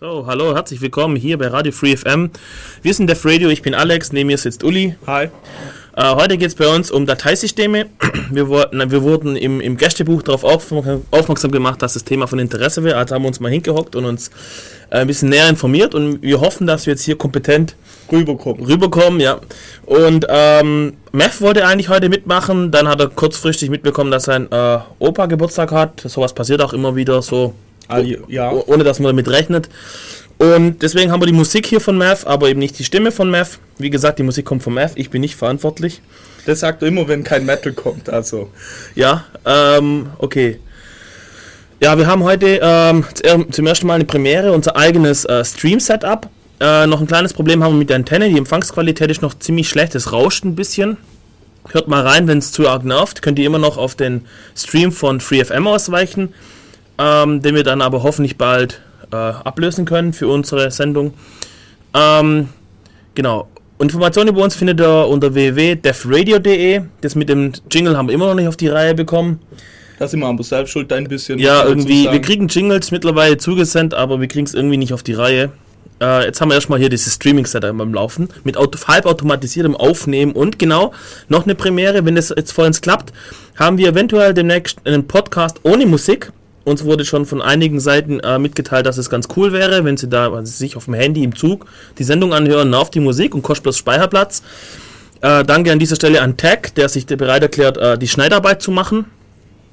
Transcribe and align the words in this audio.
So, 0.00 0.26
hallo, 0.28 0.54
herzlich 0.54 0.80
willkommen 0.80 1.16
hier 1.16 1.36
bei 1.38 1.48
Radio 1.48 1.72
Free 1.72 1.96
FM. 1.96 2.30
Wir 2.82 2.94
sind 2.94 3.10
Def 3.10 3.24
Radio, 3.24 3.48
ich 3.48 3.62
bin 3.62 3.74
Alex, 3.74 4.12
neben 4.12 4.28
mir 4.28 4.38
sitzt 4.38 4.62
Uli. 4.62 4.94
Hi. 5.08 5.24
Äh, 5.96 6.14
heute 6.14 6.38
geht 6.38 6.46
es 6.46 6.54
bei 6.54 6.68
uns 6.68 6.92
um 6.92 7.04
Dateisysteme. 7.04 7.86
Wir, 8.30 8.46
wurden, 8.46 8.90
wir 8.90 9.02
wurden 9.02 9.34
im, 9.34 9.60
im 9.60 9.76
Gästebuch 9.76 10.22
darauf 10.22 10.44
aufmerksam 10.44 11.50
gemacht, 11.50 11.82
dass 11.82 11.94
das 11.94 12.04
Thema 12.04 12.28
von 12.28 12.38
Interesse 12.38 12.84
wäre. 12.84 12.96
Also 12.98 13.14
haben 13.14 13.22
wir 13.22 13.28
uns 13.28 13.40
mal 13.40 13.50
hingehockt 13.50 13.96
und 13.96 14.04
uns 14.04 14.28
äh, 14.90 14.98
ein 14.98 15.06
bisschen 15.08 15.30
näher 15.30 15.48
informiert 15.48 15.94
und 15.94 16.22
wir 16.22 16.40
hoffen, 16.40 16.66
dass 16.68 16.86
wir 16.86 16.92
jetzt 16.92 17.02
hier 17.02 17.16
kompetent 17.16 17.74
rüberkommen. 18.12 18.66
Rüberkommen, 18.66 19.18
ja. 19.18 19.40
Und 19.86 20.26
ähm, 20.28 20.92
Mev 21.10 21.40
wollte 21.40 21.66
eigentlich 21.66 21.88
heute 21.88 22.08
mitmachen, 22.08 22.70
dann 22.70 22.86
hat 22.86 23.00
er 23.00 23.08
kurzfristig 23.08 23.70
mitbekommen, 23.70 24.10
dass 24.12 24.24
sein 24.24 24.46
äh, 24.52 24.78
Opa 25.00 25.26
Geburtstag 25.26 25.72
hat. 25.72 26.02
Sowas 26.02 26.34
passiert 26.34 26.60
auch 26.60 26.74
immer 26.74 26.94
wieder 26.94 27.20
so 27.22 27.54
Ah, 27.88 28.00
ja. 28.00 28.52
ohne 28.52 28.84
dass 28.84 29.00
man 29.00 29.08
damit 29.08 29.28
rechnet. 29.28 29.68
Und 30.38 30.82
deswegen 30.82 31.10
haben 31.10 31.20
wir 31.20 31.26
die 31.26 31.32
Musik 31.32 31.66
hier 31.66 31.80
von 31.80 31.98
Math, 31.98 32.26
aber 32.26 32.48
eben 32.48 32.60
nicht 32.60 32.78
die 32.78 32.84
Stimme 32.84 33.10
von 33.10 33.28
Math. 33.28 33.58
Wie 33.78 33.90
gesagt, 33.90 34.18
die 34.18 34.22
Musik 34.22 34.44
kommt 34.44 34.62
von 34.62 34.72
Math, 34.72 34.92
ich 34.94 35.10
bin 35.10 35.20
nicht 35.20 35.34
verantwortlich. 35.34 36.00
Das 36.46 36.60
sagt 36.60 36.82
er 36.82 36.88
immer, 36.88 37.08
wenn 37.08 37.24
kein 37.24 37.44
Metal 37.44 37.72
kommt, 37.72 38.08
also. 38.08 38.50
Ja, 38.94 39.24
ähm, 39.44 40.10
okay. 40.18 40.60
Ja, 41.80 41.98
wir 41.98 42.06
haben 42.06 42.22
heute 42.24 42.60
ähm, 42.62 43.04
zum 43.50 43.66
ersten 43.66 43.86
Mal 43.86 43.94
eine 43.94 44.04
Premiere, 44.04 44.52
unser 44.52 44.76
eigenes 44.76 45.24
äh, 45.24 45.44
Stream-Setup. 45.44 46.28
Äh, 46.60 46.86
noch 46.86 47.00
ein 47.00 47.06
kleines 47.06 47.32
Problem 47.32 47.62
haben 47.62 47.74
wir 47.74 47.78
mit 47.78 47.88
der 47.88 47.96
Antenne, 47.96 48.28
die 48.28 48.38
Empfangsqualität 48.38 49.10
ist 49.10 49.22
noch 49.22 49.38
ziemlich 49.38 49.68
schlecht, 49.68 49.94
es 49.94 50.12
rauscht 50.12 50.44
ein 50.44 50.54
bisschen. 50.54 50.96
Hört 51.70 51.88
mal 51.88 52.06
rein, 52.06 52.26
wenn 52.28 52.38
es 52.38 52.52
zu 52.52 52.68
arg 52.68 52.84
nervt. 52.84 53.22
Könnt 53.22 53.38
ihr 53.38 53.46
immer 53.46 53.58
noch 53.58 53.76
auf 53.76 53.94
den 53.94 54.24
Stream 54.56 54.90
von 54.90 55.20
FreeFM 55.20 55.66
ausweichen 55.66 56.32
ähm, 56.98 57.42
den 57.42 57.54
wir 57.54 57.62
dann 57.62 57.80
aber 57.80 58.02
hoffentlich 58.02 58.36
bald 58.36 58.80
äh, 59.12 59.16
ablösen 59.16 59.84
können 59.84 60.12
für 60.12 60.28
unsere 60.28 60.70
Sendung. 60.70 61.14
Ähm, 61.94 62.48
genau. 63.14 63.48
Informationen 63.80 64.30
über 64.30 64.42
uns 64.42 64.56
findet 64.56 64.80
ihr 64.80 65.06
unter 65.06 65.34
www.defradio.de. 65.34 66.82
Das 67.00 67.14
mit 67.14 67.28
dem 67.28 67.52
Jingle 67.70 67.96
haben 67.96 68.08
wir 68.08 68.14
immer 68.14 68.26
noch 68.26 68.34
nicht 68.34 68.48
auf 68.48 68.56
die 68.56 68.68
Reihe 68.68 68.94
bekommen. 68.94 69.40
Da 69.98 70.06
sind 70.06 70.20
wir 70.20 70.26
aber 70.26 70.42
selbst 70.42 70.72
schuld, 70.72 70.92
ein 70.92 71.08
bisschen. 71.08 71.38
Ja, 71.38 71.64
irgendwie. 71.64 72.10
Wir 72.10 72.20
kriegen 72.20 72.48
Jingles 72.48 72.90
mittlerweile 72.90 73.36
zugesendet, 73.38 73.98
aber 73.98 74.20
wir 74.20 74.28
kriegen 74.28 74.46
es 74.46 74.54
irgendwie 74.54 74.76
nicht 74.76 74.92
auf 74.92 75.02
die 75.02 75.12
Reihe. 75.12 75.50
Äh, 76.00 76.26
jetzt 76.26 76.40
haben 76.40 76.50
wir 76.50 76.54
erstmal 76.54 76.78
hier 76.78 76.88
dieses 76.88 77.14
Streaming-Setup 77.14 77.76
beim 77.76 77.92
Laufen 77.92 78.28
mit 78.44 78.56
auto 78.56 78.78
halbautomatisiertem 78.86 79.74
Aufnehmen 79.74 80.32
und 80.32 80.58
genau 80.58 80.92
noch 81.28 81.44
eine 81.44 81.56
Premiere. 81.56 82.04
Wenn 82.04 82.14
das 82.14 82.32
jetzt 82.36 82.52
vollends 82.52 82.80
klappt, 82.80 83.12
haben 83.56 83.78
wir 83.78 83.88
eventuell 83.88 84.34
demnächst 84.34 84.78
einen 84.84 85.08
Podcast 85.08 85.58
ohne 85.64 85.86
Musik. 85.86 86.32
Uns 86.68 86.84
wurde 86.84 87.06
schon 87.06 87.24
von 87.24 87.40
einigen 87.40 87.80
Seiten 87.80 88.20
äh, 88.20 88.38
mitgeteilt, 88.38 88.84
dass 88.84 88.98
es 88.98 89.08
ganz 89.08 89.26
cool 89.36 89.54
wäre, 89.54 89.86
wenn 89.86 89.96
Sie 89.96 90.06
da 90.06 90.30
also 90.30 90.52
sich 90.52 90.76
auf 90.76 90.84
dem 90.84 90.92
Handy 90.92 91.24
im 91.24 91.34
Zug 91.34 91.64
die 91.96 92.04
Sendung 92.04 92.34
anhören, 92.34 92.74
auf 92.74 92.90
die 92.90 93.00
Musik 93.00 93.34
und 93.34 93.40
kostet 93.40 93.62
bloß 93.62 93.78
Speicherplatz. 93.78 94.42
Äh, 95.22 95.44
danke 95.44 95.72
an 95.72 95.78
dieser 95.78 95.96
Stelle 95.96 96.20
an 96.20 96.36
Tag, 96.36 96.74
der 96.74 96.90
sich 96.90 97.06
bereit 97.06 97.40
erklärt, 97.40 97.78
äh, 97.78 97.96
die 97.96 98.06
Schneidarbeit 98.06 98.60
zu 98.60 98.70
machen. 98.70 99.06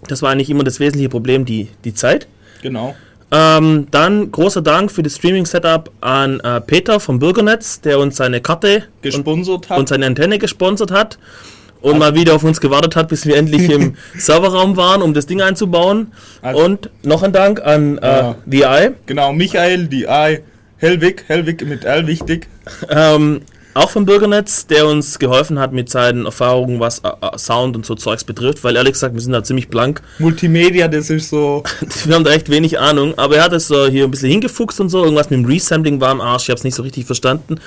Das 0.07 0.21
war 0.21 0.31
eigentlich 0.31 0.49
immer 0.49 0.63
das 0.63 0.79
wesentliche 0.79 1.09
Problem, 1.09 1.43
die, 1.43 1.67
die 1.83 1.93
Zeit. 1.93 2.27
Genau. 2.61 2.95
Ähm, 3.29 3.87
dann 3.91 4.31
großer 4.31 4.61
Dank 4.61 4.89
für 4.89 5.03
das 5.03 5.17
Streaming-Setup 5.17 5.91
an 5.99 6.39
äh, 6.39 6.61
Peter 6.61 7.01
vom 7.01 7.19
Bürgernetz, 7.19 7.81
der 7.81 7.99
uns 7.99 8.15
seine 8.15 8.39
Karte 8.39 8.83
gesponsert 9.01 9.65
und, 9.65 9.69
hat 9.69 9.79
und 9.79 9.89
seine 9.89 10.05
Antenne 10.05 10.39
gesponsert 10.39 10.91
hat 10.91 11.17
und 11.85 11.99
mal 11.99 12.15
wieder 12.15 12.33
auf 12.33 12.43
uns 12.43 12.59
gewartet 12.59 12.95
hat, 12.95 13.09
bis 13.09 13.27
wir 13.27 13.37
endlich 13.37 13.69
im 13.69 13.95
Serverraum 14.17 14.75
waren, 14.75 15.03
um 15.03 15.13
das 15.13 15.27
Ding 15.27 15.41
einzubauen. 15.41 16.11
Also 16.41 16.63
und 16.63 16.89
noch 17.03 17.21
ein 17.21 17.31
Dank 17.31 17.61
an 17.63 17.99
äh, 17.99 18.07
ja. 18.07 18.35
VI. 18.45 18.91
Genau, 19.05 19.33
Michael, 19.33 19.91
VI, 19.91 20.39
Helwig, 20.77 21.25
Helwig 21.27 21.63
mit 21.67 21.85
L, 21.85 22.07
wichtig. 22.07 22.47
Ähm, 22.89 23.41
auch 23.75 23.91
vom 23.91 24.05
Bürgernetz, 24.05 24.65
der 24.65 24.87
uns 24.87 25.19
geholfen 25.19 25.59
hat 25.59 25.73
mit 25.73 25.91
seinen 25.91 26.25
Erfahrungen, 26.25 26.79
was 26.79 26.99
äh, 26.99 27.09
äh, 27.09 27.37
Sound 27.37 27.75
und 27.75 27.85
so 27.85 27.93
Zeugs 27.93 28.23
betrifft, 28.23 28.63
weil 28.63 28.75
ehrlich 28.77 28.93
gesagt, 28.93 29.13
wir 29.13 29.21
sind 29.21 29.33
da 29.33 29.43
ziemlich 29.43 29.67
blank. 29.67 30.01
Multimedia, 30.17 30.87
das 30.87 31.11
ist 31.11 31.29
so. 31.29 31.61
wir 32.05 32.15
haben 32.15 32.23
da 32.23 32.31
echt 32.31 32.49
wenig 32.49 32.79
Ahnung, 32.79 33.13
aber 33.17 33.35
er 33.37 33.43
hat 33.43 33.53
es 33.53 33.67
so 33.67 33.85
hier 33.85 34.05
ein 34.05 34.11
bisschen 34.11 34.31
hingefuchst 34.31 34.79
und 34.79 34.89
so. 34.89 35.03
Irgendwas 35.03 35.29
mit 35.29 35.39
dem 35.39 35.45
Resampling 35.45 36.01
war 36.01 36.09
am 36.09 36.21
Arsch, 36.21 36.43
ich 36.43 36.49
habe 36.49 36.57
es 36.57 36.63
nicht 36.63 36.75
so 36.75 36.81
richtig 36.81 37.05
verstanden. 37.05 37.59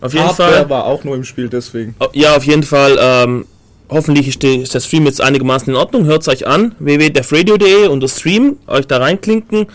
Auf 0.00 0.12
jeden 0.12 0.26
Hardware 0.26 0.52
Fall. 0.52 0.70
war 0.70 0.84
auch 0.84 1.02
nur 1.02 1.16
im 1.16 1.24
Spiel, 1.24 1.48
deswegen. 1.48 1.96
Ja, 2.12 2.36
auf 2.36 2.44
jeden 2.44 2.62
Fall. 2.62 2.98
Ähm, 3.00 3.46
hoffentlich 3.88 4.28
ist, 4.28 4.42
der 4.42 4.80
Stream 4.80 5.06
jetzt 5.06 5.20
einigermaßen 5.20 5.72
in 5.72 5.76
Ordnung. 5.76 6.04
Hört 6.04 6.22
es 6.22 6.28
euch 6.28 6.46
an. 6.46 6.74
www.defradio.de 6.78 7.88
unter 7.88 8.08
Stream, 8.08 8.56
euch 8.66 8.86
da 8.86 8.98
reinklinken 8.98 9.66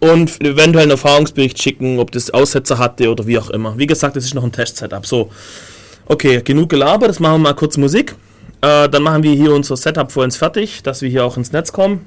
und 0.00 0.40
eventuell 0.44 0.84
einen 0.84 0.92
Erfahrungsbericht 0.92 1.60
schicken, 1.60 1.98
ob 1.98 2.12
das 2.12 2.30
Aussetzer 2.30 2.78
hatte 2.78 3.10
oder 3.10 3.26
wie 3.26 3.38
auch 3.38 3.50
immer. 3.50 3.76
Wie 3.78 3.86
gesagt, 3.86 4.16
das 4.16 4.24
ist 4.24 4.34
noch 4.34 4.44
ein 4.44 4.52
Test-Setup. 4.52 5.04
So, 5.06 5.30
okay, 6.06 6.40
genug 6.42 6.70
gelabert. 6.70 7.08
Das 7.08 7.20
machen 7.20 7.34
wir 7.34 7.48
mal 7.50 7.54
kurz 7.54 7.76
Musik. 7.76 8.14
Äh, 8.60 8.88
dann 8.88 9.02
machen 9.02 9.22
wir 9.22 9.32
hier 9.32 9.52
unser 9.52 9.76
Setup 9.76 10.10
vor 10.10 10.24
uns 10.24 10.36
fertig, 10.36 10.82
dass 10.82 11.02
wir 11.02 11.08
hier 11.08 11.24
auch 11.24 11.36
ins 11.36 11.52
Netz 11.52 11.72
kommen. 11.72 12.06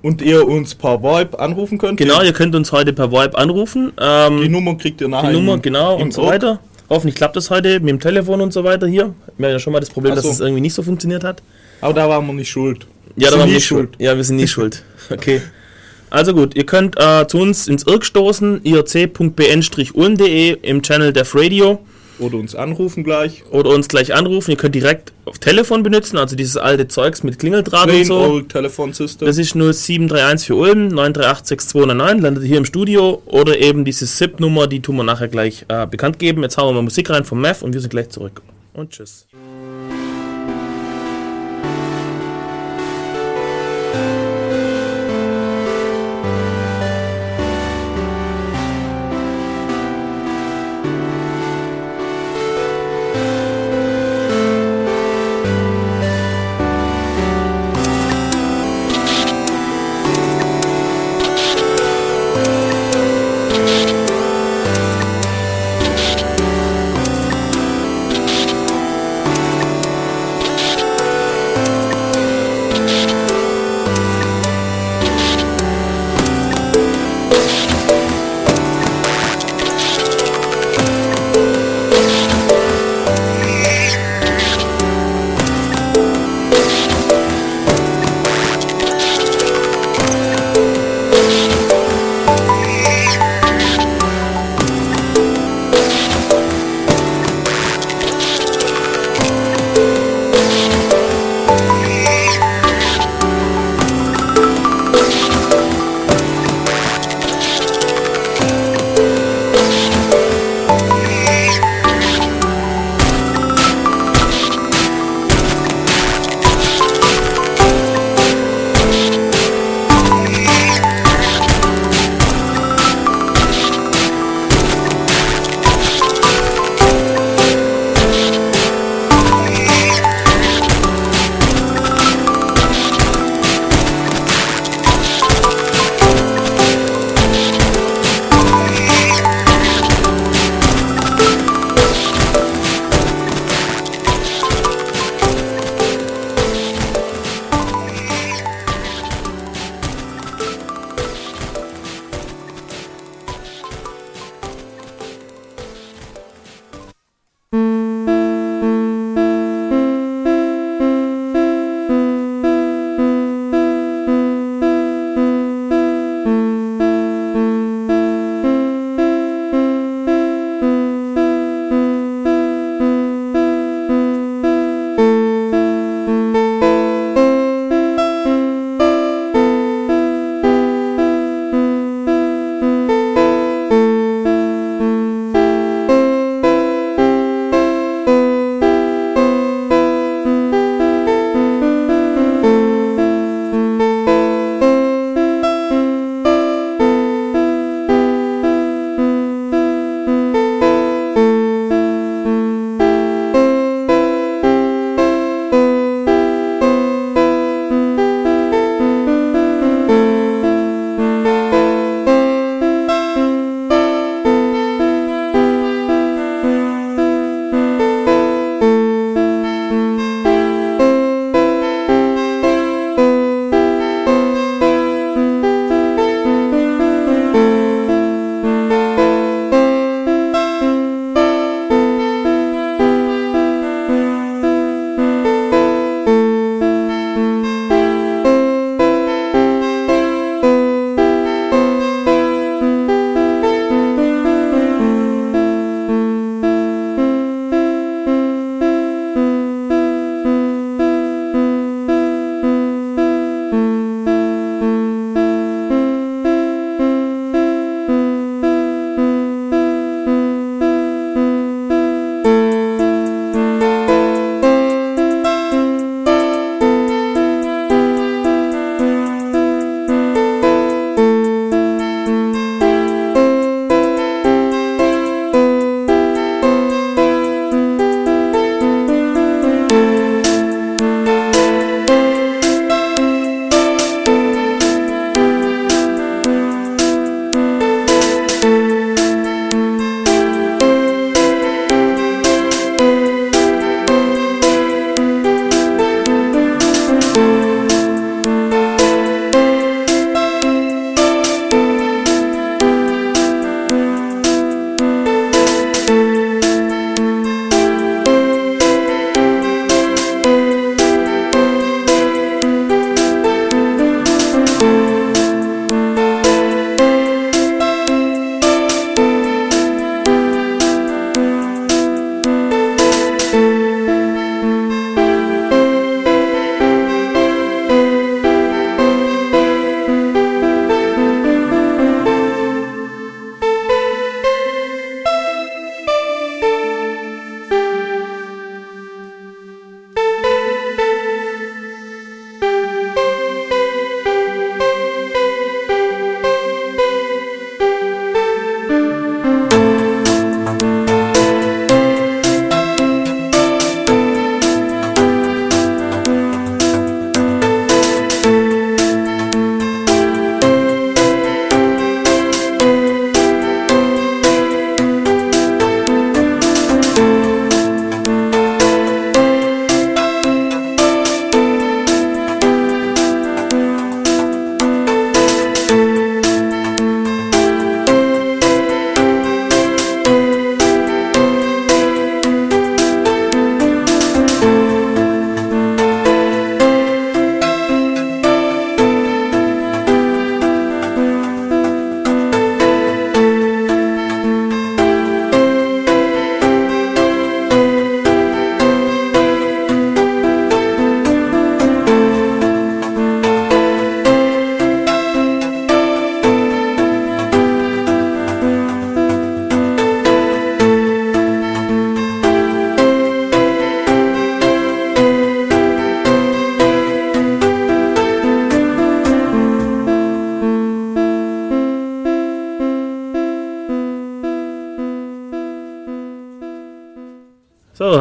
Und 0.00 0.22
ihr 0.22 0.46
uns 0.46 0.76
per 0.76 1.02
VoIP 1.02 1.40
anrufen 1.40 1.76
könnt? 1.76 1.98
Genau, 1.98 2.22
ihr 2.22 2.32
könnt 2.32 2.54
uns 2.54 2.70
heute 2.70 2.92
per 2.92 3.10
VoIP 3.10 3.36
anrufen. 3.36 3.92
Ähm, 4.00 4.40
die 4.40 4.48
Nummer 4.48 4.76
kriegt 4.76 5.00
ihr 5.00 5.08
nachher. 5.08 5.30
Die 5.30 5.36
Nummer, 5.36 5.58
genau, 5.58 5.96
und 5.96 6.12
so 6.12 6.24
weiter. 6.24 6.60
Hoffentlich 6.90 7.16
klappt 7.16 7.36
das 7.36 7.50
heute 7.50 7.80
mit 7.80 7.90
dem 7.90 8.00
Telefon 8.00 8.40
und 8.40 8.52
so 8.52 8.64
weiter 8.64 8.86
hier. 8.86 9.14
Wir 9.36 9.48
haben 9.48 9.52
ja 9.52 9.58
schon 9.58 9.72
mal 9.72 9.80
das 9.80 9.90
Problem, 9.90 10.14
so. 10.14 10.22
dass 10.22 10.30
es 10.30 10.40
irgendwie 10.40 10.62
nicht 10.62 10.74
so 10.74 10.82
funktioniert 10.82 11.22
hat. 11.22 11.42
Aber 11.80 11.92
da 11.92 12.08
waren 12.08 12.26
wir 12.26 12.32
nicht 12.32 12.50
schuld. 12.50 12.86
Ja, 13.16 13.30
da 13.30 13.38
waren 13.38 13.48
wir 13.48 13.54
nicht 13.54 13.66
schuld. 13.66 13.90
schuld. 13.90 14.00
Ja, 14.02 14.16
wir 14.16 14.24
sind 14.24 14.36
nie 14.36 14.48
schuld. 14.48 14.82
Okay. 15.10 15.42
Also 16.10 16.32
gut, 16.32 16.56
ihr 16.56 16.64
könnt 16.64 16.98
äh, 16.98 17.26
zu 17.28 17.38
uns 17.38 17.68
ins 17.68 17.86
IRC 17.86 18.06
stoßen, 18.06 18.62
irc.bn-ulm.de 18.64 20.56
im 20.62 20.82
Channel 20.82 21.12
Def 21.12 21.34
Radio. 21.34 21.80
Oder 22.18 22.36
uns 22.36 22.54
anrufen 22.54 23.04
gleich. 23.04 23.44
Oder 23.50 23.70
uns 23.70 23.88
gleich 23.88 24.14
anrufen. 24.14 24.50
Ihr 24.50 24.56
könnt 24.56 24.74
direkt 24.74 25.12
auf 25.24 25.38
Telefon 25.38 25.82
benutzen, 25.82 26.16
also 26.16 26.36
dieses 26.36 26.56
alte 26.56 26.88
Zeugs 26.88 27.22
mit 27.22 27.38
Klingeldraht 27.38 27.90
und 27.90 28.04
so. 28.04 28.40
Telefonsystem. 28.40 29.26
Das 29.26 29.38
ist 29.38 29.54
0731 29.54 30.46
für 30.46 30.54
Ulm, 30.56 30.88
9386209, 30.88 32.20
landet 32.20 32.44
hier 32.44 32.58
im 32.58 32.64
Studio. 32.64 33.22
Oder 33.26 33.58
eben 33.58 33.84
diese 33.84 34.06
SIP-Nummer, 34.06 34.66
die 34.66 34.80
tun 34.80 34.96
wir 34.96 35.04
nachher 35.04 35.28
gleich 35.28 35.64
äh, 35.68 35.86
bekannt 35.86 36.18
geben. 36.18 36.42
Jetzt 36.42 36.56
hauen 36.56 36.68
wir 36.68 36.74
mal 36.74 36.82
Musik 36.82 37.10
rein 37.10 37.24
vom 37.24 37.40
MEF 37.40 37.62
und 37.62 37.72
wir 37.72 37.80
sind 37.80 37.90
gleich 37.90 38.08
zurück. 38.08 38.42
Und 38.74 38.90
tschüss. 38.90 39.26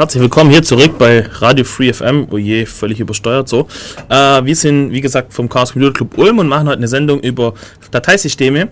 Herzlich 0.07 0.23
willkommen 0.23 0.51
hier 0.51 0.63
zurück 0.63 0.97
bei 0.97 1.27
Radio 1.41 1.65
Free 1.65 1.91
FM. 1.91 2.27
Oh 2.31 2.37
je, 2.37 2.65
völlig 2.65 3.01
übersteuert 3.01 3.49
so. 3.49 3.67
Äh, 4.07 4.45
wir 4.45 4.55
sind, 4.55 4.93
wie 4.93 5.01
gesagt, 5.01 5.33
vom 5.33 5.49
Chaos 5.49 5.73
Computer 5.73 5.91
Club 5.91 6.17
Ulm 6.17 6.39
und 6.39 6.47
machen 6.47 6.65
heute 6.69 6.77
eine 6.77 6.87
Sendung 6.87 7.19
über 7.19 7.53
Dateisysteme. 7.91 8.69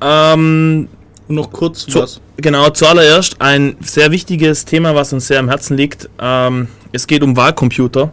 Ähm, 0.00 0.88
noch 1.28 1.52
kurz 1.52 1.86
zu, 1.86 2.00
was. 2.00 2.20
genau, 2.38 2.70
zuallererst 2.70 3.40
ein 3.40 3.76
sehr 3.82 4.10
wichtiges 4.10 4.64
Thema, 4.64 4.96
was 4.96 5.12
uns 5.12 5.28
sehr 5.28 5.38
am 5.38 5.48
Herzen 5.48 5.76
liegt. 5.76 6.10
Ähm, 6.20 6.66
es 6.90 7.06
geht 7.06 7.22
um 7.22 7.36
Wahlcomputer. 7.36 8.10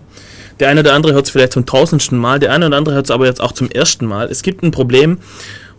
Der 0.59 0.69
eine 0.69 0.81
oder 0.81 0.93
andere 0.93 1.13
hört 1.13 1.25
es 1.25 1.31
vielleicht 1.31 1.53
zum 1.53 1.65
tausendsten 1.65 2.19
Mal, 2.19 2.37
der 2.37 2.51
eine 2.51 2.67
oder 2.67 2.77
andere 2.77 2.93
hört 2.93 3.05
es 3.05 3.11
aber 3.11 3.25
jetzt 3.25 3.41
auch 3.41 3.53
zum 3.53 3.71
ersten 3.71 4.05
Mal. 4.05 4.27
Es 4.27 4.43
gibt 4.43 4.61
ein 4.61 4.69
Problem, 4.69 5.17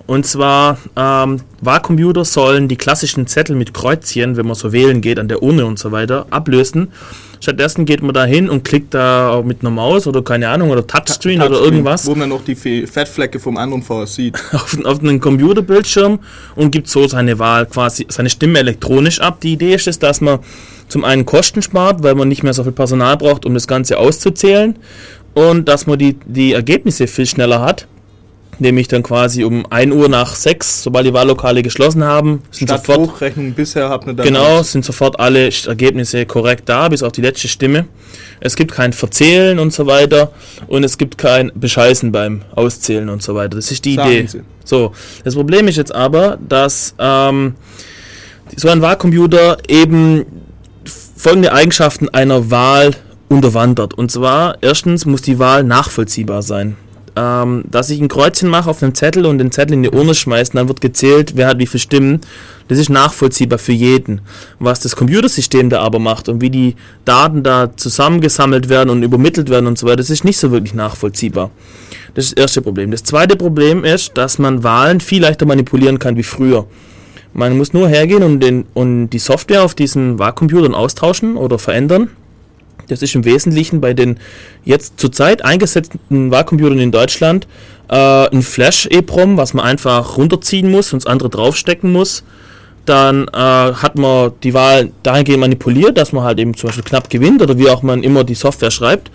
und 0.07 0.27
zwar, 0.27 0.79
ähm, 0.97 1.41
Wahlcomputer 1.61 2.25
sollen 2.25 2.69
die 2.69 2.77
klassischen 2.77 3.27
Zettel 3.27 3.57
mit 3.57 3.75
Kreuzchen, 3.75 4.37
wenn 4.37 4.47
man 4.47 4.55
so 4.55 4.73
wählen 4.73 5.01
geht, 5.01 5.19
an 5.19 5.29
der 5.29 5.43
Urne 5.43 5.67
und 5.67 5.79
so 5.79 5.93
weiter, 5.93 6.27
ablösen. 6.31 6.93
Stattdessen 7.41 7.85
geht 7.85 8.03
man 8.03 8.15
da 8.15 8.25
hin 8.25 8.49
und 8.49 8.65
klickt 8.65 8.95
da 8.95 9.43
mit 9.45 9.61
einer 9.61 9.71
Maus 9.71 10.07
oder 10.07 10.23
keine 10.23 10.49
Ahnung, 10.49 10.71
oder 10.71 10.87
Touchscreen, 10.87 11.41
oder 11.41 11.49
Touchscreen, 11.51 11.73
irgendwas 11.75 12.07
Wo 12.07 12.15
man 12.15 12.29
noch 12.31 12.43
die 12.45 12.55
Fe- 12.55 12.87
Fettflecke 12.87 13.39
vom 13.39 13.57
anderen 13.59 13.83
vorher 13.83 14.07
sieht. 14.07 14.35
auf, 14.53 14.77
auf 14.85 15.01
einen 15.01 15.21
Computerbildschirm 15.21 16.19
und 16.55 16.71
gibt 16.71 16.89
so 16.89 17.07
seine 17.09 17.39
Wahl 17.39 17.67
quasi, 17.67 18.07
seine 18.09 18.31
Stimme 18.31 18.59
elektronisch 18.61 19.21
ab. 19.21 19.41
Die 19.41 19.53
Idee 19.53 19.75
ist 19.75 19.87
es, 19.87 19.99
dass 19.99 20.21
man 20.21 20.39
zum 20.89 21.05
einen 21.05 21.27
Kosten 21.27 21.63
spart, 21.63 22.03
weil 22.03 22.15
man 22.15 22.29
nicht 22.29 22.43
mehr 22.43 22.55
so 22.55 22.63
viel 22.63 22.73
Personal 22.73 23.17
braucht, 23.17 23.45
um 23.45 23.55
das 23.55 23.67
Ganze 23.67 23.99
auszuzählen 23.99 24.77
und 25.35 25.69
dass 25.69 25.87
man 25.87 25.99
die, 25.99 26.17
die 26.25 26.53
Ergebnisse 26.55 27.07
viel 27.07 27.27
schneller 27.27 27.61
hat. 27.61 27.87
Nämlich 28.59 28.89
dann 28.89 29.03
quasi 29.03 29.45
um 29.45 29.67
1 29.71 29.93
Uhr 29.95 30.09
nach 30.09 30.35
6, 30.35 30.85
sobald 30.85 31.07
die 31.07 31.13
Wahllokale 31.13 31.63
geschlossen 31.63 32.05
haben, 32.05 32.43
sind 32.51 32.69
Statt 32.69 32.87
sofort 32.87 33.11
Hochrechnung 33.11 33.53
bisher 33.53 33.89
man 33.89 34.17
dann 34.17 34.27
Genau, 34.27 34.63
sind 34.63 34.85
sofort 34.85 35.21
alle 35.21 35.51
Ergebnisse 35.67 36.25
korrekt 36.25 36.69
da, 36.69 36.89
bis 36.89 37.03
auf 37.03 37.13
die 37.13 37.21
letzte 37.21 37.49
Stimme. 37.49 37.87
Es 38.41 38.57
gibt 38.57 38.73
kein 38.73 38.93
Verzählen 38.93 39.59
und 39.59 39.73
so 39.73 39.87
weiter 39.87 40.33
und 40.69 40.85
es 40.85 40.97
gibt 40.97 41.19
kein 41.19 41.53
Bescheißen 41.55 42.13
beim 42.13 42.43
Auszählen 42.55 43.09
und 43.11 43.23
so 43.23 43.35
weiter. 43.35 43.57
Das 43.57 43.71
ist 43.71 43.85
die 43.85 43.95
Sagen 43.95 44.11
Idee. 44.11 44.27
Sie. 44.27 44.41
So, 44.65 44.93
das 45.25 45.35
Problem 45.35 45.69
ist 45.69 45.77
jetzt 45.77 45.95
aber, 45.95 46.39
dass 46.49 46.95
ähm, 46.99 47.57
so 48.57 48.69
ein 48.69 48.81
Wahlcomputer 48.81 49.59
eben 49.69 50.25
folgende 51.17 51.53
Eigenschaften 51.53 52.09
einer 52.09 52.51
Wahl 52.51 52.93
unterwandert. 53.29 53.95
Und 53.95 54.11
zwar, 54.11 54.59
erstens 54.61 55.05
muss 55.07 55.23
die 55.23 55.39
Wahl 55.39 55.65
nachvollziehbar 55.65 56.43
sein. 56.43 56.77
Ähm, 57.19 57.65
dass 57.71 57.89
ich 57.89 57.99
ein 57.99 58.09
Kreuzchen 58.09 58.51
mache 58.51 58.69
auf 58.69 58.83
einem 58.83 58.95
Zettel 58.95 59.25
und 59.25 59.39
den 59.39 59.51
Zettel 59.51 59.73
in 59.73 59.83
die 59.83 59.89
Urne 59.89 60.15
schmeiße, 60.15 60.53
dann 60.53 60.69
wird 60.69 60.83
gezählt, 60.83 61.33
wer 61.35 61.49
hat 61.49 61.59
wie 61.59 61.67
viele 61.67 61.81
Stimmen. 61.81 62.21
Das 62.69 62.79
ist 62.79 62.91
nachvollziehbar 62.91 63.59
für 63.59 63.73
jeden. 63.73 64.21
Was 64.59 64.81
das 64.81 64.97
Computersystem 64.97 65.71
da 65.71 65.81
aber 65.81 65.99
macht 65.99 66.29
und 66.29 66.43
wie 66.43 66.51
die 66.51 66.77
Daten 67.07 67.43
da 67.43 67.75
zusammengesammelt 67.75 68.69
werden 68.69 68.91
und 68.91 69.03
übermittelt 69.03 69.49
werden 69.49 69.67
und 69.67 69.79
so 69.79 69.87
weiter, 69.87 69.97
das 69.97 70.11
ist 70.11 70.25
nicht 70.25 70.37
so 70.37 70.51
wirklich 70.51 70.75
nachvollziehbar. 70.75 71.51
Das 72.15 72.27
ist 72.27 72.37
das 72.37 72.43
erste 72.43 72.61
Problem. 72.61 72.91
Das 72.91 73.03
zweite 73.03 73.37
Problem 73.37 73.85
ist, 73.85 74.17
dass 74.19 74.39
man 74.39 74.63
Wahlen 74.63 75.01
viel 75.01 75.23
leichter 75.23 75.47
manipulieren 75.47 75.99
kann 75.99 76.17
wie 76.17 76.23
früher. 76.23 76.67
Man 77.33 77.57
muss 77.57 77.73
nur 77.73 77.89
hergehen 77.89 78.23
und, 78.23 78.41
den, 78.41 78.67
und 78.75 79.11
die 79.11 79.19
Software 79.19 79.63
auf 79.63 79.75
diesen 79.75 80.19
Wahlcomputern 80.19 80.75
austauschen 80.75 81.37
oder 81.37 81.59
verändern. 81.59 82.11
Das 82.88 83.02
ist 83.02 83.14
im 83.14 83.25
Wesentlichen 83.25 83.81
bei 83.81 83.95
den 83.95 84.19
jetzt 84.64 84.99
zurzeit 84.99 85.45
eingesetzten 85.45 86.31
Wahlcomputern 86.31 86.78
in 86.78 86.93
Deutschland 86.93 87.47
äh, 87.88 88.28
ein 88.28 88.43
Flash-EPROM, 88.43 89.37
was 89.37 89.55
man 89.55 89.64
einfach 89.64 90.16
runterziehen 90.16 90.71
muss 90.71 90.93
und 90.93 91.05
das 91.05 91.11
andere 91.11 91.28
draufstecken 91.28 91.93
muss. 91.93 92.25
Dann 92.85 93.26
äh, 93.28 93.37
hat 93.37 93.97
man 93.97 94.33
die 94.43 94.55
Wahl 94.55 94.93
dahingehend 95.02 95.40
manipuliert, 95.40 95.99
dass 95.99 96.12
man 96.12 96.25
halt 96.25 96.38
eben 96.38 96.55
zum 96.55 96.69
Beispiel 96.69 96.85
knapp 96.85 97.11
gewinnt 97.11 97.43
oder 97.43 97.59
wie 97.59 97.69
auch 97.69 97.83
man 97.83 98.02
immer 98.02 98.23
die 98.23 98.35
Software 98.35 98.71
schreibt. 98.71 99.11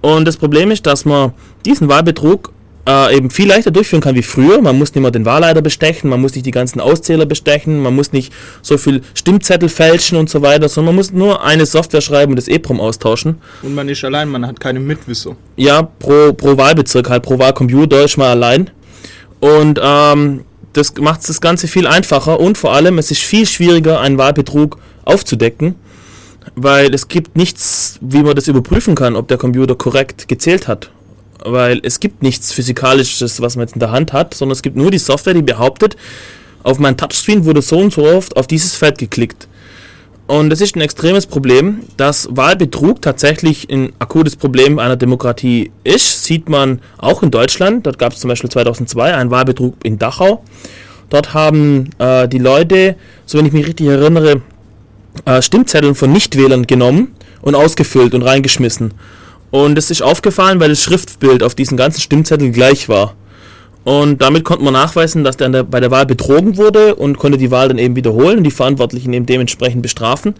Und 0.00 0.26
das 0.26 0.36
Problem 0.36 0.70
ist, 0.70 0.86
dass 0.86 1.04
man 1.04 1.32
diesen 1.64 1.88
Wahlbetrug 1.88 2.52
äh, 2.88 3.14
eben 3.14 3.30
viel 3.30 3.46
leichter 3.46 3.70
durchführen 3.70 4.00
kann 4.00 4.14
wie 4.14 4.22
früher. 4.22 4.60
Man 4.62 4.78
muss 4.78 4.94
nicht 4.94 5.02
mehr 5.02 5.10
den 5.10 5.26
Wahlleiter 5.26 5.60
bestechen, 5.60 6.08
man 6.08 6.20
muss 6.20 6.34
nicht 6.34 6.46
die 6.46 6.50
ganzen 6.50 6.80
Auszähler 6.80 7.26
bestechen, 7.26 7.80
man 7.80 7.94
muss 7.94 8.12
nicht 8.12 8.32
so 8.62 8.78
viel 8.78 9.02
Stimmzettel 9.14 9.68
fälschen 9.68 10.16
und 10.16 10.30
so 10.30 10.40
weiter, 10.40 10.68
sondern 10.68 10.94
man 10.94 10.96
muss 10.96 11.12
nur 11.12 11.44
eine 11.44 11.66
Software 11.66 12.00
schreiben 12.00 12.32
und 12.32 12.36
das 12.36 12.48
EPROM 12.48 12.80
austauschen. 12.80 13.36
Und 13.62 13.74
man 13.74 13.88
ist 13.88 14.02
allein, 14.04 14.28
man 14.30 14.46
hat 14.46 14.58
keine 14.58 14.80
Mitwisser. 14.80 15.36
Ja, 15.56 15.82
pro, 15.82 16.32
pro 16.32 16.56
Wahlbezirk 16.56 17.10
halt, 17.10 17.22
pro 17.22 17.38
Wahlcomputer 17.38 18.04
ist 18.04 18.16
man 18.16 18.28
allein. 18.28 18.70
Und 19.40 19.78
ähm, 19.82 20.44
das 20.72 20.94
macht 20.96 21.28
das 21.28 21.40
Ganze 21.40 21.68
viel 21.68 21.86
einfacher 21.86 22.40
und 22.40 22.56
vor 22.56 22.72
allem, 22.72 22.98
es 22.98 23.10
ist 23.10 23.20
viel 23.20 23.46
schwieriger, 23.46 24.00
einen 24.00 24.16
Wahlbetrug 24.16 24.78
aufzudecken, 25.04 25.74
weil 26.54 26.94
es 26.94 27.08
gibt 27.08 27.36
nichts, 27.36 27.98
wie 28.00 28.22
man 28.22 28.34
das 28.34 28.48
überprüfen 28.48 28.94
kann, 28.94 29.14
ob 29.14 29.28
der 29.28 29.36
Computer 29.36 29.74
korrekt 29.74 30.28
gezählt 30.28 30.68
hat. 30.68 30.90
Weil 31.44 31.80
es 31.82 32.00
gibt 32.00 32.22
nichts 32.22 32.52
Physikalisches, 32.52 33.40
was 33.40 33.56
man 33.56 33.66
jetzt 33.66 33.74
in 33.74 33.80
der 33.80 33.90
Hand 33.90 34.12
hat, 34.12 34.34
sondern 34.34 34.52
es 34.52 34.62
gibt 34.62 34.76
nur 34.76 34.90
die 34.90 34.98
Software, 34.98 35.34
die 35.34 35.42
behauptet, 35.42 35.96
auf 36.62 36.78
meinem 36.78 36.96
Touchscreen 36.96 37.44
wurde 37.44 37.62
so 37.62 37.78
und 37.78 37.92
so 37.92 38.04
oft 38.04 38.36
auf 38.36 38.46
dieses 38.46 38.74
Feld 38.74 38.98
geklickt. 38.98 39.48
Und 40.26 40.50
das 40.50 40.60
ist 40.60 40.76
ein 40.76 40.82
extremes 40.82 41.26
Problem, 41.26 41.80
dass 41.96 42.28
Wahlbetrug 42.30 43.00
tatsächlich 43.00 43.70
ein 43.72 43.94
akutes 43.98 44.36
Problem 44.36 44.78
einer 44.78 44.96
Demokratie 44.96 45.72
ist. 45.84 46.24
Sieht 46.24 46.50
man 46.50 46.82
auch 46.98 47.22
in 47.22 47.30
Deutschland. 47.30 47.86
Dort 47.86 47.98
gab 47.98 48.12
es 48.12 48.20
zum 48.20 48.28
Beispiel 48.28 48.50
2002 48.50 49.14
einen 49.14 49.30
Wahlbetrug 49.30 49.76
in 49.84 49.98
Dachau. 49.98 50.44
Dort 51.08 51.32
haben 51.32 51.88
äh, 51.98 52.28
die 52.28 52.38
Leute, 52.38 52.96
so 53.24 53.38
wenn 53.38 53.46
ich 53.46 53.54
mich 53.54 53.66
richtig 53.66 53.86
erinnere, 53.86 54.42
äh, 55.24 55.40
Stimmzettel 55.40 55.94
von 55.94 56.12
Nichtwählern 56.12 56.66
genommen 56.66 57.14
und 57.40 57.54
ausgefüllt 57.54 58.12
und 58.12 58.20
reingeschmissen. 58.20 58.92
Und 59.50 59.78
es 59.78 59.90
ist 59.90 60.02
aufgefallen, 60.02 60.60
weil 60.60 60.68
das 60.68 60.82
Schriftbild 60.82 61.42
auf 61.42 61.54
diesen 61.54 61.76
ganzen 61.76 62.00
Stimmzetteln 62.00 62.52
gleich 62.52 62.88
war. 62.88 63.14
Und 63.84 64.20
damit 64.20 64.44
konnte 64.44 64.64
man 64.64 64.74
nachweisen, 64.74 65.24
dass 65.24 65.38
der 65.38 65.62
bei 65.62 65.80
der 65.80 65.90
Wahl 65.90 66.04
betrogen 66.04 66.58
wurde 66.58 66.94
und 66.94 67.16
konnte 67.16 67.38
die 67.38 67.50
Wahl 67.50 67.68
dann 67.68 67.78
eben 67.78 67.96
wiederholen 67.96 68.38
und 68.38 68.44
die 68.44 68.50
Verantwortlichen 68.50 69.12
eben 69.14 69.24
dementsprechend 69.24 69.80
bestrafen. 69.80 70.34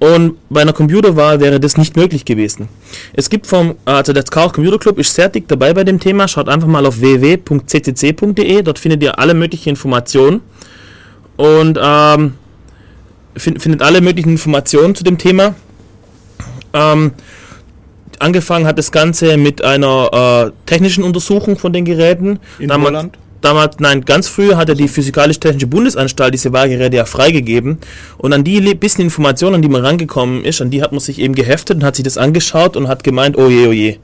Und 0.00 0.38
bei 0.48 0.62
einer 0.62 0.72
Computerwahl 0.72 1.40
wäre 1.40 1.60
das 1.60 1.76
nicht 1.76 1.94
möglich 1.94 2.24
gewesen. 2.24 2.68
Es 3.12 3.28
gibt 3.28 3.46
vom, 3.46 3.76
also 3.84 4.12
der 4.12 4.24
Chaos 4.24 4.52
Computer 4.52 4.78
Club 4.78 4.98
ist 4.98 5.14
sehr 5.14 5.28
dick 5.28 5.46
dabei 5.46 5.74
bei 5.74 5.84
dem 5.84 6.00
Thema. 6.00 6.26
Schaut 6.26 6.48
einfach 6.48 6.66
mal 6.66 6.86
auf 6.86 7.00
www.ccc.de, 7.00 8.62
dort 8.62 8.78
findet 8.78 9.02
ihr 9.02 9.18
alle 9.18 9.34
möglichen 9.34 9.68
Informationen. 9.68 10.40
Und 11.36 11.78
ähm, 11.80 12.34
find, 13.36 13.62
findet 13.62 13.82
alle 13.82 14.00
möglichen 14.00 14.30
Informationen 14.30 14.94
zu 14.94 15.04
dem 15.04 15.18
Thema. 15.18 15.54
Ähm, 16.72 17.12
angefangen 18.20 18.66
hat 18.66 18.78
das 18.78 18.92
Ganze 18.92 19.36
mit 19.36 19.62
einer 19.62 20.52
äh, 20.52 20.52
technischen 20.66 21.04
Untersuchung 21.04 21.58
von 21.58 21.72
den 21.72 21.84
Geräten. 21.84 22.38
In 22.58 22.68
damals, 22.68 22.88
Holland? 22.88 23.18
damals, 23.40 23.76
nein, 23.78 24.04
ganz 24.04 24.28
früh 24.28 24.54
hatte 24.54 24.74
die 24.74 24.88
Physikalisch-Technische 24.88 25.66
Bundesanstalt 25.66 26.34
diese 26.34 26.52
Wahlgeräte 26.52 26.96
ja 26.96 27.04
freigegeben. 27.04 27.78
Und 28.18 28.32
an 28.32 28.44
die 28.44 28.60
bisschen 28.74 29.04
Informationen, 29.04 29.56
an 29.56 29.62
die 29.62 29.68
man 29.68 29.84
rangekommen 29.84 30.44
ist, 30.44 30.60
an 30.60 30.70
die 30.70 30.82
hat 30.82 30.92
man 30.92 31.00
sich 31.00 31.18
eben 31.18 31.34
geheftet 31.34 31.78
und 31.78 31.84
hat 31.84 31.96
sich 31.96 32.04
das 32.04 32.18
angeschaut 32.18 32.76
und 32.76 32.88
hat 32.88 33.04
gemeint, 33.04 33.36
oh 33.36 33.48
je, 33.48 33.66
oh 33.66 33.72
je. 33.72 33.96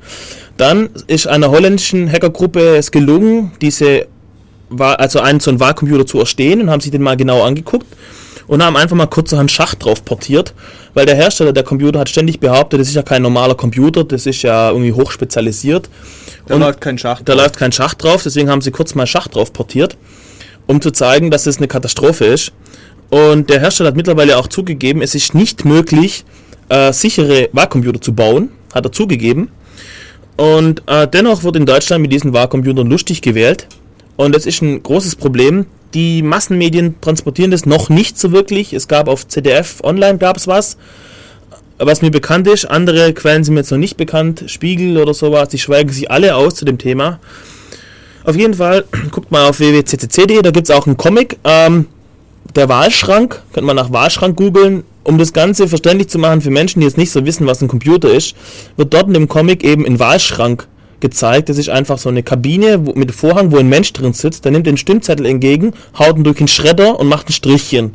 Dann 0.56 0.88
ist 1.06 1.26
einer 1.26 1.50
holländischen 1.50 2.11
Hackergruppe 2.11 2.76
es 2.76 2.90
gelungen, 2.90 3.52
diese 3.61 4.06
also 4.78 5.20
einen 5.20 5.38
so 5.38 5.50
einen 5.50 5.61
Wahlcomputer 5.61 6.06
zu 6.06 6.18
erstehen 6.18 6.61
und 6.61 6.70
haben 6.70 6.80
sich 6.80 6.90
den 6.90 7.02
mal 7.02 7.16
genau 7.16 7.42
angeguckt 7.44 7.87
und 8.46 8.62
haben 8.62 8.76
einfach 8.76 8.96
mal 8.96 9.06
kurzerhand 9.06 9.50
Schacht 9.50 9.84
drauf 9.84 10.04
portiert, 10.04 10.54
weil 10.94 11.06
der 11.06 11.14
Hersteller 11.14 11.52
der 11.52 11.62
Computer 11.62 12.00
hat 12.00 12.08
ständig 12.08 12.40
behauptet, 12.40 12.80
das 12.80 12.88
ist 12.88 12.94
ja 12.94 13.02
kein 13.02 13.22
normaler 13.22 13.54
Computer, 13.54 14.04
das 14.04 14.26
ist 14.26 14.42
ja 14.42 14.70
irgendwie 14.70 14.92
hochspezialisiert. 14.92 15.88
Da 16.46 16.54
Und 16.54 16.60
läuft 16.60 16.80
kein 16.80 16.98
Schacht. 16.98 17.28
Da 17.28 17.34
läuft 17.34 17.56
kein 17.56 17.72
Schacht 17.72 18.02
drauf, 18.02 18.22
deswegen 18.22 18.48
haben 18.48 18.60
sie 18.60 18.70
kurz 18.70 18.94
mal 18.94 19.06
Schacht 19.06 19.34
drauf 19.34 19.52
portiert, 19.52 19.96
um 20.66 20.80
zu 20.80 20.90
zeigen, 20.90 21.30
dass 21.30 21.46
es 21.46 21.58
eine 21.58 21.68
Katastrophe 21.68 22.26
ist. 22.26 22.52
Und 23.10 23.50
der 23.50 23.60
Hersteller 23.60 23.88
hat 23.88 23.96
mittlerweile 23.96 24.36
auch 24.36 24.48
zugegeben, 24.48 25.02
es 25.02 25.14
ist 25.14 25.34
nicht 25.34 25.64
möglich, 25.64 26.24
äh, 26.68 26.92
sichere 26.92 27.48
Wahlcomputer 27.52 28.00
zu 28.00 28.14
bauen, 28.14 28.50
hat 28.74 28.84
er 28.84 28.92
zugegeben. 28.92 29.50
Und 30.36 30.82
äh, 30.86 31.08
dennoch 31.08 31.44
wird 31.44 31.56
in 31.56 31.66
Deutschland 31.66 32.02
mit 32.02 32.12
diesen 32.12 32.32
Wahlcomputern 32.32 32.88
lustig 32.88 33.22
gewählt. 33.22 33.68
Und 34.16 34.34
das 34.34 34.46
ist 34.46 34.62
ein 34.62 34.82
großes 34.82 35.16
Problem. 35.16 35.66
Die 35.95 36.23
Massenmedien 36.23 37.00
transportieren 37.00 37.50
das 37.50 37.66
noch 37.66 37.88
nicht 37.88 38.19
so 38.19 38.33
wirklich. 38.33 38.73
Es 38.73 38.88
gab 38.88 39.09
auf 39.09 39.26
CDF 39.26 39.81
Online 39.83 40.19
gab 40.19 40.37
es 40.37 40.47
was, 40.47 40.76
was 41.78 42.02
mir 42.02 42.11
bekannt 42.11 42.47
ist. 42.49 42.64
Andere 42.64 43.12
Quellen 43.12 43.45
sind 43.45 43.55
mir 43.55 43.61
jetzt 43.61 43.71
noch 43.71 43.78
nicht 43.78 43.97
bekannt. 43.97 44.45
Spiegel 44.47 44.99
oder 44.99 45.14
sowas, 45.14 45.49
die 45.49 45.59
schweigen 45.59 45.90
sich 45.90 46.11
alle 46.11 46.35
aus 46.35 46.55
zu 46.55 46.64
dem 46.64 46.78
Thema. 46.78 47.21
Auf 48.25 48.37
jeden 48.37 48.55
Fall, 48.55 48.85
guckt 49.11 49.31
mal 49.31 49.49
auf 49.49 49.59
www.ccc.de, 49.61 50.43
da 50.43 50.50
gibt 50.50 50.69
es 50.69 50.75
auch 50.75 50.87
einen 50.87 50.97
Comic. 50.97 51.38
Ähm, 51.45 51.87
der 52.55 52.69
Wahlschrank, 52.69 53.43
könnt 53.52 53.66
man 53.66 53.76
nach 53.76 53.93
Wahlschrank 53.93 54.37
googeln. 54.37 54.85
Um 55.05 55.19
das 55.19 55.33
Ganze 55.33 55.69
verständlich 55.69 56.09
zu 56.09 56.19
machen 56.19 56.40
für 56.40 56.50
Menschen, 56.50 56.81
die 56.81 56.87
jetzt 56.87 56.99
nicht 56.99 57.12
so 57.12 57.25
wissen, 57.25 57.47
was 57.47 57.62
ein 57.62 57.69
Computer 57.69 58.12
ist, 58.12 58.35
wird 58.76 58.93
dort 58.93 59.07
in 59.07 59.14
dem 59.14 59.28
Comic 59.28 59.62
eben 59.62 59.87
ein 59.87 60.00
Wahlschrank 60.00 60.66
gezeigt. 61.00 61.48
Das 61.48 61.58
ist 61.58 61.68
einfach 61.68 61.98
so 61.98 62.08
eine 62.08 62.22
Kabine 62.22 62.86
wo, 62.86 62.92
mit 62.92 63.12
Vorhang, 63.12 63.52
wo 63.52 63.58
ein 63.58 63.68
Mensch 63.68 63.92
drin 63.92 64.12
sitzt. 64.12 64.44
Der 64.44 64.52
nimmt 64.52 64.66
den 64.66 64.76
Stimmzettel 64.76 65.26
entgegen, 65.26 65.72
haut 65.98 66.16
ihn 66.16 66.24
durch 66.24 66.38
den 66.38 66.48
Schredder 66.48 66.98
und 66.98 67.08
macht 67.08 67.28
ein 67.28 67.32
Strichchen. 67.32 67.94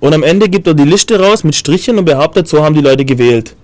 Und 0.00 0.14
am 0.14 0.22
Ende 0.22 0.48
gibt 0.48 0.66
er 0.66 0.74
die 0.74 0.84
Liste 0.84 1.20
raus 1.20 1.44
mit 1.44 1.54
Strichen 1.54 1.98
und 1.98 2.04
behauptet, 2.04 2.48
so 2.48 2.64
haben 2.64 2.74
die 2.74 2.80
Leute 2.80 3.04
gewählt. 3.04 3.54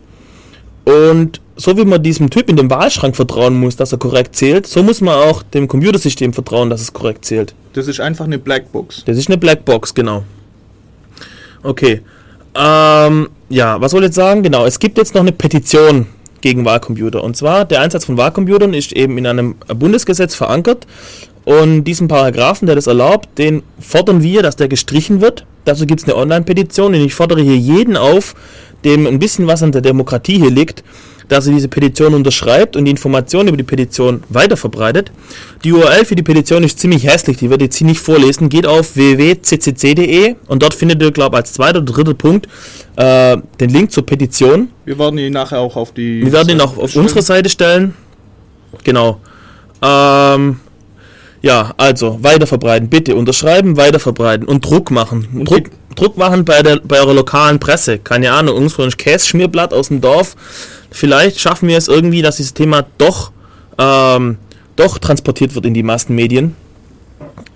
Und 0.84 1.40
so 1.56 1.76
wie 1.76 1.84
man 1.84 2.02
diesem 2.02 2.30
Typ 2.30 2.48
in 2.48 2.56
dem 2.56 2.70
Wahlschrank 2.70 3.16
vertrauen 3.16 3.58
muss, 3.58 3.76
dass 3.76 3.92
er 3.92 3.98
korrekt 3.98 4.36
zählt, 4.36 4.66
so 4.66 4.82
muss 4.82 5.00
man 5.00 5.14
auch 5.14 5.42
dem 5.42 5.66
Computersystem 5.66 6.32
vertrauen, 6.32 6.70
dass 6.70 6.80
es 6.80 6.92
korrekt 6.92 7.24
zählt. 7.24 7.54
Das 7.72 7.88
ist 7.88 8.00
einfach 8.00 8.24
eine 8.24 8.38
Blackbox. 8.38 9.02
Das 9.04 9.18
ist 9.18 9.28
eine 9.28 9.36
Blackbox, 9.36 9.92
genau. 9.92 10.22
Okay. 11.62 12.02
Ähm, 12.54 13.28
ja, 13.48 13.80
was 13.80 13.90
soll 13.90 14.02
ich 14.02 14.06
jetzt 14.06 14.14
sagen? 14.14 14.42
Genau, 14.42 14.64
es 14.64 14.78
gibt 14.78 14.96
jetzt 14.96 15.14
noch 15.14 15.22
eine 15.22 15.32
Petition 15.32 16.06
gegen 16.40 16.64
Wahlcomputer. 16.64 17.22
Und 17.22 17.36
zwar, 17.36 17.64
der 17.64 17.80
Einsatz 17.80 18.04
von 18.04 18.16
Wahlcomputern 18.16 18.74
ist 18.74 18.92
eben 18.92 19.18
in 19.18 19.26
einem 19.26 19.56
Bundesgesetz 19.74 20.34
verankert. 20.34 20.86
Und 21.44 21.84
diesen 21.84 22.08
Paragraphen, 22.08 22.66
der 22.66 22.76
das 22.76 22.86
erlaubt, 22.86 23.38
den 23.38 23.62
fordern 23.80 24.22
wir, 24.22 24.42
dass 24.42 24.56
der 24.56 24.68
gestrichen 24.68 25.20
wird. 25.20 25.46
Dazu 25.64 25.86
gibt 25.86 26.00
es 26.00 26.06
eine 26.06 26.16
Online-Petition 26.16 26.94
und 26.94 27.00
ich 27.00 27.14
fordere 27.14 27.40
hier 27.40 27.56
jeden 27.56 27.96
auf, 27.96 28.34
dem 28.84 29.06
ein 29.06 29.18
bisschen 29.18 29.46
was 29.46 29.62
an 29.62 29.72
der 29.72 29.80
Demokratie 29.80 30.38
hier 30.38 30.50
liegt, 30.50 30.84
dass 31.28 31.46
er 31.46 31.52
diese 31.52 31.68
Petition 31.68 32.14
unterschreibt 32.14 32.76
und 32.76 32.84
die 32.84 32.90
Informationen 32.90 33.48
über 33.48 33.56
die 33.56 33.62
Petition 33.62 34.22
weiterverbreitet. 34.28 35.12
Die 35.64 35.72
URL 35.72 36.04
für 36.04 36.16
die 36.16 36.22
Petition 36.22 36.62
ist 36.64 36.78
ziemlich 36.78 37.06
hässlich, 37.06 37.36
die 37.38 37.50
werde 37.50 37.64
ich 37.64 37.68
jetzt 37.68 37.76
hier 37.76 37.86
nicht 37.86 38.00
vorlesen. 38.00 38.48
Geht 38.48 38.66
auf 38.66 38.96
www.ccc.de 38.96 40.36
und 40.46 40.62
dort 40.62 40.74
findet 40.74 41.02
ihr, 41.02 41.10
glaube 41.10 41.36
ich, 41.36 41.42
als 41.42 41.52
zweiter 41.52 41.78
oder 41.78 41.92
dritter 41.92 42.14
Punkt 42.14 42.48
äh, 42.96 43.36
den 43.60 43.70
Link 43.70 43.92
zur 43.92 44.04
Petition. 44.04 44.68
Wir 44.84 44.98
werden 44.98 45.18
ihn 45.18 45.32
nachher 45.32 45.60
auch 45.60 45.76
auf 45.76 45.92
die. 45.92 46.24
Wir 46.24 46.32
werden 46.32 46.50
ihn 46.50 46.60
auch 46.60 46.76
auf 46.76 46.96
unsere 46.96 47.22
Seite 47.22 47.48
stellen. 47.48 47.94
Genau. 48.84 49.20
Ähm, 49.82 50.60
ja, 51.40 51.72
also 51.76 52.18
weiterverbreiten, 52.22 52.88
bitte 52.88 53.14
unterschreiben, 53.14 53.76
weiterverbreiten 53.76 54.46
und 54.46 54.64
Druck 54.64 54.90
machen. 54.90 55.28
Und 55.32 55.48
Druck, 55.48 55.70
Druck 55.94 56.16
machen 56.16 56.44
bei, 56.44 56.62
der, 56.62 56.80
bei 56.80 56.98
eurer 56.98 57.14
lokalen 57.14 57.60
Presse. 57.60 57.98
Keine 57.98 58.32
Ahnung, 58.32 58.56
irgendwo 58.56 58.82
ein 58.82 58.90
Kässchmierblatt 58.90 59.72
aus 59.72 59.88
dem 59.88 60.00
Dorf. 60.00 60.34
Vielleicht 60.90 61.40
schaffen 61.40 61.68
wir 61.68 61.76
es 61.76 61.88
irgendwie, 61.88 62.22
dass 62.22 62.36
dieses 62.36 62.54
Thema 62.54 62.86
doch, 62.98 63.32
ähm, 63.78 64.38
doch 64.76 64.98
transportiert 64.98 65.54
wird 65.54 65.66
in 65.66 65.74
die 65.74 65.82
Massenmedien. 65.82 66.56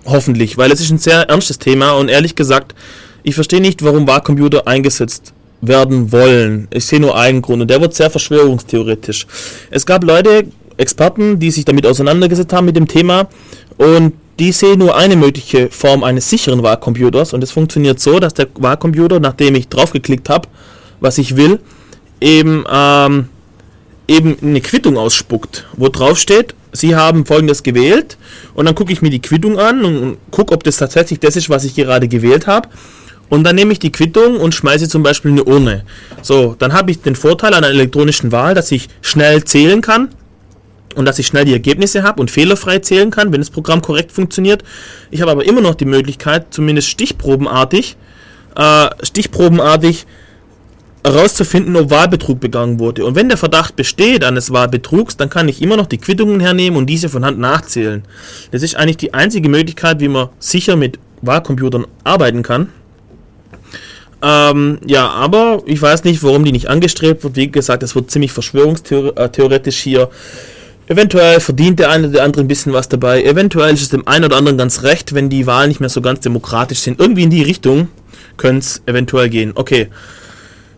Hoffentlich, 0.05 0.57
weil 0.57 0.71
es 0.71 0.81
ist 0.81 0.91
ein 0.91 0.97
sehr 0.97 1.29
ernstes 1.29 1.59
Thema 1.59 1.91
und 1.91 2.09
ehrlich 2.09 2.35
gesagt, 2.35 2.75
ich 3.23 3.35
verstehe 3.35 3.61
nicht, 3.61 3.83
warum 3.83 4.07
Wahlcomputer 4.07 4.67
eingesetzt 4.67 5.33
werden 5.61 6.11
wollen. 6.11 6.67
Ich 6.73 6.85
sehe 6.85 6.99
nur 6.99 7.17
einen 7.17 7.41
Grund 7.41 7.61
und 7.61 7.69
der 7.69 7.79
wird 7.79 7.93
sehr 7.93 8.09
verschwörungstheoretisch. 8.09 9.25
Es 9.71 9.85
gab 9.85 10.03
Leute, 10.03 10.45
Experten, 10.77 11.39
die 11.39 11.51
sich 11.51 11.65
damit 11.65 11.85
auseinandergesetzt 11.85 12.51
haben 12.51 12.65
mit 12.65 12.75
dem 12.75 12.87
Thema 12.87 13.27
und 13.77 14.13
die 14.39 14.51
sehen 14.51 14.79
nur 14.79 14.97
eine 14.97 15.15
mögliche 15.15 15.69
Form 15.69 16.03
eines 16.03 16.29
sicheren 16.29 16.63
Wahlcomputers 16.63 17.33
und 17.33 17.43
es 17.43 17.51
funktioniert 17.51 17.99
so, 17.99 18.19
dass 18.19 18.33
der 18.33 18.47
Wahlcomputer, 18.55 19.19
nachdem 19.19 19.55
ich 19.55 19.67
draufgeklickt 19.67 20.29
habe, 20.29 20.47
was 20.99 21.17
ich 21.17 21.35
will, 21.35 21.59
eben, 22.23 22.63
ähm, 22.71 23.27
eben 24.07 24.37
eine 24.41 24.61
Quittung 24.61 24.97
ausspuckt, 24.97 25.65
wo 25.75 25.89
drauf 25.89 26.17
steht, 26.17 26.55
Sie 26.75 26.95
haben 26.95 27.25
folgendes 27.27 27.61
gewählt 27.61 28.17
und 28.55 28.65
dann 28.65 28.73
gucke 28.73 28.91
ich 28.91 29.03
mir 29.03 29.11
die 29.11 29.21
Quittung 29.21 29.59
an 29.59 29.85
und, 29.85 30.17
gucke, 30.31 30.55
ob 30.55 30.63
das 30.63 30.77
tatsächlich 30.77 31.19
das 31.19 31.35
ist, 31.35 31.49
was 31.49 31.65
ich 31.65 31.75
gerade 31.75 32.07
gewählt 32.07 32.47
habe. 32.47 32.69
Und 33.29 33.43
dann 33.43 33.55
nehme 33.55 33.73
ich 33.73 33.79
die 33.79 33.91
Quittung 33.91 34.37
und 34.37 34.55
schmeiße 34.55 34.87
zum 34.89 35.03
Beispiel 35.03 35.31
in 35.31 35.39
eine 35.39 35.45
Urne. 35.45 35.85
So, 36.23 36.55
dann 36.57 36.73
habe 36.73 36.91
ich 36.91 37.01
den 37.01 37.15
Vorteil 37.15 37.53
einer 37.53 37.69
elektronischen 37.69 38.31
Wahl, 38.31 38.55
dass 38.55 38.71
ich 38.71 38.89
schnell 39.01 39.43
zählen 39.43 39.81
kann 39.81 40.09
und 40.95 41.05
dass 41.05 41.19
ich 41.19 41.27
schnell 41.27 41.45
die 41.45 41.53
Ergebnisse 41.53 42.03
habe 42.03 42.19
und 42.19 42.31
fehlerfrei 42.31 42.79
zählen 42.79 43.11
kann, 43.11 43.31
wenn 43.31 43.41
das 43.41 43.49
Programm 43.49 43.81
korrekt 43.81 44.11
funktioniert. 44.11 44.63
Ich 45.11 45.21
habe 45.21 45.31
aber 45.31 45.45
immer 45.45 45.61
noch 45.61 45.75
die 45.75 45.85
Möglichkeit, 45.85 46.47
zumindest 46.51 46.89
stichprobenartig, 46.89 47.97
äh, 48.55 48.89
stichprobenartig 49.03 50.05
herauszufinden, 51.03 51.75
ob 51.75 51.89
Wahlbetrug 51.89 52.39
begangen 52.39 52.79
wurde. 52.79 53.05
Und 53.05 53.15
wenn 53.15 53.27
der 53.27 53.37
Verdacht 53.37 53.75
besteht 53.75 54.23
eines 54.23 54.51
Wahlbetrugs, 54.51 55.17
dann 55.17 55.29
kann 55.29 55.49
ich 55.49 55.61
immer 55.61 55.75
noch 55.75 55.87
die 55.87 55.97
Quittungen 55.97 56.39
hernehmen 56.39 56.77
und 56.77 56.85
diese 56.85 57.09
von 57.09 57.25
Hand 57.25 57.39
nachzählen. 57.39 58.03
Das 58.51 58.63
ist 58.63 58.75
eigentlich 58.75 58.97
die 58.97 59.13
einzige 59.13 59.49
Möglichkeit, 59.49 59.99
wie 59.99 60.07
man 60.07 60.29
sicher 60.39 60.75
mit 60.75 60.99
Wahlcomputern 61.21 61.85
arbeiten 62.03 62.41
kann. 62.41 62.69
Ähm, 64.21 64.79
ja, 64.85 65.09
aber 65.09 65.61
ich 65.65 65.81
weiß 65.81 66.05
nicht, 66.05 66.23
warum 66.23 66.45
die 66.45 66.53
nicht 66.53 66.69
angestrebt 66.69 67.25
wird. 67.25 67.35
Wie 67.35 67.51
gesagt, 67.51 67.83
es 67.83 67.93
wird 67.93 68.09
ziemlich 68.09 68.31
verschwörungstheoretisch 68.31 69.77
hier. 69.77 70.09
Eventuell 70.87 71.41
verdient 71.41 71.79
der 71.79 71.89
eine 71.89 72.05
oder 72.05 72.13
der 72.13 72.23
andere 72.23 72.43
ein 72.43 72.47
bisschen 72.47 72.71
was 72.71 72.87
dabei. 72.87 73.23
Eventuell 73.23 73.73
ist 73.73 73.81
es 73.81 73.89
dem 73.89 74.07
einen 74.07 74.25
oder 74.25 74.37
anderen 74.37 74.57
ganz 74.57 74.83
recht, 74.83 75.13
wenn 75.13 75.29
die 75.29 75.45
Wahlen 75.45 75.67
nicht 75.69 75.81
mehr 75.81 75.89
so 75.89 76.01
ganz 76.01 76.21
demokratisch 76.21 76.79
sind. 76.79 77.01
Irgendwie 77.01 77.23
in 77.23 77.29
die 77.29 77.41
Richtung 77.41 77.89
könnte 78.37 78.59
es 78.59 78.81
eventuell 78.85 79.29
gehen. 79.29 79.51
Okay. 79.55 79.89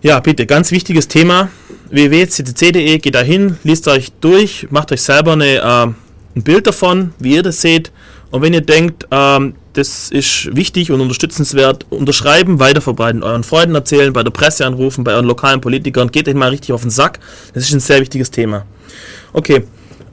Ja, 0.02 0.20
bitte, 0.20 0.46
ganz 0.46 0.72
wichtiges 0.72 1.08
Thema. 1.08 1.50
www.ccc.de, 1.90 3.00
geht 3.00 3.16
da 3.16 3.22
hin, 3.22 3.58
liest 3.64 3.88
euch 3.88 4.12
durch, 4.22 4.68
macht 4.70 4.92
euch 4.92 5.02
selber 5.02 5.34
eine, 5.34 5.56
äh, 5.56 5.60
ein 5.62 6.44
Bild 6.44 6.68
davon, 6.68 7.14
wie 7.20 7.36
ihr 7.36 7.44
das 7.44 7.62
seht. 7.62 7.92
Und 8.32 8.42
wenn 8.42 8.54
ihr 8.54 8.62
denkt, 8.62 9.08
ähm, 9.12 9.56
das 9.74 10.10
ist 10.10 10.56
wichtig 10.56 10.92
und 10.92 11.02
unterstützenswert, 11.02 11.86
unterschreiben, 11.90 12.60
weiterverbreiten, 12.60 13.24
euren 13.24 13.44
Freunden 13.44 13.76
erzählen, 13.76 14.14
bei 14.14 14.24
der 14.24 14.32
Presse 14.32 14.66
anrufen, 14.66 15.04
bei 15.04 15.14
euren 15.14 15.26
lokalen 15.26 15.62
Politikern, 15.62 16.12
geht 16.12 16.28
euch 16.28 16.36
mal 16.36 16.50
richtig 16.50 16.74
auf 16.74 16.82
den 16.82 16.92
Sack. 16.92 17.20
Das 17.54 17.64
ist 17.64 17.74
ein 17.74 17.80
sehr 17.80 18.00
wichtiges 18.00 18.32
Thema. 18.32 18.66
Okay, 19.34 19.64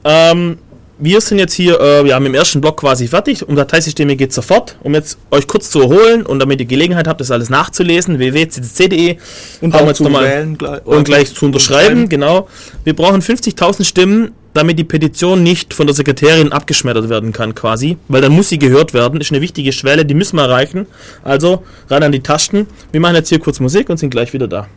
ähm, 0.03 0.57
wir 0.97 1.21
sind 1.21 1.39
jetzt 1.39 1.53
hier, 1.53 1.79
äh, 1.79 2.05
wir 2.05 2.15
haben 2.15 2.25
im 2.25 2.33
ersten 2.35 2.61
Block 2.61 2.77
quasi 2.81 3.07
fertig. 3.07 3.47
Um 3.47 3.55
Dateisysteme 3.55 4.15
geht 4.15 4.31
sofort. 4.33 4.77
Um 4.83 4.93
jetzt 4.93 5.17
euch 5.31 5.47
kurz 5.47 5.69
zu 5.69 5.81
erholen 5.81 6.25
und 6.25 6.39
damit 6.39 6.59
ihr 6.59 6.65
Gelegenheit 6.65 7.07
habt, 7.07 7.19
das 7.19 7.31
alles 7.31 7.49
nachzulesen, 7.49 8.19
www.ccc.de 8.19 9.17
Und 9.61 9.73
haben 9.73 9.79
wir 9.79 9.83
auch 9.83 9.87
jetzt 9.87 9.97
zu 9.97 10.03
nochmal 10.03 10.25
wählen 10.25 10.57
gleich- 10.57 10.85
und 10.85 11.03
gleich 11.03 11.33
zu 11.33 11.45
unterschreiben, 11.45 12.03
unterschreiben. 12.03 12.09
genau. 12.09 12.47
Wir 12.83 12.95
brauchen 12.95 13.21
50.000 13.21 13.83
Stimmen, 13.85 14.31
damit 14.53 14.77
die 14.77 14.83
Petition 14.83 15.41
nicht 15.41 15.73
von 15.73 15.87
der 15.87 15.95
Sekretärin 15.95 16.51
abgeschmettert 16.51 17.09
werden 17.09 17.33
kann, 17.33 17.55
quasi. 17.55 17.97
Weil 18.07 18.21
dann 18.21 18.31
muss 18.31 18.49
sie 18.49 18.59
gehört 18.59 18.93
werden. 18.93 19.19
Ist 19.19 19.31
eine 19.31 19.41
wichtige 19.41 19.71
Schwelle, 19.71 20.05
die 20.05 20.13
müssen 20.13 20.37
wir 20.37 20.43
erreichen. 20.43 20.85
Also 21.23 21.63
ran 21.89 22.03
an 22.03 22.11
die 22.11 22.21
Tasten. 22.21 22.67
Wir 22.91 23.01
machen 23.01 23.15
jetzt 23.15 23.29
hier 23.29 23.39
kurz 23.39 23.59
Musik 23.59 23.89
und 23.89 23.97
sind 23.97 24.11
gleich 24.11 24.31
wieder 24.33 24.47
da. 24.47 24.67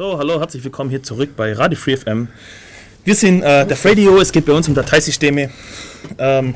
So, 0.00 0.16
hallo, 0.16 0.40
herzlich 0.40 0.64
willkommen 0.64 0.88
hier 0.88 1.02
zurück 1.02 1.36
bei 1.36 1.52
Radio 1.52 1.78
Free 1.78 1.94
FM. 1.94 2.28
Wir 3.04 3.14
sind 3.14 3.42
äh, 3.42 3.66
der 3.66 3.76
Radio, 3.84 4.18
es 4.18 4.32
geht 4.32 4.46
bei 4.46 4.54
uns 4.54 4.66
um 4.66 4.74
Dateisysteme. 4.74 5.50
Ähm, 6.16 6.54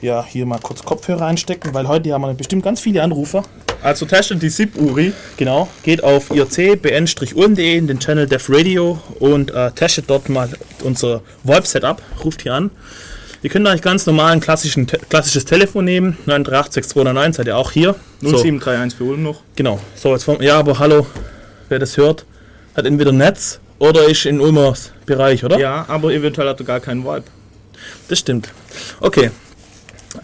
ja, 0.00 0.24
hier 0.24 0.46
mal 0.46 0.58
kurz 0.58 0.82
Kopfhörer 0.82 1.26
einstecken, 1.26 1.74
weil 1.74 1.86
heute 1.86 2.14
haben 2.14 2.22
wir 2.22 2.32
bestimmt 2.32 2.62
ganz 2.62 2.80
viele 2.80 3.02
Anrufer. 3.02 3.42
Also 3.82 4.06
testet 4.06 4.40
die 4.40 4.48
SIP-URI. 4.48 5.12
Genau, 5.36 5.68
geht 5.82 6.02
auf 6.02 6.30
irc-bn-ulm.de 6.30 7.76
in 7.76 7.86
den 7.86 8.00
Channel 8.00 8.26
Def 8.26 8.48
Radio 8.48 8.98
und 9.18 9.50
äh, 9.50 9.70
testet 9.72 10.08
dort 10.08 10.30
mal 10.30 10.48
unser 10.82 11.20
VoIP-Setup, 11.44 12.00
ruft 12.24 12.40
hier 12.40 12.54
an. 12.54 12.70
Ihr 13.42 13.50
könnt 13.50 13.66
eigentlich 13.68 13.82
ganz 13.82 14.06
normal 14.06 14.32
ein 14.32 14.40
klassischen, 14.40 14.86
te 14.86 14.98
klassisches 15.10 15.44
Telefon 15.44 15.84
nehmen, 15.84 16.16
9386291, 16.24 17.32
seid 17.34 17.46
ihr 17.48 17.58
auch 17.58 17.70
hier. 17.70 17.96
So, 18.22 18.28
0731 18.30 18.96
für 18.96 19.04
Ulm 19.04 19.24
noch. 19.24 19.42
genau, 19.56 19.78
so 19.94 20.14
jetzt 20.14 20.24
vom, 20.24 20.40
ja, 20.40 20.58
aber 20.58 20.78
hallo, 20.78 21.06
wer 21.68 21.78
das 21.78 21.98
hört, 21.98 22.24
hat 22.80 22.86
entweder 22.86 23.12
Netz 23.12 23.60
oder 23.78 24.08
ist 24.08 24.26
in 24.26 24.40
Ulmers 24.40 24.92
Bereich, 25.06 25.44
oder? 25.44 25.58
Ja, 25.58 25.84
aber 25.88 26.12
eventuell 26.12 26.48
hat 26.48 26.60
er 26.60 26.66
gar 26.66 26.80
keinen 26.80 27.04
Vibe. 27.04 27.24
Das 28.08 28.18
stimmt. 28.18 28.50
Okay. 29.00 29.30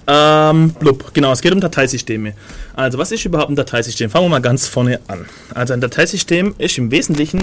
Ähm, 0.06 0.70
blub, 0.70 1.14
genau, 1.14 1.32
es 1.32 1.40
geht 1.40 1.52
um 1.52 1.60
Dateisysteme. 1.60 2.34
Also, 2.74 2.98
was 2.98 3.12
ist 3.12 3.24
überhaupt 3.24 3.50
ein 3.50 3.56
Dateisystem? 3.56 4.10
Fangen 4.10 4.26
wir 4.26 4.30
mal 4.30 4.40
ganz 4.40 4.66
vorne 4.66 5.00
an. 5.06 5.26
Also, 5.54 5.74
ein 5.74 5.80
Dateisystem 5.80 6.54
ist 6.58 6.76
im 6.78 6.90
Wesentlichen 6.90 7.42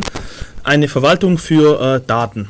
eine 0.63 0.89
Verwaltung 0.89 1.37
für 1.37 1.81
äh, 1.81 2.01
Daten. 2.05 2.49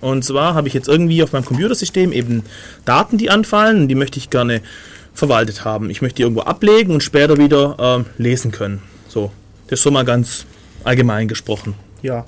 Und 0.00 0.24
zwar 0.24 0.54
habe 0.54 0.68
ich 0.68 0.74
jetzt 0.74 0.88
irgendwie 0.88 1.22
auf 1.22 1.32
meinem 1.32 1.44
Computersystem 1.44 2.12
eben 2.12 2.42
Daten, 2.84 3.18
die 3.18 3.30
anfallen 3.30 3.82
und 3.82 3.88
die 3.88 3.94
möchte 3.94 4.18
ich 4.18 4.30
gerne 4.30 4.60
verwaltet 5.14 5.64
haben. 5.64 5.90
Ich 5.90 6.02
möchte 6.02 6.16
die 6.16 6.22
irgendwo 6.22 6.42
ablegen 6.42 6.92
und 6.92 7.02
später 7.02 7.36
wieder 7.38 7.76
ähm, 7.78 8.06
lesen 8.16 8.52
können. 8.52 8.82
So, 9.08 9.32
das 9.66 9.80
ist 9.80 9.82
so 9.82 9.90
mal 9.90 10.04
ganz 10.04 10.46
allgemein 10.84 11.26
gesprochen. 11.26 11.74
Ja. 12.02 12.24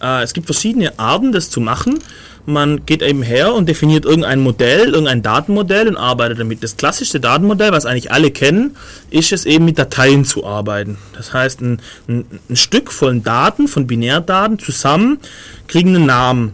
Äh, 0.00 0.22
es 0.22 0.32
gibt 0.32 0.46
verschiedene 0.46 0.98
Arten, 0.98 1.32
das 1.32 1.50
zu 1.50 1.60
machen. 1.60 1.98
Man 2.46 2.86
geht 2.86 3.02
eben 3.02 3.22
her 3.22 3.52
und 3.52 3.68
definiert 3.68 4.06
irgendein 4.06 4.40
Modell, 4.40 4.88
irgendein 4.88 5.20
Datenmodell 5.20 5.86
und 5.86 5.98
arbeitet 5.98 6.40
damit. 6.40 6.62
Das 6.62 6.78
klassischste 6.78 7.20
Datenmodell, 7.20 7.72
was 7.72 7.84
eigentlich 7.84 8.10
alle 8.10 8.30
kennen, 8.30 8.74
ist 9.10 9.32
es 9.32 9.44
eben 9.44 9.66
mit 9.66 9.78
Dateien 9.78 10.24
zu 10.24 10.46
arbeiten. 10.46 10.96
Das 11.14 11.34
heißt, 11.34 11.60
ein, 11.60 11.80
ein, 12.08 12.24
ein 12.48 12.56
Stück 12.56 12.90
von 12.90 13.22
Daten, 13.22 13.68
von 13.68 13.86
Binärdaten 13.86 14.58
zusammen 14.58 15.18
kriegen 15.66 15.94
einen 15.94 16.06
Namen. 16.06 16.52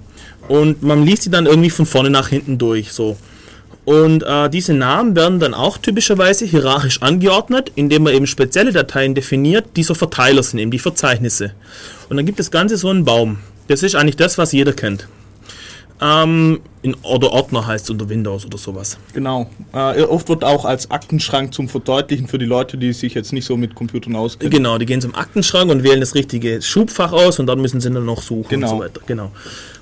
Und 0.48 0.82
man 0.82 1.04
liest 1.04 1.26
die 1.26 1.30
dann 1.30 1.46
irgendwie 1.46 1.70
von 1.70 1.86
vorne 1.86 2.10
nach 2.10 2.28
hinten 2.28 2.58
durch. 2.58 2.92
So. 2.92 3.16
Und 3.84 4.22
äh, 4.22 4.48
diese 4.48 4.72
Namen 4.72 5.14
werden 5.14 5.40
dann 5.40 5.52
auch 5.52 5.76
typischerweise 5.76 6.46
hierarchisch 6.46 7.02
angeordnet, 7.02 7.70
indem 7.74 8.04
man 8.04 8.14
eben 8.14 8.26
spezielle 8.26 8.72
Dateien 8.72 9.14
definiert, 9.14 9.66
die 9.76 9.82
so 9.82 9.94
Verteiler 9.94 10.42
sind, 10.42 10.58
eben 10.58 10.70
die 10.70 10.78
Verzeichnisse. 10.78 11.52
Und 12.08 12.16
dann 12.16 12.24
gibt 12.24 12.38
das 12.38 12.50
Ganze 12.50 12.76
so 12.76 12.88
einen 12.88 13.04
Baum. 13.04 13.38
Das 13.68 13.82
ist 13.82 13.94
eigentlich 13.94 14.16
das, 14.16 14.38
was 14.38 14.52
jeder 14.52 14.72
kennt. 14.72 15.06
Ähm, 16.00 16.60
in, 16.82 16.94
oder 17.02 17.32
Ordner 17.32 17.66
heißt 17.66 17.84
es 17.84 17.90
unter 17.90 18.08
Windows 18.08 18.44
oder 18.44 18.58
sowas. 18.58 18.98
Genau. 19.12 19.48
Äh, 19.72 20.02
oft 20.02 20.28
wird 20.28 20.44
auch 20.44 20.64
als 20.64 20.90
Aktenschrank 20.90 21.54
zum 21.54 21.68
Verdeutlichen 21.68 22.26
für 22.26 22.36
die 22.36 22.44
Leute, 22.46 22.76
die 22.76 22.92
sich 22.92 23.14
jetzt 23.14 23.32
nicht 23.32 23.44
so 23.44 23.56
mit 23.56 23.74
Computern 23.74 24.16
auskennen. 24.16 24.50
Genau, 24.50 24.76
die 24.76 24.86
gehen 24.86 25.00
zum 25.00 25.14
Aktenschrank 25.14 25.70
und 25.70 25.82
wählen 25.84 26.00
das 26.00 26.14
richtige 26.14 26.60
Schubfach 26.60 27.12
aus 27.12 27.38
und 27.38 27.46
dann 27.46 27.60
müssen 27.60 27.80
sie 27.80 27.90
dann 27.90 28.04
noch 28.04 28.22
suchen 28.22 28.48
Genau. 28.48 28.72
und 28.72 28.78
so 28.78 28.84
weiter. 28.84 29.00
Genau. 29.06 29.30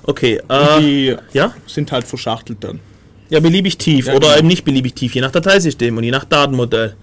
Okay. 0.03 0.39
Äh, 0.47 0.79
die 0.79 1.15
ja? 1.33 1.53
sind 1.65 1.91
halt 1.91 2.05
verschachtelt 2.05 2.63
dann. 2.63 2.79
Ja, 3.33 3.39
beliebig 3.39 3.79
tief 3.79 4.05
Ja, 4.05 4.13
oder 4.13 4.27
genau. 4.27 4.37
eben 4.37 4.47
nicht 4.47 4.63
beliebig 4.63 4.93
tief, 4.93 5.15
je 5.15 5.21
nach 5.21 5.31
Dateisystem 5.31 5.97
und 5.97 6.03
je 6.03 6.11
nach 6.11 6.23
Datenmodell. 6.23 6.93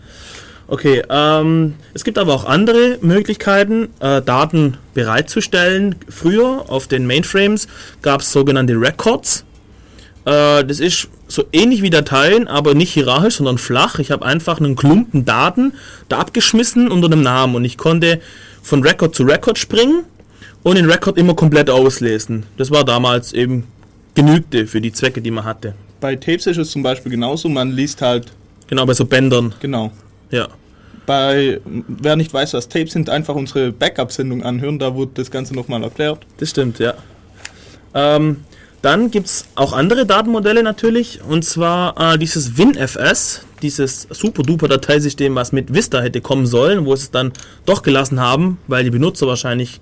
Okay, 0.69 1.03
ähm, 1.11 1.75
es 1.93 2.05
gibt 2.05 2.19
aber 2.19 2.33
auch 2.33 2.45
andere 2.45 2.99
Möglichkeiten, 3.01 3.89
äh, 3.99 4.23
Daten 4.23 4.77
bereitzustellen. 4.95 5.97
Früher 6.09 6.67
auf 6.69 6.87
den 6.87 7.05
Mainframes 7.09 7.67
gab 8.01 8.21
es 8.21 8.31
sogenannte 8.31 8.75
Records. 8.75 9.45
Äh, 10.25 10.65
das 10.65 10.79
ist 10.79 11.09
so 11.27 11.43
ähnlich 11.53 11.83
wie 11.83 11.91
Dateien, 11.91 12.47
aber 12.47 12.75
nicht 12.75 12.93
hierarchisch, 12.93 13.39
sondern 13.39 13.59
flach. 13.59 13.99
Ich 13.99 14.13
habe 14.13 14.25
einfach 14.25 14.61
einen 14.61 14.77
Klumpen 14.77 15.25
Daten 15.25 15.73
da 16.09 16.19
abgeschmissen 16.19 16.93
unter 16.93 17.07
einem 17.09 17.23
Namen 17.23 17.57
und 17.57 17.65
ich 17.65 17.77
konnte 17.77 18.21
von 18.63 18.85
Record 18.85 19.17
zu 19.17 19.25
Record 19.25 19.59
springen 19.59 20.05
und 20.63 20.77
den 20.77 20.89
Record 20.89 21.19
immer 21.19 21.35
komplett 21.35 21.69
auslesen. 21.71 22.47
Das 22.57 22.71
war 22.71 22.85
damals 22.85 23.33
eben 23.33 23.65
genügte 24.15 24.69
für 24.69 24.81
die 24.81 24.93
Zwecke, 24.93 25.21
die 25.21 25.33
man 25.33 25.43
hatte. 25.43 25.75
Bei 26.01 26.17
Tapes 26.17 26.47
ist 26.47 26.57
es 26.57 26.71
zum 26.71 26.83
Beispiel 26.83 27.11
genauso, 27.13 27.49
man 27.49 27.73
liest 27.73 28.03
halt, 28.03 28.33
Genau, 28.69 28.87
bei 28.87 28.95
so 28.95 29.05
Bändern. 29.05 29.55
genau. 29.61 29.91
Ja. 30.31 30.49
Bei, 31.07 31.61
wer 31.65 32.15
nicht 32.17 32.33
weiß, 32.33 32.55
was 32.55 32.69
Tapes 32.69 32.93
sind, 32.93 33.11
einfach 33.11 33.35
unsere 33.35 33.73
Backup-Sendung 33.73 34.43
anhören, 34.45 34.79
da 34.79 34.95
wurde 34.95 35.13
das 35.15 35.31
Ganze 35.31 35.55
nochmal 35.55 35.83
erklärt. 35.83 36.21
Das 36.39 36.51
stimmt, 36.51 36.79
ja. 36.79 36.95
Ähm, 37.95 38.45
dann 38.83 39.11
gibt 39.11 39.27
es 39.27 39.45
auch 39.57 39.73
andere 39.73 40.07
Datenmodelle 40.07 40.63
natürlich, 40.63 41.21
und 41.29 41.45
zwar 41.45 42.15
äh, 42.15 42.19
dieses 42.19 42.57
WinFS, 42.57 43.45
dieses 43.61 44.07
super-duper-Dateisystem, 44.11 45.35
was 45.35 45.53
mit 45.53 45.75
Vista 45.75 46.01
hätte 46.01 46.21
kommen 46.21 46.47
sollen, 46.47 46.87
wo 46.87 46.97
sie 46.97 47.05
es 47.05 47.11
dann 47.11 47.33
doch 47.67 47.83
gelassen 47.83 48.21
haben, 48.21 48.59
weil 48.69 48.85
die 48.85 48.91
Benutzer 48.91 49.27
wahrscheinlich 49.27 49.81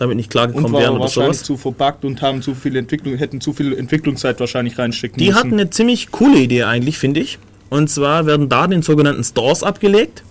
damit 0.00 0.16
nicht 0.16 0.30
klargekommen 0.30 0.72
wären 0.72 0.92
oder 0.92 1.00
wahrscheinlich 1.02 1.36
sowas. 1.36 1.46
zu 1.46 1.56
verbuggt 1.56 2.04
und 2.04 2.22
haben 2.22 2.40
zu 2.42 2.54
viel 2.54 2.74
Entwicklung, 2.76 3.16
hätten 3.16 3.40
zu 3.40 3.52
viel 3.52 3.76
Entwicklungszeit 3.76 4.40
wahrscheinlich 4.40 4.78
reinstecken 4.78 5.18
Die 5.18 5.26
müssen. 5.26 5.38
hatten 5.38 5.52
eine 5.52 5.70
ziemlich 5.70 6.10
coole 6.10 6.38
Idee 6.38 6.64
eigentlich, 6.64 6.98
finde 6.98 7.20
ich. 7.20 7.38
Und 7.68 7.88
zwar 7.90 8.26
werden 8.26 8.48
Daten 8.48 8.72
in 8.72 8.82
sogenannten 8.82 9.22
Stores 9.22 9.62
abgelegt. 9.62 10.24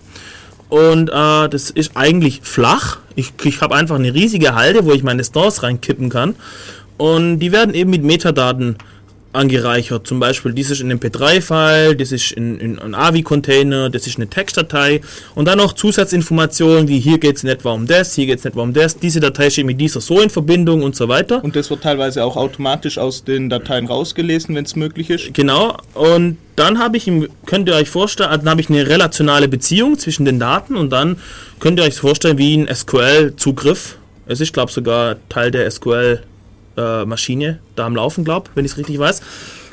Und 0.68 1.08
äh, 1.08 1.48
das 1.48 1.70
ist 1.70 1.92
eigentlich 1.94 2.40
flach. 2.42 2.98
Ich, 3.14 3.32
ich 3.44 3.60
habe 3.60 3.74
einfach 3.74 3.96
eine 3.96 4.12
riesige 4.12 4.54
Halde, 4.54 4.84
wo 4.84 4.92
ich 4.92 5.02
meine 5.02 5.24
Stores 5.24 5.62
reinkippen 5.62 6.10
kann. 6.10 6.34
Und 6.96 7.38
die 7.38 7.50
werden 7.52 7.74
eben 7.74 7.90
mit 7.90 8.02
Metadaten 8.04 8.76
angereichert. 9.32 10.06
Zum 10.06 10.18
Beispiel, 10.18 10.52
dies 10.52 10.70
ist 10.70 10.82
ein 10.82 10.92
MP3-File, 10.98 11.94
das 11.94 12.12
ist 12.12 12.32
in, 12.32 12.58
in 12.58 12.78
ein 12.78 12.94
AVI-Container, 12.94 13.88
das 13.88 14.06
ist 14.06 14.16
eine 14.16 14.28
Textdatei. 14.28 15.00
Und 15.34 15.46
dann 15.46 15.58
noch 15.58 15.72
Zusatzinformationen 15.72 16.88
wie 16.88 16.98
hier 16.98 17.18
geht 17.18 17.36
es 17.36 17.42
nicht 17.42 17.64
um 17.64 17.86
das, 17.86 18.14
hier 18.14 18.26
geht 18.26 18.38
es 18.38 18.44
nicht 18.44 18.56
um 18.56 18.72
das, 18.72 18.98
diese 18.98 19.20
Datei 19.20 19.50
steht 19.50 19.66
mit 19.66 19.80
dieser 19.80 20.00
so 20.00 20.20
in 20.20 20.30
Verbindung 20.30 20.82
und 20.82 20.96
so 20.96 21.08
weiter. 21.08 21.42
Und 21.44 21.54
das 21.54 21.70
wird 21.70 21.82
teilweise 21.82 22.24
auch 22.24 22.36
automatisch 22.36 22.98
aus 22.98 23.24
den 23.24 23.48
Dateien 23.48 23.86
rausgelesen, 23.86 24.54
wenn 24.54 24.64
es 24.64 24.74
möglich 24.76 25.10
ist. 25.10 25.32
Genau, 25.34 25.76
und 25.94 26.38
dann 26.56 26.78
habe 26.78 26.96
ich, 26.96 27.10
könnt 27.46 27.68
ihr 27.68 27.74
euch 27.74 27.88
vorstellen, 27.88 28.30
dann 28.30 28.48
habe 28.48 28.60
ich 28.60 28.68
eine 28.68 28.86
relationale 28.86 29.48
Beziehung 29.48 29.98
zwischen 29.98 30.24
den 30.24 30.38
Daten 30.38 30.76
und 30.76 30.90
dann 30.90 31.16
könnt 31.58 31.78
ihr 31.78 31.84
euch 31.84 31.94
vorstellen 31.94 32.38
wie 32.38 32.56
ein 32.56 32.74
SQL-Zugriff. 32.74 33.96
Es 34.26 34.40
ist, 34.40 34.52
glaube 34.52 34.68
ich, 34.68 34.74
sogar 34.74 35.16
Teil 35.28 35.50
der 35.50 35.70
SQL-Maschine 36.76 37.58
da 37.76 37.86
am 37.86 37.96
Laufen, 37.96 38.24
glaube 38.24 38.50
wenn 38.54 38.64
ich 38.64 38.72
es 38.72 38.78
richtig 38.78 38.98
weiß. 38.98 39.20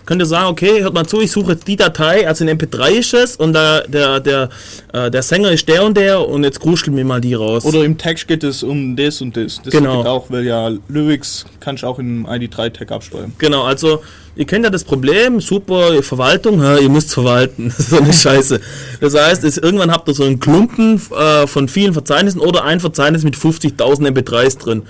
Könnt 0.06 0.22
ihr 0.22 0.26
sagen, 0.26 0.48
okay, 0.48 0.82
hört 0.84 0.94
mal 0.94 1.06
zu, 1.06 1.20
ich 1.20 1.32
suche 1.32 1.52
jetzt 1.52 1.68
die 1.68 1.76
Datei, 1.76 2.26
also 2.26 2.46
in 2.46 2.58
MP3 2.58 2.92
ist 2.92 3.14
es 3.14 3.36
und 3.36 3.52
da, 3.52 3.82
der, 3.82 4.22
der, 4.22 4.48
äh, 4.94 5.12
der 5.12 5.22
Sänger 5.22 5.52
ist 5.52 5.68
der 5.68 5.84
und 5.84 5.98
der 5.98 6.26
und 6.26 6.46
jetzt 6.46 6.62
gruschelt 6.62 6.96
mir 6.96 7.04
mal 7.04 7.20
die 7.20 7.34
raus. 7.34 7.66
Oder 7.66 7.84
im 7.84 7.98
Text 7.98 8.26
geht 8.26 8.42
es 8.46 8.64
um 8.64 8.96
das 8.96 9.20
und 9.20 9.36
das. 9.36 9.62
Das 9.62 9.74
Genau. 9.74 9.98
geht 9.98 10.08
auch, 10.08 10.28
weil 10.30 10.46
ja 10.46 10.72
Lyrics 10.88 11.46
kannst 11.60 11.84
du 11.84 11.88
auch 11.88 12.00
im 12.00 12.26
ID3-Tag 12.26 12.90
absteuern. 12.90 13.34
Genau, 13.38 13.64
also 13.64 14.02
ihr 14.38 14.46
kennt 14.46 14.64
ja 14.64 14.70
das 14.70 14.86
Problem, 14.86 15.42
super 15.42 16.02
Verwaltung, 16.02 16.62
ja, 16.62 16.78
ihr 16.78 16.88
müsst 16.90 17.14
verwalten, 17.14 17.68
das 17.78 17.80
ist 17.80 17.90
so 17.90 17.98
eine 17.98 18.14
Scheiße. 18.14 18.62
Das 19.02 19.14
heißt, 19.14 19.44
es, 19.44 19.58
irgendwann 19.58 19.92
habt 19.92 20.08
ihr 20.08 20.14
so 20.14 20.24
einen 20.24 20.40
Klumpen 20.40 21.02
äh, 21.20 21.48
von 21.48 21.68
vielen 21.68 21.92
Verzeichnissen 21.92 22.40
oder 22.40 22.64
ein 22.64 22.80
Verzeichnis 22.80 23.26
mit 23.26 23.36
50.000 23.36 24.08
MP3s 24.08 24.58
drin. 24.58 24.84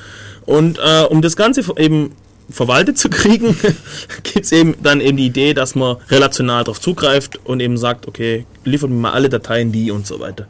Und 0.47 0.79
äh, 0.79 1.03
um 1.03 1.21
das 1.21 1.35
Ganze 1.35 1.61
eben 1.77 2.13
verwaltet 2.49 2.97
zu 2.97 3.09
kriegen, 3.11 3.55
gibt 4.23 4.45
es 4.45 4.51
eben 4.51 4.75
dann 4.81 5.01
eben 5.01 5.17
die 5.17 5.27
Idee, 5.27 5.53
dass 5.53 5.75
man 5.75 5.97
relational 6.09 6.63
darauf 6.63 6.81
zugreift 6.81 7.39
und 7.45 7.59
eben 7.59 7.77
sagt, 7.77 8.07
okay, 8.07 8.45
liefert 8.63 8.89
mir 8.89 8.95
mal 8.95 9.11
alle 9.11 9.29
Dateien, 9.29 9.71
die 9.71 9.91
und 9.91 10.07
so 10.07 10.19
weiter. 10.19 10.47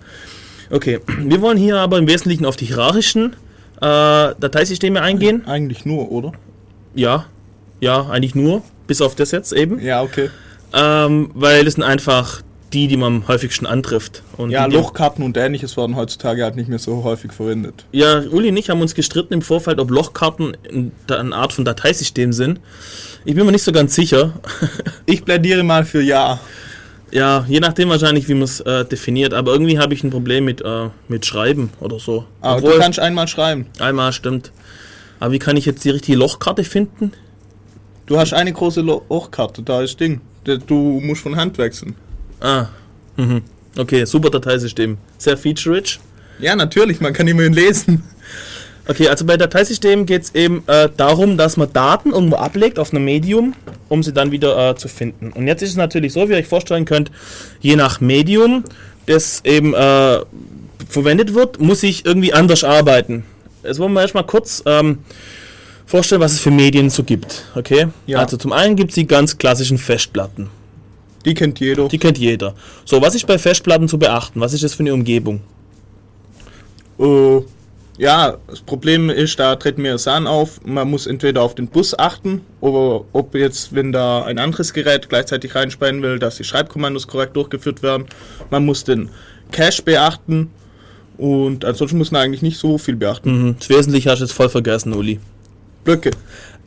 Okay, 0.69 0.99
wir 1.19 1.41
wollen 1.41 1.57
hier 1.57 1.77
aber 1.77 1.97
im 1.97 2.07
Wesentlichen 2.07 2.45
auf 2.45 2.55
die 2.55 2.65
hierarchischen 2.65 3.33
äh, 3.77 3.79
Dateisysteme 4.39 5.01
eingehen. 5.01 5.45
Eigentlich 5.47 5.83
nur, 5.83 6.11
oder? 6.11 6.31
Ja, 6.93 7.25
ja, 7.79 8.07
eigentlich 8.07 8.35
nur, 8.35 8.61
bis 8.85 9.01
auf 9.01 9.15
das 9.15 9.31
jetzt 9.31 9.51
eben. 9.51 9.79
Ja, 9.79 10.01
okay. 10.03 10.29
Ähm, 10.73 11.31
weil 11.33 11.65
das 11.65 11.73
sind 11.75 11.83
einfach 11.83 12.41
die, 12.73 12.87
die 12.87 12.97
man 12.97 13.17
am 13.21 13.27
häufigsten 13.27 13.65
antrifft. 13.65 14.23
Und 14.35 14.49
Ja, 14.51 14.67
die, 14.67 14.75
Lochkarten 14.75 15.23
und 15.23 15.37
ähnliches 15.37 15.77
werden 15.77 15.95
heutzutage 15.95 16.43
halt 16.43 16.55
nicht 16.57 16.67
mehr 16.69 16.79
so 16.79 17.03
häufig 17.03 17.31
verwendet. 17.31 17.85
Ja, 17.91 18.19
Uli 18.19 18.49
und 18.49 18.57
ich 18.57 18.69
haben 18.69 18.81
uns 18.81 18.93
gestritten 18.93 19.33
im 19.35 19.41
Vorfeld, 19.41 19.79
ob 19.79 19.89
Lochkarten 19.89 20.57
eine 21.09 21.35
Art 21.35 21.53
von 21.53 21.63
Dateisystem 21.65 22.33
sind. 22.33 22.59
Ich 23.25 23.35
bin 23.35 23.45
mir 23.45 23.51
nicht 23.51 23.63
so 23.63 23.71
ganz 23.71 23.95
sicher. 23.95 24.33
Ich 25.05 25.23
plädiere 25.23 25.63
mal 25.63 25.85
für 25.85 26.01
Ja. 26.01 26.39
ja, 27.11 27.45
je 27.47 27.61
nachdem 27.61 27.87
wahrscheinlich, 27.89 28.27
wie 28.27 28.33
man 28.33 28.43
es 28.43 28.59
äh, 28.59 28.83
definiert. 28.83 29.33
Aber 29.33 29.53
irgendwie 29.53 29.79
habe 29.79 29.93
ich 29.93 30.03
ein 30.03 30.09
Problem 30.09 30.43
mit, 30.43 30.59
äh, 30.61 30.89
mit 31.07 31.25
Schreiben 31.25 31.71
oder 31.79 31.99
so. 31.99 32.25
Aber 32.41 32.57
Obwohl, 32.57 32.73
du 32.73 32.79
kannst 32.79 32.99
einmal 32.99 33.27
schreiben. 33.29 33.67
einmal 33.79 34.11
stimmt. 34.11 34.51
Aber 35.21 35.31
wie 35.31 35.39
kann 35.39 35.55
ich 35.55 35.65
jetzt 35.65 35.85
die 35.85 35.89
richtige 35.91 36.17
Lochkarte 36.17 36.63
finden? 36.65 37.13
Du 38.07 38.17
hast 38.19 38.33
eine 38.33 38.51
große 38.51 38.81
Lo- 38.81 39.03
Lochkarte, 39.09 39.63
da 39.63 39.81
ist 39.81 39.99
Ding. 39.99 40.19
Du 40.43 40.99
musst 41.01 41.21
von 41.21 41.35
Hand 41.37 41.57
wechseln. 41.57 41.95
Ah, 42.39 42.67
mhm. 43.15 43.41
okay, 43.77 44.05
super 44.05 44.29
Dateisystem. 44.29 44.97
Sehr 45.17 45.37
feature-rich. 45.37 45.99
Ja, 46.39 46.55
natürlich, 46.55 46.99
man 47.01 47.13
kann 47.13 47.27
immerhin 47.27 47.53
lesen. 47.53 48.03
Okay, 48.89 49.09
also 49.09 49.25
bei 49.25 49.35
Dateisystemen 49.35 50.05
geht 50.05 50.23
es 50.23 50.35
eben 50.35 50.63
äh, 50.67 50.87
darum, 50.95 51.37
dass 51.37 51.57
man 51.57 51.71
Daten 51.73 52.11
irgendwo 52.11 52.37
ablegt 52.37 52.79
auf 52.79 52.93
einem 52.93 53.03
Medium, 53.03 53.53
um 53.89 54.01
sie 54.01 54.13
dann 54.13 54.31
wieder 54.31 54.69
äh, 54.69 54.75
zu 54.75 54.87
finden. 54.87 55.33
Und 55.33 55.45
jetzt 55.45 55.61
ist 55.61 55.71
es 55.71 55.75
natürlich 55.75 56.13
so, 56.13 56.29
wie 56.29 56.33
ihr 56.33 56.39
euch 56.39 56.47
vorstellen 56.47 56.85
könnt, 56.85 57.11
je 57.59 57.75
nach 57.75 57.99
Medium, 57.99 58.63
das 59.05 59.41
eben 59.43 59.73
äh, 59.73 60.19
verwendet 60.87 61.33
wird, 61.33 61.59
muss 61.59 61.83
ich 61.83 62.05
irgendwie 62.05 62.33
anders 62.33 62.63
arbeiten. 62.63 63.25
Jetzt 63.63 63.79
wollen 63.79 63.91
wir 63.91 64.01
erstmal 64.01 64.25
kurz 64.25 64.63
ähm, 64.65 64.99
vorstellen, 65.85 66.21
was 66.21 66.33
es 66.33 66.39
für 66.39 66.51
Medien 66.51 66.89
so 66.89 67.03
gibt. 67.03 67.43
Okay? 67.55 67.87
Ja. 68.05 68.19
Also 68.19 68.37
zum 68.37 68.53
einen 68.53 68.77
gibt 68.77 68.91
es 68.91 68.95
die 68.95 69.07
ganz 69.07 69.37
klassischen 69.37 69.77
Festplatten. 69.77 70.49
Die 71.27 71.33
kennt 71.33 71.59
jeder. 71.59 71.89
Die 71.89 71.97
kennt 71.97 72.17
jeder. 72.17 72.55
So, 72.85 73.01
was 73.01 73.13
ist 73.13 73.27
bei 73.27 73.37
Festplatten 73.37 73.89
zu 73.89 73.99
beachten? 73.99 74.39
Was 74.39 74.53
ist 74.53 74.63
das 74.63 74.73
für 74.73 74.79
eine 74.79 74.93
Umgebung? 74.93 75.41
Äh, 76.97 77.41
ja, 77.97 78.37
das 78.47 78.61
Problem 78.61 79.09
ist, 79.09 79.37
da 79.37 79.57
tritt 79.57 79.77
mehr 79.77 79.97
Sahn 79.97 80.25
auf. 80.25 80.61
Man 80.63 80.89
muss 80.89 81.05
entweder 81.05 81.41
auf 81.41 81.53
den 81.53 81.67
Bus 81.67 81.99
achten, 81.99 82.41
oder 82.61 83.03
ob 83.11 83.35
jetzt, 83.35 83.75
wenn 83.75 83.91
da 83.91 84.23
ein 84.23 84.39
anderes 84.39 84.71
Gerät 84.71 85.09
gleichzeitig 85.09 85.53
reinspeien 85.53 86.01
will, 86.01 86.17
dass 86.17 86.37
die 86.37 86.45
Schreibkommandos 86.45 87.07
korrekt 87.07 87.35
durchgeführt 87.35 87.83
werden. 87.83 88.05
Man 88.49 88.65
muss 88.65 88.85
den 88.85 89.09
Cache 89.51 89.81
beachten. 89.81 90.49
Und 91.17 91.65
ansonsten 91.65 91.97
muss 91.97 92.11
man 92.11 92.21
eigentlich 92.21 92.43
nicht 92.43 92.57
so 92.57 92.77
viel 92.77 92.95
beachten. 92.95 93.47
Mhm. 93.47 93.55
Das 93.59 93.67
Wesentliche 93.69 94.11
hast 94.11 94.19
du 94.19 94.25
jetzt 94.25 94.33
voll 94.33 94.49
vergessen, 94.49 94.93
Uli. 94.93 95.19
Blöcke. 95.83 96.11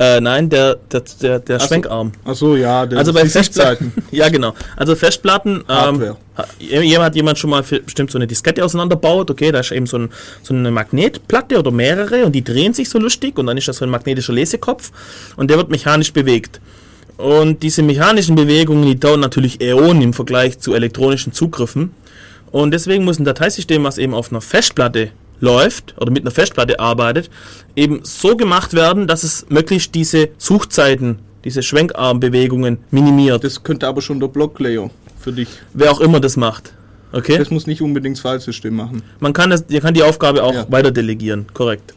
Äh, 0.01 0.19
nein, 0.23 0.49
der, 0.49 0.77
der, 0.91 1.03
der, 1.21 1.39
der 1.41 1.57
Ach 1.57 1.61
so. 1.61 1.67
Schwenkarm. 1.67 2.13
Achso, 2.25 2.57
ja, 2.57 2.87
der 2.87 3.01
Also 3.01 3.13
bei 3.13 3.27
Festplatten. 3.27 3.93
Ja, 4.11 4.31
genau. 4.31 4.55
Also 4.75 4.97
Festplatten. 4.97 5.63
Ähm, 5.69 6.17
jemand 6.59 7.05
hat 7.05 7.17
jemand 7.17 7.39
schon 7.39 7.51
mal 7.51 7.63
für, 7.63 7.81
bestimmt 7.81 8.11
so 8.11 8.17
eine 8.17 8.27
Diskette 8.27 8.65
auseinanderbaut. 8.65 9.31
Okay, 9.31 9.53
da 9.53 9.61
ist 9.61 9.73
eben 9.73 9.87
so, 9.87 9.99
ein, 9.99 10.09
so 10.43 10.55
eine 10.55 10.71
Magnetplatte 10.71 11.59
oder 11.59 11.71
mehrere 11.71 12.25
und 12.25 12.33
die 12.33 12.43
drehen 12.43 12.73
sich 12.73 12.89
so 12.89 12.99
lustig 12.99 13.39
und 13.39 13.47
dann 13.47 13.59
ist 13.59 13.69
das 13.69 13.77
so 13.77 13.85
ein 13.85 13.91
magnetischer 13.91 14.33
Lesekopf 14.33 14.91
und 15.37 15.51
der 15.51 15.59
wird 15.59 15.69
mechanisch 15.69 16.15
bewegt. 16.15 16.63
Und 17.19 17.63
diese 17.63 17.83
mechanischen 17.83 18.37
Bewegungen, 18.37 18.87
die 18.87 18.99
dauern 18.99 19.21
natürlich 19.21 19.61
Äonen 19.61 20.01
im 20.01 20.13
Vergleich 20.15 20.59
zu 20.61 20.73
elektronischen 20.73 21.35
Zugriffen. 21.35 21.95
Und 22.51 22.71
deswegen 22.71 23.05
muss 23.05 23.19
ein 23.19 23.27
Dateisystem, 23.27 23.85
was 23.85 23.99
eben 23.99 24.15
auf 24.15 24.31
einer 24.31 24.41
Festplatte 24.41 25.11
läuft 25.41 25.95
oder 25.99 26.11
mit 26.11 26.23
einer 26.23 26.31
Festplatte 26.31 26.79
arbeitet, 26.79 27.31
eben 27.77 28.01
so 28.03 28.37
gemacht 28.37 28.75
werden, 28.75 29.07
dass 29.07 29.23
es 29.25 29.47
möglichst 29.49 29.95
diese 29.95 30.29
Suchzeiten, 30.39 31.19
diese 31.45 31.63
Schwenkarmbewegungen 31.63 32.79
minimiert. 32.91 33.43
Das 33.45 33.63
könnte 33.63 33.87
aber 33.87 34.03
schon 34.03 34.21
der 34.21 34.29
Blocklayer 34.29 34.91
für 35.19 35.33
dich. 35.33 35.49
Wer 35.75 35.91
auch 35.91 36.01
immer 36.01 36.21
das 36.21 36.37
macht. 36.37 36.75
Okay? 37.13 37.39
Das 37.39 37.51
muss 37.51 37.67
nicht 37.67 37.83
unbedingt 37.83 38.17
das 38.17 38.23
Filesystem 38.23 38.75
machen. 38.75 39.03
Man 39.19 39.33
kann, 39.33 39.51
das, 39.51 39.65
man 39.69 39.81
kann 39.81 39.95
die 39.95 40.03
Aufgabe 40.03 40.43
auch 40.45 40.55
Ja. 40.55 40.67
weiter 40.71 40.91
delegieren, 40.91 41.47
korrekt. 41.53 41.95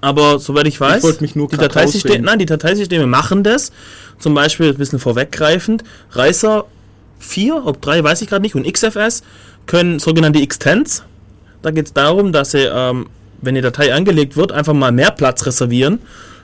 Aber 0.00 0.38
soweit 0.38 0.66
ich 0.66 0.78
weiß, 0.78 1.02
nur 1.34 1.48
die, 1.48 1.56
Dateisysteme, 1.56 2.18
nein, 2.18 2.38
die 2.38 2.44
Dateisysteme 2.44 3.06
machen 3.06 3.42
das. 3.42 3.72
Zum 4.18 4.34
Beispiel 4.34 4.68
ein 4.68 4.76
bisschen 4.76 4.98
vorweggreifend. 4.98 5.82
Reiser 6.10 6.66
4, 7.20 7.62
ob 7.64 7.80
3, 7.80 8.04
weiß 8.04 8.20
ich 8.20 8.28
gerade 8.28 8.42
nicht, 8.42 8.54
und 8.54 8.70
XFS 8.70 9.22
können 9.66 9.98
sogenannte 9.98 10.40
Extents. 10.40 11.04
Da 11.64 11.70
geht 11.70 11.86
es 11.86 11.92
darum, 11.94 12.30
dass 12.30 12.50
sie, 12.50 12.68
ähm, 12.70 13.06
wenn 13.40 13.54
die 13.54 13.62
Datei 13.62 13.94
angelegt 13.94 14.36
wird, 14.36 14.52
einfach 14.52 14.74
mal 14.74 14.92
mehr 14.92 15.10
Platz 15.10 15.46
reservieren. 15.46 15.98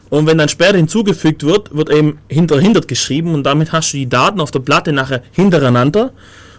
Und 0.09 0.27
wenn 0.27 0.39
dann 0.39 0.49
später 0.49 0.79
hinzugefügt 0.79 1.45
wird, 1.45 1.75
wird 1.77 1.91
eben 1.91 2.19
hinterhindert 2.29 2.89
geschrieben 2.89 3.35
und 3.35 3.45
damit 3.45 3.71
hast 3.71 3.93
du 3.93 3.99
die 3.99 4.09
Daten 4.09 4.41
auf 4.41 4.51
der 4.51 4.61
Platte 4.61 4.93
nachher 4.93 5.23
hintereinander 5.33 6.13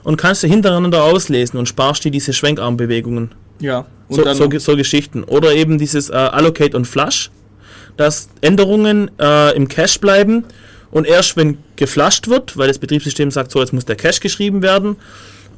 und 0.03 0.17
kannst 0.17 0.41
sie 0.41 0.47
hintereinander 0.47 1.03
auslesen 1.03 1.57
und 1.57 1.67
sparst 1.67 2.05
dir 2.05 2.11
diese 2.11 2.33
Schwenkarmbewegungen. 2.33 3.31
Ja. 3.59 3.85
Und 4.07 4.25
So, 4.25 4.33
so, 4.33 4.59
so 4.59 4.77
Geschichten. 4.77 5.23
Oder 5.23 5.53
eben 5.53 5.79
dieses 5.79 6.09
äh, 6.09 6.13
Allocate 6.13 6.75
und 6.75 6.85
Flush, 6.85 7.31
dass 7.97 8.29
Änderungen 8.41 9.09
äh, 9.19 9.55
im 9.55 9.67
Cache 9.67 9.99
bleiben 9.99 10.45
und 10.91 11.07
erst 11.07 11.35
wenn 11.35 11.57
geflasht 11.77 12.27
wird, 12.27 12.57
weil 12.57 12.67
das 12.67 12.77
Betriebssystem 12.77 13.31
sagt, 13.31 13.49
so 13.49 13.59
jetzt 13.59 13.73
muss 13.73 13.85
der 13.85 13.95
Cache 13.95 14.19
geschrieben 14.19 14.61
werden, 14.61 14.97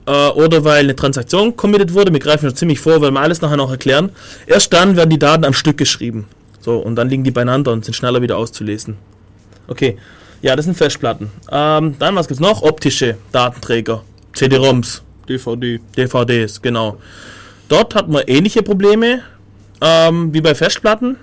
äh, 0.06 0.28
oder 0.30 0.64
weil 0.64 0.84
eine 0.84 0.96
Transaktion 0.96 1.56
committed 1.56 1.94
wurde, 1.94 2.12
wir 2.12 2.20
greifen 2.20 2.48
schon 2.48 2.56
ziemlich 2.56 2.80
vor, 2.80 3.02
weil 3.02 3.12
wir 3.12 3.20
alles 3.20 3.42
nachher 3.42 3.58
noch 3.58 3.72
erklären, 3.72 4.12
erst 4.48 4.74
dann 4.74 4.96
werden 4.96 5.10
die 5.10 5.20
Daten 5.20 5.46
am 5.46 5.54
Stück 5.54 5.78
geschrieben. 5.78 6.28
So, 6.60 6.78
und 6.78 6.96
dann 6.96 7.10
liegen 7.10 7.24
die 7.24 7.32
beieinander 7.32 7.72
und 7.72 7.84
sind 7.84 7.94
schneller 7.94 8.22
wieder 8.22 8.38
auszulesen. 8.38 8.98
Okay, 9.68 9.98
ja, 10.42 10.56
das 10.56 10.66
sind 10.66 10.76
Festplatten. 10.76 11.32
Ähm, 11.52 11.96
dann, 12.00 12.16
was 12.16 12.28
gibt's 12.28 12.42
noch? 12.42 12.62
Optische 12.62 13.18
Datenträger. 13.32 14.04
CD-ROMs. 14.34 15.04
DVD. 15.28 15.80
DVDs, 15.96 16.62
genau. 16.62 16.98
Dort 17.70 17.96
hat 17.96 18.10
man 18.10 18.24
ähnliche 18.28 18.62
Probleme 18.62 19.22
ähm, 19.82 20.34
wie 20.34 20.42
bei 20.42 20.54
Festplatten. 20.54 21.18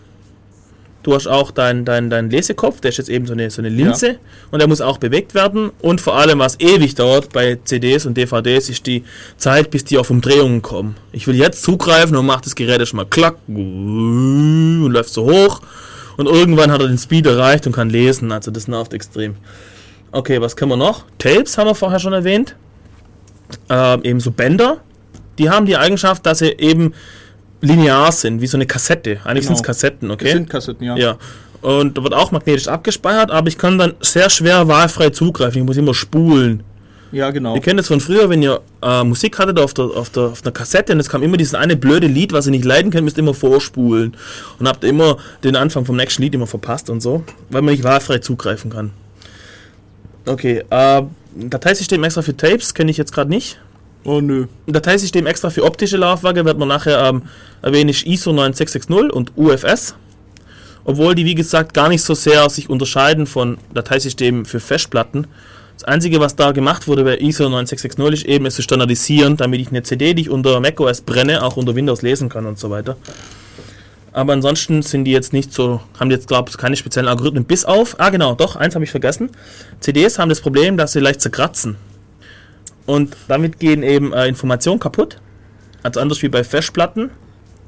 Du 1.02 1.14
hast 1.14 1.26
auch 1.26 1.50
deinen 1.50 1.86
dein, 1.86 2.10
dein 2.10 2.28
Lesekopf, 2.28 2.80
der 2.80 2.90
ist 2.90 2.98
jetzt 2.98 3.08
eben 3.08 3.26
so 3.26 3.32
eine, 3.32 3.50
so 3.50 3.62
eine 3.62 3.70
Linse 3.70 4.18
und 4.50 4.58
der 4.58 4.68
muss 4.68 4.82
auch 4.82 4.98
bewegt 4.98 5.34
werden. 5.34 5.70
Und 5.80 6.00
vor 6.00 6.16
allem, 6.16 6.40
was 6.40 6.60
ewig 6.60 6.94
dauert 6.94 7.32
bei 7.32 7.58
CDs 7.64 8.04
und 8.04 8.16
DVDs, 8.18 8.68
ist 8.68 8.86
die 8.86 9.04
Zeit, 9.38 9.70
bis 9.70 9.84
die 9.84 9.96
auf 9.96 10.10
Umdrehungen 10.10 10.60
kommen. 10.60 10.96
Ich 11.12 11.26
will 11.26 11.36
jetzt 11.36 11.62
zugreifen 11.62 12.16
und 12.16 12.26
macht 12.26 12.44
das 12.44 12.54
Gerät 12.54 12.80
erstmal 12.80 13.06
klack 13.06 13.36
und 13.48 14.90
läuft 14.90 15.10
so 15.10 15.24
hoch. 15.24 15.62
Und 16.18 16.26
irgendwann 16.26 16.70
hat 16.70 16.82
er 16.82 16.88
den 16.88 16.98
Speed 16.98 17.24
erreicht 17.24 17.66
und 17.66 17.72
kann 17.72 17.88
lesen. 17.88 18.30
Also 18.30 18.50
das 18.50 18.68
nervt 18.68 18.92
extrem. 18.92 19.36
Okay, 20.12 20.38
was 20.40 20.54
können 20.54 20.72
wir 20.72 20.76
noch? 20.76 21.04
Tapes 21.18 21.56
haben 21.56 21.68
wir 21.68 21.74
vorher 21.74 21.98
schon 21.98 22.12
erwähnt. 22.12 22.56
Ähm, 23.70 24.02
eben 24.02 24.20
so 24.20 24.30
Bänder. 24.30 24.78
Die 25.38 25.48
haben 25.48 25.64
die 25.64 25.78
Eigenschaft, 25.78 26.26
dass 26.26 26.40
sie 26.40 26.50
eben 26.58 26.92
linear 27.60 28.10
sind, 28.12 28.40
wie 28.40 28.46
so 28.46 28.56
eine 28.56 28.66
Kassette. 28.66 29.18
Eigentlich 29.24 29.46
Genau. 29.46 29.48
sind 29.48 29.54
es 29.56 29.62
Kassetten, 29.62 30.08
Das 30.08 30.14
okay? 30.14 30.32
sind 30.32 30.48
Kassetten, 30.50 30.86
ja. 30.86 30.96
Ja. 30.96 31.16
Und 31.62 31.98
da 31.98 32.02
wird 32.02 32.14
auch 32.14 32.30
magnetisch 32.30 32.68
abgespeichert, 32.68 33.30
aber 33.30 33.48
ich 33.48 33.58
kann 33.58 33.76
dann 33.78 33.92
sehr 34.00 34.30
schwer 34.30 34.66
wahlfrei 34.66 35.10
zugreifen. 35.10 35.60
Ich 35.60 35.66
muss 35.66 35.76
immer 35.76 35.92
spulen. 35.92 36.62
Ja, 37.12 37.30
genau. 37.32 37.54
Ihr 37.56 37.60
kennt 37.60 37.78
es 37.80 37.88
von 37.88 38.00
früher, 38.00 38.30
wenn 38.30 38.40
ihr 38.40 38.60
äh, 38.82 39.02
Musik 39.02 39.38
hattet 39.38 39.58
auf 39.58 39.74
der, 39.74 39.84
auf, 39.86 40.10
der, 40.10 40.22
auf 40.24 40.42
einer 40.42 40.52
Kassette 40.52 40.92
und 40.92 41.00
es 41.00 41.08
kam 41.08 41.22
immer 41.24 41.36
dieses 41.36 41.54
eine 41.54 41.76
blöde 41.76 42.06
Lied, 42.06 42.32
was 42.32 42.46
ihr 42.46 42.52
nicht 42.52 42.64
leiden 42.64 42.92
könnt, 42.92 43.04
müsst 43.04 43.18
ihr 43.18 43.24
immer 43.24 43.34
vorspulen. 43.34 44.16
Und 44.58 44.68
habt 44.68 44.84
immer 44.84 45.16
den 45.42 45.56
Anfang 45.56 45.84
vom 45.84 45.96
nächsten 45.96 46.22
Lied 46.22 46.34
immer 46.34 46.46
verpasst 46.46 46.88
und 46.88 47.00
so, 47.00 47.24
weil 47.50 47.62
man 47.62 47.72
nicht 47.74 47.82
wahlfrei 47.84 48.18
zugreifen 48.18 48.70
kann. 48.70 48.92
Okay, 50.26 50.62
äh, 50.70 51.02
Dateisystem 51.34 52.02
extra 52.04 52.22
für 52.22 52.36
Tapes 52.36 52.74
kenne 52.74 52.90
ich 52.90 52.96
jetzt 52.96 53.12
gerade 53.12 53.30
nicht. 53.30 53.58
Oh 54.04 54.20
nö. 54.20 54.46
Ein 54.66 54.72
Dateisystem 54.72 55.26
extra 55.26 55.50
für 55.50 55.64
optische 55.64 55.98
Laufwerke 55.98 56.44
wird 56.44 56.58
man 56.58 56.68
nachher 56.68 57.04
ähm, 57.06 57.22
erwähnen, 57.62 57.90
ist 57.90 58.06
ISO 58.06 58.32
9660 58.32 59.12
und 59.12 59.32
UFS. 59.36 59.94
Obwohl 60.84 61.14
die, 61.14 61.26
wie 61.26 61.34
gesagt, 61.34 61.74
gar 61.74 61.90
nicht 61.90 62.02
so 62.02 62.14
sehr 62.14 62.48
sich 62.48 62.70
unterscheiden 62.70 63.26
von 63.26 63.58
Dateisystemen 63.74 64.46
für 64.46 64.60
Festplatten. 64.60 65.26
Das 65.74 65.84
Einzige, 65.84 66.20
was 66.20 66.36
da 66.36 66.52
gemacht 66.52 66.88
wurde 66.88 67.04
bei 67.04 67.18
ISO 67.18 67.44
9660 67.44 68.12
ist 68.12 68.24
eben, 68.24 68.46
es 68.46 68.54
zu 68.54 68.62
standardisieren, 68.62 69.36
damit 69.36 69.60
ich 69.60 69.68
eine 69.68 69.82
CD, 69.82 70.14
die 70.14 70.22
ich 70.22 70.30
unter 70.30 70.60
macOS 70.60 71.02
brenne, 71.02 71.42
auch 71.42 71.56
unter 71.56 71.74
Windows 71.74 72.00
lesen 72.00 72.30
kann 72.30 72.46
und 72.46 72.58
so 72.58 72.70
weiter. 72.70 72.96
Aber 74.12 74.32
ansonsten 74.32 74.82
sind 74.82 75.04
die 75.04 75.12
jetzt 75.12 75.32
nicht 75.32 75.52
so, 75.52 75.80
haben 75.98 76.08
die 76.08 76.16
jetzt, 76.16 76.26
glaube 76.26 76.50
ich, 76.50 76.58
keine 76.58 76.76
speziellen 76.76 77.08
Algorithmen, 77.08 77.44
bis 77.44 77.64
auf, 77.64 77.96
ah 77.98 78.10
genau, 78.10 78.34
doch, 78.34 78.56
eins 78.56 78.74
habe 78.74 78.84
ich 78.84 78.90
vergessen. 78.90 79.30
CDs 79.78 80.18
haben 80.18 80.28
das 80.30 80.40
Problem, 80.40 80.76
dass 80.76 80.92
sie 80.92 81.00
leicht 81.00 81.20
zerkratzen. 81.20 81.76
Und 82.90 83.16
damit 83.28 83.60
gehen 83.60 83.84
eben 83.84 84.12
äh, 84.12 84.26
Informationen 84.26 84.80
kaputt. 84.80 85.18
Also 85.84 86.00
anders 86.00 86.22
wie 86.22 86.28
bei 86.28 86.42
Festplatten. 86.42 87.10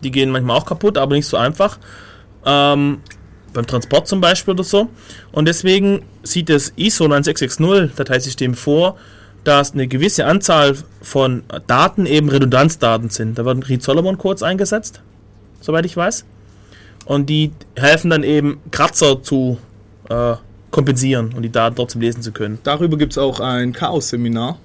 Die 0.03 0.11
gehen 0.11 0.31
manchmal 0.31 0.57
auch 0.59 0.67
kaputt, 0.67 0.99
aber 0.99 1.15
nicht 1.15 1.29
so 1.29 1.37
einfach. 1.37 1.79
Ähm, 2.45 2.99
beim 3.53 3.65
Transport 3.65 4.09
zum 4.09 4.21
Beispiel 4.21 4.55
oder 4.55 4.65
so. 4.65 4.89
Und 5.31 5.47
deswegen 5.47 6.03
sieht 6.25 6.49
das 6.49 6.73
ISO 6.75 7.07
9660 7.07 7.95
Dateisystem 7.95 8.55
vor, 8.55 8.97
dass 9.45 9.75
eine 9.75 9.87
gewisse 9.87 10.27
Anzahl 10.27 10.77
von 11.01 11.45
Daten 11.69 12.07
eben 12.07 12.29
Redundanzdaten 12.29 13.09
sind. 13.09 13.39
Da 13.39 13.47
werden 13.47 13.63
Reed-Solomon-Codes 13.63 14.43
eingesetzt, 14.43 15.03
soweit 15.61 15.87
ich 15.87 15.97
weiß. 15.97 16.25
Und 17.05 17.31
die 17.31 17.53
helfen 17.77 18.11
dann 18.11 18.25
eben, 18.25 18.61
Kratzer 18.73 19.23
zu 19.23 19.59
äh, 20.09 20.35
kompensieren 20.73 21.33
und 21.33 21.43
die 21.43 21.53
Daten 21.53 21.77
trotzdem 21.77 22.01
lesen 22.01 22.23
zu 22.23 22.33
können. 22.33 22.59
Darüber 22.65 22.97
gibt 22.97 23.13
es 23.13 23.19
auch 23.19 23.39
ein 23.39 23.73
Chaos-Seminar. 23.73 24.59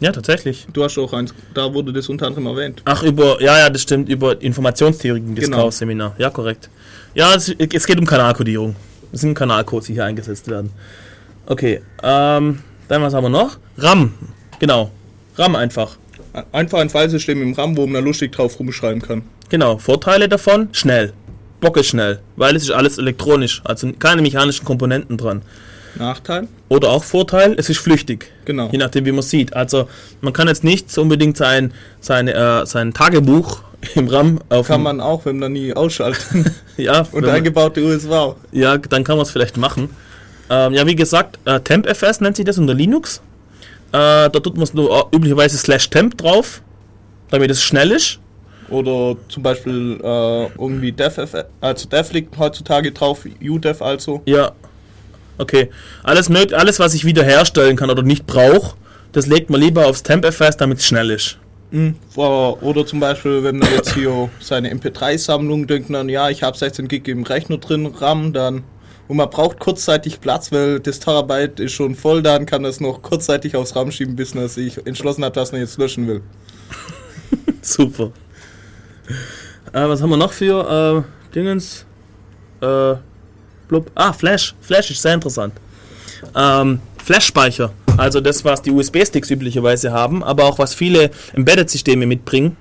Ja, 0.00 0.12
tatsächlich. 0.12 0.66
Du 0.72 0.82
hast 0.82 0.96
auch 0.98 1.12
eins, 1.12 1.34
da 1.54 1.72
wurde 1.72 1.92
das 1.92 2.08
unter 2.08 2.26
anderem 2.26 2.46
erwähnt. 2.46 2.80
Ach, 2.84 3.02
über, 3.02 3.40
ja, 3.42 3.58
ja, 3.58 3.70
das 3.70 3.82
stimmt, 3.82 4.08
über 4.08 4.40
Informationstheorie 4.40 5.22
das 5.34 5.44
Genau. 5.44 5.58
Chaos-Seminar. 5.58 6.14
Ja, 6.18 6.30
korrekt. 6.30 6.70
Ja, 7.14 7.34
es, 7.34 7.48
es 7.50 7.86
geht 7.86 7.98
um 7.98 8.06
Kanalkodierung. 8.06 8.76
Es 9.12 9.20
sind 9.20 9.34
Kanalcodes, 9.34 9.86
die 9.88 9.94
hier 9.94 10.04
eingesetzt 10.04 10.48
werden. 10.48 10.70
Okay, 11.46 11.82
ähm, 12.02 12.60
dann 12.88 13.02
was 13.02 13.12
haben 13.12 13.24
wir 13.24 13.28
noch? 13.28 13.58
RAM, 13.76 14.14
genau. 14.58 14.90
RAM 15.36 15.56
einfach. 15.56 15.96
Einfach 16.52 16.78
ein 16.78 16.90
Filesystem 16.90 17.42
im 17.42 17.52
RAM, 17.54 17.76
wo 17.76 17.86
man 17.86 17.94
da 17.94 18.00
lustig 18.00 18.32
drauf 18.32 18.58
rumschreiben 18.58 19.02
kann. 19.02 19.22
Genau, 19.48 19.78
Vorteile 19.78 20.28
davon, 20.28 20.68
schnell. 20.72 21.12
Bocke 21.60 21.84
schnell, 21.84 22.20
weil 22.36 22.56
es 22.56 22.62
ist 22.62 22.70
alles 22.70 22.98
elektronisch, 22.98 23.60
also 23.64 23.92
keine 23.98 24.22
mechanischen 24.22 24.64
Komponenten 24.64 25.18
dran. 25.18 25.42
Nachteil? 25.96 26.48
Oder 26.68 26.90
auch 26.90 27.04
Vorteil, 27.04 27.54
es 27.58 27.68
ist 27.68 27.78
flüchtig. 27.78 28.30
Genau. 28.44 28.68
Je 28.70 28.78
nachdem, 28.78 29.04
wie 29.06 29.12
man 29.12 29.22
sieht. 29.22 29.54
Also 29.54 29.88
man 30.20 30.32
kann 30.32 30.48
jetzt 30.48 30.64
nicht 30.64 30.96
unbedingt 30.98 31.36
sein, 31.36 31.72
seine, 32.00 32.34
äh, 32.34 32.66
sein 32.66 32.92
Tagebuch 32.94 33.62
im 33.94 34.08
RAM 34.08 34.40
auf 34.48 34.68
Kann 34.68 34.82
man 34.82 35.00
auch, 35.00 35.24
wenn 35.24 35.38
man 35.38 35.52
nie 35.52 35.74
ausschalten. 35.74 36.54
ja, 36.76 37.06
Und 37.12 37.26
eingebaute 37.26 37.82
USV. 37.82 38.36
Ja, 38.52 38.78
dann 38.78 39.04
kann 39.04 39.16
man 39.16 39.24
es 39.24 39.30
vielleicht 39.30 39.56
machen. 39.56 39.90
Ähm, 40.48 40.74
ja, 40.74 40.86
wie 40.86 40.96
gesagt, 40.96 41.38
äh, 41.44 41.60
TempFS 41.60 42.20
nennt 42.20 42.36
sich 42.36 42.44
das 42.44 42.58
unter 42.58 42.74
Linux. 42.74 43.22
Äh, 43.92 43.92
da 43.92 44.28
tut 44.28 44.56
man 44.56 44.68
nur 44.72 45.08
äh, 45.12 45.16
üblicherweise 45.16 45.56
slash 45.56 45.90
temp 45.90 46.18
drauf, 46.18 46.62
damit 47.30 47.50
es 47.50 47.62
schnell 47.62 47.90
ist. 47.90 48.18
Oder 48.68 49.16
zum 49.28 49.42
Beispiel 49.42 49.98
äh, 50.02 50.44
irgendwie 50.44 50.92
Def, 50.92 51.18
also 51.60 51.88
Def 51.88 52.12
liegt 52.12 52.38
heutzutage 52.38 52.92
drauf, 52.92 53.26
UDEF 53.42 53.82
also. 53.82 54.22
Ja. 54.26 54.52
Okay. 55.40 55.70
Alles, 56.02 56.30
alles, 56.30 56.78
was 56.80 56.92
ich 56.92 57.06
wiederherstellen 57.06 57.74
kann 57.74 57.88
oder 57.88 58.02
nicht 58.02 58.26
brauche, 58.26 58.76
das 59.12 59.26
legt 59.26 59.48
man 59.48 59.60
lieber 59.60 59.86
aufs 59.86 60.02
TempFS, 60.02 60.58
damit 60.58 60.78
es 60.78 60.86
schnell 60.86 61.10
ist. 61.10 61.38
Mhm. 61.70 61.96
Oder 62.14 62.62
oder 62.62 62.84
zum 62.84 63.00
Beispiel, 63.00 63.42
wenn 63.42 63.58
man 63.58 63.72
jetzt 63.72 63.94
hier 63.94 64.28
seine 64.38 64.70
MP3-Sammlung 64.74 65.66
denkt, 65.66 65.88
dann 65.94 66.10
ja, 66.10 66.28
ich 66.28 66.42
habe 66.42 66.58
16 66.58 66.88
Gig 66.88 67.08
im 67.08 67.22
Rechner 67.22 67.56
drin, 67.56 67.86
RAM, 67.86 68.34
dann 68.34 68.64
und 69.08 69.16
man 69.16 69.30
braucht 69.30 69.58
kurzzeitig 69.58 70.20
Platz, 70.20 70.52
weil 70.52 70.78
das 70.78 71.00
Terabyte 71.00 71.58
ist 71.58 71.72
schon 71.72 71.94
voll, 71.94 72.22
dann 72.22 72.44
kann 72.44 72.62
das 72.62 72.78
noch 72.78 73.00
kurzzeitig 73.00 73.56
aufs 73.56 73.74
RAM 73.74 73.90
schieben, 73.90 74.16
bis 74.16 74.34
man 74.34 74.46
sich 74.48 74.86
entschlossen 74.86 75.24
hat, 75.24 75.36
dass 75.36 75.52
man 75.52 75.62
jetzt 75.62 75.78
löschen 75.78 76.06
will. 76.06 76.22
Super. 77.62 78.12
Äh, 79.72 79.88
was 79.88 80.02
haben 80.02 80.10
wir 80.10 80.16
noch 80.18 80.32
für 80.32 81.06
äh, 81.30 81.34
Dingens? 81.34 81.86
Äh, 82.60 82.96
blub. 83.70 83.90
Ah, 83.94 84.12
Flash. 84.12 84.54
Flash 84.60 84.90
ist 84.90 85.00
sehr 85.00 85.14
interessant. 85.14 85.54
Ähm, 86.36 86.80
Flash-Speicher. 87.02 87.72
Also 87.96 88.20
das, 88.20 88.44
was 88.44 88.62
die 88.62 88.70
USB-Sticks 88.70 89.30
üblicherweise 89.30 89.92
haben, 89.92 90.22
aber 90.22 90.44
auch 90.44 90.58
was 90.58 90.74
viele 90.74 91.10
Embedded-Systeme 91.32 92.06
mitbringen. 92.06 92.56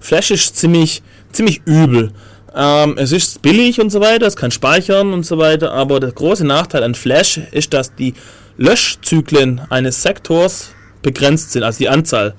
Flash 0.00 0.30
ist 0.30 0.56
ziemlich, 0.56 1.02
ziemlich 1.32 1.62
übel. 1.64 2.12
Ähm, 2.54 2.96
es 2.98 3.12
ist 3.12 3.42
billig 3.42 3.80
und 3.80 3.90
so 3.90 4.00
weiter, 4.00 4.26
es 4.26 4.36
kann 4.36 4.50
speichern 4.50 5.12
und 5.12 5.24
so 5.24 5.38
weiter, 5.38 5.72
aber 5.72 5.98
der 5.98 6.12
große 6.12 6.46
Nachteil 6.46 6.84
an 6.84 6.94
Flash 6.94 7.38
ist, 7.50 7.72
dass 7.72 7.94
die 7.94 8.14
Löschzyklen 8.56 9.62
eines 9.70 10.02
Sektors 10.02 10.70
begrenzt 11.02 11.52
sind, 11.52 11.64
also 11.64 11.78
die 11.78 11.88
Anzahl. 11.88 12.34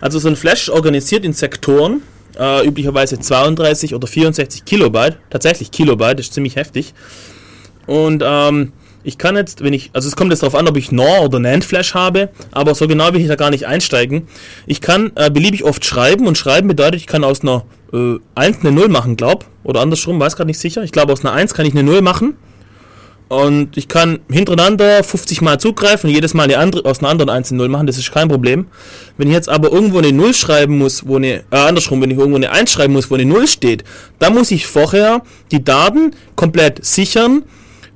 Also 0.00 0.18
so 0.18 0.28
ein 0.28 0.36
Flash 0.36 0.68
organisiert 0.68 1.24
in 1.24 1.32
Sektoren, 1.32 2.02
äh, 2.38 2.66
üblicherweise 2.66 3.18
32 3.18 3.94
oder 3.94 4.06
64 4.06 4.64
Kilobyte, 4.64 5.18
tatsächlich 5.30 5.70
Kilobyte, 5.70 6.20
ist 6.20 6.32
ziemlich 6.32 6.56
heftig. 6.56 6.94
Und 7.86 8.22
ähm, 8.24 8.72
ich 9.04 9.18
kann 9.18 9.36
jetzt, 9.36 9.62
wenn 9.62 9.72
ich, 9.72 9.90
also 9.92 10.08
es 10.08 10.16
kommt 10.16 10.32
jetzt 10.32 10.42
darauf 10.42 10.56
an, 10.56 10.66
ob 10.66 10.76
ich 10.76 10.90
NOR 10.90 11.22
oder 11.22 11.38
NAND 11.38 11.64
Flash 11.64 11.94
habe, 11.94 12.30
aber 12.50 12.74
so 12.74 12.88
genau 12.88 13.12
will 13.12 13.20
ich 13.20 13.28
da 13.28 13.36
gar 13.36 13.50
nicht 13.50 13.66
einsteigen. 13.66 14.26
Ich 14.66 14.80
kann 14.80 15.12
äh, 15.14 15.30
beliebig 15.30 15.62
oft 15.62 15.84
schreiben 15.84 16.26
und 16.26 16.36
schreiben 16.36 16.66
bedeutet, 16.66 16.96
ich 16.96 17.06
kann 17.06 17.22
aus 17.22 17.42
einer 17.42 17.64
äh, 17.92 18.16
1 18.34 18.60
eine 18.60 18.72
0 18.72 18.88
machen, 18.88 19.16
glaub, 19.16 19.44
oder 19.62 19.80
andersrum, 19.80 20.18
weiß 20.18 20.34
gerade 20.34 20.48
nicht 20.48 20.58
sicher. 20.58 20.82
Ich 20.82 20.90
glaube, 20.90 21.12
aus 21.12 21.24
einer 21.24 21.32
1 21.32 21.54
kann 21.54 21.66
ich 21.66 21.72
eine 21.72 21.84
0 21.84 22.02
machen. 22.02 22.36
Und 23.28 23.76
ich 23.76 23.88
kann 23.88 24.20
hintereinander 24.30 25.02
50 25.02 25.40
Mal 25.40 25.58
zugreifen 25.58 26.08
und 26.08 26.14
jedes 26.14 26.32
Mal 26.32 26.44
eine 26.44 26.58
andere, 26.58 26.88
aus 26.88 27.00
einer 27.00 27.08
anderen 27.08 27.28
1 27.28 27.50
eine 27.50 27.58
0 27.58 27.68
machen, 27.68 27.86
das 27.88 27.98
ist 27.98 28.12
kein 28.12 28.28
Problem. 28.28 28.66
Wenn 29.16 29.26
ich 29.26 29.34
jetzt 29.34 29.48
aber 29.48 29.72
irgendwo 29.72 29.98
eine 29.98 30.12
0 30.12 30.32
schreiben 30.32 30.78
muss, 30.78 31.08
wo 31.08 31.16
eine, 31.16 31.42
äh, 31.50 31.56
andersrum, 31.56 32.00
wenn 32.00 32.12
ich 32.12 32.18
irgendwo 32.18 32.36
eine 32.36 32.52
1 32.52 32.70
schreiben 32.70 32.92
muss, 32.92 33.10
wo 33.10 33.16
eine 33.16 33.24
0 33.24 33.48
steht, 33.48 33.82
dann 34.20 34.34
muss 34.34 34.52
ich 34.52 34.66
vorher 34.66 35.22
die 35.50 35.64
Daten 35.64 36.12
komplett 36.36 36.84
sichern, 36.84 37.42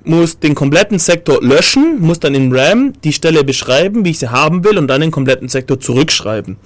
muss 0.02 0.40
den 0.40 0.54
kompletten 0.54 0.98
Sektor 0.98 1.40
löschen, 1.42 2.00
muss 2.00 2.18
dann 2.18 2.34
in 2.34 2.52
RAM 2.52 2.94
die 3.04 3.12
Stelle 3.12 3.44
beschreiben, 3.44 4.04
wie 4.04 4.10
ich 4.10 4.18
sie 4.18 4.30
haben 4.30 4.64
will 4.64 4.78
und 4.78 4.88
dann 4.88 5.00
den 5.00 5.10
kompletten 5.10 5.48
Sektor 5.48 5.78
zurückschreiben. 5.78 6.56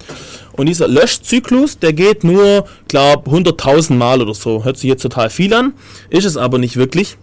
Und 0.53 0.67
dieser 0.67 0.87
Löschzyklus, 0.87 1.77
der 1.77 1.93
geht 1.93 2.23
nur, 2.23 2.65
glaub, 2.87 3.27
100.000 3.27 3.93
Mal 3.93 4.21
oder 4.21 4.33
so. 4.33 4.63
Hört 4.63 4.77
sich 4.77 4.89
jetzt 4.89 5.01
total 5.01 5.29
viel 5.29 5.53
an, 5.53 5.73
ist 6.09 6.25
es 6.25 6.37
aber 6.37 6.57
nicht 6.57 6.77
wirklich. 6.77 7.17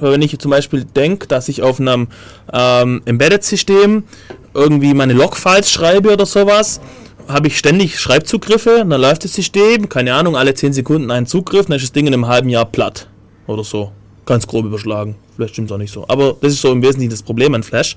Weil 0.00 0.12
wenn 0.12 0.22
ich 0.22 0.38
zum 0.38 0.50
Beispiel 0.50 0.84
denke, 0.84 1.26
dass 1.26 1.48
ich 1.48 1.62
auf 1.62 1.80
einem 1.80 2.08
ähm, 2.52 3.02
Embedded-System 3.04 4.04
irgendwie 4.54 4.94
meine 4.94 5.12
Logfiles 5.12 5.70
schreibe 5.70 6.12
oder 6.12 6.26
sowas, 6.26 6.80
habe 7.28 7.48
ich 7.48 7.58
ständig 7.58 7.98
Schreibzugriffe, 7.98 8.84
dann 8.88 9.00
läuft 9.00 9.24
das 9.24 9.34
System, 9.34 9.88
keine 9.88 10.14
Ahnung, 10.14 10.36
alle 10.36 10.54
10 10.54 10.72
Sekunden 10.72 11.10
einen 11.10 11.26
Zugriff, 11.26 11.66
dann 11.66 11.76
ist 11.76 11.84
das 11.84 11.92
Ding 11.92 12.06
in 12.06 12.14
einem 12.14 12.26
halben 12.26 12.48
Jahr 12.48 12.64
platt. 12.64 13.08
Oder 13.46 13.64
so. 13.64 13.92
Ganz 14.26 14.46
grob 14.46 14.64
überschlagen. 14.64 15.16
Vielleicht 15.36 15.54
stimmt 15.54 15.70
es 15.70 15.74
auch 15.74 15.78
nicht 15.78 15.92
so. 15.92 16.04
Aber 16.08 16.36
das 16.40 16.52
ist 16.52 16.60
so 16.60 16.72
im 16.72 16.82
Wesentlichen 16.82 17.10
das 17.10 17.22
Problem 17.22 17.54
an 17.54 17.62
Flash. 17.62 17.96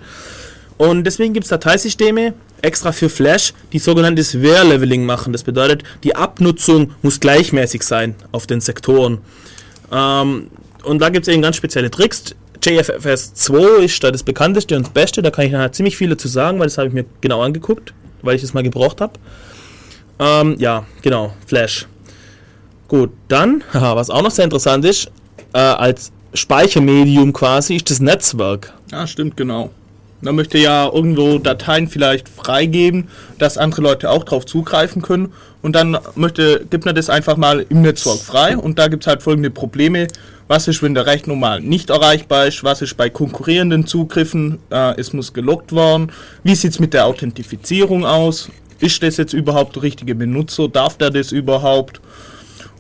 Und 0.77 1.03
deswegen 1.03 1.33
gibt 1.33 1.45
es 1.45 1.49
Dateisysteme 1.49 2.33
extra 2.61 2.91
für 2.91 3.09
Flash, 3.09 3.53
die 3.71 3.79
sogenanntes 3.79 4.31
Sphere-Leveling 4.31 5.05
machen. 5.05 5.33
Das 5.33 5.43
bedeutet, 5.43 5.83
die 6.03 6.15
Abnutzung 6.15 6.91
muss 7.01 7.19
gleichmäßig 7.19 7.83
sein 7.83 8.15
auf 8.31 8.47
den 8.47 8.61
Sektoren. 8.61 9.19
Ähm, 9.91 10.47
und 10.83 10.99
da 10.99 11.09
gibt 11.09 11.27
es 11.27 11.33
eben 11.33 11.41
ganz 11.41 11.55
spezielle 11.55 11.89
Tricks. 11.89 12.35
JFFS 12.63 13.33
2 13.33 13.83
ist 13.83 14.03
da 14.03 14.11
das 14.11 14.23
bekannteste 14.23 14.75
und 14.77 14.83
das 14.83 14.93
beste. 14.93 15.21
Da 15.21 15.31
kann 15.31 15.45
ich 15.45 15.51
nachher 15.51 15.71
ziemlich 15.71 15.97
viel 15.97 16.09
dazu 16.09 16.27
sagen, 16.27 16.59
weil 16.59 16.67
das 16.67 16.77
habe 16.77 16.87
ich 16.87 16.93
mir 16.93 17.05
genau 17.21 17.41
angeguckt, 17.41 17.93
weil 18.21 18.35
ich 18.35 18.43
es 18.43 18.53
mal 18.53 18.63
gebraucht 18.63 19.01
habe. 19.01 19.13
Ähm, 20.19 20.55
ja, 20.59 20.85
genau, 21.01 21.33
Flash. 21.45 21.87
Gut, 22.87 23.11
dann, 23.27 23.63
was 23.73 24.09
auch 24.09 24.21
noch 24.21 24.31
sehr 24.31 24.45
interessant 24.45 24.85
ist, 24.85 25.11
äh, 25.53 25.57
als 25.57 26.11
Speichermedium 26.33 27.33
quasi, 27.33 27.75
ist 27.75 27.89
das 27.89 27.99
Netzwerk. 27.99 28.73
Ja, 28.91 29.05
stimmt, 29.07 29.37
genau. 29.37 29.71
Man 30.21 30.35
möchte 30.35 30.57
ja 30.57 30.89
irgendwo 30.89 31.37
Dateien 31.37 31.89
vielleicht 31.89 32.29
freigeben, 32.29 33.09
dass 33.39 33.57
andere 33.57 33.81
Leute 33.81 34.09
auch 34.09 34.23
drauf 34.23 34.45
zugreifen 34.45 35.01
können. 35.01 35.33
Und 35.61 35.75
dann 35.75 35.97
möchte, 36.15 36.65
gibt 36.69 36.85
man 36.85 36.95
das 36.95 37.09
einfach 37.09 37.35
mal 37.35 37.65
im 37.67 37.81
Netzwerk 37.81 38.19
frei. 38.19 38.57
Und 38.57 38.79
da 38.79 38.87
gibt 38.87 39.03
es 39.03 39.07
halt 39.07 39.21
folgende 39.21 39.49
Probleme. 39.49 40.07
Was 40.47 40.67
ist, 40.67 40.83
wenn 40.83 40.93
der 40.93 41.05
Rechner 41.05 41.35
mal 41.35 41.61
nicht 41.61 41.89
erreichbar 41.89 42.47
ist? 42.47 42.63
Was 42.63 42.81
ist 42.81 42.97
bei 42.97 43.09
konkurrierenden 43.09 43.87
Zugriffen? 43.87 44.59
Äh, 44.69 44.99
es 44.99 45.13
muss 45.13 45.33
gelockt 45.33 45.73
werden. 45.73 46.11
Wie 46.43 46.55
sieht 46.55 46.71
es 46.71 46.79
mit 46.79 46.93
der 46.93 47.05
Authentifizierung 47.05 48.05
aus? 48.05 48.49
Ist 48.79 49.01
das 49.01 49.17
jetzt 49.17 49.33
überhaupt 49.33 49.75
der 49.75 49.83
richtige 49.83 50.15
Benutzer? 50.15 50.67
Darf 50.67 50.97
der 50.97 51.09
das 51.09 51.31
überhaupt? 51.31 52.01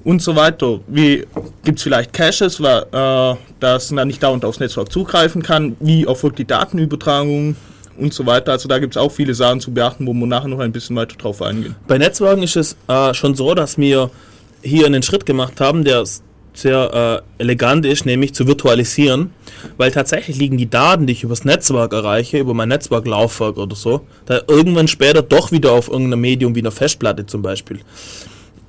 und 0.03 0.21
so 0.21 0.35
weiter. 0.35 0.79
Wie 0.87 1.25
gibt 1.63 1.77
es 1.77 1.83
vielleicht 1.83 2.13
Caches, 2.13 2.61
weil, 2.61 2.85
äh, 2.91 3.37
dass 3.59 3.91
man 3.91 4.07
nicht 4.07 4.21
dauernd 4.21 4.45
aufs 4.45 4.59
Netzwerk 4.59 4.91
zugreifen 4.91 5.41
kann? 5.41 5.75
Wie 5.79 6.05
erfolgt 6.05 6.39
die 6.39 6.45
Datenübertragung 6.45 7.55
und 7.97 8.13
so 8.13 8.25
weiter? 8.25 8.51
Also 8.51 8.67
da 8.67 8.79
gibt 8.79 8.95
es 8.95 9.01
auch 9.01 9.11
viele 9.11 9.33
Sachen 9.33 9.59
zu 9.59 9.71
beachten, 9.71 10.05
wo 10.05 10.13
wir 10.13 10.27
nachher 10.27 10.49
noch 10.49 10.59
ein 10.59 10.71
bisschen 10.71 10.95
weiter 10.95 11.15
drauf 11.15 11.41
eingehen. 11.41 11.75
Bei 11.87 11.97
Netzwerken 11.97 12.43
ist 12.43 12.55
es 12.55 12.75
äh, 12.87 13.13
schon 13.13 13.35
so, 13.35 13.53
dass 13.53 13.77
wir 13.77 14.09
hier 14.61 14.85
einen 14.85 15.03
Schritt 15.03 15.25
gemacht 15.25 15.59
haben, 15.61 15.83
der 15.83 16.03
sehr 16.53 17.23
äh, 17.37 17.41
elegant 17.41 17.85
ist, 17.85 18.05
nämlich 18.05 18.33
zu 18.33 18.47
virtualisieren, 18.47 19.31
weil 19.77 19.91
tatsächlich 19.91 20.37
liegen 20.37 20.57
die 20.57 20.69
Daten, 20.69 21.07
die 21.07 21.13
ich 21.13 21.23
übers 21.23 21.45
Netzwerk 21.45 21.93
erreiche, 21.93 22.39
über 22.39 22.53
mein 22.53 22.69
Netzwerklaufwerk 22.69 23.57
oder 23.57 23.75
so, 23.75 24.01
da 24.25 24.41
irgendwann 24.47 24.87
später 24.87 25.21
doch 25.21 25.51
wieder 25.51 25.71
auf 25.71 25.87
irgendeinem 25.87 26.21
Medium 26.21 26.55
wie 26.55 26.59
einer 26.59 26.71
Festplatte 26.71 27.25
zum 27.25 27.41
Beispiel. 27.41 27.79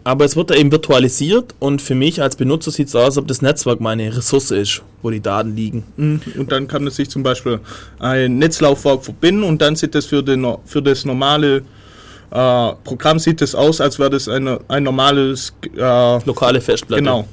Aber 0.07 0.27
es 0.27 0.37
wird 0.37 0.51
da 0.51 0.55
eben 0.55 0.71
virtualisiert 0.71 1.55
und 1.61 1.81
für 1.81 1.95
mich 1.95 2.21
als 2.21 2.37
Benutzer 2.37 2.71
sieht 2.71 2.89
es 2.89 2.95
aus, 2.95 3.05
als 3.05 3.19
ob 3.19 3.27
das 3.27 3.41
Netzwerk 3.41 3.81
meine 3.81 4.15
Ressource 4.15 4.51
ist, 4.51 4.83
wo 5.01 5.09
die 5.09 5.21
Daten 5.21 5.57
liegen. 5.57 5.83
Mhm. 5.97 6.21
Und 6.39 6.53
dann 6.53 6.69
kann 6.69 6.87
es 6.87 6.97
sich 6.97 7.09
zum 7.09 7.23
Beispiel 7.23 7.61
ein 7.99 8.37
Netzlaufwerk 8.39 9.03
verbinden 9.03 9.45
und 9.45 9.63
dann 9.63 9.77
sieht 9.77 9.95
das 9.95 10.05
für, 10.05 10.23
den, 10.23 10.47
für 10.67 10.83
das 10.83 11.07
normale 11.07 11.63
äh, 12.31 12.73
Programm 12.85 13.19
sieht 13.19 13.41
es 13.43 13.55
aus, 13.55 13.81
als 13.81 13.99
wäre 13.99 14.11
das 14.11 14.29
eine, 14.29 14.61
ein 14.69 14.83
normales 14.83 15.55
äh, 15.75 16.27
Lokale 16.27 16.61
Festplatte. 16.61 17.03
genau. 17.03 17.27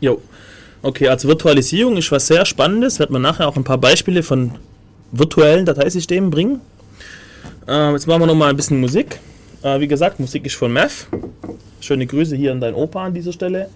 Jo. 0.00 0.20
Okay, 0.80 1.08
also 1.08 1.28
Virtualisierung 1.28 1.96
ist 1.96 2.12
was 2.12 2.26
sehr 2.26 2.44
Spannendes. 2.44 2.98
Wird 2.98 3.10
man 3.10 3.22
nachher 3.22 3.48
auch 3.48 3.56
ein 3.56 3.64
paar 3.64 3.78
Beispiele 3.78 4.22
von 4.22 4.52
virtuellen 5.10 5.66
Dateisystemen 5.66 6.30
bringen. 6.30 6.60
Äh, 7.66 7.92
jetzt 7.92 8.06
machen 8.06 8.22
wir 8.22 8.26
noch 8.26 8.34
mal 8.34 8.50
ein 8.50 8.56
bisschen 8.56 8.80
Musik. 8.80 9.18
Äh, 9.62 9.80
wie 9.80 9.88
gesagt, 9.88 10.20
Musik 10.20 10.46
ist 10.46 10.54
von 10.54 10.72
Meth. 10.72 11.06
Schöne 11.80 12.06
Grüße 12.06 12.36
hier 12.36 12.52
an 12.52 12.60
deinen 12.60 12.74
Opa 12.74 13.06
an 13.06 13.14
dieser 13.14 13.32
Stelle. 13.32 13.68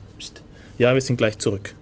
Ja, 0.78 0.94
wir 0.94 1.00
sind 1.00 1.16
gleich 1.16 1.38
zurück. 1.38 1.74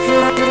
Yeah. 0.00 0.47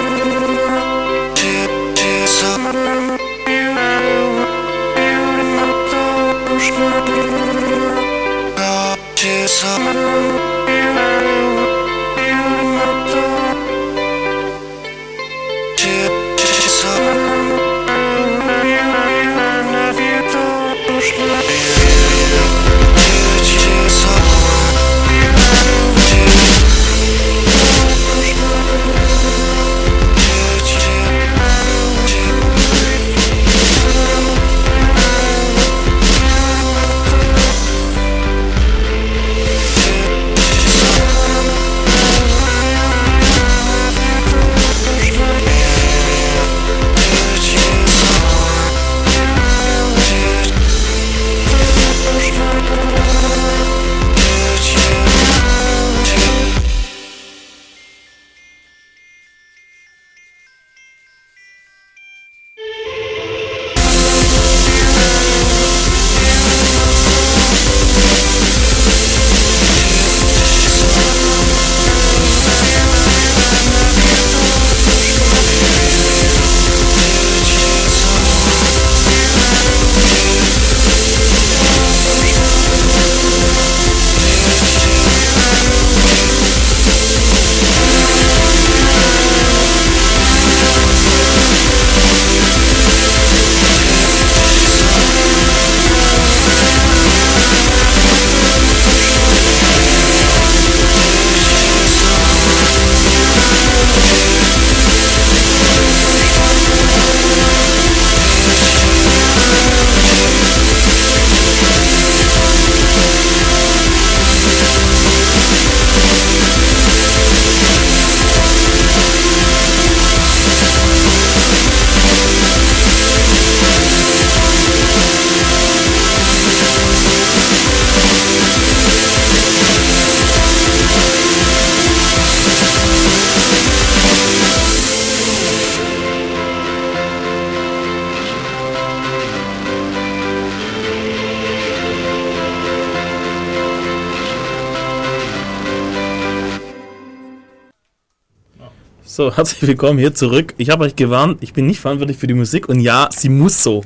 So, 149.18 149.36
herzlich 149.36 149.64
willkommen 149.64 149.98
hier 149.98 150.14
zurück. 150.14 150.54
Ich 150.60 150.70
habe 150.70 150.84
euch 150.84 150.96
gewarnt, 150.96 151.42
ich 151.42 151.52
bin 151.52 151.66
nicht 151.66 151.80
verantwortlich 151.80 152.20
für 152.20 152.28
die 152.28 152.36
Musik 152.36 152.70
und 152.70 152.82
ja, 152.82 153.10
sie 153.12 153.30
muss 153.30 153.64
so. 153.64 153.84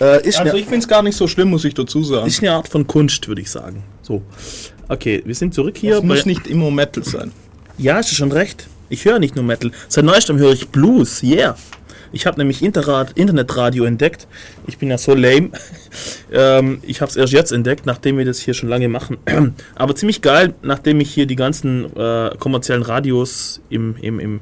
Äh, 0.00 0.22
also 0.24 0.56
ich 0.56 0.64
finde 0.64 0.78
es 0.78 0.88
gar 0.88 1.02
nicht 1.02 1.14
so 1.14 1.28
schlimm, 1.28 1.50
muss 1.50 1.66
ich 1.66 1.74
dazu 1.74 2.02
sagen. 2.02 2.26
Ist 2.26 2.40
eine 2.40 2.52
Art 2.52 2.68
von 2.68 2.86
Kunst, 2.86 3.28
würde 3.28 3.42
ich 3.42 3.50
sagen. 3.50 3.82
So. 4.00 4.22
Okay, 4.88 5.22
wir 5.26 5.34
sind 5.34 5.52
zurück 5.52 5.76
hier. 5.76 5.98
Es 5.98 6.02
muss 6.02 6.24
nicht 6.24 6.46
immer 6.46 6.70
Metal 6.70 7.04
sein. 7.04 7.32
Ja, 7.76 7.96
hast 7.96 8.12
du 8.12 8.14
schon 8.14 8.32
recht. 8.32 8.66
Ich 8.88 9.04
höre 9.04 9.18
nicht 9.18 9.36
nur 9.36 9.44
Metal. 9.44 9.72
Seit 9.88 10.06
neuestem 10.06 10.38
höre 10.38 10.54
ich 10.54 10.70
Blues. 10.70 11.22
Yeah. 11.22 11.54
Ich 12.10 12.24
habe 12.24 12.38
nämlich 12.38 12.62
Interrat, 12.62 13.12
Internetradio 13.12 13.84
entdeckt. 13.84 14.26
Ich 14.66 14.78
bin 14.78 14.88
ja 14.88 14.96
so 14.96 15.12
lame. 15.14 15.50
Ähm, 16.32 16.80
ich 16.82 17.00
habe 17.00 17.10
es 17.10 17.16
erst 17.16 17.32
jetzt 17.32 17.52
entdeckt, 17.52 17.86
nachdem 17.86 18.18
wir 18.18 18.24
das 18.24 18.38
hier 18.38 18.54
schon 18.54 18.68
lange 18.68 18.88
machen. 18.88 19.18
Aber 19.74 19.94
ziemlich 19.94 20.22
geil, 20.22 20.54
nachdem 20.62 21.00
ich 21.00 21.12
hier 21.12 21.26
die 21.26 21.36
ganzen 21.36 21.94
äh, 21.96 22.30
kommerziellen 22.38 22.82
Radios 22.82 23.60
im, 23.70 23.96
im, 24.00 24.18
im, 24.18 24.40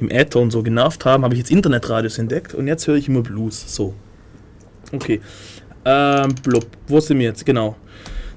im 0.00 0.10
Äther 0.10 0.40
und 0.40 0.50
so 0.50 0.62
genervt 0.62 1.04
haben, 1.04 1.24
habe 1.24 1.34
ich 1.34 1.38
jetzt 1.38 1.50
Internetradios 1.50 2.18
entdeckt 2.18 2.54
und 2.54 2.66
jetzt 2.66 2.86
höre 2.86 2.96
ich 2.96 3.08
immer 3.08 3.22
Blues. 3.22 3.64
So. 3.74 3.94
Okay. 4.92 5.20
Ähm, 5.84 6.34
blub. 6.42 6.66
Wo 6.86 7.00
sind 7.00 7.18
wir 7.18 7.26
jetzt? 7.26 7.44
Genau. 7.44 7.76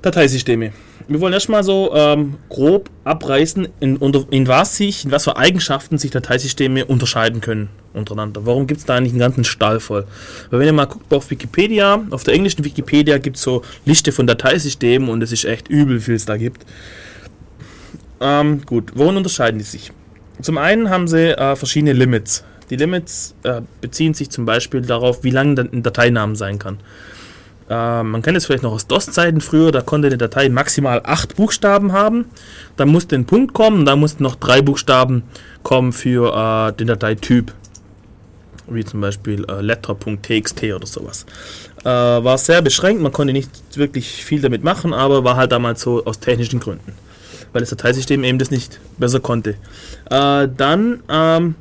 Dateisysteme 0.01 0.73
wir 1.11 1.19
wollen 1.19 1.33
erstmal 1.33 1.63
so 1.63 1.91
ähm, 1.93 2.35
grob 2.49 2.89
abreißen, 3.03 3.67
in, 3.79 3.97
in, 3.97 4.47
was 4.47 4.77
sich, 4.77 5.05
in 5.05 5.11
was 5.11 5.25
für 5.25 5.35
Eigenschaften 5.35 5.97
sich 5.97 6.11
Dateisysteme 6.11 6.85
unterscheiden 6.85 7.41
können 7.41 7.69
untereinander. 7.93 8.45
Warum 8.45 8.67
gibt 8.67 8.79
es 8.79 8.85
da 8.85 8.95
eigentlich 8.95 9.11
einen 9.11 9.19
ganzen 9.19 9.43
Stall 9.43 9.79
voll? 9.79 10.05
Weil 10.49 10.59
wenn 10.59 10.67
ihr 10.67 10.73
mal 10.73 10.85
guckt 10.85 11.13
auf 11.13 11.29
Wikipedia, 11.29 12.01
auf 12.11 12.23
der 12.23 12.33
englischen 12.33 12.63
Wikipedia 12.63 13.17
gibt 13.17 13.35
es 13.35 13.43
so 13.43 13.63
Liste 13.85 14.11
von 14.11 14.25
Dateisystemen 14.25 15.09
und 15.09 15.21
es 15.21 15.31
ist 15.31 15.43
echt 15.43 15.67
übel, 15.67 15.97
wie 15.97 16.01
viel 16.01 16.15
es 16.15 16.25
da 16.25 16.37
gibt. 16.37 16.65
Ähm, 18.21 18.61
gut, 18.65 18.91
worin 18.95 19.17
unterscheiden 19.17 19.57
die 19.57 19.65
sich? 19.65 19.91
Zum 20.41 20.57
einen 20.57 20.89
haben 20.89 21.07
sie 21.07 21.37
äh, 21.37 21.55
verschiedene 21.55 21.93
Limits. 21.93 22.45
Die 22.69 22.77
Limits 22.77 23.35
äh, 23.43 23.61
beziehen 23.81 24.13
sich 24.13 24.29
zum 24.29 24.45
Beispiel 24.45 24.81
darauf, 24.81 25.25
wie 25.25 25.31
lang 25.31 25.59
ein 25.59 25.83
Dateinamen 25.83 26.37
sein 26.37 26.57
kann. 26.57 26.79
Äh, 27.71 28.03
man 28.03 28.21
kennt 28.21 28.35
es 28.35 28.45
vielleicht 28.45 28.63
noch 28.63 28.73
aus 28.73 28.87
DOS-Zeiten 28.87 29.39
früher, 29.39 29.71
da 29.71 29.79
konnte 29.79 30.07
eine 30.07 30.17
Datei 30.17 30.49
maximal 30.49 31.01
acht 31.05 31.37
Buchstaben 31.37 31.93
haben. 31.93 32.25
Dann 32.75 32.89
musste 32.89 33.15
ein 33.15 33.23
Punkt 33.23 33.53
kommen, 33.53 33.85
da 33.85 33.95
mussten 33.95 34.23
noch 34.23 34.35
drei 34.35 34.61
Buchstaben 34.61 35.23
kommen 35.63 35.93
für 35.93 36.35
äh, 36.35 36.73
den 36.73 36.87
Dateityp. 36.87 37.53
Wie 38.67 38.83
zum 38.83 38.99
Beispiel 38.99 39.45
äh, 39.49 39.61
letter.txt 39.61 40.63
oder 40.63 40.85
sowas. 40.85 41.25
Äh, 41.83 41.85
war 41.85 42.37
sehr 42.37 42.61
beschränkt, 42.61 43.01
man 43.01 43.13
konnte 43.13 43.31
nicht 43.31 43.49
wirklich 43.77 44.25
viel 44.25 44.41
damit 44.41 44.65
machen, 44.65 44.93
aber 44.93 45.23
war 45.23 45.37
halt 45.37 45.53
damals 45.53 45.81
so 45.81 46.03
aus 46.03 46.19
technischen 46.19 46.59
Gründen. 46.59 46.91
Weil 47.53 47.61
das 47.61 47.69
Dateisystem 47.69 48.25
eben 48.25 48.37
das 48.37 48.51
nicht 48.51 48.81
besser 48.97 49.21
konnte. 49.21 49.55
Äh, 50.09 50.49
dann 50.57 51.03
ähm, 51.09 51.55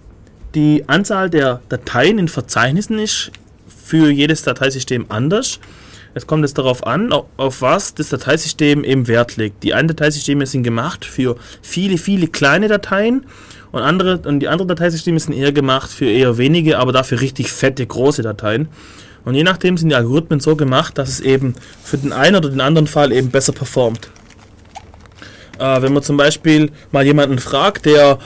die 0.56 0.88
Anzahl 0.88 1.30
der 1.30 1.60
Dateien 1.68 2.18
in 2.18 2.26
Verzeichnissen 2.26 2.98
ist 2.98 3.30
für 3.68 4.10
jedes 4.10 4.42
Dateisystem 4.42 5.06
anders. 5.08 5.60
Es 6.14 6.26
kommt 6.26 6.42
jetzt 6.42 6.58
darauf 6.58 6.86
an, 6.86 7.12
auf 7.36 7.62
was 7.62 7.94
das 7.94 8.08
Dateisystem 8.08 8.82
eben 8.82 9.06
Wert 9.06 9.36
legt. 9.36 9.62
Die 9.62 9.74
einen 9.74 9.88
Dateisysteme 9.88 10.44
sind 10.46 10.64
gemacht 10.64 11.04
für 11.04 11.36
viele, 11.62 11.98
viele 11.98 12.26
kleine 12.26 12.68
Dateien 12.68 13.26
und, 13.72 13.82
andere, 13.82 14.18
und 14.18 14.40
die 14.40 14.48
anderen 14.48 14.68
Dateisysteme 14.68 15.20
sind 15.20 15.34
eher 15.34 15.52
gemacht 15.52 15.90
für 15.90 16.06
eher 16.06 16.36
wenige, 16.38 16.78
aber 16.78 16.92
dafür 16.92 17.20
richtig 17.20 17.52
fette, 17.52 17.86
große 17.86 18.22
Dateien. 18.22 18.68
Und 19.24 19.34
je 19.34 19.44
nachdem 19.44 19.76
sind 19.76 19.90
die 19.90 19.94
Algorithmen 19.94 20.40
so 20.40 20.56
gemacht, 20.56 20.98
dass 20.98 21.08
es 21.08 21.20
eben 21.20 21.54
für 21.84 21.98
den 21.98 22.12
einen 22.12 22.36
oder 22.36 22.48
den 22.48 22.60
anderen 22.60 22.86
Fall 22.86 23.12
eben 23.12 23.30
besser 23.30 23.52
performt. 23.52 24.10
Äh, 25.58 25.82
wenn 25.82 25.92
man 25.92 26.02
zum 26.02 26.16
Beispiel 26.16 26.72
mal 26.90 27.04
jemanden 27.04 27.38
fragt, 27.38 27.86
der 27.86 28.18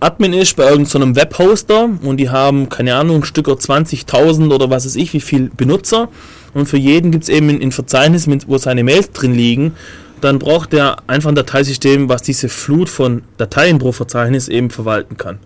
Admin 0.00 0.32
ist 0.32 0.56
bei 0.56 0.68
irgendeinem 0.68 1.14
so 1.14 1.20
Webhoster 1.20 1.88
und 2.02 2.16
die 2.18 2.30
haben, 2.30 2.68
keine 2.68 2.96
Ahnung, 2.96 3.24
Stücker 3.24 3.52
20.000 3.52 4.52
oder 4.52 4.70
was 4.70 4.84
weiß 4.84 4.96
ich, 4.96 5.12
wie 5.14 5.20
viel 5.20 5.50
Benutzer 5.56 6.08
und 6.54 6.66
für 6.66 6.76
jeden 6.76 7.10
gibt 7.10 7.24
es 7.24 7.28
eben 7.30 7.48
ein 7.48 7.72
Verzeichnis, 7.72 8.28
wo 8.46 8.58
seine 8.58 8.84
Mails 8.84 9.12
drin 9.12 9.34
liegen. 9.34 9.74
Dann 10.20 10.38
braucht 10.38 10.74
er 10.74 10.96
einfach 11.06 11.30
ein 11.30 11.34
Dateisystem, 11.34 12.08
was 12.08 12.22
diese 12.22 12.48
Flut 12.48 12.88
von 12.88 13.22
Dateien 13.38 13.78
pro 13.78 13.92
Verzeichnis 13.92 14.48
eben 14.48 14.70
verwalten 14.70 15.16
kann. 15.16 15.38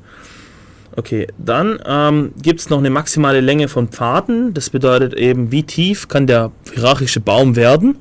Okay, 0.96 1.26
dann 1.38 1.80
ähm, 1.86 2.32
gibt 2.40 2.61
es 2.61 2.70
noch 2.70 2.78
eine 2.78 2.90
maximale 2.90 3.40
Länge 3.40 3.68
von 3.68 3.88
Pfaden. 3.88 4.55
Das 4.55 4.70
bedeutet 4.70 5.14
eben, 5.14 5.50
wie 5.50 5.64
tief 5.64 6.09
kann 6.09 6.26
der 6.26 6.52
hierarchische 6.72 7.20
Baum 7.20 7.57
werden, 7.57 7.96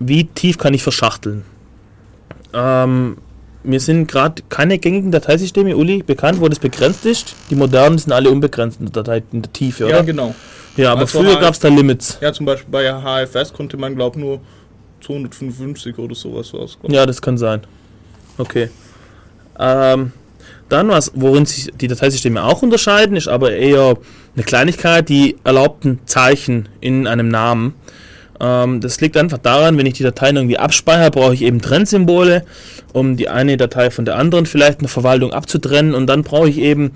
wie 0.00 0.24
tief 0.24 0.58
kann 0.58 0.74
ich 0.74 0.82
verschachteln. 0.82 1.44
Ähm, 2.52 3.18
mir 3.64 3.78
sind 3.78 4.08
gerade 4.08 4.42
keine 4.48 4.78
gängigen 4.78 5.12
Dateisysteme, 5.12 5.76
Uli, 5.76 6.02
bekannt, 6.02 6.40
wo 6.40 6.48
das 6.48 6.58
begrenzt 6.58 7.06
ist. 7.06 7.36
Die 7.50 7.54
modernen 7.54 7.98
sind 7.98 8.12
alle 8.12 8.30
unbegrenzt 8.30 8.80
in 8.80 8.86
der, 8.86 9.04
Datei, 9.04 9.22
in 9.30 9.42
der 9.42 9.52
Tiefe, 9.52 9.84
oder? 9.84 9.96
Ja, 9.98 10.02
genau. 10.02 10.34
Ja, 10.76 10.92
aber 10.92 11.02
also 11.02 11.18
früher 11.18 11.38
gab 11.38 11.54
es 11.54 11.60
da 11.60 11.68
Limits. 11.68 12.18
Ja, 12.20 12.32
zum 12.32 12.46
Beispiel 12.46 12.70
bei 12.70 12.90
HFS 12.90 13.52
konnte 13.52 13.76
man, 13.76 13.94
glaube 13.94 14.18
ich, 14.18 14.24
nur 14.24 14.40
255 15.04 15.98
oder 15.98 16.14
sowas 16.14 16.52
rauskommen. 16.54 16.94
Ja, 16.94 17.06
das 17.06 17.20
kann 17.20 17.36
sein. 17.36 17.62
Okay. 18.38 18.70
Ähm, 19.58 20.12
dann, 20.68 20.88
was, 20.88 21.12
worin 21.14 21.44
sich 21.44 21.70
die 21.74 21.88
Dateisysteme 21.88 22.42
auch 22.42 22.62
unterscheiden, 22.62 23.16
ist 23.16 23.28
aber 23.28 23.52
eher 23.52 23.98
eine 24.34 24.44
Kleinigkeit, 24.44 25.08
die 25.08 25.36
erlaubten 25.44 26.00
Zeichen 26.06 26.68
in 26.80 27.06
einem 27.06 27.28
Namen. 27.28 27.74
Ähm, 28.40 28.80
das 28.80 29.00
liegt 29.00 29.16
einfach 29.16 29.38
daran, 29.38 29.76
wenn 29.76 29.86
ich 29.86 29.94
die 29.94 30.02
Dateien 30.02 30.36
irgendwie 30.36 30.58
abspeichere, 30.58 31.10
brauche 31.10 31.34
ich 31.34 31.42
eben 31.42 31.60
Trennsymbole, 31.60 32.44
um 32.92 33.16
die 33.16 33.28
eine 33.28 33.56
Datei 33.56 33.90
von 33.90 34.04
der 34.04 34.16
anderen 34.16 34.46
vielleicht 34.46 34.78
in 34.78 34.84
der 34.84 34.88
Verwaltung 34.88 35.32
abzutrennen 35.32 35.94
und 35.94 36.06
dann 36.06 36.22
brauche 36.22 36.48
ich 36.48 36.58
eben 36.58 36.92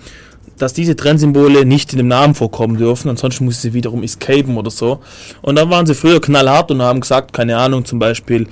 dass 0.58 0.72
diese 0.72 0.96
Trennsymbole 0.96 1.64
nicht 1.64 1.92
in 1.92 1.98
dem 1.98 2.08
Namen 2.08 2.34
vorkommen 2.34 2.76
dürfen, 2.78 3.08
ansonsten 3.08 3.44
muss 3.44 3.62
sie 3.62 3.72
wiederum 3.72 4.02
escapen 4.02 4.56
oder 4.56 4.70
so. 4.70 5.00
Und 5.42 5.56
dann 5.56 5.70
waren 5.70 5.86
sie 5.86 5.94
früher 5.94 6.20
knallhart 6.20 6.70
und 6.70 6.82
haben 6.82 7.00
gesagt, 7.00 7.32
keine 7.32 7.56
Ahnung, 7.56 7.84
zum 7.84 7.98
Beispiel 7.98 8.46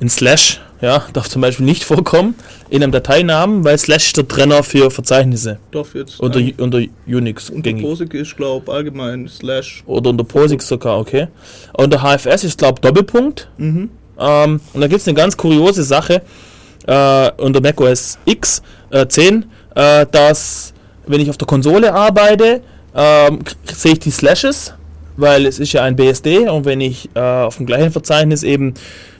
ein 0.00 0.08
Slash, 0.08 0.60
ja, 0.80 1.04
darf 1.12 1.28
zum 1.28 1.42
Beispiel 1.42 1.66
nicht 1.66 1.82
vorkommen 1.84 2.34
in 2.70 2.82
einem 2.82 2.92
Dateinamen, 2.92 3.64
weil 3.64 3.76
Slash 3.78 4.06
ist 4.06 4.16
der 4.16 4.28
Trenner 4.28 4.62
für 4.62 4.90
Verzeichnisse. 4.90 5.58
Darf 5.72 5.94
jetzt. 5.94 6.20
Unter, 6.20 6.40
unter 6.58 6.80
Unix 7.06 7.50
unter 7.50 7.62
gängig. 7.62 7.82
POSIX 7.82 8.14
ist, 8.14 8.36
glaube 8.36 8.72
allgemein 8.72 9.28
Slash. 9.28 9.82
Oder 9.86 10.10
unter 10.10 10.24
POSIX 10.24 10.68
sogar, 10.68 10.98
okay. 10.98 11.28
Unter 11.72 12.00
HFS 12.02 12.44
ist, 12.44 12.58
glaube 12.58 12.80
Doppelpunkt. 12.80 13.48
Mhm. 13.58 13.90
Ähm, 14.18 14.60
und 14.72 14.80
da 14.80 14.86
gibt 14.86 15.00
es 15.00 15.08
eine 15.08 15.16
ganz 15.16 15.36
kuriose 15.36 15.82
Sache 15.82 16.22
äh, 16.86 17.30
unter 17.36 17.60
macOS 17.60 18.18
X 18.24 18.62
äh, 18.90 19.06
10, 19.06 19.44
äh, 19.74 20.06
dass 20.10 20.72
wenn 21.08 21.20
ich 21.20 21.30
auf 21.30 21.38
der 21.38 21.46
Konsole 21.46 21.92
arbeite, 21.94 22.60
ähm, 22.94 23.40
sehe 23.64 23.92
ich 23.92 23.98
die 24.00 24.10
Slashes, 24.10 24.74
weil 25.16 25.46
es 25.46 25.58
ist 25.58 25.72
ja 25.72 25.82
ein 25.82 25.96
BSD 25.96 26.48
und 26.48 26.64
wenn 26.64 26.80
ich 26.80 27.10
äh, 27.14 27.20
auf 27.20 27.56
dem 27.56 27.66
gleichen 27.66 27.90
Verzeichnis 27.90 28.42
eben 28.42 28.74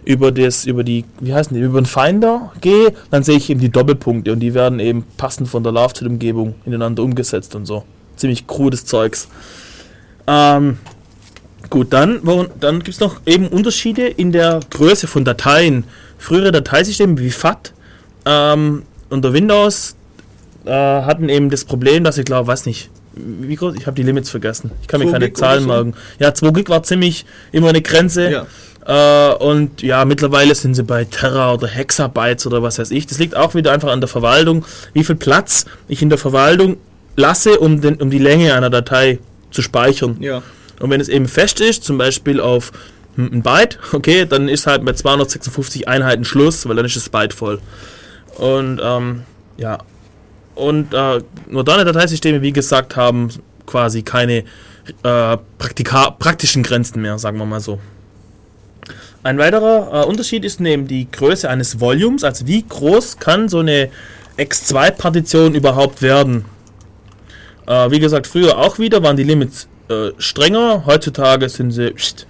über 0.04 0.32
das, 0.32 0.64
über 0.64 0.84
die, 0.84 1.04
wie 1.20 1.34
heißen 1.34 1.54
die, 1.54 1.62
über 1.62 1.80
den 1.80 1.86
Finder 1.86 2.52
gehe, 2.60 2.94
dann 3.10 3.22
sehe 3.22 3.36
ich 3.36 3.50
eben 3.50 3.60
die 3.60 3.68
Doppelpunkte 3.68 4.32
und 4.32 4.40
die 4.40 4.54
werden 4.54 4.80
eben 4.80 5.04
passend 5.16 5.48
von 5.48 5.62
der 5.62 5.72
Laufzeitumgebung 5.72 6.54
ineinander 6.64 7.02
umgesetzt 7.02 7.54
und 7.54 7.66
so. 7.66 7.84
Ziemlich 8.16 8.46
krudes 8.46 8.86
Zeugs. 8.86 9.28
Ähm, 10.26 10.78
gut, 11.68 11.92
dann, 11.92 12.20
dann 12.58 12.78
gibt 12.78 12.88
es 12.88 13.00
noch 13.00 13.20
eben 13.26 13.48
Unterschiede 13.48 14.06
in 14.06 14.32
der 14.32 14.60
Größe 14.70 15.06
von 15.06 15.24
Dateien. 15.24 15.84
Frühere 16.16 16.52
Dateisysteme 16.52 17.18
wie 17.18 17.30
FAT 17.30 17.72
ähm, 18.24 18.84
unter 19.10 19.32
Windows 19.32 19.94
äh, 20.68 20.72
hatten 20.72 21.28
eben 21.28 21.50
das 21.50 21.64
Problem, 21.64 22.04
dass 22.04 22.18
ich 22.18 22.24
glaube, 22.24 22.46
weiß 22.46 22.66
nicht, 22.66 22.90
wie 23.14 23.56
groß, 23.56 23.74
ich 23.76 23.86
habe 23.86 23.96
die 23.96 24.02
Limits 24.02 24.30
vergessen. 24.30 24.70
Ich 24.82 24.88
kann 24.88 25.00
mir 25.00 25.10
keine 25.10 25.26
Gig 25.26 25.36
Zahlen 25.36 25.62
so? 25.62 25.68
merken. 25.68 25.94
Ja, 26.18 26.34
2 26.34 26.50
Gig 26.50 26.68
war 26.68 26.82
ziemlich 26.82 27.24
immer 27.52 27.70
eine 27.70 27.82
Grenze. 27.82 28.30
Ja. 28.30 28.46
Äh, 28.86 29.34
und 29.34 29.82
ja, 29.82 30.04
mittlerweile 30.04 30.54
sind 30.54 30.74
sie 30.74 30.84
bei 30.84 31.04
Terra 31.04 31.54
oder 31.54 31.66
Hexabytes 31.66 32.46
oder 32.46 32.62
was 32.62 32.78
weiß 32.78 32.90
ich. 32.90 33.06
Das 33.06 33.18
liegt 33.18 33.36
auch 33.36 33.54
wieder 33.54 33.72
einfach 33.72 33.90
an 33.90 34.00
der 34.00 34.08
Verwaltung, 34.08 34.64
wie 34.92 35.04
viel 35.04 35.16
Platz 35.16 35.64
ich 35.88 36.02
in 36.02 36.10
der 36.10 36.18
Verwaltung 36.18 36.76
lasse, 37.16 37.58
um, 37.58 37.80
den, 37.80 37.96
um 37.96 38.10
die 38.10 38.18
Länge 38.18 38.54
einer 38.54 38.70
Datei 38.70 39.18
zu 39.50 39.62
speichern. 39.62 40.18
Ja. 40.20 40.42
Und 40.80 40.90
wenn 40.90 41.00
es 41.00 41.08
eben 41.08 41.26
fest 41.26 41.60
ist, 41.60 41.82
zum 41.84 41.98
Beispiel 41.98 42.40
auf 42.40 42.72
ein 43.16 43.42
Byte, 43.42 43.78
okay, 43.92 44.26
dann 44.26 44.48
ist 44.48 44.66
halt 44.66 44.84
bei 44.84 44.92
256 44.92 45.88
Einheiten 45.88 46.24
Schluss, 46.24 46.68
weil 46.68 46.76
dann 46.76 46.86
ist 46.86 46.96
das 46.96 47.08
Byte 47.08 47.34
voll. 47.34 47.60
Und 48.36 48.80
ähm, 48.82 49.22
ja, 49.56 49.78
und 50.58 50.92
äh, 50.92 51.20
moderne 51.48 51.84
Dateisysteme, 51.84 52.42
wie 52.42 52.52
gesagt, 52.52 52.96
haben 52.96 53.30
quasi 53.66 54.02
keine 54.02 54.44
äh, 55.02 55.36
praktischen 55.58 56.62
Grenzen 56.62 57.00
mehr, 57.00 57.18
sagen 57.18 57.38
wir 57.38 57.46
mal 57.46 57.60
so. 57.60 57.78
Ein 59.22 59.38
weiterer 59.38 60.04
äh, 60.04 60.06
Unterschied 60.06 60.44
ist 60.44 60.60
neben 60.60 60.86
die 60.86 61.10
Größe 61.10 61.48
eines 61.48 61.80
Volumes, 61.80 62.24
also 62.24 62.46
wie 62.46 62.64
groß 62.66 63.18
kann 63.18 63.48
so 63.48 63.58
eine 63.58 63.90
X2-Partition 64.36 65.54
überhaupt 65.54 66.02
werden. 66.02 66.44
Äh, 67.66 67.90
wie 67.90 67.98
gesagt, 67.98 68.26
früher 68.26 68.58
auch 68.58 68.78
wieder 68.78 69.02
waren 69.02 69.16
die 69.16 69.24
Limits 69.24 69.68
äh, 69.88 70.10
strenger, 70.18 70.84
heutzutage 70.86 71.48
sind 71.48 71.72
sie... 71.72 71.90
Pst, 71.90 72.26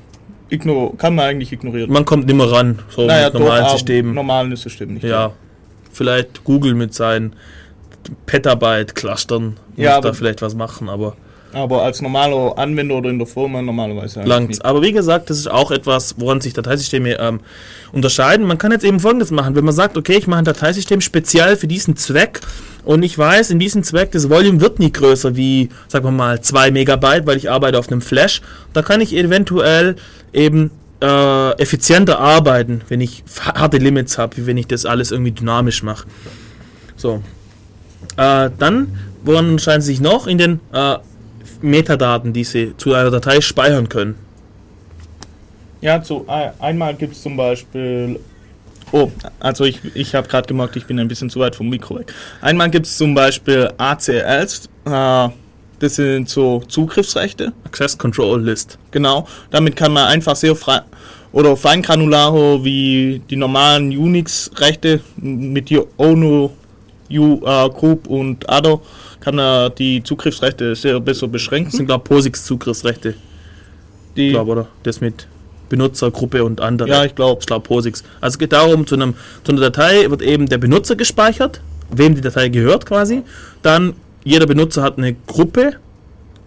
Ignor 0.50 0.96
kann 0.96 1.14
man 1.14 1.26
eigentlich 1.26 1.52
ignorieren. 1.52 1.92
Man 1.92 2.06
kommt 2.06 2.26
nicht 2.26 2.34
mehr 2.34 2.50
ran, 2.50 2.78
so 2.88 3.04
naja, 3.04 3.26
mit 3.26 3.34
normalen 3.34 3.64
doch, 3.64 3.72
Systemen. 3.72 4.14
Normalen 4.14 4.56
Systemen 4.56 4.94
nicht. 4.94 5.04
Ja, 5.04 5.10
ja, 5.10 5.32
vielleicht 5.92 6.42
Google 6.44 6.74
mit 6.74 6.94
seinen 6.94 7.34
Petabyte 8.26 8.94
clustern, 8.94 9.56
muss 9.76 9.84
Ja, 9.84 10.00
da 10.00 10.12
vielleicht 10.12 10.42
was 10.42 10.54
machen, 10.54 10.88
aber 10.88 11.16
Aber 11.52 11.82
als 11.82 12.02
normaler 12.02 12.58
Anwender 12.58 12.96
oder 12.96 13.10
in 13.10 13.18
der 13.18 13.26
Firma 13.26 13.62
normalerweise 13.62 14.22
langt. 14.22 14.64
Aber 14.64 14.82
wie 14.82 14.92
gesagt, 14.92 15.30
das 15.30 15.38
ist 15.38 15.50
auch 15.50 15.70
etwas, 15.70 16.14
woran 16.18 16.40
sich 16.40 16.52
Dateisysteme 16.52 17.18
ähm, 17.18 17.40
unterscheiden. 17.92 18.46
Man 18.46 18.58
kann 18.58 18.70
jetzt 18.70 18.84
eben 18.84 19.00
folgendes 19.00 19.30
machen, 19.30 19.54
wenn 19.54 19.64
man 19.64 19.74
sagt, 19.74 19.96
okay, 19.96 20.16
ich 20.16 20.26
mache 20.26 20.40
ein 20.40 20.44
Dateisystem 20.44 21.00
speziell 21.00 21.56
für 21.56 21.66
diesen 21.66 21.96
Zweck 21.96 22.40
und 22.84 23.02
ich 23.02 23.18
weiß, 23.18 23.50
in 23.50 23.58
diesem 23.58 23.82
Zweck, 23.82 24.12
das 24.12 24.30
Volume 24.30 24.60
wird 24.60 24.78
nie 24.78 24.90
größer 24.90 25.36
wie, 25.36 25.68
sagen 25.88 26.06
wir 26.06 26.10
mal, 26.10 26.40
2 26.40 26.70
Megabyte, 26.70 27.26
weil 27.26 27.36
ich 27.36 27.50
arbeite 27.50 27.78
auf 27.78 27.90
einem 27.90 28.00
Flash. 28.00 28.40
Da 28.72 28.82
kann 28.82 29.00
ich 29.00 29.14
eventuell 29.14 29.96
eben 30.32 30.70
äh, 31.02 31.50
effizienter 31.60 32.18
arbeiten, 32.18 32.82
wenn 32.88 33.00
ich 33.00 33.24
harte 33.54 33.78
Limits 33.78 34.18
habe, 34.18 34.36
wie 34.38 34.46
wenn 34.46 34.56
ich 34.56 34.68
das 34.68 34.86
alles 34.86 35.10
irgendwie 35.10 35.32
dynamisch 35.32 35.82
mache. 35.82 36.06
So. 36.96 37.22
Äh, 38.18 38.50
dann, 38.58 38.98
woran 39.22 39.48
unterscheiden 39.48 39.80
sie 39.82 39.92
sich 39.92 40.00
noch? 40.00 40.26
In 40.26 40.36
den 40.38 40.60
äh, 40.72 40.96
Metadaten, 41.62 42.32
die 42.32 42.44
sie 42.44 42.74
zu 42.76 42.92
einer 42.92 43.10
Datei 43.10 43.40
speichern 43.40 43.88
können. 43.88 44.16
Ja, 45.80 46.02
ein- 46.26 46.50
einmal 46.58 46.94
gibt 46.94 47.14
es 47.14 47.22
zum 47.22 47.36
Beispiel. 47.36 48.18
Oh, 48.90 49.10
also 49.38 49.64
ich, 49.64 49.80
ich 49.94 50.14
habe 50.14 50.26
gerade 50.28 50.46
gemerkt, 50.48 50.74
ich 50.76 50.86
bin 50.86 50.98
ein 50.98 51.08
bisschen 51.08 51.30
zu 51.30 51.40
weit 51.40 51.54
vom 51.54 51.68
Mikro 51.68 51.98
weg. 51.98 52.12
Einmal 52.40 52.70
gibt 52.70 52.86
es 52.86 52.96
zum 52.96 53.14
Beispiel 53.14 53.70
ACLs, 53.76 54.68
äh, 54.86 55.28
das 55.78 55.94
sind 55.94 56.28
so 56.28 56.60
Zugriffsrechte, 56.66 57.52
Access 57.64 57.96
Control 57.96 58.42
List. 58.42 58.78
genau. 58.90 59.28
Damit 59.50 59.76
kann 59.76 59.92
man 59.92 60.06
einfach 60.08 60.34
sehr 60.34 60.56
frei 60.56 60.80
oder 61.32 61.54
feingranularer 61.56 62.64
wie 62.64 63.20
die 63.30 63.36
normalen 63.36 63.96
Unix-Rechte 63.96 65.00
mit 65.18 65.68
die 65.70 65.80
ONU, 65.98 66.50
U, 67.10 67.40
äh, 67.44 67.68
Group 67.70 68.06
und 68.08 68.48
Other 68.48 68.80
kann 69.20 69.36
man 69.36 69.72
die 69.78 70.02
Zugriffsrechte 70.02 70.74
sehr 70.74 71.00
besser 71.00 71.26
Das 71.26 71.32
beschränken. 71.32 71.70
sind, 71.70 71.86
glaube 71.86 72.02
ich, 72.04 72.08
POSIX-Zugriffsrechte, 72.10 73.14
Die, 74.16 74.30
glaube 74.30 74.50
oder? 74.50 74.68
Das 74.82 75.00
mit 75.00 75.26
Benutzergruppe 75.68 76.44
und 76.44 76.60
andere. 76.60 76.88
ja, 76.88 77.04
ich 77.04 77.14
glaube. 77.14 77.38
Ich 77.40 77.46
glaube 77.46 77.66
POSIX. 77.66 78.02
Also 78.20 78.34
es 78.34 78.38
geht 78.38 78.52
darum, 78.52 78.86
zu, 78.86 78.94
einem, 78.94 79.14
zu 79.44 79.52
einer 79.52 79.60
Datei 79.60 80.08
wird 80.10 80.22
eben 80.22 80.46
der 80.48 80.58
Benutzer 80.58 80.96
gespeichert, 80.96 81.60
wem 81.90 82.14
die 82.14 82.20
Datei 82.20 82.48
gehört 82.48 82.86
quasi. 82.86 83.22
Dann 83.62 83.94
jeder 84.24 84.46
Benutzer 84.46 84.82
hat 84.82 84.98
eine 84.98 85.14
Gruppe 85.26 85.74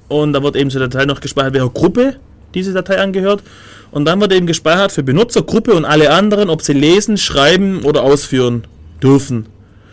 und 0.08 0.34
da 0.34 0.44
wird 0.44 0.56
eben 0.56 0.70
zur 0.70 0.82
Datei 0.82 1.06
noch 1.06 1.22
gespeichert, 1.22 1.54
welcher 1.54 1.70
Gruppe 1.70 2.16
diese 2.54 2.74
Datei 2.74 3.00
angehört. 3.00 3.44
Und 3.92 4.06
dann 4.06 4.20
wird 4.22 4.34
eben 4.34 4.48
gespeichert 4.48 4.92
für 4.92 5.04
Benutzergruppe 5.04 5.74
und 5.74 5.86
alle 5.86 6.12
anderen, 6.12 6.50
ob 6.50 6.62
sie 6.62 6.74
lesen, 6.74 7.18
schreiben 7.18 7.82
oder 7.84 8.04
ausführen 8.04 8.64
dürfen. 9.04 9.48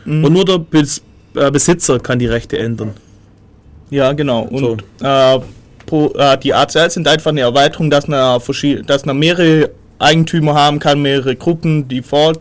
Mhm. 0.04 0.24
Und 0.24 0.32
nur 0.32 0.44
der 0.44 0.58
Bes 0.58 1.02
äh, 1.34 1.50
Besitzer 1.50 1.98
kann 1.98 2.18
die 2.18 2.26
Rechte 2.26 2.58
ändern. 2.58 2.92
Ja, 3.90 4.12
genau. 4.12 4.42
Und 4.42 4.82
äh, 5.02 5.38
pro, 5.86 6.12
äh, 6.14 6.36
die 6.38 6.52
ACLs 6.52 6.94
sind 6.94 7.08
einfach 7.08 7.30
eine 7.30 7.40
Erweiterung, 7.42 7.90
dass 7.90 8.06
man, 8.08 8.40
verschied- 8.40 8.88
dass 8.88 9.04
man 9.06 9.18
mehrere 9.18 9.70
Eigentümer 9.98 10.54
haben 10.54 10.78
kann, 10.78 11.00
mehrere 11.02 11.34
Gruppen, 11.36 11.88
Default. 11.88 12.40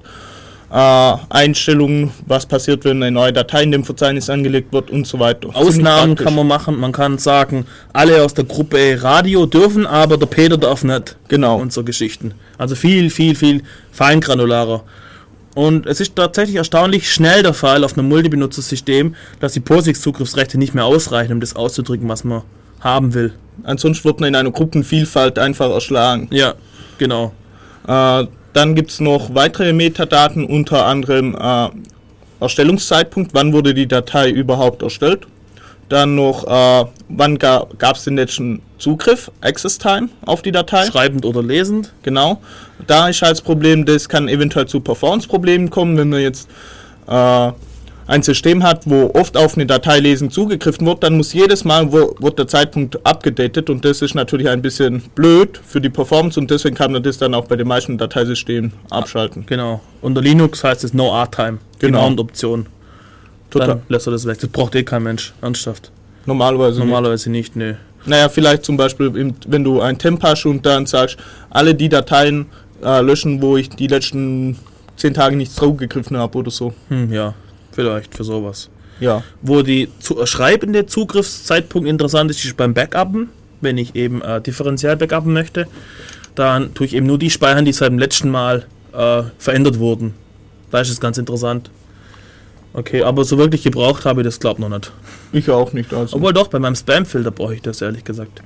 Äh, 0.69 1.13
Einstellungen, 1.29 2.11
was 2.25 2.45
passiert, 2.45 2.83
wenn 2.83 3.01
eine 3.01 3.09
neue 3.11 3.31
Datei 3.31 3.63
in 3.63 3.71
dem 3.71 3.85
Verzeichnis 3.85 4.29
angelegt 4.29 4.73
wird 4.73 4.91
und 4.91 5.07
so 5.07 5.17
weiter. 5.17 5.47
Ausnahmen 5.55 6.15
kann 6.17 6.35
man 6.35 6.45
machen. 6.45 6.77
Man 6.77 6.91
kann 6.91 7.17
sagen, 7.17 7.65
alle 7.93 8.21
aus 8.21 8.33
der 8.33 8.43
Gruppe 8.43 9.01
Radio 9.01 9.45
dürfen, 9.45 9.87
aber 9.87 10.17
der 10.17 10.25
Peter 10.25 10.57
darf 10.57 10.83
nicht. 10.83 11.15
Genau. 11.29 11.57
Und 11.57 11.71
so 11.71 11.85
Geschichten. 11.85 12.33
Also 12.57 12.75
viel, 12.75 13.09
viel, 13.09 13.33
viel 13.35 13.63
feingranularer. 13.93 14.83
Und 15.57 15.87
es 15.87 15.99
ist 15.99 16.15
tatsächlich 16.15 16.57
erstaunlich 16.57 17.11
schnell 17.11 17.41
der 17.41 17.55
Fall 17.55 17.83
auf 17.83 17.97
einem 17.97 18.07
Multibenutzersystem, 18.09 19.15
dass 19.39 19.53
die 19.53 19.59
POSIX-Zugriffsrechte 19.59 20.59
nicht 20.59 20.75
mehr 20.75 20.85
ausreichen, 20.85 21.33
um 21.33 21.39
das 21.39 21.55
auszudrücken, 21.55 22.07
was 22.07 22.23
man 22.23 22.43
haben 22.79 23.15
will. 23.15 23.33
Ansonsten 23.63 24.03
wird 24.03 24.19
man 24.19 24.29
in 24.29 24.35
einer 24.35 24.51
Gruppenvielfalt 24.51 25.39
einfach 25.39 25.71
erschlagen. 25.71 26.27
Ja, 26.29 26.53
genau. 26.99 27.33
Äh, 27.87 28.27
dann 28.53 28.75
gibt 28.75 28.91
es 28.91 28.99
noch 28.99 29.33
weitere 29.33 29.73
Metadaten, 29.73 30.45
unter 30.45 30.85
anderem 30.85 31.35
äh, 31.35 31.69
Erstellungszeitpunkt, 32.39 33.33
wann 33.33 33.51
wurde 33.51 33.73
die 33.73 33.87
Datei 33.87 34.29
überhaupt 34.29 34.83
erstellt. 34.83 35.25
Dann 35.89 36.15
noch, 36.15 36.45
äh, 36.45 36.85
wann 37.09 37.37
ga, 37.37 37.65
gab 37.77 37.95
es 37.95 38.03
den 38.03 38.15
letzten 38.17 38.61
Zugriff, 38.77 39.31
Access 39.41 39.77
Time 39.77 40.09
auf 40.25 40.41
die 40.41 40.51
Datei. 40.51 40.85
Schreibend 40.85 41.25
oder 41.25 41.41
lesend. 41.41 41.93
Genau. 42.03 42.41
Da 42.85 43.07
ist 43.07 43.21
halt 43.21 43.31
das 43.31 43.41
Problem, 43.41 43.85
das 43.85 44.09
kann 44.09 44.27
eventuell 44.27 44.67
zu 44.67 44.81
Performance-Problemen 44.81 45.69
kommen, 45.69 45.97
wenn 45.97 46.09
man 46.09 46.19
jetzt 46.19 46.49
äh, 47.07 47.51
ein 48.07 48.23
System 48.23 48.63
hat, 48.63 48.83
wo 48.85 49.11
oft 49.13 49.37
auf 49.37 49.55
eine 49.55 49.65
Dateilesung 49.65 50.31
zugegriffen 50.31 50.87
wird, 50.87 51.03
dann 51.03 51.17
muss 51.17 51.33
jedes 51.33 51.65
Mal 51.65 51.91
wo, 51.91 52.15
wird 52.19 52.39
der 52.39 52.47
Zeitpunkt 52.47 53.05
abgedatet 53.05 53.69
und 53.69 53.83
das 53.83 54.01
ist 54.01 54.15
natürlich 54.15 54.49
ein 54.49 54.61
bisschen 54.61 55.03
blöd 55.13 55.59
für 55.65 55.81
die 55.81 55.89
Performance 55.89 56.39
und 56.39 56.49
deswegen 56.49 56.75
kann 56.75 56.93
man 56.93 57.03
das 57.03 57.17
dann 57.17 57.33
auch 57.33 57.45
bei 57.45 57.57
den 57.57 57.67
meisten 57.67 57.97
Dateisystemen 57.97 58.71
abschalten. 58.89 59.45
Genau. 59.45 59.81
Unter 60.01 60.21
Linux 60.21 60.63
heißt 60.63 60.83
es 60.83 60.93
No 60.93 61.13
Art 61.13 61.35
Time. 61.35 61.59
Genau. 61.79 62.01
Mount-Option. 62.01 62.67
Total. 63.49 63.67
Dann 63.67 63.81
lässt 63.89 64.07
er 64.07 64.11
das 64.11 64.25
weg. 64.25 64.39
Das 64.39 64.49
braucht 64.49 64.75
eh 64.75 64.83
kein 64.83 65.03
Mensch. 65.03 65.33
Ernsthaft. 65.41 65.91
Normalerweise. 66.25 66.79
Nicht. 66.79 66.87
Normalerweise 66.87 67.29
nicht, 67.29 67.55
nee. 67.55 67.75
Naja, 68.05 68.29
vielleicht 68.29 68.63
zum 68.63 68.77
Beispiel, 68.77 69.33
wenn 69.47 69.63
du 69.63 69.81
ein 69.81 69.97
Temp 69.97 70.23
hast 70.23 70.45
und 70.45 70.65
dann 70.65 70.85
sagst, 70.85 71.17
alle 71.49 71.75
die 71.75 71.89
Dateien 71.89 72.45
äh, 72.83 73.01
löschen, 73.01 73.41
wo 73.41 73.57
ich 73.57 73.69
die 73.69 73.87
letzten 73.87 74.57
zehn 74.95 75.13
Tage 75.13 75.35
nicht 75.35 75.53
zugegriffen 75.53 76.17
habe 76.17 76.37
oder 76.37 76.51
so. 76.51 76.73
Hm, 76.89 77.11
ja, 77.11 77.33
vielleicht 77.71 78.15
für 78.15 78.23
sowas. 78.23 78.69
Ja. 78.99 79.23
Wo 79.41 79.61
die 79.61 79.89
zu, 79.99 80.25
schreibende 80.25 80.85
Zugriffszeitpunkt 80.85 81.87
interessant 81.87 82.31
ist, 82.31 82.43
ist 82.43 82.57
beim 82.57 82.73
Backuppen. 82.73 83.29
Wenn 83.59 83.77
ich 83.77 83.95
eben 83.95 84.21
äh, 84.21 84.39
differenziell 84.39 84.95
backuppen 84.95 85.33
möchte, 85.33 85.67
dann 86.35 86.73
tue 86.73 86.85
ich 86.85 86.95
eben 86.95 87.07
nur 87.07 87.17
die 87.17 87.29
speichern, 87.29 87.65
die 87.65 87.73
seit 87.73 87.89
dem 87.89 87.99
letzten 87.99 88.29
Mal 88.29 88.65
äh, 88.93 89.23
verändert 89.37 89.79
wurden. 89.79 90.13
Da 90.71 90.79
ist 90.79 90.89
es 90.89 90.99
ganz 90.99 91.17
interessant. 91.17 91.71
Okay, 92.77 93.01
aber 93.01 93.23
so 93.25 93.39
wirklich 93.39 93.63
gebraucht 93.63 94.05
habe 94.05 94.21
ich 94.21 94.25
das 94.25 94.39
glaube 94.39 94.61
noch 94.61 94.69
nicht. 94.69 94.91
Ich 95.31 95.49
auch 95.49 95.73
nicht. 95.73 95.91
Also. 95.95 96.15
Obwohl 96.15 96.31
doch, 96.31 96.47
bei 96.47 96.59
meinem 96.59 96.75
Spam-Filter 96.75 97.31
brauche 97.31 97.55
ich 97.55 97.63
das 97.63 97.81
ehrlich 97.81 98.03
gesagt. 98.03 98.43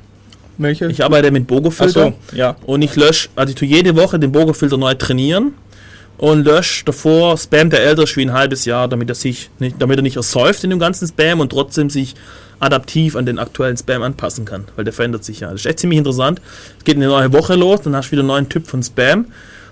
Welche? 0.57 0.89
Ich 0.89 1.03
arbeite 1.03 1.31
mit 1.31 1.47
Bogo-Filter. 1.47 2.13
so, 2.31 2.37
ja. 2.37 2.55
Und 2.65 2.81
ich 2.81 2.95
lösche, 2.95 3.27
also 3.35 3.49
ich 3.51 3.57
tue 3.57 3.67
jede 3.67 3.93
Woche 3.97 4.19
den 4.19 4.31
Bogo-Filter 4.31 4.77
neu 4.77 4.93
trainieren 4.93 5.53
und 6.17 6.45
lösche 6.45 6.85
davor 6.85 7.37
Spam, 7.37 7.69
der 7.69 7.83
älter 7.83 8.03
ist 8.03 8.15
wie 8.15 8.21
ein 8.21 8.31
halbes 8.31 8.63
Jahr, 8.63 8.87
damit 8.87 9.09
er 9.09 9.15
sich 9.15 9.49
nicht, 9.59 9.75
damit 9.79 9.99
er 9.99 10.01
nicht 10.01 10.15
ersäuft 10.15 10.63
in 10.63 10.69
dem 10.69 10.79
ganzen 10.79 11.09
Spam 11.09 11.41
und 11.41 11.49
trotzdem 11.49 11.89
sich 11.89 12.15
adaptiv 12.61 13.17
an 13.17 13.25
den 13.25 13.37
aktuellen 13.37 13.75
Spam 13.75 14.01
anpassen 14.01 14.45
kann, 14.45 14.63
weil 14.77 14.85
der 14.85 14.93
verändert 14.93 15.25
sich 15.25 15.41
ja. 15.41 15.51
Das 15.51 15.59
ist 15.59 15.65
echt 15.65 15.79
ziemlich 15.79 15.97
interessant. 15.97 16.39
Es 16.77 16.85
geht 16.85 16.95
eine 16.95 17.07
neue 17.07 17.33
Woche 17.33 17.55
los, 17.55 17.81
dann 17.81 17.97
hast 17.97 18.07
du 18.07 18.11
wieder 18.13 18.21
einen 18.21 18.27
neuen 18.27 18.47
Typ 18.47 18.65
von 18.65 18.81
Spam. 18.81 19.25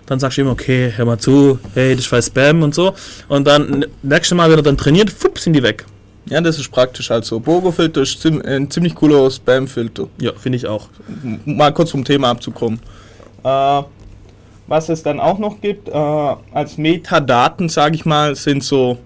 Dann 0.09 0.19
sagst 0.19 0.39
du 0.39 0.41
ihm, 0.41 0.47
okay, 0.47 0.91
hör 0.95 1.05
mal 1.05 1.19
zu, 1.19 1.59
hey, 1.75 1.95
das 1.95 2.07
voll 2.07 2.23
Spam 2.23 2.63
und 2.63 2.73
so. 2.73 2.95
Und 3.27 3.45
dann 3.45 3.85
nächstes 4.01 4.35
Mal, 4.35 4.49
wenn 4.49 4.57
er 4.57 4.63
dann 4.63 4.75
trainiert, 4.75 5.11
fupp, 5.11 5.37
sind 5.37 5.53
die 5.53 5.61
weg. 5.61 5.85
Ja, 6.25 6.41
das 6.41 6.57
ist 6.57 6.71
praktisch. 6.71 7.11
Also, 7.11 7.39
Bogo-Filter 7.39 8.01
ist 8.01 8.25
ein 8.25 8.71
ziemlich 8.71 8.95
cooler 8.95 9.29
Spam-Filter. 9.29 10.07
Ja, 10.19 10.31
finde 10.33 10.57
ich 10.57 10.65
auch. 10.65 10.87
Mal 11.45 11.71
kurz 11.73 11.91
vom 11.91 12.03
Thema 12.03 12.31
abzukommen. 12.31 12.79
Äh, 13.43 13.83
was 14.65 14.89
es 14.89 15.03
dann 15.03 15.19
auch 15.19 15.37
noch 15.37 15.61
gibt, 15.61 15.89
äh, 15.89 15.91
als 15.91 16.79
Metadaten, 16.79 17.69
sage 17.69 17.93
ich 17.93 18.03
mal, 18.03 18.35
sind 18.35 18.63
so 18.63 18.97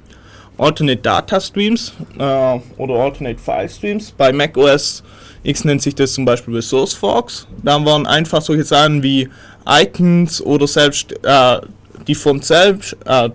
Alternate 0.58 1.02
Data 1.02 1.42
Streams 1.42 1.94
äh, 2.18 2.60
oder 2.78 2.94
Alternate 2.94 3.40
File 3.40 3.70
Streams. 3.70 4.12
Bei 4.12 4.32
macOS 4.32 5.04
X 5.44 5.66
nennt 5.66 5.82
sich 5.82 5.96
das 5.96 6.14
zum 6.14 6.24
Beispiel 6.26 6.56
Resource 6.56 6.94
Forks. 6.94 7.48
Da 7.64 7.84
waren 7.86 8.08
einfach 8.08 8.42
solche 8.42 8.64
Sachen 8.64 9.04
wie 9.04 9.30
Icons 9.68 10.42
oder 10.42 10.68
selbst 10.68 11.14
äh, 11.24 11.60
die 12.08 12.16
Font 12.16 12.46
selbst, 12.46 12.96
äh, 13.06 13.30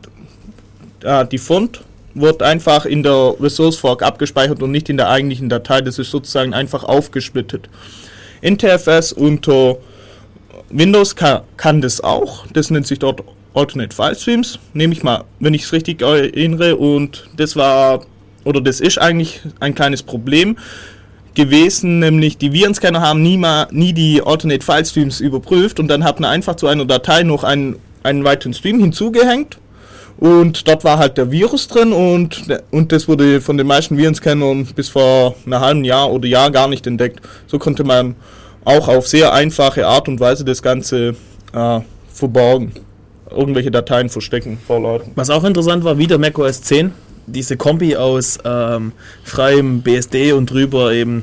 äh, 1.03 1.27
die 1.27 1.39
Font 1.39 1.81
wird 2.15 2.43
einfach 2.43 2.85
in 2.85 3.03
der 3.03 3.35
Resource 3.41 3.77
Fork 3.77 4.03
abgespeichert 4.03 4.63
und 4.63 4.71
nicht 4.71 4.89
in 4.89 4.97
der 4.97 5.09
eigentlichen 5.09 5.49
Datei. 5.49 5.81
Das 5.81 5.99
ist 5.99 6.11
sozusagen 6.11 6.55
einfach 6.55 6.85
aufgesplittet. 6.85 7.69
NTFS 8.43 9.13
unter 9.13 9.79
Windows 10.71 11.17
kann, 11.17 11.43
kann 11.57 11.81
das 11.81 12.03
auch. 12.03 12.47
Das 12.53 12.71
nennt 12.71 12.87
sich 12.87 12.99
dort 12.99 13.23
Alternate 13.55 13.95
File 13.95 14.15
Streams. 14.15 14.59
Nehme 14.75 14.93
ich 14.93 15.03
mal, 15.03 15.25
wenn 15.41 15.55
ich 15.55 15.65
es 15.65 15.73
richtig 15.73 16.03
erinnere. 16.03 16.77
Und 16.77 17.29
das 17.37 17.57
war, 17.57 18.05
oder 18.45 18.61
das 18.61 18.81
ist 18.81 18.99
eigentlich 18.99 19.41
ein 19.61 19.75
kleines 19.75 20.03
Problem 20.03 20.57
gewesen, 21.39 22.01
nämlich 22.01 22.37
die 22.37 22.53
Virenscanner 22.53 23.01
haben 23.01 23.23
nie, 23.23 23.37
mal, 23.37 23.69
nie 23.71 23.93
die 23.93 24.21
Alternate 24.21 24.65
File 24.65 24.85
Streams 24.85 25.21
überprüft 25.21 25.79
und 25.79 25.87
dann 25.87 26.03
hat 26.03 26.19
man 26.19 26.31
einfach 26.31 26.57
zu 26.57 26.67
einer 26.67 26.85
Datei 26.85 27.23
noch 27.23 27.45
einen, 27.45 27.77
einen 28.03 28.25
weiteren 28.25 28.55
Stream 28.55 28.81
hinzugehängt 28.81 29.57
und 30.19 30.67
dort 30.67 30.83
war 30.83 30.99
halt 30.99 31.17
der 31.17 31.31
Virus 31.31 31.69
drin 31.69 31.93
und, 31.93 32.43
und 32.73 32.91
das 32.91 33.07
wurde 33.07 33.41
von 33.41 33.57
den 33.57 33.69
meisten 33.69 33.97
Virenscannern 33.97 34.67
bis 34.75 34.89
vor 34.89 35.37
einem 35.47 35.61
halben 35.61 35.85
Jahr 35.85 36.11
oder 36.11 36.27
Jahr 36.27 36.51
gar 36.51 36.67
nicht 36.67 36.89
entdeckt. 36.89 37.21
So 37.47 37.61
konnte 37.61 37.85
man 37.85 38.17
auch 38.65 38.89
auf 38.89 39.07
sehr 39.07 39.33
einfache 39.33 39.87
Art 39.87 40.09
und 40.09 40.19
Weise 40.19 40.45
das 40.45 40.61
Ganze 40.61 41.15
äh, 41.53 41.81
verborgen. 42.13 42.73
Irgendwelche 43.31 43.71
Dateien 43.71 44.09
verstecken 44.09 44.59
vor 44.67 44.81
Leuten. 44.81 45.13
Was 45.15 45.31
auch 45.31 45.45
interessant 45.45 45.85
war, 45.85 45.99
wieder 45.99 46.19
macOS 46.19 46.63
10 46.63 46.93
diese 47.29 47.57
Kombi 47.57 47.97
aus 47.97 48.39
ähm, 48.45 48.93
freiem 49.25 49.83
BSD 49.83 50.33
und 50.33 50.51
drüber 50.51 50.93
eben 50.93 51.23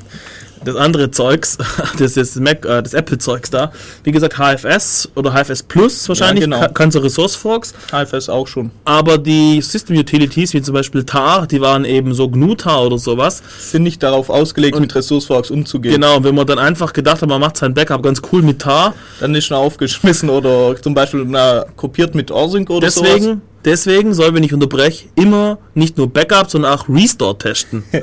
das 0.65 0.75
andere 0.75 1.11
Zeugs, 1.11 1.57
das 1.99 2.17
ist 2.17 2.39
Mac, 2.39 2.65
äh, 2.65 2.81
das 2.81 2.93
Apple-Zeugs 2.93 3.49
da. 3.49 3.71
Wie 4.03 4.11
gesagt, 4.11 4.37
HFS 4.37 5.09
oder 5.15 5.31
HFS 5.31 5.63
Plus 5.63 6.07
wahrscheinlich, 6.09 6.41
Ja, 6.41 6.47
genau. 6.47 6.59
kann, 6.59 6.73
kann 6.73 6.91
so 6.91 6.99
Resource 6.99 7.35
Forks. 7.35 7.73
HFS 7.91 8.29
auch 8.29 8.47
schon. 8.47 8.71
Aber 8.83 9.17
die 9.17 9.61
System 9.61 9.97
Utilities, 9.97 10.53
wie 10.53 10.61
zum 10.61 10.73
Beispiel 10.73 11.03
TAR, 11.03 11.47
die 11.47 11.61
waren 11.61 11.85
eben 11.85 12.13
so 12.13 12.27
GNU-TAR 12.27 12.85
oder 12.85 12.97
sowas. 12.97 13.41
Sind 13.59 13.83
nicht 13.83 14.01
darauf 14.01 14.29
ausgelegt, 14.29 14.79
mit 14.79 14.93
Ressourceforks 14.93 15.51
umzugehen. 15.51 15.95
Genau, 15.95 16.23
wenn 16.23 16.35
man 16.35 16.47
dann 16.47 16.59
einfach 16.59 16.93
gedacht 16.93 17.21
hat, 17.21 17.29
man 17.29 17.39
macht 17.39 17.57
sein 17.57 17.73
Backup 17.73 18.01
ganz 18.01 18.21
cool 18.31 18.41
mit 18.41 18.59
TAR. 18.59 18.93
Dann 19.19 19.35
ist 19.35 19.45
schon 19.45 19.57
aufgeschmissen 19.57 20.29
oder 20.29 20.75
zum 20.81 20.93
Beispiel 20.93 21.25
na, 21.27 21.65
kopiert 21.75 22.15
mit 22.15 22.31
Orsync 22.31 22.69
oder 22.69 22.89
sowas. 22.89 23.11
Deswegen, 23.13 23.41
deswegen 23.66 24.13
soll, 24.13 24.34
wenn 24.34 24.43
ich 24.43 24.53
unterbreche, 24.53 25.07
immer 25.16 25.57
nicht 25.74 25.97
nur 25.97 26.07
Backup, 26.11 26.49
sondern 26.49 26.74
auch 26.74 26.88
Restore 26.88 27.38
testen. 27.38 27.84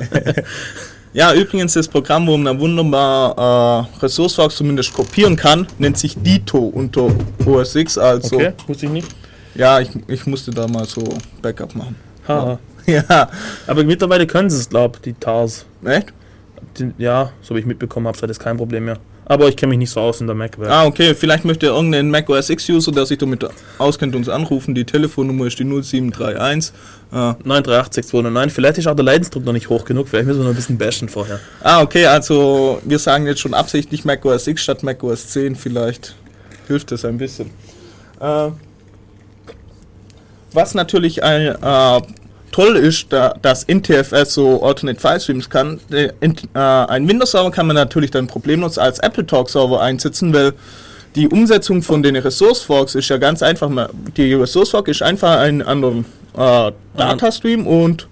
Ja, 1.13 1.31
übrigens 1.31 1.73
das 1.73 1.87
Programm, 1.87 2.25
wo 2.25 2.35
man 2.35 2.59
wunderbar 2.59 3.87
äh, 3.95 3.99
Ressourceforks 4.01 4.55
zumindest 4.55 4.93
kopieren 4.93 5.35
kann, 5.35 5.67
nennt 5.77 5.95
sich 5.99 6.15
Dito 6.17 6.57
unter 6.57 7.07
OS 7.45 7.75
X. 7.75 7.99
Also 7.99 8.41
wusste 8.65 8.87
ich 8.87 8.91
nicht. 8.91 9.07
ja, 9.53 9.79
ich, 9.79 9.89
ich 10.07 10.25
musste 10.25 10.49
da 10.49 10.67
mal 10.67 10.85
so 10.85 11.03
Backup 11.41 11.75
machen. 11.75 11.95
Haha. 12.27 12.59
Ja, 12.85 13.29
Aber 13.65 13.83
mittlerweile 13.85 14.27
können 14.27 14.49
sie 14.49 14.57
es, 14.57 14.67
glaube 14.67 14.97
ich, 14.97 15.01
die 15.03 15.13
TARs. 15.13 15.65
echt? 15.85 16.11
Die, 16.77 16.91
ja, 16.97 17.31
so 17.41 17.55
wie 17.55 17.59
ich 17.59 17.65
mitbekommen 17.65 18.07
habe, 18.07 18.17
ist 18.17 18.27
das 18.27 18.39
kein 18.39 18.57
Problem 18.57 18.83
mehr. 18.85 18.97
Aber 19.25 19.47
ich 19.47 19.55
kenne 19.55 19.69
mich 19.71 19.79
nicht 19.79 19.91
so 19.91 20.01
aus 20.01 20.19
in 20.21 20.27
der 20.27 20.35
Mac-Welt. 20.35 20.69
Ah, 20.69 20.85
okay, 20.85 21.15
vielleicht 21.15 21.45
möchte 21.45 21.67
irgendein 21.67 22.09
Mac 22.09 22.29
OS 22.29 22.49
X 22.49 22.69
User, 22.69 22.91
der 22.91 23.05
sich 23.05 23.17
damit 23.17 23.45
auskennt, 23.77 24.15
uns 24.15 24.27
anrufen. 24.27 24.75
Die 24.75 24.83
Telefonnummer 24.83 25.45
ist 25.45 25.59
die 25.59 25.63
0731. 25.63 26.73
Äh, 27.11 27.15
9386209. 27.15 28.49
Vielleicht 28.49 28.77
ist 28.79 28.87
auch 28.87 28.95
der 28.95 29.05
Leidensdruck 29.05 29.45
noch 29.45 29.53
nicht 29.53 29.69
hoch 29.69 29.85
genug. 29.85 30.09
Vielleicht 30.09 30.27
müssen 30.27 30.39
wir 30.39 30.43
noch 30.45 30.51
ein 30.51 30.55
bisschen 30.55 30.77
bashen 30.77 31.07
vorher. 31.09 31.39
ah, 31.61 31.81
okay, 31.81 32.05
also 32.05 32.81
wir 32.83 32.99
sagen 32.99 33.25
jetzt 33.25 33.39
schon 33.39 33.53
absichtlich 33.53 34.03
Mac 34.03 34.25
OS 34.25 34.47
X 34.47 34.63
statt 34.63 34.83
Mac 34.83 35.01
OS 35.03 35.29
10. 35.29 35.55
Vielleicht 35.55 36.15
hilft 36.67 36.91
das 36.91 37.05
ein 37.05 37.17
bisschen. 37.17 37.51
Äh, 38.19 38.49
was 40.51 40.75
natürlich 40.75 41.23
ein, 41.23 41.55
äh, 41.61 42.01
toll 42.53 42.77
ist, 42.77 43.11
da, 43.11 43.33
dass 43.41 43.67
NTFS 43.67 44.35
so 44.35 44.63
Alternate 44.63 44.99
File 44.99 45.19
Streams 45.19 45.49
kann. 45.49 45.81
Der, 45.91 46.13
in, 46.21 46.35
äh, 46.53 46.59
ein 46.59 47.07
Windows-Server 47.07 47.51
kann 47.51 47.67
man 47.67 47.75
natürlich 47.75 48.11
dann 48.11 48.27
problemlos 48.27 48.77
als 48.77 48.99
Apple 48.99 49.25
Talk 49.25 49.49
Server 49.49 49.81
einsetzen, 49.81 50.33
weil 50.33 50.53
die 51.15 51.27
Umsetzung 51.27 51.81
von 51.81 52.01
den 52.01 52.15
Resource 52.15 52.61
Forks 52.61 52.95
ist 52.95 53.09
ja 53.09 53.17
ganz 53.17 53.43
einfach. 53.43 53.69
Die 54.15 54.33
Resource 54.33 54.69
Fork 54.69 54.87
ist 54.87 55.03
einfach 55.03 55.39
ein 55.39 55.61
anderer 55.61 56.03
äh, 56.37 56.71
Datastream 56.95 57.67
und 57.67 58.07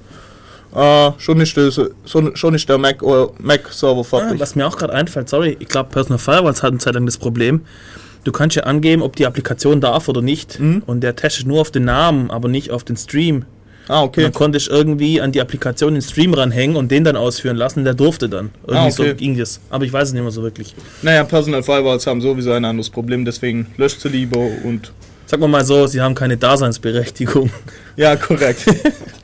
äh, 0.75 1.11
schon, 1.17 1.39
ist 1.39 1.55
das, 1.57 1.79
schon, 2.05 2.55
ist 2.55 2.67
der 2.67 2.77
Mac, 2.77 3.01
oder 3.03 3.31
Mac 3.39 3.71
Server 3.71 4.01
Ah, 4.01 4.03
fertig. 4.03 4.39
was 4.39 4.55
mir 4.55 4.67
auch 4.67 4.77
gerade 4.77 4.93
einfällt, 4.93 5.29
sorry, 5.29 5.57
ich 5.59 5.67
glaube 5.67 5.89
Personal 5.89 6.19
Firewalls 6.19 6.63
hatten 6.63 6.79
Zeit 6.79 6.95
lang 6.95 7.05
das 7.05 7.17
Problem. 7.17 7.61
Du 8.23 8.31
kannst 8.31 8.55
ja 8.55 8.63
angeben, 8.63 9.01
ob 9.01 9.15
die 9.15 9.25
Applikation 9.25 9.81
darf 9.81 10.07
oder 10.07 10.21
nicht. 10.21 10.59
Mhm. 10.59 10.83
Und 10.85 11.01
der 11.01 11.15
testet 11.15 11.47
nur 11.47 11.59
auf 11.61 11.71
den 11.71 11.85
Namen, 11.85 12.29
aber 12.29 12.47
nicht 12.47 12.69
auf 12.71 12.83
den 12.83 12.95
Stream. 12.95 13.45
Ah, 13.91 14.01
Und 14.01 14.09
okay. 14.09 14.23
dann 14.23 14.33
konnte 14.33 14.57
ich 14.57 14.69
irgendwie 14.69 15.21
an 15.21 15.31
die 15.31 15.41
Applikation 15.41 15.93
den 15.93 16.01
Stream 16.01 16.33
ranhängen 16.33 16.75
und 16.75 16.89
den 16.91 17.03
dann 17.03 17.15
ausführen 17.15 17.57
lassen. 17.57 17.79
Und 17.79 17.85
der 17.85 17.93
durfte 17.93 18.29
dann. 18.29 18.51
Irgendwie 18.63 18.77
Ah, 18.77 18.85
okay. 18.85 19.09
so 19.09 19.15
ging 19.15 19.37
das. 19.37 19.59
Aber 19.69 19.85
ich 19.85 19.93
weiß 19.93 20.09
es 20.09 20.13
nicht 20.13 20.21
mehr 20.23 20.31
so 20.31 20.43
wirklich. 20.43 20.73
Naja, 21.01 21.23
Personal 21.23 21.63
Firewalls 21.63 22.07
haben 22.07 22.21
sowieso 22.21 22.51
ein 22.51 22.65
anderes 22.65 22.89
Problem, 22.89 23.25
deswegen 23.25 23.67
löscht 23.77 24.01
sie 24.01 24.09
lieber 24.09 24.39
und 24.63 24.91
Sagen 25.27 25.43
wir 25.43 25.47
mal 25.47 25.63
so, 25.63 25.87
sie 25.87 26.01
haben 26.01 26.13
keine 26.13 26.35
Daseinsberechtigung. 26.35 27.49
Ja, 27.95 28.17
korrekt. 28.17 28.65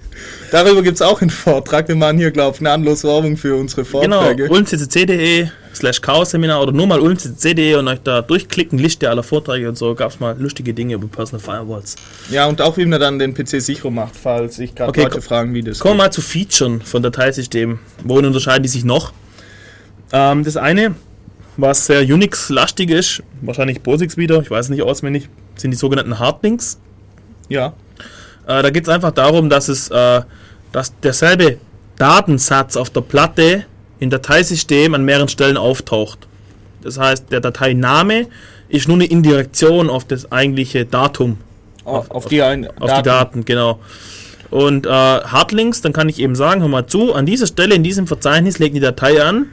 Darüber 0.51 0.81
gibt 0.81 0.95
es 0.95 1.01
auch 1.01 1.21
einen 1.21 1.29
Vortrag. 1.29 1.87
Wir 1.87 1.95
machen 1.95 2.17
hier, 2.17 2.31
glaube 2.31 2.53
ich, 2.55 2.59
gnadenlos 2.59 3.03
Werbung 3.03 3.35
für 3.37 3.55
unsere 3.55 3.83
Genau, 3.83 4.21
Vorträge. 4.21 4.49
ulmccc.de 4.49 5.47
slash 5.73 6.01
chaos-seminar 6.01 6.61
oder 6.61 6.71
nur 6.71 6.87
mal 6.87 6.99
ulmccc.de 6.99 7.75
und 7.75 7.87
euch 7.87 7.99
da 8.01 8.21
durchklicken, 8.21 8.79
Liste 8.79 9.09
aller 9.09 9.23
Vorträge 9.23 9.67
und 9.69 9.77
so, 9.77 9.93
gab 9.93 10.11
es 10.11 10.19
mal 10.19 10.35
lustige 10.39 10.73
Dinge 10.73 10.95
über 10.95 11.07
Personal 11.07 11.43
Firewalls. 11.43 11.95
Ja, 12.29 12.45
und 12.47 12.61
auch 12.61 12.77
wie 12.77 12.85
man 12.85 12.99
dann 12.99 13.19
den 13.19 13.33
PC 13.33 13.61
sicherer 13.61 13.91
macht, 13.91 14.15
falls 14.15 14.55
sich 14.55 14.73
gerade 14.73 14.89
Okay, 14.89 15.03
Leute 15.03 15.21
fragen, 15.21 15.53
wie 15.53 15.61
das 15.61 15.79
Kommen 15.79 15.97
wir 15.97 16.05
mal 16.05 16.11
zu 16.11 16.21
Featuren 16.21 16.81
von 16.81 17.03
Dateisystemen. 17.03 17.79
Worin 18.03 18.25
unterscheiden 18.25 18.63
die 18.63 18.69
sich 18.69 18.85
noch? 18.85 19.11
Ähm, 20.13 20.43
das 20.43 20.55
eine, 20.57 20.95
was 21.57 21.85
sehr 21.87 22.01
Unix-lastig 22.01 22.89
ist, 22.89 23.21
wahrscheinlich 23.41 23.83
POSIX 23.83 24.15
wieder, 24.17 24.41
ich 24.41 24.49
weiß 24.49 24.65
es 24.65 24.69
nicht 24.69 24.81
auswendig, 24.81 25.27
sind 25.55 25.71
die 25.71 25.77
sogenannten 25.77 26.17
Hardlinks. 26.19 26.79
Ja, 27.49 27.73
Äh, 28.47 28.63
da 28.63 28.69
geht 28.69 28.83
es 28.83 28.89
einfach 28.89 29.11
darum, 29.11 29.49
dass 29.49 29.67
es 29.67 29.89
äh, 29.89 30.21
dass 30.71 30.97
derselbe 30.99 31.57
Datensatz 31.97 32.77
auf 32.77 32.89
der 32.89 33.01
Platte 33.01 33.65
im 33.99 34.09
Dateisystem 34.09 34.93
an 34.93 35.03
mehreren 35.05 35.27
Stellen 35.27 35.57
auftaucht. 35.57 36.27
Das 36.81 36.99
heißt, 36.99 37.31
der 37.31 37.41
Dateiname 37.41 38.27
ist 38.69 38.87
nur 38.87 38.97
eine 38.97 39.05
Indirektion 39.05 39.89
auf 39.89 40.05
das 40.05 40.31
eigentliche 40.31 40.85
Datum, 40.85 41.37
auf, 41.83 42.11
auf 42.11 42.25
die 42.25 42.41
ein 42.41 42.67
auf 42.79 42.93
die 42.93 43.01
Daten, 43.01 43.45
genau. 43.45 43.79
Und 44.49 44.85
äh, 44.85 44.89
Hardlinks, 44.89 45.81
dann 45.81 45.93
kann 45.93 46.07
ich 46.07 46.19
eben 46.19 46.35
sagen, 46.35 46.61
hör 46.61 46.67
mal 46.67 46.87
zu, 46.87 47.13
an 47.13 47.25
dieser 47.25 47.47
Stelle 47.47 47.75
in 47.75 47.83
diesem 47.83 48.07
Verzeichnis 48.07 48.59
legt 48.59 48.75
die 48.75 48.79
Datei 48.79 49.21
an, 49.21 49.47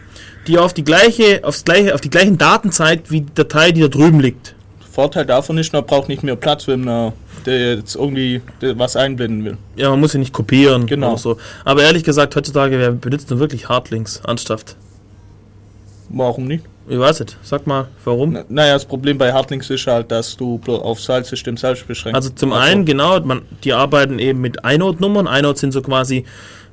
die 0.47 0.59
auf 0.59 0.75
die 0.75 0.85
gleiche, 0.85 1.41
aufs 1.43 1.65
gleiche, 1.65 1.95
auf 1.95 2.01
die 2.01 2.11
gleichen 2.11 2.39
Daten 2.39 2.71
zeigt 2.71 3.11
wie 3.11 3.23
die 3.23 3.35
Datei, 3.35 3.73
die 3.73 3.81
da 3.81 3.89
drüben 3.89 4.21
liegt. 4.21 4.55
Vorteil 4.95 5.27
davon 5.27 5.59
ist, 5.59 5.73
man 5.73 5.85
braucht 5.85 6.09
nicht 6.09 6.23
mehr 6.23 6.37
Platz, 6.37 6.69
wenn 6.69 6.83
man 6.85 7.13
der 7.47 7.77
jetzt 7.77 7.97
irgendwie 7.97 8.41
was 8.77 8.95
einblenden 8.95 9.45
will. 9.45 9.57
Ja, 9.77 9.91
man 9.91 9.99
muss 10.01 10.13
ja 10.13 10.21
nicht 10.21 10.33
kopieren 10.33 10.87
Genau. 10.87 11.09
oder 11.11 11.19
so. 11.19 11.37
Aber 11.65 11.83
ehrlich 11.83 12.05
gesagt, 12.05 12.37
heutzutage, 12.37 12.79
wer 12.79 12.93
benutzt 12.93 13.29
denn 13.31 13.41
wirklich 13.41 13.69
Hardlinks 13.69 14.21
anstatt? 14.25 14.77
Warum 16.11 16.47
nicht? 16.47 16.65
Ich 16.89 16.99
weiß 16.99 17.21
nicht. 17.21 17.37
Sag 17.43 17.67
mal, 17.67 17.89
warum? 18.05 18.35
Na, 18.35 18.45
naja, 18.49 18.75
das 18.75 18.85
Problem 18.85 19.19
bei 19.19 19.33
Hardlinks 19.33 19.69
ist 19.71 19.87
halt, 19.87 20.13
dass 20.13 20.37
du 20.37 20.61
auf 20.69 21.01
File-System 21.01 21.57
selbst 21.57 21.87
beschränkt. 21.89 22.15
Also 22.15 22.31
zum 22.31 22.53
einen, 22.53 22.85
genau, 22.85 23.19
man, 23.21 23.43
die 23.65 23.73
arbeiten 23.73 24.19
eben 24.19 24.41
mit 24.43 24.59
inode-Nummern. 24.65 25.27
Inode 25.27 25.59
sind 25.59 25.73
so 25.73 25.83
quasi 25.83 26.25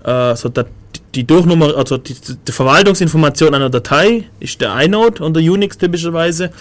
äh, 0.03 0.35
so 0.35 0.49
dat, 0.49 0.67
die 1.15 1.23
Durchnummer, 1.25 1.75
also 1.75 1.97
die, 1.97 2.15
die 2.47 2.51
Verwaltungsinformation 2.51 3.53
einer 3.55 3.69
Datei 3.69 4.25
ist 4.39 4.59
der 4.61 4.77
Inode 4.81 5.23
unter 5.23 5.39
Unix 5.39 5.77
typischerweise. 5.77 6.51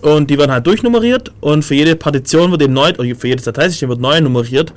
Und 0.00 0.30
die 0.30 0.38
werden 0.38 0.52
halt 0.52 0.66
durchnummeriert 0.66 1.32
und 1.40 1.64
für 1.64 1.74
jede 1.74 1.96
Partition 1.96 2.50
wird 2.52 2.62
eben 2.62 2.72
neu, 2.72 2.92
für 2.94 3.28
jedes 3.28 3.44
Dateisystem 3.44 3.88
wird 3.88 4.00
neu 4.00 4.20
nummeriert. 4.20 4.72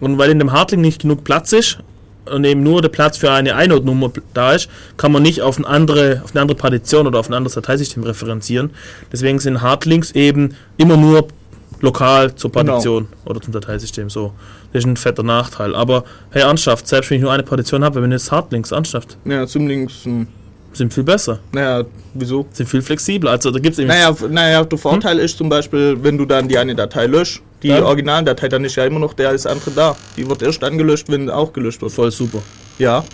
Und 0.00 0.16
weil 0.18 0.30
in 0.30 0.38
dem 0.38 0.52
Hardlink 0.52 0.82
nicht 0.82 1.02
genug 1.02 1.24
Platz 1.24 1.52
ist 1.52 1.78
und 2.26 2.44
eben 2.44 2.62
nur 2.62 2.80
der 2.80 2.88
Platz 2.88 3.18
für 3.18 3.30
eine 3.32 3.50
Inode-Nummer 3.62 4.12
da 4.32 4.52
ist, 4.52 4.68
kann 4.96 5.12
man 5.12 5.22
nicht 5.22 5.42
auf 5.42 5.58
eine, 5.58 5.66
andere, 5.66 6.22
auf 6.24 6.30
eine 6.32 6.42
andere 6.42 6.56
Partition 6.56 7.06
oder 7.06 7.18
auf 7.18 7.28
ein 7.28 7.34
anderes 7.34 7.54
Dateisystem 7.54 8.02
referenzieren. 8.04 8.70
Deswegen 9.12 9.38
sind 9.40 9.60
Hardlinks 9.60 10.12
eben 10.12 10.54
immer 10.76 10.96
nur 10.96 11.26
lokal 11.80 12.34
zur 12.34 12.52
Genau. 12.52 12.64
Partition 12.64 13.08
oder 13.24 13.40
zum 13.40 13.52
Dateisystem. 13.52 14.10
So, 14.10 14.32
das 14.72 14.84
ist 14.84 14.86
ein 14.86 14.96
fetter 14.96 15.22
Nachteil. 15.22 15.74
Aber 15.74 16.04
hey, 16.30 16.42
ernsthaft, 16.42 16.86
selbst 16.86 17.10
wenn 17.10 17.16
ich 17.16 17.22
nur 17.22 17.32
eine 17.32 17.42
Partition 17.42 17.82
habe, 17.84 18.02
wenn 18.02 18.12
jetzt 18.12 18.30
Hardlinks 18.30 18.70
ernsthaft, 18.70 19.16
ja, 19.24 19.46
zumindest, 19.46 20.04
hm, 20.04 20.28
sind 20.72 20.94
viel 20.94 21.02
besser, 21.04 21.40
naja, 21.52 21.84
wieso? 22.14 22.46
sind 22.52 22.68
viel 22.68 22.82
flexibler. 22.82 23.32
Also 23.32 23.50
da 23.50 23.58
gibt 23.58 23.72
es 23.74 23.78
eben 23.78 23.88
Naja, 23.88 24.14
naja, 24.28 24.64
der 24.64 24.78
Vorteil 24.78 25.18
ist 25.18 25.36
zum 25.38 25.48
Beispiel, 25.48 25.96
wenn 26.02 26.16
du 26.16 26.24
dann 26.24 26.48
die 26.48 26.58
eine 26.58 26.74
Datei 26.74 27.06
löscht, 27.06 27.42
die 27.62 27.68
Dann? 27.68 27.82
Originaldatei, 27.82 28.48
dann 28.48 28.64
ist 28.64 28.76
ja 28.76 28.84
immer 28.84 28.98
noch 29.00 29.12
der 29.14 29.30
als 29.30 29.46
andere 29.46 29.70
da. 29.72 29.96
Die 30.16 30.28
wird 30.28 30.42
erst 30.42 30.62
dann 30.62 30.78
gelöscht, 30.78 31.08
wenn 31.08 31.28
auch 31.28 31.52
gelöscht 31.52 31.82
wird. 31.82 31.92
voll 31.92 32.10
super. 32.10 32.40
Ja. 32.78 33.04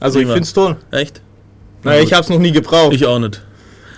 Also 0.00 0.18
ich 0.18 0.24
Prima. 0.24 0.34
find's 0.34 0.52
toll. 0.52 0.76
Echt? 0.90 1.22
Naja, 1.82 2.02
ich 2.02 2.12
hab's 2.12 2.28
noch 2.28 2.38
nie 2.38 2.52
gebraucht. 2.52 2.92
Ich 2.92 3.06
auch 3.06 3.18
nicht. 3.18 3.40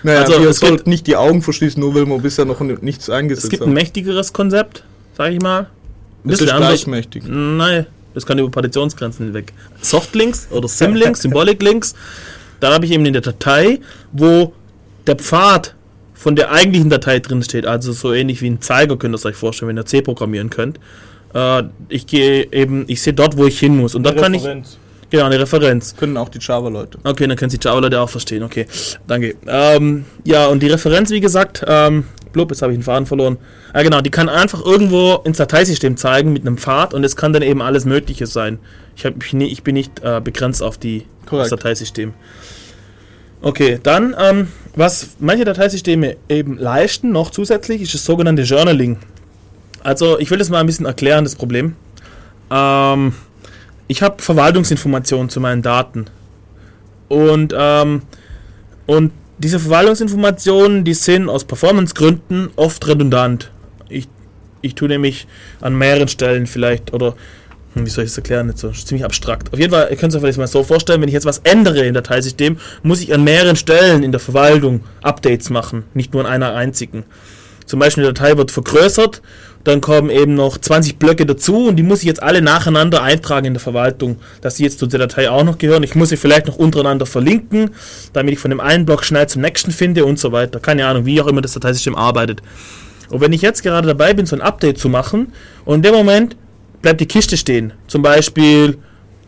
naja, 0.03 0.21
also, 0.21 0.35
ihr 0.35 0.51
es 0.51 0.59
sollt 0.59 0.87
nicht 0.87 1.07
die 1.07 1.17
Augen 1.17 1.43
verschließen, 1.43 1.81
nur 1.81 1.95
weil 1.95 2.07
wir 2.07 2.19
bisher 2.19 2.45
noch 2.45 2.61
nichts 2.61 3.09
Es 3.09 3.11
eingesetzt 3.11 3.51
gibt 3.51 3.63
ein 3.63 3.73
mächtigeres 3.73 4.33
Konzept, 4.33 4.85
sag 5.17 5.33
ich 5.33 5.41
mal. 5.41 5.61
Ein 5.61 5.67
Es 6.31 6.35
ist 6.35 6.39
bisschen 6.41 6.51
anders. 6.55 6.69
gleichmächtig. 6.71 7.25
Nein, 7.27 7.87
das 8.15 8.27
kann 8.27 8.39
über 8.39 8.51
Partitionsgrenzen 8.51 9.27
hinweg. 9.27 9.53
Softlinks 9.81 10.49
oder 10.51 10.69
Symlinks, 10.69 11.23
Symbolic 11.23 11.63
Links, 11.63 11.95
da 12.61 12.73
habe 12.73 12.85
ich 12.85 12.93
eben 12.93 13.07
in 13.07 13.13
der 13.13 13.23
Datei, 13.23 13.81
wo 14.13 14.53
der 15.07 15.17
Pfad 15.17 15.75
von 16.15 16.35
der 16.35 16.51
eigentlichen 16.51 16.91
Datei 16.91 17.21
drin 17.21 17.43
steht, 17.43 17.65
also 17.65 17.93
so 17.93 18.13
ähnlich 18.13 18.43
wie 18.43 18.51
ein 18.51 18.61
Zeiger 18.61 18.97
könnt 18.97 19.15
ihr 19.15 19.25
euch 19.25 19.37
vorstellen, 19.37 19.69
wenn 19.69 19.79
ihr 19.79 19.87
C 19.87 20.03
programmieren 20.03 20.51
könnt. 20.51 20.81
Äh, 21.33 21.65
ich 21.89 22.07
gehe 22.07 22.53
eben, 22.53 22.85
ich 22.89 23.03
sehe 23.03 23.13
dort, 23.13 23.37
wo 23.37 23.47
ich 23.47 23.59
hin 23.59 23.77
muss 23.77 23.95
und 23.95 24.03
da 24.03 24.13
kann 24.13 24.35
ich, 24.35 24.43
genau, 25.11 25.25
eine 25.25 25.39
Referenz. 25.39 25.95
Können 25.97 26.17
auch 26.17 26.29
die 26.29 26.41
Java-Leute. 26.41 26.99
Okay, 27.05 27.27
dann 27.27 27.37
können 27.37 27.51
Sie 27.51 27.59
Java-Leute 27.61 28.01
auch 28.01 28.11
verstehen. 28.11 28.43
Okay, 28.43 28.67
danke. 29.07 29.37
Ähm, 29.47 30.07
ja, 30.25 30.47
und 30.49 30.61
die 30.61 30.69
Referenz, 30.69 31.11
wie 31.11 31.21
gesagt, 31.21 31.65
ähm, 31.67 32.05
blub, 32.33 32.51
jetzt 32.51 32.63
habe 32.63 32.73
ich 32.73 32.79
den 32.79 32.83
Faden 32.85 33.07
verloren. 33.07 33.39
Ja, 33.75 33.83
genau, 33.83 34.01
die 34.01 34.11
kann 34.11 34.29
einfach 34.29 34.65
irgendwo 34.65 35.15
ins 35.25 35.39
Dateisystem 35.39 35.97
zeigen 35.97 36.33
mit 36.33 36.43
einem 36.47 36.59
Pfad 36.59 36.95
und 36.95 37.05
es 37.05 37.17
kann 37.17 37.33
dann 37.33 37.43
eben 37.43 37.63
alles 37.63 37.85
Mögliche 37.85 38.27
sein. 38.27 38.59
Ich, 38.97 39.05
hab, 39.05 39.23
ich, 39.23 39.35
ich 39.35 39.63
bin 39.63 39.75
nicht 39.75 40.01
äh, 40.03 40.21
begrenzt 40.23 40.63
auf 40.63 40.79
die, 40.79 41.07
das. 41.31 41.51
Dateisystem. 41.51 42.15
Okay, 43.41 43.79
dann, 43.83 44.17
ähm, 44.19 44.49
was 44.75 45.11
manche 45.21 45.45
Dateisysteme 45.45 46.17
eben 46.29 46.59
leisten, 46.59 47.13
noch 47.13 47.31
zusätzlich, 47.31 47.83
ist 47.83 47.95
das 47.95 48.05
sogenannte 48.05 48.43
Journaling. 48.43 48.99
Also, 49.85 50.19
ich 50.19 50.31
will 50.31 50.39
das 50.39 50.51
mal 50.51 50.59
ein 50.59 50.67
bisschen 50.67 50.87
erklären, 50.87 51.25
das 51.25 51.37
Problem. 51.37 51.77
Ähm, 52.51 53.15
ich 53.87 54.03
habe 54.03 54.21
Verwaltungsinformationen 54.21 55.29
zu 55.29 55.41
meinen 55.41 55.63
Daten. 55.63 56.07
Und, 57.09 57.55
ähm, 57.57 58.03
und 58.87 59.13
diese 59.39 59.61
Verwaltungsinformationen, 59.61 60.85
die 60.85 60.95
sind 60.95 61.29
aus 61.29 61.45
Performancegründen 61.45 62.51
oft 62.57 62.87
redundant. 62.87 63.51
Ich, 63.89 64.09
ich 64.63 64.75
tue 64.75 64.89
nämlich 64.89 65.27
an 65.61 65.77
mehreren 65.77 66.09
Stellen 66.09 66.47
vielleicht, 66.47 66.93
oder 66.93 67.15
hm, 67.75 67.87
wie 67.87 67.91
soll 67.91 68.05
ich 68.05 68.11
das 68.11 68.19
erklären? 68.19 68.49
Nicht 68.49 68.59
so, 68.59 68.71
ziemlich 68.71 69.05
abstrakt. 69.05 69.53
Auf 69.53 69.59
jeden 69.59 69.73
Fall, 69.73 69.89
ihr 69.91 69.97
könnt 69.97 70.13
es 70.13 70.17
euch 70.17 70.23
vielleicht 70.23 70.39
mal 70.39 70.47
so 70.47 70.65
vorstellen, 70.65 71.01
wenn 71.01 71.09
ich 71.09 71.15
jetzt 71.15 71.27
was 71.27 71.39
ändere 71.39 71.87
im 71.87 71.95
Dateisystem, 71.95 72.59
muss 72.83 73.01
ich 73.01 73.15
an 73.15 73.25
mehreren 73.25 73.57
Stellen 73.57 74.03
in 74.03 74.11
der 74.11 74.21
Verwaltung 74.21 74.83
Updates 75.03 75.51
machen, 75.51 75.85
nicht 75.95 76.13
nur 76.13 76.25
an 76.25 76.31
einer 76.31 76.55
einzigen. 76.55 77.05
Zum 77.67 77.79
Beispiel 77.79 78.05
die 78.05 78.13
Datei 78.15 78.37
wird 78.37 78.51
vergrößert, 78.51 79.23
dann 79.69 79.81
kommen 79.81 80.11
eben 80.11 80.35
noch 80.35 80.59
20 80.59 80.99
Blöcke 80.99 81.27
dazu 81.27 81.69
und 81.69 81.77
die 81.77 81.83
muss 81.83 82.01
ich 82.01 82.07
jetzt 82.07 82.23
alle 82.23 82.43
nacheinander 82.43 83.03
eintragen 83.03 83.47
in 83.47 83.55
der 83.55 83.61
Verwaltung, 83.61 84.17
dass 84.41 84.57
die 84.57 84.65
jetzt 84.65 84.79
zu 84.79 84.87
der 84.87 84.99
Datei 84.99 85.31
auch 85.31 85.45
noch 85.45 85.59
gehören. 85.59 85.83
Ich 85.83 85.95
muss 85.95 86.09
sie 86.09 86.17
vielleicht 86.17 86.47
noch 86.47 86.57
untereinander 86.57 87.07
verlinken, 87.07 87.71
damit 88.13 88.33
ich 88.33 88.39
von 88.39 88.51
dem 88.51 88.61
einen 88.61 88.87
Block 88.87 89.05
schnell 89.05 89.29
zum 89.29 89.43
nächsten 89.43 89.71
finde 89.71 90.05
und 90.05 90.19
so 90.19 90.33
weiter. 90.33 90.61
Keine 90.61 90.87
Ahnung, 90.87 91.05
wie 91.07 91.21
auch 91.21 91.27
immer 91.27 91.41
das 91.41 91.53
Dateisystem 91.53 91.95
arbeitet. 91.95 92.43
Und 93.11 93.21
wenn 93.21 93.33
ich 93.33 93.43
jetzt 93.43 93.63
gerade 93.63 93.87
dabei 93.87 94.15
bin, 94.15 94.27
so 94.27 94.37
ein 94.37 94.43
Update 94.43 94.79
zu 94.79 94.89
machen 94.89 95.33
und 95.65 95.77
in 95.77 95.83
dem 95.83 95.95
Moment 95.95 96.37
bleibt 96.83 97.01
die 97.01 97.07
Kiste 97.07 97.37
stehen, 97.37 97.73
zum 97.87 98.03
Beispiel 98.03 98.79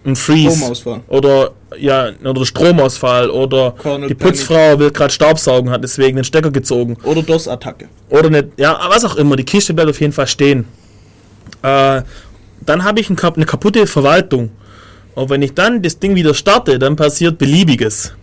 ein 0.05 0.17
Freeze 0.17 0.73
oder 1.09 1.53
ja 1.79 2.11
oder 2.25 2.45
Stromausfall 2.45 3.31
oder 3.31 3.75
Kernel 3.83 4.09
die 4.09 4.15
Panic. 4.15 4.35
Putzfrau 4.37 4.79
will 4.79 4.91
gerade 4.91 5.13
Staubsaugen, 5.13 5.71
hat 5.71 5.83
deswegen 5.85 6.17
den 6.17 6.25
Stecker 6.25 6.51
gezogen 6.51 6.97
Oder 7.05 7.23
DOS-Attacke. 7.23 7.89
oder 8.09 8.31
nicht, 8.31 8.49
ja, 8.57 8.79
was 8.89 9.05
auch 9.05 9.17
immer, 9.17 9.37
die 9.37 9.45
Kiste 9.45 9.75
bleibt 9.75 9.91
auf 9.91 10.01
jeden 10.01 10.13
Fall 10.13 10.27
stehen. 10.27 10.65
Äh, 11.63 12.03
dann 12.63 12.85
habe 12.85 13.01
ich 13.01 13.11
ein, 13.11 13.19
eine 13.19 13.47
kaputte 13.47 13.87
Verwaltung. 13.87 14.51
Und 15.15 15.31
wenn 15.31 15.43
ich 15.43 15.55
dann 15.55 15.83
das 15.83 15.99
Ding 15.99 16.15
wieder 16.15 16.35
starte, 16.35 16.79
dann 16.79 16.97
passiert 16.97 17.39
beliebiges. 17.39 18.15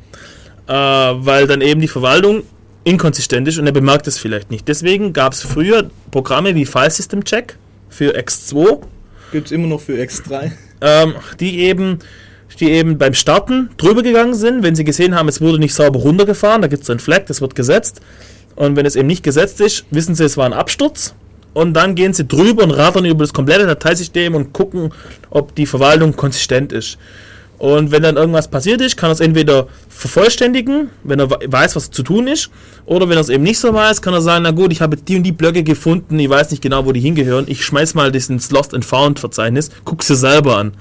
Äh, 0.67 0.73
weil 0.73 1.47
dann 1.47 1.61
eben 1.61 1.81
die 1.81 1.87
Verwaltung 1.87 2.43
inkonsistent 2.83 3.47
ist 3.47 3.57
und 3.57 3.65
er 3.65 3.73
bemerkt 3.73 4.07
es 4.07 4.17
vielleicht 4.17 4.49
nicht. 4.51 4.67
Deswegen 4.67 5.11
gab 5.13 5.33
es 5.33 5.41
früher 5.41 5.89
Programme 6.11 6.55
wie 6.55 6.65
File 6.65 6.89
System 6.89 7.23
Check 7.23 7.57
für 7.89 8.15
X2, 8.17 8.81
Gibt 9.31 9.47
es 9.47 9.51
immer 9.51 9.67
noch 9.67 9.81
für 9.81 9.93
X3. 9.93 10.51
ähm, 10.81 11.15
die 11.39 11.59
eben 11.59 11.99
die 12.59 12.71
eben 12.71 12.97
beim 12.97 13.13
Starten 13.13 13.69
drüber 13.77 14.03
gegangen 14.03 14.33
sind, 14.33 14.63
wenn 14.63 14.75
sie 14.75 14.83
gesehen 14.83 15.15
haben, 15.15 15.27
es 15.27 15.41
wurde 15.41 15.59
nicht 15.59 15.73
sauber 15.73 15.99
runtergefahren, 15.99 16.61
da 16.61 16.67
gibt 16.67 16.81
es 16.81 16.87
so 16.87 16.93
ein 16.93 16.99
Flag, 16.99 17.25
das 17.27 17.41
wird 17.41 17.55
gesetzt. 17.55 18.01
Und 18.55 18.75
wenn 18.75 18.85
es 18.85 18.95
eben 18.95 19.07
nicht 19.07 19.23
gesetzt 19.23 19.61
ist, 19.61 19.85
wissen 19.91 20.15
sie, 20.15 20.25
es 20.25 20.37
war 20.37 20.45
ein 20.45 20.53
Absturz. 20.53 21.13
Und 21.53 21.73
dann 21.73 21.95
gehen 21.95 22.13
sie 22.13 22.27
drüber 22.27 22.63
und 22.63 22.71
rattern 22.71 23.05
über 23.05 23.23
das 23.23 23.33
komplette 23.33 23.65
Dateisystem 23.65 24.35
und 24.35 24.53
gucken, 24.53 24.91
ob 25.29 25.55
die 25.55 25.65
Verwaltung 25.65 26.15
konsistent 26.15 26.71
ist. 26.71 26.97
Und 27.59 27.91
wenn 27.91 28.03
dann 28.03 28.17
irgendwas 28.17 28.47
passiert 28.49 28.81
ist, 28.81 28.97
kann 28.97 29.09
er 29.09 29.13
es 29.13 29.19
entweder 29.19 29.67
vervollständigen, 29.89 30.89
wenn 31.03 31.19
er 31.19 31.29
we- 31.31 31.39
weiß, 31.47 31.75
was 31.75 31.89
zu 31.89 32.03
tun 32.03 32.27
ist, 32.27 32.49
oder 32.85 33.09
wenn 33.09 33.17
er 33.17 33.21
es 33.21 33.29
eben 33.29 33.43
nicht 33.43 33.57
so 33.59 33.73
weiß, 33.73 34.01
kann 34.01 34.13
er 34.13 34.21
sagen, 34.21 34.43
na 34.43 34.51
gut, 34.51 34.71
ich 34.71 34.79
habe 34.81 34.95
die 34.95 35.15
und 35.15 35.23
die 35.23 35.31
Blöcke 35.31 35.63
gefunden, 35.63 36.19
ich 36.19 36.29
weiß 36.29 36.51
nicht 36.51 36.61
genau, 36.61 36.85
wo 36.85 36.91
die 36.91 36.99
hingehören, 36.99 37.45
ich 37.47 37.65
schmeiß 37.65 37.95
mal 37.95 38.11
das 38.11 38.29
ins 38.29 38.51
Lost 38.51 38.73
and 38.75 38.85
Found 38.85 39.19
Verzeichnis, 39.19 39.71
guck 39.85 40.03
sie 40.03 40.15
selber 40.15 40.57
an. 40.57 40.73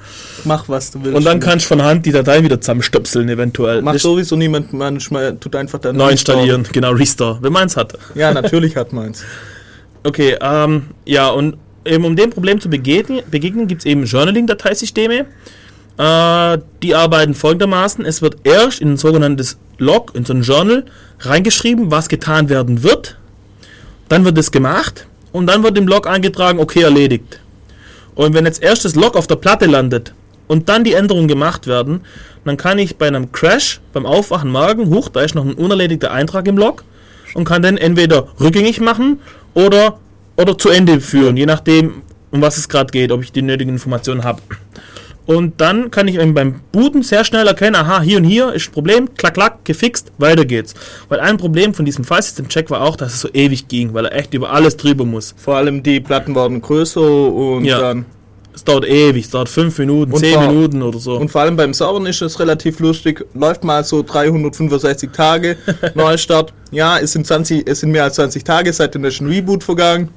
Mach 0.45 0.69
was 0.69 0.91
du 0.91 1.03
willst. 1.03 1.17
Und 1.17 1.25
dann 1.25 1.41
kannst 1.41 1.65
du 1.65 1.69
von 1.69 1.83
Hand 1.83 2.05
die 2.05 2.13
Datei 2.13 2.43
wieder 2.43 2.61
zusammenstöpseln, 2.61 3.29
eventuell. 3.29 3.81
Macht 3.83 3.95
Das- 3.97 4.03
sowieso 4.03 4.37
niemand, 4.37 4.73
manchmal 4.75 5.37
tut 5.39 5.57
einfach 5.57 5.79
dann 5.79 5.97
neu 5.97 6.11
installieren, 6.11 6.67
genau, 6.73 6.93
Restore, 6.93 7.39
wenn 7.41 7.53
man 7.53 7.69
es 7.69 7.77
hat. 7.77 7.95
Ja, 8.15 8.33
natürlich 8.35 8.77
hat 8.77 8.93
meins. 8.93 9.23
Okay, 10.05 10.37
ähm, 10.41 10.83
ja, 11.05 11.31
und 11.31 11.57
eben 11.85 12.05
um 12.05 12.15
dem 12.15 12.31
Problem 12.31 12.61
zu 12.61 12.71
begegnen, 12.71 13.23
begegnen 13.29 13.67
gibt 13.67 13.81
es 13.81 13.87
eben 13.87 14.05
Journaling-Dateisysteme. 14.05 15.27
Äh, 15.99 16.59
die 16.83 16.95
arbeiten 16.95 17.35
folgendermaßen: 17.35 18.05
Es 18.05 18.23
wird 18.23 18.37
erst 18.45 18.81
in 18.81 18.93
ein 18.93 18.97
sogenanntes 18.97 19.59
Log, 19.79 20.15
in 20.15 20.25
so 20.25 20.33
ein 20.33 20.43
Journal, 20.43 20.85
reingeschrieben, 21.21 21.91
was 21.91 22.09
getan 22.09 22.49
werden 22.49 22.83
wird. 22.83 23.19
Dann 24.09 24.25
wird 24.25 24.39
es 24.39 24.51
gemacht 24.53 25.07
und 25.33 25.47
dann 25.47 25.63
wird 25.63 25.77
im 25.77 25.87
Log 25.87 26.07
eingetragen, 26.07 26.61
okay, 26.61 26.83
erledigt. 26.83 27.41
Und 28.15 28.35
wenn 28.35 28.47
jetzt 28.47 28.63
erst 28.63 28.85
das 28.85 28.95
Log 28.95 29.17
auf 29.17 29.27
der 29.27 29.37
Platte 29.37 29.67
landet 29.67 30.15
und 30.47 30.69
dann 30.69 30.85
die 30.85 30.95
Änderungen 30.95 31.29
gemacht 31.29 31.67
werden, 31.67 32.03
dann 32.45 32.57
kann 32.57 32.79
ich 32.79 32.97
bei 32.97 33.07
einem 33.07 33.33
Crash, 33.33 33.81
beim 33.93 34.07
Aufwachen 34.07 34.51
morgen, 34.51 34.89
huch, 34.89 35.09
da 35.09 35.21
ist 35.21 35.35
noch 35.35 35.45
ein 35.45 35.55
unerledigter 35.55 36.13
Eintrag 36.13 36.47
im 36.47 36.57
Log 36.57 36.85
und 37.35 37.45
kann 37.45 37.63
den 37.63 37.77
entweder 37.77 38.29
rückgängig 38.41 38.81
machen 38.81 39.21
oder, 39.53 39.99
oder 40.37 40.57
zu 40.57 40.71
Ende 40.71 41.01
führen, 41.01 41.37
je 41.37 41.47
nachdem, 41.47 42.03
um 42.31 42.41
was 42.41 42.57
es 42.57 42.69
gerade 42.69 42.91
geht, 42.91 43.13
ob 43.13 43.23
ich 43.23 43.33
die 43.33 43.43
nötigen 43.43 43.73
Informationen 43.73 44.25
habe. 44.25 44.41
Und 45.27 45.61
dann 45.61 45.91
kann 45.91 46.07
ich 46.09 46.17
beim 46.35 46.61
Booten 46.73 47.03
sehr 47.03 47.25
schnell 47.25 47.47
erkennen, 47.49 47.75
aha, 47.75 48.01
hier 48.01 48.19
und 48.19 48.25
hier 48.25 48.53
ist 48.53 48.69
ein 48.69 48.73
Problem, 48.73 49.15
klack, 49.17 49.35
klack, 49.35 49.65
gefixt, 49.65 50.13
weiter 50.19 50.45
geht's. 50.45 50.75
Weil 51.09 51.19
ein 51.21 51.37
Problem 51.37 51.75
von 51.75 51.85
diesem 51.85 52.05
File-System-Check 52.05 52.71
war 52.71 52.83
auch, 52.83 52.97
dass 52.97 53.15
es 53.15 53.21
so 53.21 53.29
ewig 53.33 53.67
ging, 53.67 53.93
weil 53.93 54.07
er 54.07 54.15
echt 54.15 54.35
über 54.35 54.51
alles 54.51 54.77
drüber 54.77 55.05
muss. 55.05 55.35
Vor 55.37 55.57
allem 55.57 55.83
die 55.83 55.99
Platten 56.01 56.35
waren 56.37 56.61
größer 56.61 57.01
und 57.01 57.65
Ja. 57.65 57.81
dann. 57.81 58.07
Es 58.55 58.65
dauert 58.65 58.87
ewig, 58.87 59.27
es 59.27 59.31
dauert 59.31 59.51
5 59.51 59.77
Minuten, 59.81 60.13
Und 60.15 60.21
10 60.21 60.33
vor- 60.33 60.47
Minuten 60.49 60.83
oder 60.83 60.99
so. 60.99 61.17
Und 61.19 61.29
vor 61.31 61.43
allem 61.43 61.57
beim 61.57 61.75
Servern 61.75 62.07
ist 62.07 62.23
es 62.23 62.41
relativ 62.41 62.79
lustig. 62.81 63.23
Läuft 63.35 63.65
mal 63.65 63.85
so 63.85 64.03
365 64.03 65.11
Tage. 65.13 65.59
Neustart. 65.95 66.55
Ja, 66.71 66.99
es 66.99 67.13
sind 67.13 67.27
20, 67.27 67.69
es 67.69 67.81
sind 67.81 67.91
mehr 67.91 68.05
als 68.05 68.15
20 68.15 68.45
Tage 68.45 68.73
seit 68.73 68.95
dem 68.95 69.03
letzten 69.03 69.27
Reboot 69.27 69.63
vergangen. 69.63 70.09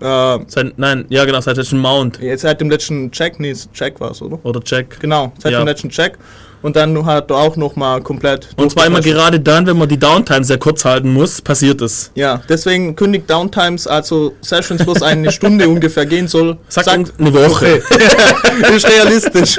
Äh, 0.00 0.38
Seit, 0.46 0.78
nein, 0.78 1.04
ja 1.08 1.24
genau, 1.24 1.40
seit 1.40 1.56
letzten 1.56 1.78
Mount 1.78 2.20
jetzt 2.20 2.42
seit 2.42 2.60
dem 2.60 2.70
letzten 2.70 3.10
Check, 3.10 3.40
nee, 3.40 3.52
Check 3.74 3.98
war 4.00 4.12
es, 4.12 4.22
oder? 4.22 4.38
oder 4.44 4.60
Check. 4.60 5.00
Genau, 5.00 5.32
seit 5.38 5.52
Ja. 5.52 5.58
dem 5.60 5.66
letzten 5.66 5.88
Check. 5.90 6.18
Und 6.60 6.74
dann 6.74 7.06
hat 7.06 7.30
er 7.30 7.36
auch 7.36 7.56
nochmal 7.56 8.00
komplett. 8.02 8.48
Und 8.56 8.72
zwar 8.72 8.86
immer 8.86 9.00
gerade 9.00 9.38
dann, 9.38 9.64
wenn 9.66 9.78
man 9.78 9.88
die 9.88 9.96
Downtime 9.98 10.42
sehr 10.42 10.58
kurz 10.58 10.84
halten 10.84 11.12
muss, 11.12 11.40
passiert 11.40 11.80
es. 11.80 12.10
Ja, 12.16 12.42
deswegen 12.48 12.96
kündigt 12.96 13.30
Downtimes, 13.30 13.86
also 13.86 14.34
Sessions, 14.40 14.84
wo 14.84 14.90
es 14.92 15.02
eine 15.02 15.30
Stunde 15.38 15.68
ungefähr 15.68 16.04
gehen 16.04 16.26
soll. 16.26 16.58
Sagt, 16.68 16.86
sagt, 16.86 17.12
eine 17.20 17.32
Woche. 17.32 17.80
ist 18.74 18.88
realistisch. 18.88 19.58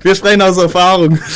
Wir 0.00 0.14
sprechen 0.14 0.40
aus 0.40 0.56
Erfahrung. 0.56 1.18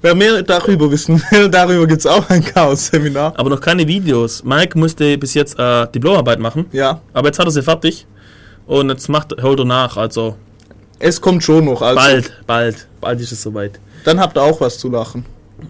Wer 0.00 0.14
mehr 0.14 0.42
darüber 0.42 0.90
wissen 0.90 1.20
will, 1.30 1.48
darüber 1.50 1.86
gibt 1.86 2.00
es 2.00 2.06
auch 2.06 2.28
ein 2.30 2.44
Chaos-Seminar. 2.44 3.34
Aber 3.36 3.50
noch 3.50 3.60
keine 3.60 3.86
Videos. 3.86 4.44
Mike 4.44 4.78
musste 4.78 5.18
bis 5.18 5.34
jetzt 5.34 5.58
äh, 5.58 5.86
Diplomarbeit 5.88 6.38
machen, 6.38 6.66
Ja, 6.72 7.00
aber 7.12 7.28
jetzt 7.28 7.38
hat 7.38 7.46
er 7.46 7.50
sie 7.50 7.62
fertig. 7.62 8.06
Und 8.66 8.90
jetzt 8.90 9.08
macht, 9.08 9.34
holt 9.42 9.58
er 9.58 9.64
nach, 9.64 9.96
also 9.96 10.36
es 10.98 11.20
kommt 11.20 11.42
schon 11.42 11.64
noch. 11.64 11.80
Also. 11.82 11.96
bald, 11.96 12.32
bald, 12.46 12.88
bald 13.00 13.20
ist 13.20 13.32
es 13.32 13.42
soweit. 13.42 13.80
Dann 14.04 14.20
habt 14.20 14.36
ihr 14.36 14.42
auch 14.42 14.60
was 14.60 14.78
zu 14.78 14.88
lachen. 14.90 15.24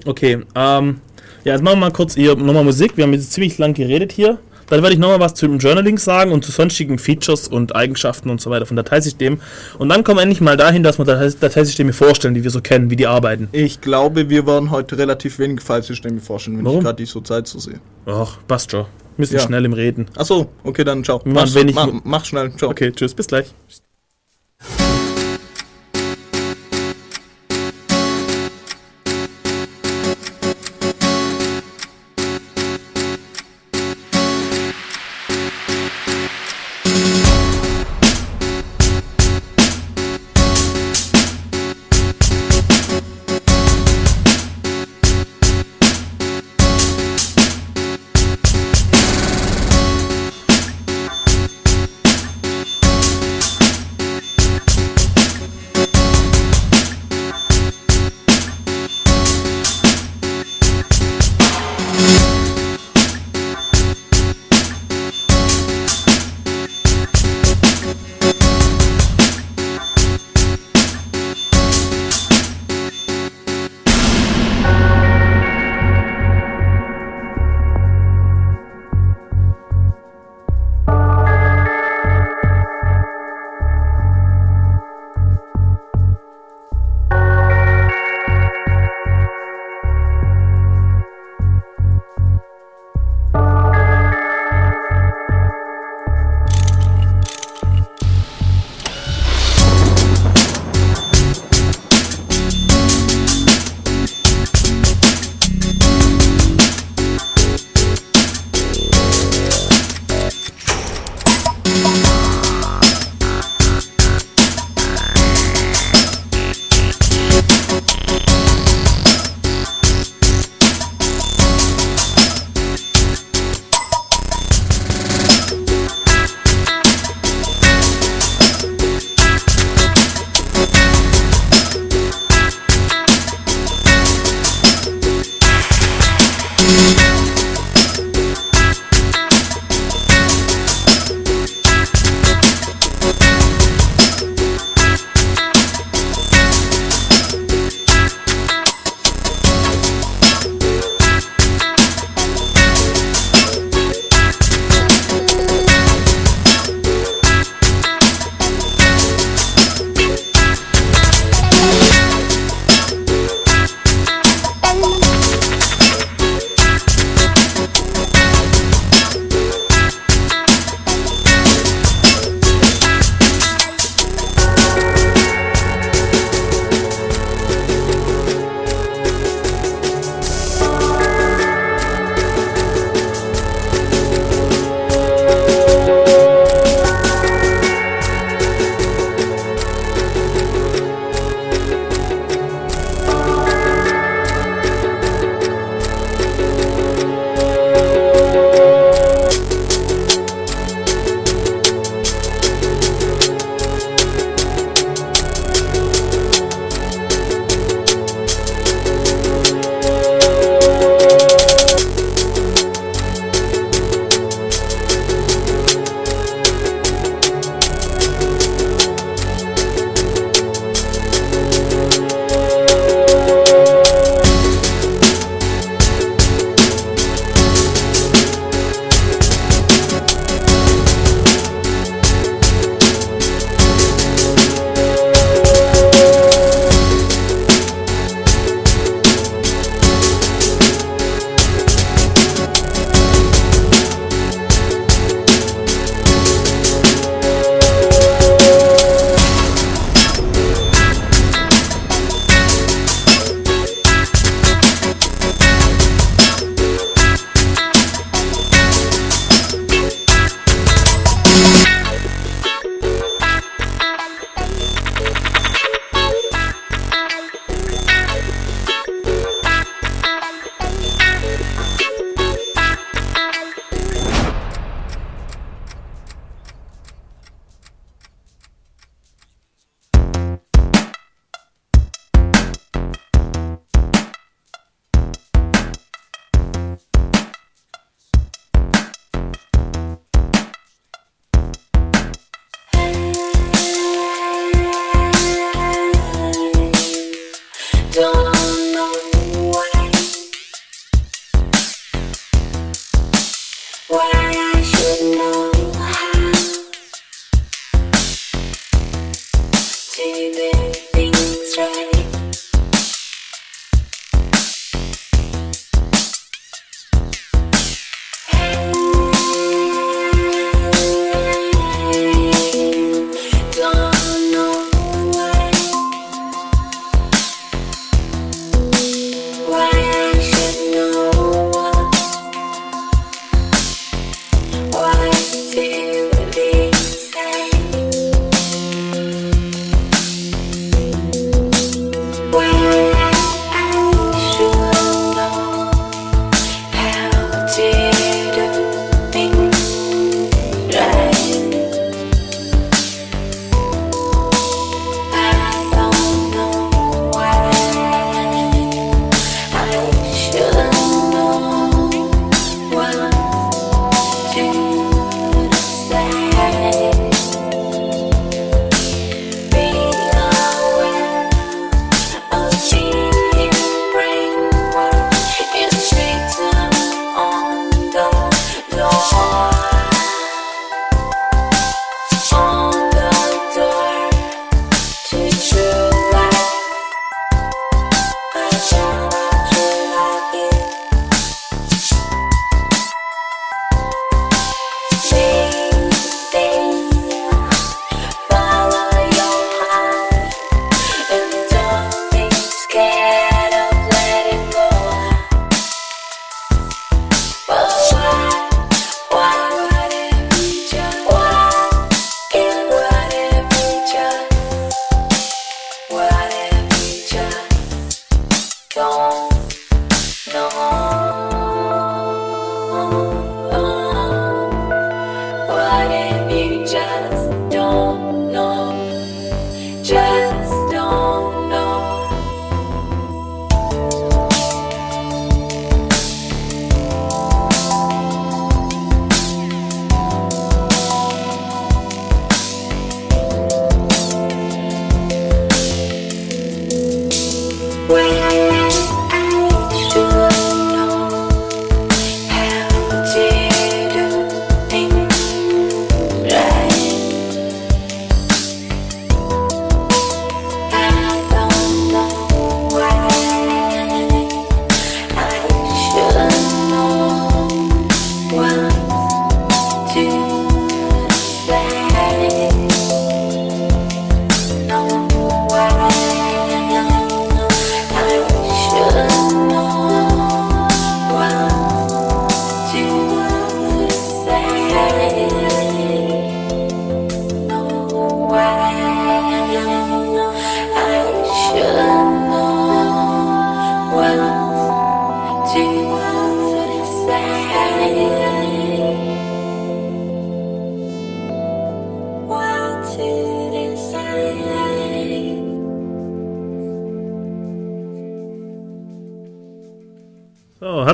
Okay, 0.04 0.44
ähm, 0.54 1.00
ja, 1.44 1.52
jetzt 1.52 1.62
machen 1.62 1.76
wir 1.76 1.86
mal 1.86 1.92
kurz 1.92 2.14
hier 2.14 2.34
nochmal 2.34 2.64
Musik. 2.64 2.96
Wir 2.96 3.04
haben 3.04 3.12
jetzt 3.12 3.32
ziemlich 3.32 3.56
lang 3.58 3.74
geredet 3.74 4.12
hier. 4.12 4.38
Dann 4.70 4.82
werde 4.82 4.92
ich 4.94 4.98
nochmal 4.98 5.20
was 5.20 5.34
zu 5.34 5.46
dem 5.46 5.58
Journaling 5.58 5.96
sagen 5.98 6.30
und 6.32 6.44
zu 6.44 6.52
sonstigen 6.52 6.98
Features 6.98 7.48
und 7.48 7.74
Eigenschaften 7.74 8.28
und 8.30 8.40
so 8.40 8.50
weiter 8.50 8.66
von 8.66 8.76
Dateisystemen. 8.76 9.40
Und 9.78 9.88
dann 9.88 10.04
kommen 10.04 10.18
wir 10.18 10.22
endlich 10.22 10.40
mal 10.40 10.56
dahin, 10.56 10.82
dass 10.82 10.98
wir 10.98 11.04
Datei- 11.06 11.34
Dateisysteme 11.38 11.92
vorstellen, 11.92 12.34
die 12.34 12.44
wir 12.44 12.50
so 12.50 12.60
kennen, 12.60 12.90
wie 12.90 12.96
die 12.96 13.06
arbeiten. 13.06 13.48
Ich 13.52 13.80
glaube, 13.80 14.28
wir 14.28 14.46
werden 14.46 14.70
heute 14.70 14.98
relativ 14.98 15.38
wenig 15.38 15.60
Fallsysteme 15.62 16.20
forschen, 16.20 16.58
wenn 16.58 16.64
Warum? 16.64 16.78
ich 16.78 16.84
gerade 16.84 16.96
die 16.96 17.06
so 17.06 17.20
Zeit 17.20 17.46
zu 17.46 17.58
sehe. 17.58 17.80
Ach, 18.06 18.36
passt 18.46 18.70
schon. 18.70 18.84
Müssen 19.16 19.34
Ja. 19.36 19.40
schnell 19.40 19.64
im 19.64 19.72
Reden. 19.72 20.06
Achso, 20.16 20.48
okay, 20.64 20.84
dann 20.84 21.02
ciao. 21.02 21.20
Wir 21.24 21.32
Mach, 21.32 21.48
mach, 21.74 21.88
mach 22.04 22.24
schnell, 22.24 22.52
ciao. 22.56 22.70
Okay, 22.70 22.92
tschüss, 22.92 23.14
bis 23.14 23.26
gleich. 23.26 23.46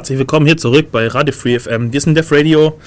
Herzlich 0.05 0.19
willkommen 0.19 0.45
hier 0.45 0.59
zurück 0.59 0.89
bei 0.93 1.07
Radio 1.09 1.35
Free 1.35 1.59
FM. 1.59 1.91
Wir 1.91 1.99
sind 1.99 2.15
Def 2.15 2.31
Radio. 2.31 2.79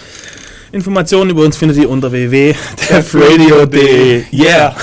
Informationen 0.72 1.32
über 1.32 1.42
uns 1.46 1.58
findet 1.58 1.80
ihr 1.80 1.90
unter 1.90 2.12
www.defradio.de. 2.12 4.22
Yeah! 4.32 4.76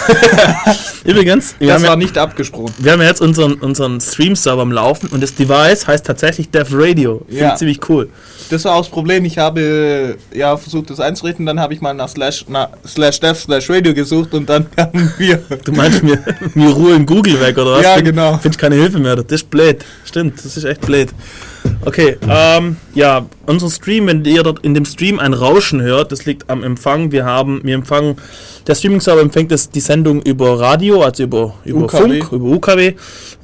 Übrigens, 1.04 1.54
wir 1.60 1.68
Das 1.68 1.76
haben, 1.76 1.82
war 1.84 1.90
ja, 1.90 1.96
nicht 1.96 2.18
abgesprochen. 2.18 2.74
wir 2.78 2.90
haben 2.90 3.02
ja 3.02 3.06
jetzt 3.06 3.20
unseren, 3.20 3.52
unseren 3.54 4.00
Stream-Server 4.00 4.62
am 4.62 4.72
Laufen 4.72 5.10
und 5.10 5.22
das 5.22 5.36
Device 5.36 5.86
heißt 5.86 6.04
tatsächlich 6.04 6.50
Def 6.50 6.70
Radio. 6.72 7.22
Finde 7.28 7.40
Ja. 7.40 7.52
ich 7.52 7.58
ziemlich 7.58 7.78
cool. 7.88 8.08
Das 8.50 8.64
war 8.64 8.74
auch 8.74 8.80
das 8.80 8.88
Problem. 8.88 9.24
Ich 9.24 9.38
habe 9.38 10.16
ja 10.34 10.56
versucht, 10.56 10.90
das 10.90 10.98
einzurichten. 10.98 11.46
Dann 11.46 11.60
habe 11.60 11.72
ich 11.72 11.80
mal 11.80 11.94
nach 11.94 12.08
slash, 12.08 12.46
na, 12.48 12.68
slash 12.84 13.20
dev 13.20 13.38
slash 13.38 13.70
radio 13.70 13.94
gesucht 13.94 14.34
und 14.34 14.50
dann 14.50 14.66
kamen 14.76 15.14
wir. 15.18 15.36
Du 15.64 15.70
meinst 15.70 16.02
mir, 16.02 16.18
mir 16.54 16.70
Ruhe 16.70 16.96
in 16.96 17.06
Google 17.06 17.40
weg, 17.40 17.56
oder 17.58 17.74
was? 17.74 17.84
Ja, 17.84 18.00
genau. 18.00 18.32
Finde 18.38 18.56
ich 18.56 18.58
keine 18.58 18.74
Hilfe 18.74 18.98
mehr. 18.98 19.14
Das 19.14 19.26
ist 19.30 19.48
blöd. 19.50 19.84
Stimmt, 20.04 20.44
das 20.44 20.56
ist 20.56 20.64
echt 20.64 20.80
blöd. 20.80 21.10
Okay, 21.84 22.16
ähm, 22.28 22.76
ja, 22.94 23.26
unser 23.46 23.70
Stream, 23.70 24.06
wenn 24.06 24.24
ihr 24.24 24.42
dort 24.42 24.60
in 24.64 24.74
dem 24.74 24.84
Stream 24.84 25.18
ein 25.18 25.34
Rauschen 25.34 25.82
hört, 25.82 26.12
das 26.12 26.24
liegt 26.24 26.48
am 26.48 26.62
Empfang. 26.62 27.12
Wir 27.12 27.24
haben, 27.24 27.60
wir 27.62 27.74
empfangen, 27.74 28.16
der 28.66 28.74
Streaming-Server 28.74 29.20
empfängt 29.20 29.50
das, 29.50 29.70
die 29.70 29.80
Sendung 29.80 30.22
über 30.22 30.58
Radio, 30.58 31.02
also 31.02 31.22
über, 31.24 31.54
über 31.64 31.84
UKW. 31.84 32.20
Funk, 32.20 32.32
über 32.32 32.46
UKW. 32.46 32.94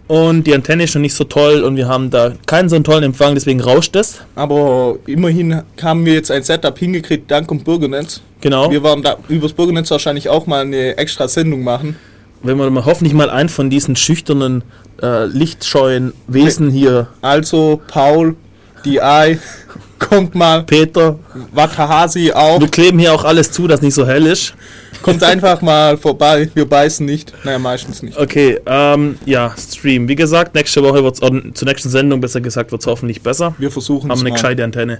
Und 0.08 0.44
die 0.44 0.54
Antenne 0.54 0.84
ist 0.84 0.94
noch 0.96 1.02
nicht 1.02 1.14
so 1.14 1.22
toll 1.22 1.62
und 1.62 1.76
wir 1.76 1.86
haben 1.86 2.10
da 2.10 2.32
keinen 2.46 2.68
so 2.68 2.74
einen 2.74 2.84
tollen 2.84 3.04
Empfang, 3.04 3.34
deswegen 3.34 3.60
rauscht 3.60 3.94
es. 3.94 4.20
Aber 4.34 4.98
immerhin 5.06 5.62
haben 5.80 6.04
wir 6.04 6.14
jetzt 6.14 6.32
ein 6.32 6.42
Setup 6.42 6.76
hingekriegt, 6.76 7.30
dank 7.30 7.46
dem 7.46 7.62
Bürgernetz. 7.62 8.20
Genau. 8.40 8.70
Wir 8.72 8.82
werden 8.82 9.04
da 9.04 9.18
übers 9.28 9.52
Bürgernetz 9.52 9.88
wahrscheinlich 9.90 10.28
auch 10.28 10.46
mal 10.46 10.62
eine 10.62 10.96
extra 10.96 11.28
Sendung 11.28 11.62
machen. 11.62 11.94
Wenn 12.42 12.56
wir 12.58 12.70
mal 12.70 12.84
hoffentlich 12.84 13.12
mal 13.14 13.28
einen 13.30 13.48
von 13.48 13.68
diesen 13.70 13.96
schüchternen, 13.96 14.64
äh, 15.02 15.26
lichtscheuen 15.26 16.12
Wesen 16.26 16.70
hier, 16.70 17.08
Also, 17.20 17.80
Paul, 17.86 18.36
DI, 18.84 19.38
kommt 19.98 20.34
mal, 20.34 20.62
Peter, 20.62 21.18
Watahasi 21.52 22.32
auch. 22.32 22.58
wir 22.60 22.68
kleben 22.68 22.98
hier 22.98 23.12
auch 23.12 23.24
alles 23.24 23.52
zu, 23.52 23.66
dass 23.66 23.82
nicht 23.82 23.94
so 23.94 24.06
hell 24.06 24.26
ist. 24.26 24.54
Kommt 25.02 25.22
einfach 25.32 25.60
mal 25.60 25.96
vorbei. 25.98 26.50
Wir 26.54 26.66
beißen 26.66 27.04
nicht. 27.04 27.32
Naja, 27.44 27.58
meistens 27.58 28.02
nicht. 28.02 28.16
Okay, 28.18 28.58
ähm, 28.64 29.18
ja, 29.26 29.54
Stream. 29.58 30.08
Wie 30.08 30.16
gesagt, 30.16 30.54
nächste 30.54 30.82
Woche 30.82 31.02
wird's, 31.04 31.22
oder 31.22 31.42
zur 31.54 31.68
nächsten 31.68 31.90
Sendung 31.90 32.20
besser 32.22 32.40
gesagt, 32.40 32.72
wird 32.72 32.80
es 32.80 32.86
hoffentlich 32.86 33.22
besser. 33.22 33.54
Wir 33.58 33.70
versuchen 33.70 34.10
Haben 34.10 34.16
es 34.16 34.20
eine 34.22 34.30
mal. 34.30 34.34
gescheite 34.36 34.64
Antenne. 34.64 34.98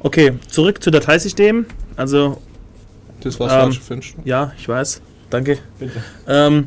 Okay, 0.00 0.32
zurück 0.48 0.82
zu 0.82 0.90
Dateisystemen. 0.90 1.66
Also, 1.96 2.38
Das 3.22 3.38
war 3.38 3.64
Ähm, 3.66 3.72
Fenster. 3.72 4.18
ja, 4.24 4.52
ich 4.58 4.66
weiß. 4.68 5.00
Danke. 5.32 5.58
Bitte. 5.78 6.02
Ähm, 6.28 6.66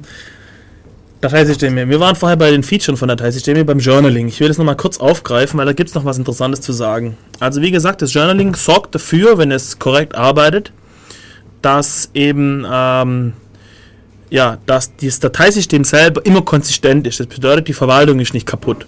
Dateisysteme. 1.21 1.87
Wir 1.87 1.99
waren 1.99 2.15
vorher 2.15 2.35
bei 2.35 2.49
den 2.49 2.63
Features 2.63 2.97
von 2.99 3.07
Dateisysteme 3.07 3.63
beim 3.63 3.77
Journaling. 3.79 4.27
Ich 4.27 4.39
will 4.39 4.47
das 4.47 4.57
nochmal 4.57 4.75
kurz 4.75 4.99
aufgreifen, 4.99 5.57
weil 5.59 5.67
da 5.67 5.73
gibt 5.73 5.89
es 5.89 5.95
noch 5.95 6.03
was 6.03 6.17
Interessantes 6.17 6.61
zu 6.61 6.73
sagen. 6.73 7.15
Also 7.39 7.61
wie 7.61 7.69
gesagt, 7.71 8.01
das 8.01 8.13
Journaling 8.13 8.55
sorgt 8.55 8.95
dafür, 8.95 9.37
wenn 9.37 9.51
es 9.51 9.77
korrekt 9.77 10.15
arbeitet, 10.15 10.71
dass 11.61 12.09
eben 12.15 12.65
ähm, 12.71 13.33
ja, 14.31 14.57
dass 14.65 14.95
das 14.97 15.19
Dateisystem 15.19 15.83
selber 15.83 16.25
immer 16.25 16.41
konsistent 16.41 17.05
ist. 17.05 17.19
Das 17.19 17.27
bedeutet, 17.27 17.67
die 17.67 17.73
Verwaltung 17.73 18.19
ist 18.19 18.33
nicht 18.33 18.47
kaputt. 18.47 18.87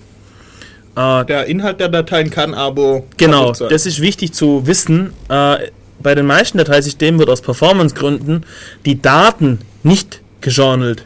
Äh, 0.95 1.25
Der 1.25 1.45
Inhalt 1.45 1.79
der 1.79 1.89
Dateien 1.89 2.31
kann 2.31 2.55
aber. 2.55 3.03
Genau, 3.17 3.51
das 3.51 3.85
ist 3.85 4.01
wichtig 4.01 4.33
zu 4.33 4.65
wissen. 4.65 5.13
Äh, 5.29 5.69
bei 6.01 6.15
den 6.15 6.25
meisten 6.25 6.57
Dateisystemen 6.57 7.19
wird 7.19 7.29
aus 7.29 7.41
Performancegründen 7.41 8.45
die 8.85 9.01
Daten 9.01 9.59
nicht 9.83 10.21
gejournalt. 10.41 11.05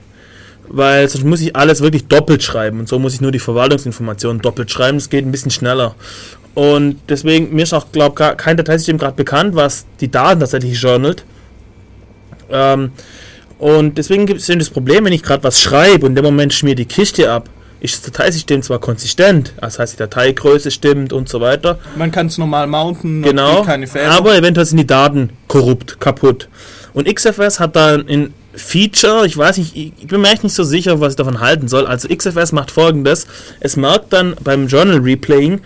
Weil 0.67 1.09
sonst 1.09 1.25
muss 1.25 1.41
ich 1.41 1.55
alles 1.55 1.81
wirklich 1.81 2.07
doppelt 2.07 2.43
schreiben 2.43 2.79
und 2.79 2.87
so 2.87 2.97
muss 2.97 3.13
ich 3.13 3.21
nur 3.21 3.31
die 3.31 3.39
Verwaltungsinformationen 3.39 4.41
doppelt 4.41 4.71
schreiben. 4.71 4.97
Das 4.97 5.09
geht 5.09 5.25
ein 5.25 5.31
bisschen 5.31 5.51
schneller. 5.51 5.95
Und 6.53 6.97
deswegen, 7.09 7.53
mir 7.53 7.63
ist 7.63 7.73
auch, 7.73 7.91
glaube 7.91 8.15
ich, 8.19 8.37
kein 8.37 8.57
Dateisystem 8.57 8.97
gerade 8.97 9.15
bekannt, 9.15 9.55
was 9.55 9.85
die 9.99 10.09
Daten 10.09 10.39
tatsächlich 10.39 10.81
journalt. 10.81 11.23
Ähm, 12.49 12.91
und 13.57 13.97
deswegen 13.97 14.25
gibt 14.25 14.41
es 14.41 14.49
eben 14.49 14.59
das 14.59 14.69
Problem, 14.69 15.05
wenn 15.05 15.13
ich 15.13 15.23
gerade 15.23 15.43
was 15.43 15.61
schreibe 15.61 16.05
und 16.05 16.11
in 16.11 16.15
dem 16.15 16.25
Moment 16.25 16.53
schmier 16.53 16.75
die 16.75 16.85
Kiste 16.85 17.31
ab, 17.31 17.49
ist 17.81 17.95
das 17.95 18.11
Dateisystem 18.11 18.61
zwar 18.61 18.79
konsistent, 18.79 19.53
das 19.59 19.77
heißt 19.79 19.93
die 19.93 19.97
Dateigröße 19.97 20.71
stimmt 20.71 21.11
und 21.13 21.27
so 21.27 21.41
weiter, 21.41 21.79
Man 21.95 22.11
kann 22.11 22.27
es 22.27 22.37
normal 22.37 22.67
mounten, 22.67 23.21
Genau, 23.23 23.63
keine 23.63 23.87
Fehler. 23.87 24.11
aber 24.11 24.35
eventuell 24.37 24.65
sind 24.65 24.77
die 24.77 24.87
Daten 24.87 25.31
korrupt, 25.47 25.99
kaputt. 25.99 26.47
Und 26.93 27.07
XFS 27.13 27.59
hat 27.59 27.75
da 27.75 27.95
ein 27.95 28.33
Feature, 28.53 29.25
ich 29.25 29.37
weiß 29.37 29.57
nicht, 29.57 29.75
ich 29.77 29.93
ich 29.97 30.07
bin 30.07 30.19
mir 30.21 30.29
echt 30.29 30.43
nicht 30.43 30.53
so 30.55 30.63
sicher, 30.65 30.99
was 30.99 31.13
ich 31.13 31.15
davon 31.17 31.39
halten 31.39 31.67
soll. 31.69 31.87
Also 31.87 32.07
XFS 32.09 32.51
macht 32.51 32.69
folgendes, 32.69 33.25
es 33.61 33.77
merkt 33.77 34.11
dann 34.11 34.35
beim 34.43 34.67
Journal 34.67 34.97
Replaying, 34.99 35.61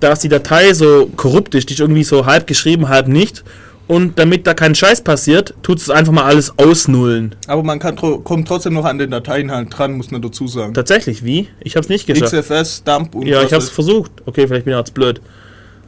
dass 0.00 0.20
die 0.20 0.28
Datei 0.30 0.72
so 0.72 1.10
korrupt 1.16 1.54
ist, 1.54 1.68
die 1.68 1.74
ist 1.74 1.80
irgendwie 1.80 2.02
so 2.04 2.24
halb 2.26 2.46
geschrieben, 2.46 2.88
halb 2.88 3.08
nicht. 3.08 3.44
Und 3.90 4.20
damit 4.20 4.46
da 4.46 4.54
kein 4.54 4.76
Scheiß 4.76 5.00
passiert, 5.02 5.52
tut 5.64 5.78
es 5.78 5.90
einfach 5.90 6.12
mal 6.12 6.22
alles 6.22 6.56
ausnullen. 6.56 7.34
aber 7.48 7.64
man 7.64 7.80
kann 7.80 7.96
tro 7.96 8.20
kommt 8.20 8.46
trotzdem 8.46 8.74
noch 8.74 8.84
an 8.84 8.98
den 8.98 9.10
Dateiinhalt 9.10 9.76
dran, 9.76 9.94
muss 9.94 10.12
man 10.12 10.22
dazu 10.22 10.46
sagen. 10.46 10.74
Tatsächlich, 10.74 11.24
wie? 11.24 11.48
Ich 11.60 11.74
hab's 11.76 11.88
nicht 11.88 12.06
geschafft. 12.06 12.32
XFS, 12.32 12.84
Dump 12.84 13.16
und 13.16 13.26
ja, 13.26 13.42
ich 13.42 13.52
hab's 13.52 13.66
weiß- 13.66 13.72
versucht. 13.72 14.12
Okay, 14.26 14.46
vielleicht 14.46 14.64
bin 14.64 14.74
ich 14.74 14.78
jetzt 14.78 14.94
blöd. 14.94 15.20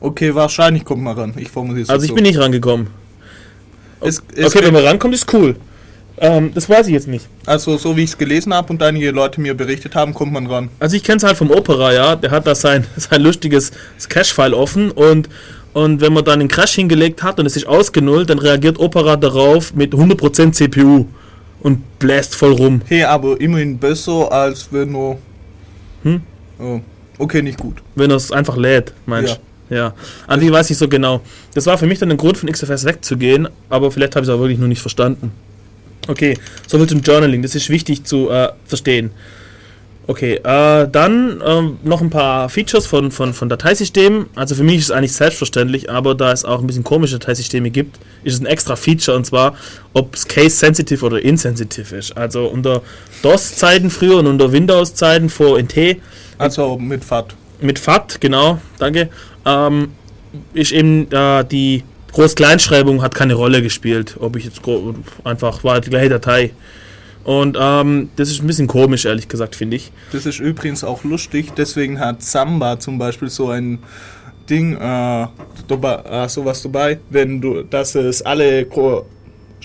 Okay, 0.01 0.35
wahrscheinlich 0.35 0.85
kommt 0.85 1.05
man 1.05 1.17
ran. 1.17 1.35
Ich 1.37 1.49
formuliere 1.49 1.85
es 1.85 1.91
Also 1.91 2.03
ich 2.03 2.09
so. 2.09 2.17
bin 2.17 2.25
nicht 2.25 2.41
rangekommen. 2.41 2.89
Es, 4.01 4.21
es 4.35 4.47
Okay, 4.47 4.65
wenn 4.65 4.73
man 4.75 4.83
rankommt, 4.85 5.15
ist 5.15 5.33
cool. 5.33 5.55
Ähm, 6.19 6.51
das 6.55 6.69
weiß 6.69 6.89
ich 6.89 6.93
jetzt 6.95 7.07
nicht. 7.07 7.29
also 7.47 7.77
so 7.79 7.97
wie 7.97 8.03
ich 8.03 8.11
es 8.11 8.19
gelesen 8.19 8.53
habe 8.53 8.73
und 8.73 8.83
einige 8.83 9.13
Leute 9.13 9.41
mir 9.41 9.55
berichtet 9.55 9.95
haben, 9.95 10.13
kommt 10.13 10.33
man 10.33 10.49
ran. 10.49 10.71
Also 10.81 10.97
ich 10.97 11.05
kenne 11.05 11.19
es 11.19 11.23
halt 11.23 11.37
vom 11.37 11.53
Opera, 11.53 11.93
ja. 11.93 12.17
Der 12.17 12.33
hat 12.33 12.49
da 12.49 12.57
sein, 12.57 12.85
sein 12.97 13.23
lustiges 13.23 13.71
Cache-File 14.09 14.55
offen 14.55 14.91
und, 14.91 15.29
und 15.73 16.01
wenn 16.01 16.13
man 16.13 16.25
dann 16.25 16.41
den 16.41 16.49
Crash 16.49 16.75
hingelegt 16.75 17.23
hat 17.23 17.41
und 17.41 17.47
es 17.47 17.57
ist 17.57 17.67
ausgenullt, 17.67 18.31
dann 18.31 18.39
reagiert 18.39 18.79
Opera 18.79 19.17
darauf 19.17 19.75
mit 19.75 19.95
100% 19.95 20.53
CPU 20.53 21.07
und 21.61 21.99
bläst 21.99 22.35
voll 22.35 22.53
rum. 22.53 22.83
Hey, 22.87 23.05
aber 23.05 23.41
immerhin 23.41 23.79
besser 23.79 24.31
als 24.31 24.69
wenn 24.71 24.93
nur. 24.93 25.19
Hm? 26.03 26.21
Oh. 26.59 26.81
Okay, 27.19 27.43
nicht 27.43 27.59
gut. 27.59 27.77
Wenn 27.95 28.11
er 28.11 28.17
es 28.17 28.33
einfach 28.33 28.57
lädt, 28.57 28.93
meinst 29.07 29.39
du? 29.69 29.75
Ja. 29.75 29.95
Also 30.27 30.45
ich 30.45 30.53
weiß 30.53 30.69
nicht 30.69 30.79
so 30.79 30.89
genau. 30.89 31.21
Das 31.55 31.67
war 31.67 31.79
für 31.79 31.87
mich 31.87 31.99
dann 31.99 32.11
ein 32.11 32.17
Grund 32.17 32.37
von 32.37 32.51
XFS 32.51 32.85
wegzugehen, 32.85 33.49
aber 33.71 33.91
vielleicht 33.91 34.17
habe 34.17 34.25
ich 34.25 34.29
es 34.29 34.35
auch 34.35 34.41
wirklich 34.41 34.59
nur 34.59 34.69
nicht 34.69 34.81
verstanden. 34.81 35.33
Okay, 36.09 36.37
soviel 36.67 36.89
zum 36.89 37.01
Journaling. 37.01 37.43
Das 37.43 37.55
ist 37.55 37.71
wichtig 37.71 38.05
zu 38.05 38.29
äh, 38.29 38.49
verstehen. 38.67 39.13
Okay, 40.09 40.35
äh, 40.35 40.89
dann 40.91 41.41
ähm, 41.47 41.79
noch 41.85 42.01
ein 42.01 42.11
paar 42.11 42.49
Features 42.49 42.87
von, 42.87 43.13
von, 43.13 43.33
von 43.33 43.49
Dateisystemen. 43.49 44.27
Also 44.35 44.57
für 44.57 44.65
mich 44.65 44.79
ist 44.79 44.85
es 44.87 44.91
eigentlich 44.91 45.13
selbstverständlich, 45.13 45.91
aber 45.91 46.17
da 46.17 46.33
es 46.33 46.45
auch 46.45 46.61
ein 46.61 46.67
bisschen 46.67 46.83
komische 46.83 47.19
Dateisysteme 47.19 47.71
gibt, 47.71 47.99
ist 48.25 48.35
es 48.35 48.41
ein 48.41 48.47
extra 48.47 48.75
Feature 48.75 49.17
und 49.17 49.25
zwar, 49.25 49.55
ob 49.93 50.15
es 50.15 50.27
case-sensitive 50.27 51.07
oder 51.07 51.23
insensitive 51.23 51.95
ist. 51.95 52.17
Also 52.17 52.47
unter 52.47 52.83
DOS-Zeiten 53.23 53.91
früher 53.91 54.19
und 54.19 54.27
unter 54.27 54.51
Windows-Zeiten 54.51 55.29
vor 55.29 55.59
NT 55.61 55.99
Also 56.37 56.79
mit 56.79 57.05
FAT. 57.05 57.37
mit 57.61 57.79
FAT, 57.79 58.21
genau, 58.21 58.61
danke, 58.79 59.09
ähm, 59.47 59.93
ist 60.53 60.73
eben 60.73 61.11
äh, 61.13 61.45
die 61.45 61.85
Groß-Kleinschreibung 62.13 63.03
hat 63.03 63.15
keine 63.15 63.35
Rolle 63.35 63.63
gespielt. 63.63 64.17
Ob 64.21 64.37
ich 64.37 64.45
jetzt 64.45 64.61
einfach 65.25 65.65
war 65.65 65.81
die 65.81 65.91
gleiche 65.91 66.11
Datei. 66.11 66.51
Und 67.25 67.57
ähm, 67.61 68.11
das 68.17 68.31
ist 68.31 68.43
ein 68.43 68.47
bisschen 68.47 68.67
komisch, 68.67 69.05
ehrlich 69.05 69.29
gesagt, 69.29 69.55
finde 69.55 69.77
ich. 69.77 69.93
Das 70.13 70.27
ist 70.27 70.41
übrigens 70.41 70.83
auch 70.83 71.05
lustig, 71.05 71.53
deswegen 71.57 72.01
hat 72.01 72.23
Samba 72.23 72.79
zum 72.81 72.99
Beispiel 72.99 73.31
so 73.31 73.49
ein 73.51 73.79
Ding, 74.51 74.75
äh, 74.77 75.27
dabei, 75.69 76.03
äh, 76.25 76.29
sowas 76.29 76.63
dabei, 76.63 76.99
wenn 77.11 77.41
du, 77.41 77.63
dass 77.63 77.95
es 77.95 78.23
alle 78.23 78.65
Gro- 78.67 79.07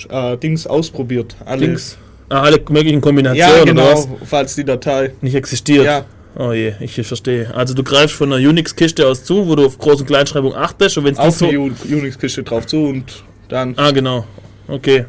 äh, 0.10 0.38
Dings 0.38 0.68
ausprobiert. 0.68 1.36
Alle, 1.46 1.66
Links. 1.66 1.98
Ah, 2.30 2.42
alle 2.42 2.60
möglichen 2.70 3.02
Kombinationen 3.02 3.58
Ja, 3.58 3.64
genau, 3.64 4.18
falls 4.26 4.54
die 4.56 4.64
Datei. 4.66 5.14
nicht 5.22 5.34
existiert. 5.36 5.86
Ja, 5.86 6.06
Oh 6.40 6.52
je, 6.52 6.74
ich 6.82 6.94
verstehe. 6.94 7.52
Also 7.56 7.74
du 7.74 7.82
greifst 7.84 8.16
von 8.16 8.32
einer 8.32 8.48
Unix-Kiste 8.48 9.08
aus 9.08 9.24
zu, 9.24 9.48
wo 9.48 9.56
du 9.56 9.66
auf 9.66 9.80
Groß- 9.80 10.02
und 10.02 10.06
Kleinschreibung 10.06 10.54
achtest 10.54 10.96
und 11.00 11.06
wenn 11.06 11.14
es 11.14 11.20
auf 11.20 11.40
die 11.40 11.58
Unix-Kiste 11.58 12.44
drauf 12.44 12.68
zu 12.68 12.78
und 12.84 13.24
dann. 13.50 13.74
Ah, 13.76 13.90
genau. 13.90 14.28
Okay. 14.68 15.00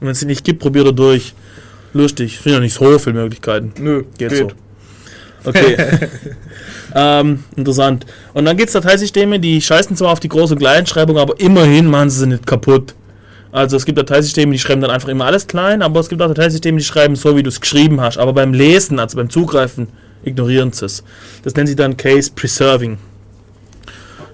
Und 0.00 0.08
wenn 0.08 0.08
es 0.10 0.20
sie 0.20 0.26
nicht 0.26 0.44
gibt, 0.44 0.60
probier 0.60 0.84
da 0.84 0.90
durch. 0.92 1.32
Lustig. 1.94 2.38
Finde 2.38 2.56
ja 2.56 2.60
nicht 2.60 2.74
so 2.74 2.98
viele 2.98 3.14
Möglichkeiten. 3.14 3.72
Nö, 3.78 4.04
Geht, 4.18 4.36
so. 4.36 4.50
Okay. 5.44 5.76
ähm, 6.94 7.44
interessant. 7.56 8.04
Und 8.34 8.44
dann 8.44 8.56
gibt 8.56 8.68
es 8.68 8.72
Dateisysteme, 8.72 9.38
die 9.38 9.60
scheißen 9.60 9.96
zwar 9.96 10.12
auf 10.12 10.20
die 10.20 10.28
Groß- 10.28 10.52
und 10.52 10.58
Kleinschreibung, 10.58 11.18
aber 11.18 11.38
immerhin 11.40 11.86
machen 11.86 12.10
sie 12.10 12.20
sie 12.20 12.26
nicht 12.26 12.46
kaputt. 12.46 12.94
Also 13.52 13.76
es 13.76 13.84
gibt 13.86 13.98
Dateisysteme, 13.98 14.50
die 14.50 14.58
schreiben 14.58 14.80
dann 14.80 14.90
einfach 14.90 15.08
immer 15.08 15.26
alles 15.26 15.46
klein, 15.46 15.80
aber 15.80 16.00
es 16.00 16.08
gibt 16.08 16.20
auch 16.20 16.28
Dateisysteme, 16.28 16.78
die 16.78 16.84
schreiben 16.84 17.14
so, 17.14 17.36
wie 17.36 17.42
du 17.42 17.50
es 17.50 17.60
geschrieben 17.60 18.00
hast. 18.00 18.18
Aber 18.18 18.32
beim 18.32 18.52
Lesen, 18.52 18.98
also 18.98 19.16
beim 19.16 19.30
Zugreifen, 19.30 19.88
ignorieren 20.24 20.72
sie 20.72 20.86
es. 20.86 21.04
Das 21.44 21.54
nennen 21.54 21.68
sie 21.68 21.76
dann 21.76 21.96
Case 21.96 22.32
Preserving. 22.34 22.98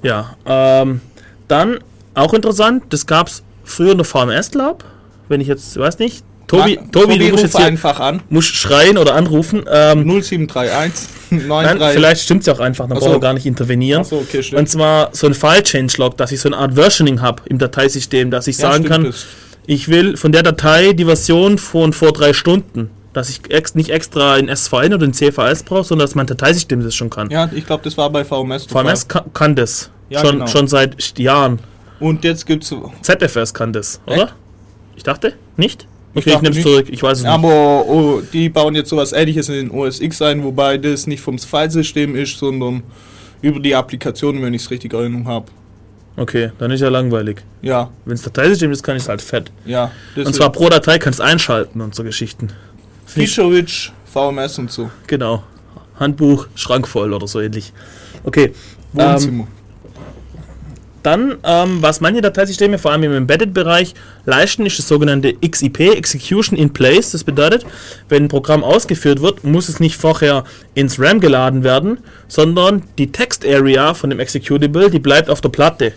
Ja, 0.02 0.36
ähm, 0.46 1.02
dann 1.48 1.80
auch 2.14 2.32
interessant, 2.32 2.84
das 2.88 3.06
gab 3.06 3.26
es 3.26 3.42
früher 3.64 3.92
in 3.92 3.98
der 3.98 4.06
VMS 4.06 4.54
Lab, 4.54 4.84
wenn 5.28 5.42
ich 5.42 5.48
jetzt, 5.48 5.76
weiß 5.78 5.98
nicht, 5.98 6.24
Tobi, 6.50 6.76
Ma- 6.76 6.82
Tobi, 6.92 7.18
du 7.18 7.28
musst 7.30 7.42
jetzt 7.44 7.56
hier 7.56 7.66
einfach 7.66 8.00
an. 8.00 8.22
musst 8.28 8.54
schreien 8.54 8.98
oder 8.98 9.14
anrufen. 9.14 9.64
Ähm, 9.70 10.04
0731 10.04 11.08
nein, 11.30 11.48
93. 11.48 11.88
vielleicht 11.94 12.22
stimmt 12.22 12.40
es 12.40 12.46
ja 12.46 12.54
auch 12.54 12.60
einfach, 12.60 12.86
dann 12.88 12.96
Ach 12.96 13.00
brauchen 13.00 13.10
so. 13.12 13.16
wir 13.16 13.20
gar 13.20 13.34
nicht 13.34 13.46
intervenieren. 13.46 14.00
Achso, 14.02 14.18
okay. 14.18 14.44
Und 14.56 14.68
zwar 14.68 15.10
so 15.12 15.26
ein 15.26 15.34
File-Changelog, 15.34 16.16
dass 16.16 16.32
ich 16.32 16.40
so 16.40 16.48
eine 16.48 16.56
Art 16.58 16.74
Versioning 16.74 17.20
habe 17.20 17.42
im 17.46 17.58
Dateisystem, 17.58 18.30
dass 18.30 18.46
ich 18.46 18.58
Ja, 18.58 18.72
sagen 18.72 18.84
kann, 18.84 19.04
das- 19.04 19.26
ich 19.66 19.88
will 19.88 20.16
von 20.16 20.32
der 20.32 20.42
Datei 20.42 20.92
die 20.92 21.04
Version 21.04 21.58
von 21.58 21.92
vor 21.92 22.12
drei 22.12 22.32
Stunden. 22.32 22.90
Dass 23.12 23.28
ich 23.28 23.40
ex 23.50 23.74
nicht 23.74 23.90
extra 23.90 24.36
in 24.36 24.48
SVN 24.48 24.94
oder 24.94 25.04
in 25.04 25.12
CVS 25.12 25.64
brauche, 25.64 25.82
sondern 25.82 26.06
dass 26.06 26.14
mein 26.14 26.26
Dateisystem 26.28 26.80
das 26.84 26.94
schon 26.94 27.10
kann. 27.10 27.28
Ja, 27.28 27.50
ich 27.52 27.66
glaube, 27.66 27.82
das 27.82 27.96
war 27.98 28.08
bei 28.08 28.24
VMS. 28.24 28.66
VMS 28.66 29.08
kann, 29.08 29.24
kann 29.34 29.56
das. 29.56 29.90
Ja, 30.08 30.20
schon, 30.20 30.32
genau. 30.34 30.46
schon 30.46 30.68
seit 30.68 31.18
Jahren. 31.18 31.58
Und 31.98 32.22
jetzt 32.22 32.46
gibt's. 32.46 32.72
ZFS 33.02 33.52
kann 33.52 33.72
das, 33.72 34.00
oder? 34.06 34.22
Echt? 34.24 34.34
Ich 34.94 35.02
dachte, 35.02 35.32
nicht? 35.56 35.88
Ich 36.14 36.26
Okay, 36.26 36.34
ich, 36.36 36.42
nehme 36.42 36.56
es 36.56 36.62
zurück. 36.62 36.86
Ich 36.90 37.02
weiß 37.02 37.18
es 37.18 37.24
nicht. 37.24 37.32
Aber 37.32 37.84
oh, 37.86 38.20
die 38.32 38.48
bauen 38.48 38.74
jetzt 38.74 38.88
sowas 38.90 39.12
ähnliches 39.12 39.48
in 39.48 39.54
den 39.54 39.70
OS 39.70 40.00
X 40.00 40.20
ein, 40.22 40.42
wobei 40.42 40.76
das 40.76 41.06
nicht 41.06 41.20
vom 41.20 41.38
Filesystem 41.38 42.16
ist, 42.16 42.38
sondern 42.38 42.82
über 43.42 43.60
die 43.60 43.74
Applikation, 43.74 44.42
wenn 44.42 44.52
ich 44.54 44.62
es 44.62 44.70
richtig 44.70 44.92
in 44.92 44.98
Erinnerung 44.98 45.28
habe. 45.28 45.46
Okay, 46.16 46.50
dann 46.58 46.70
ist 46.72 46.80
ja 46.80 46.88
langweilig. 46.88 47.42
Ja, 47.62 47.90
Wenn 48.04 48.14
es 48.14 48.22
Dateisystem 48.22 48.72
ist, 48.72 48.82
kann 48.82 48.96
ich 48.96 49.04
es 49.04 49.08
halt 49.08 49.22
fett. 49.22 49.52
ja. 49.64 49.90
Und 50.16 50.34
zwar 50.34 50.50
pro 50.50 50.68
Datei 50.68 50.98
kannst 50.98 51.20
du 51.20 51.22
einschalten 51.22 51.80
und 51.80 51.94
so 51.94 52.02
Geschichten. 52.02 52.48
Feature-Rich, 53.06 53.92
VMS 54.04 54.58
und 54.58 54.70
so. 54.70 54.90
Genau. 55.06 55.42
Handbuch, 55.98 56.48
Schrank 56.54 56.88
voll 56.88 57.12
oder 57.12 57.26
so 57.26 57.40
ähnlich. 57.40 57.72
Okay. 58.24 58.52
Ähm, 58.96 59.12
Wohnzimmer. 59.12 59.48
Dann, 61.02 61.38
ähm, 61.44 61.78
was 61.80 62.00
manche 62.00 62.20
Dateisysteme, 62.20 62.78
vor 62.78 62.92
allem 62.92 63.04
im 63.04 63.12
Embedded-Bereich, 63.12 63.94
leisten, 64.26 64.66
ist 64.66 64.78
das 64.78 64.88
sogenannte 64.88 65.34
XIP, 65.34 65.96
Execution 65.96 66.58
in 66.58 66.72
Place. 66.72 67.12
Das 67.12 67.24
bedeutet, 67.24 67.64
wenn 68.08 68.24
ein 68.24 68.28
Programm 68.28 68.62
ausgeführt 68.62 69.22
wird, 69.22 69.44
muss 69.44 69.68
es 69.68 69.80
nicht 69.80 69.96
vorher 69.96 70.44
ins 70.74 71.00
RAM 71.00 71.20
geladen 71.20 71.64
werden, 71.64 71.98
sondern 72.28 72.82
die 72.98 73.12
Text-Area 73.12 73.94
von 73.94 74.10
dem 74.10 74.20
Executable, 74.20 74.90
die 74.90 74.98
bleibt 74.98 75.30
auf 75.30 75.40
der 75.40 75.48
Platte 75.48 75.92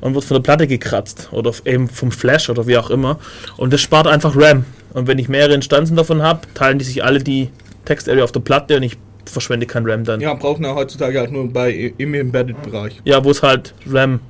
und 0.00 0.14
wird 0.14 0.24
von 0.24 0.36
der 0.36 0.42
Platte 0.42 0.66
gekratzt 0.66 1.28
oder 1.32 1.52
eben 1.64 1.88
vom 1.88 2.10
Flash 2.10 2.48
oder 2.50 2.66
wie 2.66 2.76
auch 2.76 2.90
immer. 2.90 3.18
Und 3.56 3.72
das 3.72 3.80
spart 3.80 4.06
einfach 4.06 4.34
RAM. 4.36 4.64
Und 4.92 5.06
wenn 5.06 5.18
ich 5.18 5.28
mehrere 5.28 5.54
Instanzen 5.54 5.96
davon 5.96 6.22
habe, 6.22 6.40
teilen 6.54 6.78
die 6.78 6.84
sich 6.84 7.04
alle 7.04 7.18
die 7.18 7.50
Text-Area 7.84 8.24
auf 8.24 8.32
der 8.32 8.40
Platte 8.40 8.76
und 8.76 8.82
ich 8.82 8.96
verschwende 9.24 9.66
kein 9.66 9.88
RAM 9.88 10.04
dann. 10.04 10.20
ja, 10.20 10.32
brauchen 10.34 10.62
wir 10.62 10.74
heutzutage 10.74 11.18
halt 11.18 11.32
nur 11.32 11.52
bei 11.52 11.92
im 11.98 12.14
Embedded-Bereich. 12.14 13.00
Ja, 13.04 13.24
wo 13.24 13.30
es 13.30 13.42
halt 13.42 13.74
RAM 13.90 14.20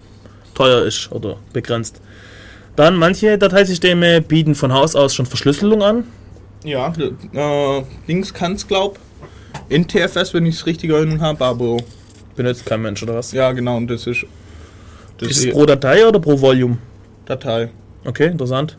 teuer 0.57 0.83
ist 0.85 1.13
oder 1.13 1.37
begrenzt. 1.53 2.01
Dann 2.75 2.97
manche 2.97 3.39
Dateisysteme 3.39 4.21
bieten 4.21 4.55
von 4.55 4.73
Haus 4.73 4.97
aus 4.97 5.15
schon 5.15 5.27
Verschlüsselung 5.27 5.83
an. 5.83 6.05
Ja, 6.65 6.93
äh, 6.99 7.83
Dings 8.09 8.35
kann's 8.35 8.67
glaub. 8.67 8.99
NTFS, 9.71 10.35
wenn 10.35 10.45
ich 10.47 10.57
es 10.57 10.67
richtig 10.67 10.91
in 10.91 10.97
Erinnerung 10.97 11.21
habe, 11.21 11.45
aber 11.45 11.77
Benutzt 12.37 12.67
kein 12.67 12.83
Mensch 12.83 13.03
oder 13.03 13.15
was? 13.15 13.33
ja, 13.33 13.53
genau, 13.53 13.79
und 13.79 13.89
das 13.89 14.07
ist. 14.07 14.27
Das 15.19 15.31
ist 15.31 15.47
es 15.47 15.53
pro 15.53 15.65
Datei 15.65 16.07
oder 16.07 16.21
pro 16.21 16.39
Volume? 16.39 16.77
Datei. 17.25 17.71
Okay, 18.05 18.27
interessant. 18.27 18.77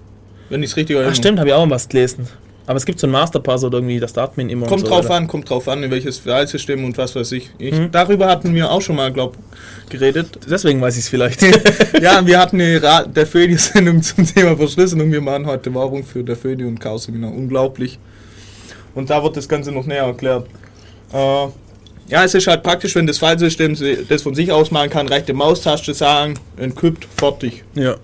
Wenn 0.49 0.61
ich 0.61 0.69
es 0.69 0.77
richtig 0.77 0.95
Ach 0.95 0.99
erinnere. 0.99 1.15
stimmt, 1.15 1.39
habe 1.39 1.49
ich 1.49 1.55
auch 1.55 1.65
mal 1.65 1.75
was 1.75 1.89
gelesen. 1.89 2.27
Aber 2.67 2.75
es 2.75 2.85
gibt 2.85 2.99
so 2.99 3.07
ein 3.07 3.11
Masterpassword 3.11 3.73
irgendwie, 3.75 3.97
das 3.97 4.17
Admin 4.17 4.49
immer 4.49 4.67
Kommt 4.67 4.81
so 4.81 4.87
drauf 4.87 5.05
weiter. 5.05 5.15
an, 5.15 5.27
kommt 5.27 5.49
drauf 5.49 5.69
an, 5.69 5.83
in 5.83 5.89
welches 5.89 6.17
Filesystem 6.19 6.83
und 6.83 6.97
was 6.97 7.15
weiß 7.15 7.31
ich. 7.31 7.49
ich 7.57 7.73
Mhm. 7.73 7.91
Darüber 7.93 8.27
hatten 8.27 8.53
wir 8.53 8.69
auch 8.69 8.81
schon 8.81 8.97
mal, 8.97 9.11
glaub, 9.11 9.37
geredet. 9.89 10.37
Deswegen 10.49 10.81
weiß 10.81 10.97
ich 10.97 11.03
es 11.05 11.09
vielleicht. 11.09 11.41
ja, 12.01 12.25
wir 12.27 12.37
hatten 12.37 12.59
eine 12.59 12.83
Ra 12.83 13.03
der 13.03 13.25
Födi-Sendung 13.25 14.03
zum 14.03 14.25
Thema 14.25 14.57
Verschlüsselung. 14.57 15.09
Wir 15.09 15.21
machen 15.21 15.45
heute 15.45 15.73
Werbung 15.73 16.03
für 16.03 16.25
der 16.25 16.35
Födi 16.35 16.65
und 16.65 16.77
Chaos 16.79 17.05
Seminar. 17.05 17.31
Unglaublich. 17.31 17.99
Und 18.93 19.09
da 19.09 19.23
wird 19.23 19.37
das 19.37 19.47
Ganze 19.47 19.71
noch 19.71 19.85
näher 19.85 20.03
erklärt. 20.03 20.47
Äh, 21.13 21.47
ja, 22.09 22.23
es 22.25 22.33
ist 22.33 22.47
halt 22.47 22.63
praktisch, 22.63 22.95
wenn 22.95 23.07
das 23.07 23.17
Filesystem 23.17 23.77
das 24.09 24.21
von 24.21 24.35
sich 24.35 24.51
aus 24.51 24.71
machen 24.71 24.89
kann, 24.89 25.07
rechte 25.07 25.33
Maustaste 25.33 25.93
sagen, 25.93 26.33
encrypt, 26.57 27.07
fertig. 27.15 27.63
ja. 27.75 27.95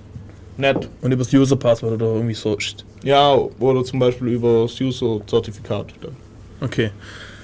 Nett. 0.55 0.87
Und 1.01 1.11
übers 1.11 1.33
User-Passwort 1.33 1.93
oder 1.93 2.05
irgendwie 2.13 2.35
so. 2.35 2.55
Ja, 3.03 3.33
oder 3.59 3.83
zum 3.83 3.99
Beispiel 3.99 4.29
über 4.29 4.63
das 4.63 4.79
User-Zertifikat. 4.79 5.87
dann. 6.01 6.15
Okay. 6.61 6.91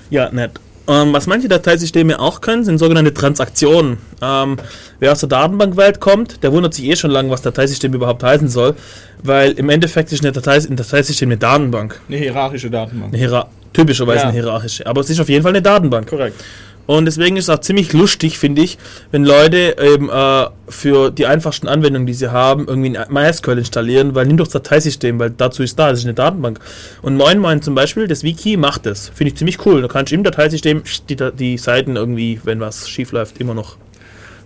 Ja, 0.10 0.30
nett. 0.31 0.52
Ähm, 0.88 1.14
was 1.14 1.27
manche 1.27 1.48
Dateisysteme 1.48 2.19
auch 2.19 2.41
können, 2.41 2.64
sind 2.64 2.80
sogenannte 2.80 3.14
Transaktionen. 3.14 3.98
Ähm, 4.23 4.57
wer 4.99 5.11
aus 5.11 5.19
der 5.19 5.30
Datenbankwelt 5.30 5.99
kommt, 5.99 6.41
der 6.41 6.52
wundert 6.52 6.73
sich 6.73 6.86
eh 6.86 6.95
schon 6.95 7.11
lange, 7.11 7.30
was 7.30 7.44
Dateisystem 7.44 7.94
überhaupt 7.94 8.23
heißen 8.23 8.48
soll, 8.48 8.73
weil 9.22 9.52
im 9.52 9.69
Endeffekt 9.69 10.11
ist 10.11 10.23
eine 10.23 10.31
Datei, 10.31 10.56
ein 10.56 10.76
Dateisystem 10.76 11.30
eine 11.30 11.38
Datenbank. 11.38 11.99
Eine 12.07 12.18
hierarchische 12.18 12.72
Datenbank. 12.72 13.14
Eine 13.14 13.19
Hiera 13.22 13.49
typischerweise 13.72 14.22
Ja. 14.22 14.23
eine 14.30 14.34
hierarchische. 14.34 14.88
Aber 14.88 15.02
es 15.02 15.10
ist 15.11 15.19
auf 15.19 15.30
jeden 15.30 15.44
Fall 15.44 15.52
eine 15.52 15.61
Datenbank. 15.61 16.07
Korrekt. 16.10 16.44
Und 16.90 17.06
deswegen 17.06 17.38
ist 17.38 17.44
es 17.44 17.49
auch 17.52 17.61
ziemlich 17.61 17.94
lustig, 17.94 18.40
finde 18.40 18.64
ich, 18.64 18.80
wenn 19.11 19.24
Leute 19.24 19.76
eben 19.80 20.10
äh, 20.10 20.48
für 20.70 21.11
die 21.11 21.28
einfachsten 21.28 21.68
Anwendungen, 21.68 22.07
die 22.07 22.16
sie 22.16 22.32
haben, 22.32 22.66
irgendwie 22.68 22.98
ein 22.98 23.14
MySQL 23.14 23.60
installieren, 23.60 24.16
weil 24.16 24.26
nimm 24.26 24.38
doch 24.38 24.48
das 24.48 24.53
Dateisystem, 24.53 25.20
weil 25.20 25.30
dazu 25.30 25.61
ist 25.61 25.78
da, 25.78 25.91
das 25.91 25.99
ist 25.99 26.06
eine 26.06 26.16
Datenbank. 26.16 26.60
Und 27.03 27.16
Moin 27.16 27.38
Moin 27.38 27.61
zum 27.61 27.76
Beispiel, 27.76 28.07
das 28.07 28.24
Wiki 28.24 28.57
macht 28.57 28.88
das. 28.88 29.11
Finde 29.14 29.34
ich 29.34 29.38
ziemlich 29.38 29.64
cool. 29.68 29.84
Da 29.84 29.88
kannst 29.88 30.11
du 30.11 30.16
im 30.16 30.24
Dateisystem 30.24 30.82
die, 31.10 31.16
die 31.38 31.60
Seiten 31.60 31.95
irgendwie, 31.95 32.41
wenn 32.44 32.60
was 32.60 32.90
schief 32.90 33.11
läuft, 33.11 33.38
immer 33.38 33.53
noch. 33.53 33.76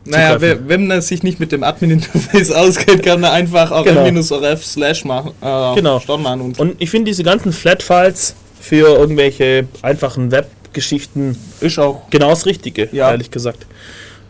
Naja, 0.04 0.34
zugreifen. 0.34 0.68
wenn, 0.68 0.88
man 0.88 1.02
sich 1.02 1.24
nicht 1.24 1.40
mit 1.40 1.54
dem 1.54 1.64
Admin-Interface 1.64 2.52
auskennt, 2.56 3.04
kann 3.04 3.22
man 3.22 3.32
einfach 3.32 3.72
auch 3.72 3.86
Genau. 3.86 4.04
rf 4.06 4.66
slash 4.66 5.06
machen. 5.06 5.32
Äh, 5.42 5.76
Genau. 5.76 6.02
Machen 6.18 6.42
und, 6.42 6.60
Und 6.60 6.76
ich 6.80 6.90
finde 6.90 7.10
diese 7.10 7.24
ganzen 7.24 7.54
Flat-Files 7.54 8.36
für 8.60 8.98
irgendwelche 8.98 9.66
einfachen 9.82 10.30
Webgeschichten 10.78 11.38
ist 11.62 11.78
auch. 11.80 12.10
genau 12.10 12.30
das 12.30 12.46
Richtige, 12.46 12.90
Ja. 12.92 13.12
ehrlich 13.12 13.30
gesagt. 13.32 13.66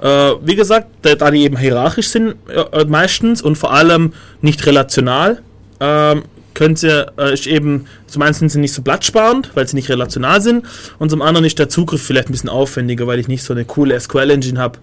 Äh, 0.02 0.08
wie 0.44 0.56
gesagt, 0.56 0.88
da, 1.02 1.32
die 1.32 1.44
eben 1.44 1.58
hierarchisch 1.58 2.10
sind 2.10 2.36
äh, 2.74 2.84
meistens 2.86 3.42
und 3.42 3.56
vor 3.58 3.72
allem 3.72 4.12
nicht 4.42 4.66
relational, 4.66 5.42
ähm, 5.80 6.24
können 6.54 6.76
sie, 6.76 6.90
äh, 7.18 7.34
ist 7.34 7.48
eben, 7.48 7.86
zum 8.08 8.22
einen 8.22 8.34
sind 8.34 8.50
sie 8.50 8.60
nicht 8.60 8.74
so 8.74 8.82
platzsparend, 8.82 9.52
weil 9.56 9.66
sie 9.68 9.76
nicht 9.78 9.90
relational 9.90 10.42
sind 10.42 10.66
und 11.00 11.10
zum 11.10 11.22
anderen 11.22 11.46
ist 11.46 11.58
der 11.58 11.70
Zugriff 11.70 12.04
vielleicht 12.04 12.28
ein 12.28 12.34
bisschen 12.34 12.50
aufwendiger, 12.50 13.08
weil 13.08 13.20
ich 13.20 13.28
nicht 13.30 13.44
so 13.44 13.54
eine 13.54 13.64
coole 13.66 13.98
SQL-Engine 13.98 14.60
habe, 14.60 14.80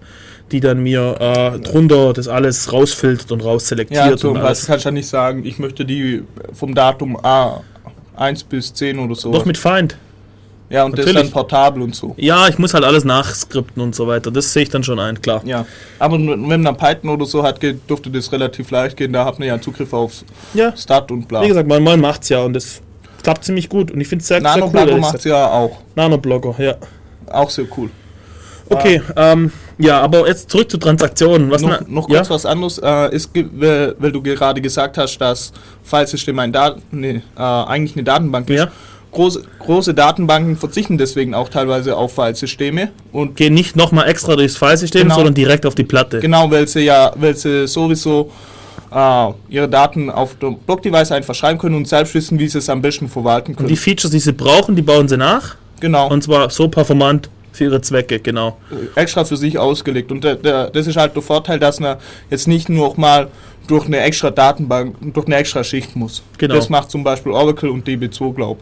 die 0.53 0.61
dann 0.61 0.82
mir 0.82 1.16
äh, 1.20 1.59
drunter 1.61 2.12
das 2.15 2.27
alles 2.27 2.73
rausfiltert 2.73 3.31
und 3.31 3.43
rausselektiert 3.45 4.05
Ja, 4.11 4.16
zum 4.16 4.31
und 4.37 4.39
alles. 4.39 4.66
kannst 4.66 4.87
ja 4.87 4.91
nicht 4.91 5.07
sagen, 5.09 5.45
ich 5.45 5.59
möchte 5.59 5.85
die 5.85 6.23
vom 6.55 6.74
Datum 6.74 7.16
A 7.23 7.61
1 8.16 8.45
bis 8.45 8.73
10 8.74 8.99
oder 8.99 9.15
so. 9.15 9.31
Doch 9.32 9.45
mit 9.45 9.59
Feind. 9.59 9.97
Ja, 10.71 10.85
und 10.85 10.97
das 10.97 11.05
natürlich. 11.05 11.23
dann 11.23 11.33
portabel 11.33 11.83
und 11.83 11.97
so. 11.97 12.15
Ja, 12.17 12.47
ich 12.47 12.57
muss 12.57 12.75
halt 12.75 12.85
alles 12.85 13.05
nachskripten 13.05 13.83
und 13.83 13.95
so 13.95 14.07
weiter. 14.07 14.31
Das 14.31 14.53
sehe 14.53 14.63
ich 14.63 14.69
dann 14.69 14.85
schon 14.85 15.01
ein, 15.01 15.21
klar. 15.21 15.43
Ja, 15.45 15.67
aber 15.99 16.17
wenn 16.17 16.63
man 16.63 16.77
Python 16.77 17.11
oder 17.11 17.27
so 17.27 17.43
hat, 17.43 17.61
geht, 17.61 17.91
dürfte 17.91 18.09
das 18.09 18.31
relativ 18.31 18.71
leicht 18.71 18.97
gehen. 18.97 19.13
Da 19.13 19.25
hat 19.25 19.41
man 19.41 19.49
ja 19.49 19.61
Zugriff 19.61 19.93
auf 19.93 20.25
Ja, 20.55 20.77
Stat 20.77 21.11
und 21.11 21.27
bla. 21.27 21.43
wie 21.43 21.49
gesagt, 21.49 21.69
mein 21.69 21.83
Moin 21.83 22.01
macht's 22.01 22.29
ja 22.29 22.43
und 22.43 22.53
das 22.53 22.81
klappt 23.23 23.45
ziemlich 23.45 23.69
gut 23.69 23.91
und 23.91 24.01
ich 24.01 24.07
finde 24.07 24.23
es 24.23 24.29
sehr, 24.29 24.41
sehr 24.41 24.49
cool. 24.49 24.61
Nanoblogger 24.61 24.97
macht 24.99 25.13
gesagt. 25.15 25.25
ja 25.25 25.51
auch. 25.51 25.79
Nanoblogger, 25.97 26.55
ja. 26.59 26.77
Auch 27.27 27.51
sehr 27.51 27.67
cool. 27.77 27.91
Okay, 28.69 29.03
ähm, 29.17 29.51
ja, 29.79 30.01
aber 30.01 30.29
jetzt 30.29 30.49
zurück 30.51 30.71
zu 30.71 30.79
Transaktionen. 30.79 31.51
Was 31.51 31.63
noch, 31.63 31.87
noch 31.89 32.09
ja? 32.09 32.19
kurz 32.19 32.31
was 32.31 32.47
anderes. 32.47 32.79
Äh, 32.79 33.15
es 33.15 33.33
gibt, 33.33 33.61
weil, 33.61 34.13
du 34.13 34.23
gerade 34.23 34.61
gesagt 34.61 34.97
hast, 34.97 35.19
dass 35.19 35.53
Filesystem 35.83 36.39
ein 36.39 36.53
Dat 36.53 36.79
nee, 36.93 37.23
äh, 37.37 37.41
eigentlich 37.41 37.97
eine 37.97 38.05
Datenbank 38.05 38.49
ist. 38.49 38.69
Große, 39.12 39.43
große 39.59 39.93
Datenbanken 39.95 40.57
verzichten 40.57 40.97
deswegen 40.97 41.35
auch 41.35 41.49
teilweise 41.49 41.97
auf 41.97 42.15
Filesysteme. 42.15 42.91
Und 43.12 43.37
Gehen 43.37 43.55
nicht 43.55 43.74
nochmal 43.77 44.09
extra 44.09 44.37
durchs 44.37 44.57
Filesystem, 44.57 45.03
Genau. 45.03 45.15
sondern 45.16 45.35
direkt 45.35 45.66
auf 45.66 45.74
die 45.74 45.82
Platte. 45.85 46.20
genau, 46.20 46.51
weil 46.51 46.69
sie 46.69 46.81
ja, 46.82 47.12
weil 47.16 47.35
sie 47.37 47.66
sowieso 47.66 48.31
äh, 48.95 49.27
ihre 49.49 49.69
Daten 49.69 50.11
auf 50.11 50.37
dem 50.39 50.57
Block-Device 50.59 51.12
einfach 51.12 51.35
schreiben 51.35 51.59
können 51.59 51.74
und 51.74 51.89
selbst 51.89 52.15
wissen, 52.15 52.39
wie 52.39 52.49
sie 52.49 52.59
es 52.59 52.69
am 52.69 52.81
besten 52.82 53.09
verwalten 53.09 53.51
Und 53.53 53.57
können. 53.57 53.69
die 53.69 53.77
Features, 53.77 54.11
die 54.12 54.20
sie 54.20 54.32
brauchen, 54.32 54.77
die 54.77 54.82
bauen 54.82 55.09
sie 55.09 55.16
nach. 55.16 55.57
genau. 55.81 56.09
Und 56.09 56.23
zwar 56.23 56.49
so 56.51 56.69
performant 56.69 57.28
für 57.53 57.65
ihre 57.65 57.81
Zwecke, 57.81 58.20
genau. 58.20 58.59
extra 58.95 59.24
für 59.24 59.37
sich 59.37 59.59
ausgelegt. 59.59 60.12
Und 60.12 60.23
der, 60.23 60.37
der, 60.37 60.70
das 60.70 60.87
ist 60.87 60.97
halt 60.97 61.16
der 61.16 61.23
Vorteil, 61.23 61.59
dass 61.59 61.81
man 61.81 61.97
jetzt 62.31 62.47
nicht 62.47 62.69
nur 62.69 62.95
mal 62.97 63.27
durch 63.66 63.87
eine 63.87 63.99
extra 64.01 64.31
Datenbank, 64.31 64.95
durch 65.15 65.27
eine 65.27 65.35
extra 65.37 65.65
Schicht 65.65 65.97
muss. 65.97 66.23
Genau. 66.39 66.55
Das 66.55 66.69
macht 66.69 66.91
zum 66.93 67.03
Beispiel 67.03 67.32
Oracle 67.32 67.70
und 67.70 67.87
DB2, 67.89 68.35
glaub. 68.35 68.59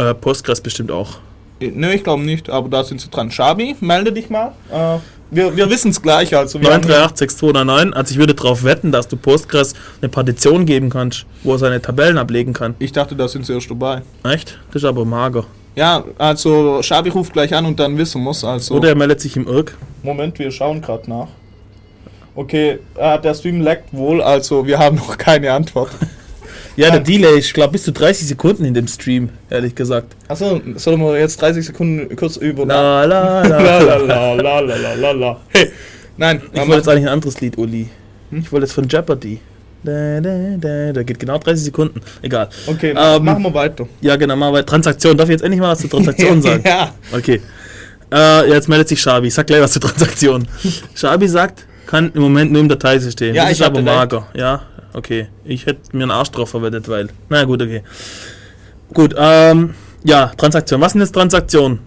Äh, 0.00 0.14
Postgres 0.14 0.60
bestimmt 0.60 0.90
auch. 0.90 1.18
Ne, 1.60 1.94
ich 1.94 2.02
glaube 2.04 2.22
nicht, 2.22 2.48
aber 2.48 2.70
da 2.70 2.82
sind 2.82 3.02
sie 3.02 3.10
dran. 3.10 3.30
Shabi, 3.30 3.76
melde 3.80 4.12
dich 4.12 4.30
mal. 4.30 4.52
Äh, 4.72 4.96
wir 5.30 5.54
wir 5.56 5.68
wissen 5.68 5.90
es 5.90 6.00
gleich. 6.00 6.34
Also 6.34 6.58
wir 6.60 6.72
haben- 6.72 6.82
9386299, 6.82 7.92
also 7.92 8.12
ich 8.12 8.18
würde 8.18 8.34
darauf 8.34 8.64
wetten, 8.64 8.92
dass 8.92 9.08
du 9.08 9.16
Postgres 9.18 9.74
eine 10.00 10.08
Partition 10.08 10.64
geben 10.64 10.88
kannst, 10.88 11.26
wo 11.42 11.52
er 11.52 11.58
seine 11.58 11.82
Tabellen 11.82 12.16
ablegen 12.16 12.54
kann. 12.54 12.74
ich 12.78 12.92
dachte, 12.92 13.14
da 13.14 13.28
sind 13.28 13.44
sie 13.44 13.52
erst 13.52 13.70
dabei. 13.70 14.00
Echt? 14.24 14.58
Das 14.72 14.82
ist 14.82 14.88
aber 14.88 15.04
mager. 15.04 15.44
Ja, 15.76 16.02
also 16.18 16.82
Shabi 16.82 17.10
ruft 17.10 17.32
gleich 17.34 17.54
an 17.54 17.66
und 17.66 17.78
dann 17.78 17.96
wissen 17.98 18.22
muss. 18.22 18.42
Also 18.42 18.74
Oder 18.76 18.88
er 18.88 18.94
meldet 18.96 19.20
sich 19.20 19.36
im 19.36 19.46
Irk. 19.46 19.76
Moment, 20.02 20.38
wir 20.38 20.50
schauen 20.50 20.80
gerade 20.80 21.08
nach. 21.10 21.28
Okay, 22.34 22.78
äh, 22.96 23.20
der 23.20 23.34
Stream 23.34 23.60
leckt 23.60 23.92
wohl, 23.92 24.22
also 24.22 24.66
wir 24.66 24.78
haben 24.78 24.96
noch 24.96 25.18
keine 25.18 25.52
Antwort. 25.52 25.90
Ja, 26.80 26.90
der 26.90 27.00
Delay, 27.00 27.38
ich 27.38 27.52
glaube 27.52 27.72
bis 27.72 27.82
zu 27.84 27.92
30 27.92 28.26
Sekunden 28.28 28.64
in 28.64 28.74
dem 28.74 28.86
Stream, 28.88 29.28
ehrlich 29.50 29.74
gesagt. 29.74 30.14
Achso, 30.28 30.60
sollen 30.76 31.00
wir 31.00 31.18
jetzt 31.18 31.40
30 31.42 31.66
Sekunden 31.66 32.14
kurz 32.16 32.36
über. 32.36 32.64
La 32.66 33.04
la 33.12 33.42
la 33.42 33.78
la 33.78 33.96
la. 33.98 34.34
la 34.34 34.60
la 34.60 34.94
la 34.94 35.10
la. 35.12 35.40
Hey, 35.48 35.70
nein, 36.16 36.40
Ich 36.52 36.58
wollte 36.60 36.74
jetzt 36.76 36.88
eigentlich 36.88 37.06
ein 37.06 37.12
anderes 37.12 37.40
Lied, 37.40 37.58
Uli. 37.58 37.88
Ich 38.30 38.50
wollte 38.50 38.64
jetzt 38.66 38.72
von 38.74 38.88
Jeopardy. 38.88 39.40
Da, 39.82 40.20
da, 40.20 40.30
da, 40.58 40.92
da 40.92 41.02
geht 41.02 41.18
genau 41.18 41.38
30 41.38 41.64
Sekunden. 41.64 42.00
Egal. 42.22 42.48
Okay, 42.66 42.94
Ähm, 42.96 43.24
machen 43.24 43.42
wir 43.42 43.54
weiter. 43.54 43.88
Ja, 44.02 44.16
genau, 44.16 44.36
mal 44.36 44.50
bei 44.52 44.62
Transaktion. 44.62 45.16
Darf 45.16 45.28
ich 45.28 45.32
jetzt 45.32 45.42
endlich 45.42 45.60
mal 45.60 45.72
was 45.72 45.80
zur 45.80 45.88
Transaktion 45.90 46.40
sagen? 46.42 46.62
ja. 46.66 46.92
Okay. 47.12 47.40
Äh, 48.12 48.50
jetzt 48.50 48.68
meldet 48.68 48.88
sich 48.88 49.00
Shabi. 49.00 49.28
Ich 49.28 49.34
sag 49.34 49.46
gleich 49.46 49.60
was 49.62 49.72
zur 49.72 49.82
Transaktion. 49.82 50.46
Shabi 50.94 51.28
sagt, 51.28 51.64
kann 51.86 52.12
im 52.14 52.22
Moment 52.22 52.52
nur 52.52 52.60
im 52.60 52.68
Dateisystem. 52.68 53.34
Ja, 53.34 53.44
das 53.44 53.52
ich 53.52 53.60
ist 53.60 53.66
aber 53.66 53.78
hatte 53.78 53.84
mager. 53.84 54.26
Ja, 54.34 54.62
okay. 54.94 55.28
Ich 55.44 55.66
hätte 55.66 55.96
mir 55.96 56.04
einen 56.04 56.10
Arsch 56.10 56.30
drauf 56.30 56.50
verwendet, 56.50 56.88
weil. 56.88 57.08
Na 57.28 57.44
gut, 57.44 57.62
okay. 57.62 57.82
Gut, 58.92 59.14
ähm, 59.16 59.74
ja, 60.04 60.32
Transaktion. 60.36 60.80
Was 60.80 60.92
sind 60.92 61.00
jetzt 61.00 61.12
Transaktionen? 61.12 61.80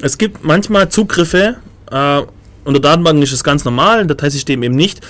Es 0.00 0.18
gibt 0.18 0.44
manchmal 0.44 0.88
Zugriffe, 0.88 1.56
äh, 1.90 2.22
unter 2.64 2.80
Datenbanken 2.80 3.22
ist 3.22 3.32
es 3.32 3.42
ganz 3.42 3.64
normal, 3.64 4.02
im 4.02 4.08
Dateisystem 4.08 4.62
eben 4.62 4.74
nicht, 4.74 5.00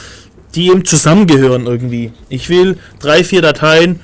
die 0.55 0.69
eben 0.69 0.85
zusammengehören 0.85 1.67
irgendwie. 1.67 2.13
Ich 2.29 2.49
will 2.49 2.79
drei, 3.01 3.25
vier 3.25 3.43
Dateien 3.43 4.01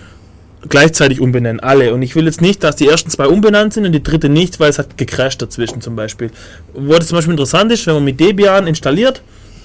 gleichzeitig 0.69 1.21
umbenennen, 1.21 1.61
alle. 1.61 1.95
Und 1.95 2.03
ich 2.03 2.17
will 2.17 2.25
jetzt 2.25 2.41
nicht, 2.41 2.63
dass 2.65 2.77
die 2.77 2.89
ersten 2.89 3.11
zwei 3.11 3.27
umbenannt 3.27 3.73
sind 3.73 3.87
und 3.87 3.93
die 3.93 4.03
dritte 4.03 4.29
nicht, 4.29 4.61
weil 4.61 4.71
es 4.71 4.79
hat 4.79 4.97
gecrashed 4.97 5.41
dazwischen 5.41 5.81
zum 5.81 5.97
Beispiel. 5.97 6.31
Wo 6.75 6.95
das 6.95 7.09
zum 7.09 7.17
Beispiel 7.17 7.33
interessant 7.33 7.73
ist, 7.73 7.87
wenn 7.87 7.95
man 7.95 8.05
mit 8.05 8.21
Debian 8.21 8.67
installiert, 8.67 9.23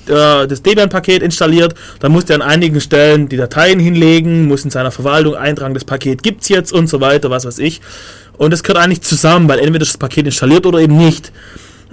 äh, 0.07 0.47
das 0.47 0.61
Debian-Paket 0.61 1.21
installiert, 1.21 1.75
dann 1.99 2.11
muss 2.11 2.25
der 2.25 2.37
an 2.37 2.41
einigen 2.41 2.81
Stellen 2.81 3.29
die 3.29 3.37
Dateien 3.37 3.79
hinlegen, 3.79 4.47
muss 4.47 4.63
in 4.63 4.71
seiner 4.71 4.91
Verwaltung 4.91 5.35
eintragen, 5.35 5.73
das 5.73 5.85
Paket 5.85 6.23
gibt 6.23 6.41
es 6.41 6.49
jetzt 6.49 6.71
und 6.71 6.87
so 6.87 7.01
weiter, 7.01 7.29
was 7.29 7.45
weiß 7.45 7.59
ich. 7.59 7.81
Und 8.37 8.51
das 8.51 8.63
gehört 8.63 8.83
eigentlich 8.83 9.01
zusammen, 9.01 9.49
weil 9.49 9.59
entweder 9.59 9.79
das 9.79 9.97
Paket 9.97 10.25
installiert 10.25 10.65
oder 10.65 10.79
eben 10.79 10.97
nicht. 10.97 11.31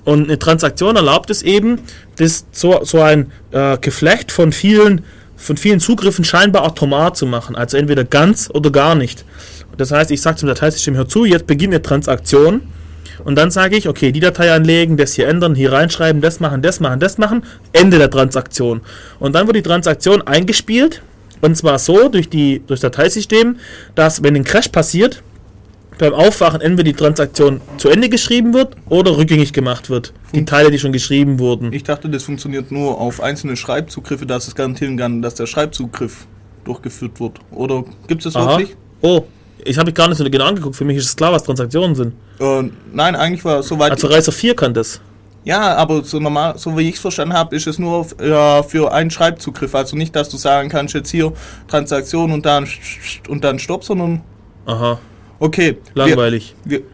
Und 0.04 0.28
eine 0.28 0.38
Transaktion 0.38 0.94
erlaubt 0.94 1.30
es 1.30 1.42
eben, 1.42 1.80
das 2.16 2.46
so, 2.52 2.84
so 2.84 3.02
ein 3.02 3.32
äh, 3.50 3.76
Geflecht 3.78 4.30
von 4.30 4.52
vielen, 4.52 5.04
von 5.36 5.56
vielen 5.56 5.80
Zugriffen 5.80 6.24
scheinbar 6.24 6.62
automat 6.62 7.16
zu 7.16 7.26
machen. 7.26 7.56
Also 7.56 7.76
entweder 7.76 8.04
ganz 8.04 8.48
oder 8.52 8.70
gar 8.70 8.94
nicht. 8.94 9.24
Das 9.76 9.90
heißt, 9.90 10.12
ich 10.12 10.22
sage 10.22 10.36
zum 10.36 10.48
Dateisystem, 10.48 10.94
hör 10.94 11.08
zu, 11.08 11.24
jetzt 11.24 11.48
beginnt 11.48 11.74
eine 11.74 11.82
Transaktion. 11.82 12.62
Und 13.24 13.36
dann 13.36 13.51
sage 13.51 13.76
ich, 13.76 13.88
okay, 13.88 14.12
die 14.12 14.20
Datei 14.20 14.52
anlegen, 14.52 14.97
das 14.97 15.14
hier 15.14 15.28
ändern, 15.28 15.55
hier 15.55 15.72
reinschreiben, 15.72 16.20
das 16.20 16.40
machen, 16.40 16.62
das 16.62 16.80
machen, 16.80 17.01
das 17.01 17.18
machen, 17.18 17.43
Ende 17.72 17.98
der 17.98 18.10
Transaktion. 18.10 18.80
Und 19.18 19.34
dann 19.34 19.47
wird 19.47 19.56
die 19.56 19.62
Transaktion 19.62 20.22
eingespielt. 20.22 21.02
Und 21.43 21.56
zwar 21.56 21.78
so 21.78 22.09
durch, 22.09 22.30
die, 22.30 22.62
durch 22.66 22.80
das 22.80 22.93
Dateisystem, 22.93 23.56
dass 23.94 24.22
wenn 24.22 24.34
ein 24.36 24.44
Crash 24.44 24.68
passiert, 24.68 25.22
beim 25.98 26.12
Aufwachen 26.12 26.60
entweder 26.60 26.84
die 26.84 26.93
Transaktion 26.93 27.60
zu 27.78 27.88
Ende 27.88 28.09
geschrieben 28.09 28.52
wird 28.55 28.76
oder 28.88 29.16
rückgängig 29.16 29.52
gemacht 29.52 29.88
wird. 29.88 30.12
Die 30.34 30.44
Teile, 30.44 30.70
die 30.70 30.78
schon 30.78 30.93
geschrieben 30.93 31.38
wurden. 31.38 31.72
Ich 31.72 31.84
dachte, 31.84 32.09
das 32.09 32.24
funktioniert 32.24 32.70
nur 32.70 33.01
auf 33.01 33.22
einzelne 33.22 33.56
Schreibzugriffe, 33.56 34.26
dass 34.26 34.48
es 34.48 34.55
garantieren 34.55 34.97
kann, 34.97 35.22
dass 35.22 35.34
der 35.34 35.47
Schreibzugriff 35.47 36.26
durchgeführt 36.64 37.20
wird. 37.20 37.38
Oder 37.51 37.84
gibt 38.09 38.26
es 38.26 38.32
das 38.32 38.36
Aha. 38.36 38.59
wirklich? 38.59 38.76
Oh, 39.01 39.24
ich 39.66 39.78
habe 39.78 39.86
mich 39.86 39.94
gar 39.94 40.09
nicht 40.09 40.18
so 40.18 40.24
genau 40.24 40.47
angeguckt. 40.47 40.76
Für 40.76 40.84
mich 40.84 40.97
ist 40.97 41.06
es 41.06 41.16
klar, 41.16 41.32
was 41.32 41.44
Transaktionen 41.44 41.94
sind. 41.94 42.14
Äh, 42.38 42.70
nein, 42.93 43.16
eigentlich 43.16 43.44
war 43.44 43.60
es 43.60 43.68
soweit. 43.68 43.93
Also 43.93 44.06
Reiser 44.09 44.32
4 44.32 44.55
kann 44.56 44.74
das. 44.74 45.01
ja, 45.44 45.74
aber 45.76 46.02
so 46.05 46.18
normal, 46.18 46.59
so 46.59 46.76
wie 46.76 46.88
ich 46.88 46.97
es 46.97 47.01
verstanden 47.01 47.34
habe, 47.34 47.55
ist 47.55 47.66
es 47.66 47.78
nur 47.78 48.06
ja, 48.22 48.62
für 48.62 48.93
einen 48.93 49.10
Schreibzugriff. 49.10 49.74
Also 49.74 49.97
nicht, 49.97 50.14
dass 50.16 50.28
du 50.28 50.36
sagen 50.36 50.68
kannst, 50.68 50.94
jetzt 50.94 51.10
hier 51.10 51.32
Transaktion 51.68 52.32
und 52.32 52.44
dann 52.47 52.66
und 53.28 53.44
dann 53.44 53.59
Stopp, 53.59 53.84
sondern 53.84 54.22
Aha, 54.66 54.98
okay. 55.38 55.78
langweilig. 55.94 56.55
Wir, 56.64 56.80
wir, 56.80 56.86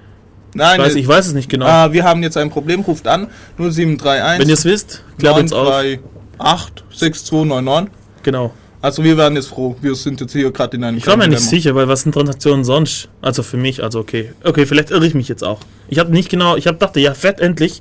nein, 0.54 0.80
Ich 0.80 0.86
weiß, 0.86 0.94
ich 0.96 1.08
weiß 1.08 1.26
es 1.28 1.32
nicht 1.34 1.48
genau. 1.48 1.66
ah, 1.66 1.92
wir 1.92 2.04
haben 2.04 2.22
jetzt 2.22 2.36
ein 2.36 2.50
Problem, 2.50 2.80
ruft 2.80 3.06
an 3.06 3.28
0731 3.58 4.40
Wenn 4.40 4.48
ihr 4.48 4.54
es 4.54 4.64
wisst, 4.64 5.02
klärt 5.18 5.38
uns 5.38 5.52
auf. 5.52 5.68
938 5.68 6.84
6299. 6.90 7.92
Genau. 8.22 8.52
Also 8.82 9.04
wir 9.04 9.16
wären 9.16 9.36
jetzt 9.36 9.46
froh, 9.46 9.76
wir 9.80 9.94
sind 9.94 10.20
jetzt 10.20 10.32
hier 10.32 10.50
gerade 10.50 10.76
in 10.76 10.82
einem 10.82 10.98
Ich 10.98 11.06
war 11.06 11.16
mir 11.16 11.28
nicht 11.28 11.38
Dilemma. 11.38 11.50
sicher, 11.50 11.74
weil 11.76 11.86
was 11.86 12.02
sind 12.02 12.12
Transaktionen 12.12 12.64
sonst? 12.64 13.08
Also 13.20 13.44
für 13.44 13.56
mich, 13.56 13.80
also 13.82 14.00
okay. 14.00 14.32
Okay, 14.42 14.66
vielleicht 14.66 14.90
irre 14.90 15.06
ich 15.06 15.14
mich 15.14 15.28
jetzt 15.28 15.44
auch. 15.44 15.60
Ich 15.88 16.00
habe 16.00 16.10
nicht 16.10 16.28
genau, 16.28 16.56
ich 16.56 16.66
habe 16.66 16.78
dachte, 16.78 16.98
ja, 16.98 17.14
fett 17.14 17.38
endlich. 17.40 17.80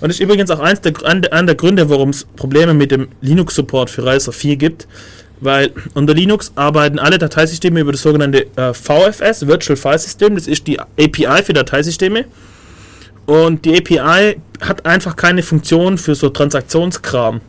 Und 0.00 0.08
das 0.08 0.16
ist 0.16 0.20
übrigens 0.20 0.48
auch 0.52 0.60
eins 0.60 0.80
der, 0.80 0.92
ein, 1.04 1.26
einer 1.26 1.46
der 1.46 1.54
Gründe, 1.56 1.90
warum 1.90 2.10
es 2.10 2.24
Probleme 2.36 2.72
mit 2.72 2.92
dem 2.92 3.08
Linux-Support 3.20 3.90
für 3.90 4.04
Reiser 4.06 4.30
4 4.30 4.56
gibt. 4.56 4.86
Weil 5.40 5.72
unter 5.94 6.14
Linux 6.14 6.52
arbeiten 6.54 7.00
alle 7.00 7.18
Dateisysteme 7.18 7.80
über 7.80 7.90
das 7.90 8.02
sogenannte 8.02 8.46
äh, 8.56 8.72
VFS, 8.72 9.48
Virtual 9.48 9.76
File 9.76 9.98
System. 9.98 10.36
Das 10.36 10.46
ist 10.46 10.68
die 10.68 10.78
API 10.78 11.42
für 11.42 11.52
Dateisysteme. 11.52 12.26
Und 13.26 13.64
die 13.64 13.76
API 13.76 14.36
hat 14.60 14.86
einfach 14.86 15.16
keine 15.16 15.42
Funktion 15.42 15.98
für 15.98 16.14
so 16.14 16.28
Transaktionskram. 16.28 17.40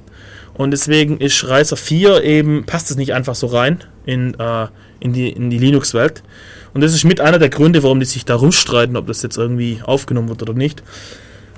Und 0.59 0.71
deswegen 0.71 1.19
ist 1.19 1.47
Reiser 1.47 1.77
4 1.77 2.21
eben, 2.25 2.65
passt 2.65 2.91
es 2.91 2.97
nicht 2.97 3.13
einfach 3.13 3.33
so 3.33 3.47
rein 3.47 3.81
in, 4.05 4.37
äh, 4.37 4.67
in 4.99 5.13
die, 5.13 5.29
in 5.29 5.49
die 5.49 5.57
Linux-Welt. 5.57 6.21
Und 6.73 6.81
das 6.81 6.93
ist 6.93 7.05
mit 7.05 7.21
einer 7.21 7.39
der 7.39 7.47
Gründe, 7.47 7.81
warum 7.81 8.01
die 8.01 8.05
sich 8.05 8.25
da 8.25 8.35
rumstreiten, 8.35 8.97
ob 8.97 9.07
das 9.07 9.21
jetzt 9.23 9.37
irgendwie 9.37 9.79
aufgenommen 9.85 10.27
wird 10.27 10.41
oder 10.41 10.53
nicht. 10.53 10.83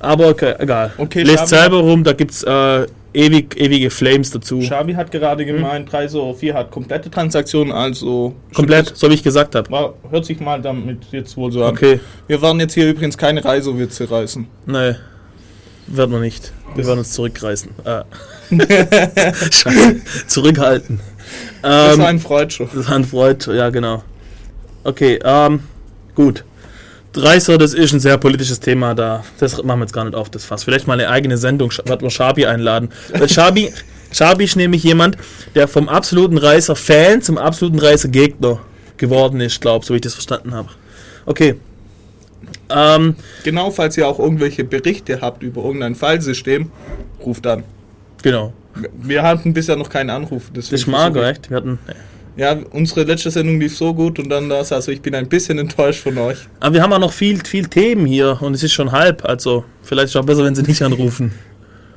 Aber 0.02 0.28
okay, 0.30 0.54
egal. 0.60 0.94
Okay, 1.00 1.24
Lest 1.24 1.46
Schabi- 1.46 1.48
selber 1.48 1.78
rum, 1.80 2.04
da 2.04 2.14
gibt 2.14 2.30
es 2.30 2.44
äh, 2.44 2.86
ewig, 3.16 3.60
ewige 3.60 3.90
Flames 3.90 4.30
dazu. 4.30 4.62
Schabi 4.62 4.94
hat 4.94 5.10
gerade 5.12 5.48
gemeint, 5.48 5.92
3 5.92 6.08
so 6.08 6.34
4 6.36 6.54
hat 6.54 6.70
komplette 6.70 7.10
Transaktionen, 7.10 7.74
also 7.74 8.36
Komplett, 8.54 8.96
so 8.96 9.10
wie 9.10 9.16
ich 9.16 9.24
gesagt 9.24 9.56
habe. 9.56 9.96
Hört 10.12 10.26
sich 10.26 10.40
mal 10.40 10.62
damit 10.62 11.06
jetzt 11.12 11.36
wohl 11.38 11.52
so 11.52 11.64
an. 11.64 11.72
Okay, 11.74 12.00
Wir 12.28 12.40
werden 12.40 12.60
jetzt 12.60 12.76
hier 12.76 12.88
übrigens 12.88 13.18
keine 13.18 13.44
Reisewitze 13.44 14.12
reißen. 14.12 14.46
nee, 14.68 14.94
werden 15.88 16.12
wir 16.12 16.20
nicht. 16.20 16.54
Wir 16.76 16.86
werden 16.86 17.00
uns 17.00 17.14
zurückreißen. 17.14 17.72
Äh. 17.84 18.04
Scheiße. 19.52 20.02
Zurückhalten. 20.28 21.00
Das 21.62 21.94
Ähm, 21.96 22.00
war 22.02 22.08
ein 22.08 22.20
Freudscher. 22.20 22.68
Das 22.74 22.88
war 22.90 22.96
ein 22.96 23.06
Freud, 23.06 23.52
ja 23.54 23.70
genau. 23.70 24.04
Okay, 24.84 25.20
ähm, 25.24 25.62
gut. 26.16 26.44
Reiser, 27.16 27.58
das 27.58 27.74
ist 27.74 27.92
ein 27.94 28.00
sehr 28.00 28.18
politisches 28.18 28.60
Thema 28.60 28.96
da. 28.96 29.24
Das 29.40 29.62
machen 29.64 29.80
wir 29.80 29.86
jetzt 29.86 29.94
gar 29.94 30.06
nicht 30.06 30.16
auf, 30.16 30.30
das 30.30 30.46
Fass. 30.46 30.64
Vielleicht 30.64 30.88
mal 30.88 30.94
eine 30.94 31.10
eigene 31.10 31.38
Sendung, 31.38 31.72
wird 31.86 32.02
man 32.02 32.10
Schabi 32.10 32.46
einladen. 32.46 32.90
Weil 33.14 33.30
Schabi, 33.30 33.72
Schabi 34.12 34.46
ist 34.46 34.56
nämlich 34.56 34.84
jemand, 34.84 35.18
der 35.56 35.68
vom 35.68 35.90
absoluten 35.90 36.38
Reiser-Fan 36.38 37.22
zum 37.22 37.38
absoluten 37.38 37.80
Reiser-Gegner 37.80 38.60
geworden 38.98 39.42
ist, 39.42 39.60
glaube 39.62 39.86
so 39.86 39.94
wie 39.94 39.98
ich 39.98 40.02
das 40.02 40.14
verstanden 40.14 40.54
habe. 40.54 40.70
Okay. 41.26 41.56
Ähm, 42.70 43.16
Genau, 43.44 43.72
falls 43.72 43.98
ihr 43.98 44.08
auch 44.08 44.20
irgendwelche 44.20 44.64
Berichte 44.64 45.20
habt 45.22 45.44
über 45.44 45.64
irgendein 45.64 45.96
Fallsystem, 45.96 46.72
ruft 47.24 47.46
an. 47.46 47.64
Genau. 48.22 48.54
Wir 49.02 49.22
hatten 49.24 49.54
bisher 49.54 49.76
noch 49.76 49.90
keinen 49.90 50.10
Anruf. 50.10 50.44
Das 50.54 50.70
deswegen 50.70 50.82
ist 50.82 50.88
mager, 50.88 51.14
versuche 51.14 51.32
echt. 51.32 51.50
Wir 51.50 51.58
hatten, 51.58 51.80
ich- 51.88 51.96
Ja, 52.42 52.58
unsere 52.72 53.04
letzte 53.04 53.30
Sendung 53.32 53.60
lief 53.60 53.76
so 53.76 53.94
gut 53.94 54.18
und 54.20 54.30
dann 54.30 54.48
das, 54.50 54.72
also 54.72 54.92
ich 54.92 55.02
bin 55.02 55.14
ein 55.16 55.28
bisschen 55.28 55.58
enttäuscht 55.66 56.02
von 56.02 56.18
euch. 56.18 56.38
aber 56.60 56.74
wir 56.76 56.82
haben 56.82 56.94
auch 56.94 57.00
noch 57.00 57.12
viel, 57.14 57.44
viel 57.46 57.68
Themen 57.68 58.06
hier 58.06 58.38
und 58.42 58.54
es 58.54 58.64
ist 58.64 58.72
schon 58.74 58.92
halb, 58.92 59.26
also 59.26 59.66
vielleicht 59.84 60.06
ist 60.06 60.12
es 60.16 60.22
auch 60.22 60.26
besser, 60.26 60.44
wenn 60.46 60.56
sie 60.56 60.64
nicht 60.64 60.82
anrufen. 60.82 61.34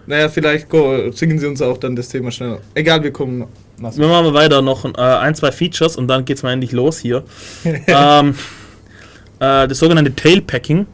Naja, 0.07 0.29
vielleicht 0.29 0.69
go, 0.69 1.11
singen 1.13 1.39
sie 1.39 1.47
uns 1.47 1.63
auch 1.63 1.79
dann 1.79 1.97
das 1.97 2.09
Thema 2.09 2.31
schneller. 2.31 2.59
Egal, 2.75 3.03
wir 3.03 3.11
kommen. 3.11 3.47
Was? 3.79 3.97
Wir 3.97 4.07
machen 4.07 4.35
weiter 4.35 4.61
noch 4.61 4.85
äh, 4.85 5.01
ein, 5.01 5.35
zwei 5.35 5.51
Features 5.51 5.97
und 5.97 6.09
dann 6.09 6.25
geht's 6.27 6.43
mal 6.43 6.53
endlich 6.53 6.73
los 6.73 6.99
hier. 6.99 7.25
ähm, 7.65 8.35
äh, 9.41 9.67
das 9.67 9.79
sogenannte 9.79 10.15
Tailpacking. 10.15 10.87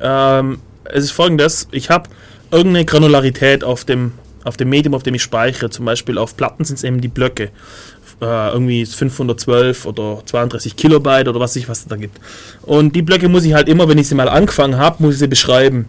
Ähm, 0.00 0.58
es 0.84 1.04
ist 1.04 1.12
folgendes: 1.12 1.66
Ich 1.70 1.88
habe 1.88 2.10
irgendeine 2.50 2.84
Granularität 2.84 3.64
auf 3.64 3.86
dem, 3.86 4.12
auf 4.48 4.56
dem 4.56 4.68
Medium, 4.70 4.94
auf 4.94 5.02
dem 5.02 5.14
ich 5.14 5.22
speichere. 5.22 5.70
Zum 5.70 5.84
Beispiel 5.84 6.18
auf 6.18 6.36
Platten 6.36 6.64
sind 6.64 6.76
es 6.76 6.84
eben 6.84 7.00
die 7.00 7.08
Blöcke. 7.08 7.50
Äh, 8.20 8.50
irgendwie 8.52 8.84
512 8.84 9.86
oder 9.86 10.22
32 10.26 10.74
Kilobyte 10.74 11.28
oder 11.28 11.38
was 11.38 11.54
ich 11.54 11.68
was 11.68 11.80
es 11.80 11.86
da 11.86 11.94
gibt. 11.96 12.18
Und 12.62 12.96
die 12.96 13.02
Blöcke 13.02 13.28
muss 13.28 13.44
ich 13.44 13.54
halt 13.54 13.68
immer, 13.68 13.88
wenn 13.88 13.98
ich 13.98 14.08
sie 14.08 14.16
mal 14.16 14.28
angefangen 14.28 14.76
habe, 14.76 15.02
muss 15.02 15.14
ich 15.14 15.20
sie 15.20 15.28
beschreiben. 15.28 15.86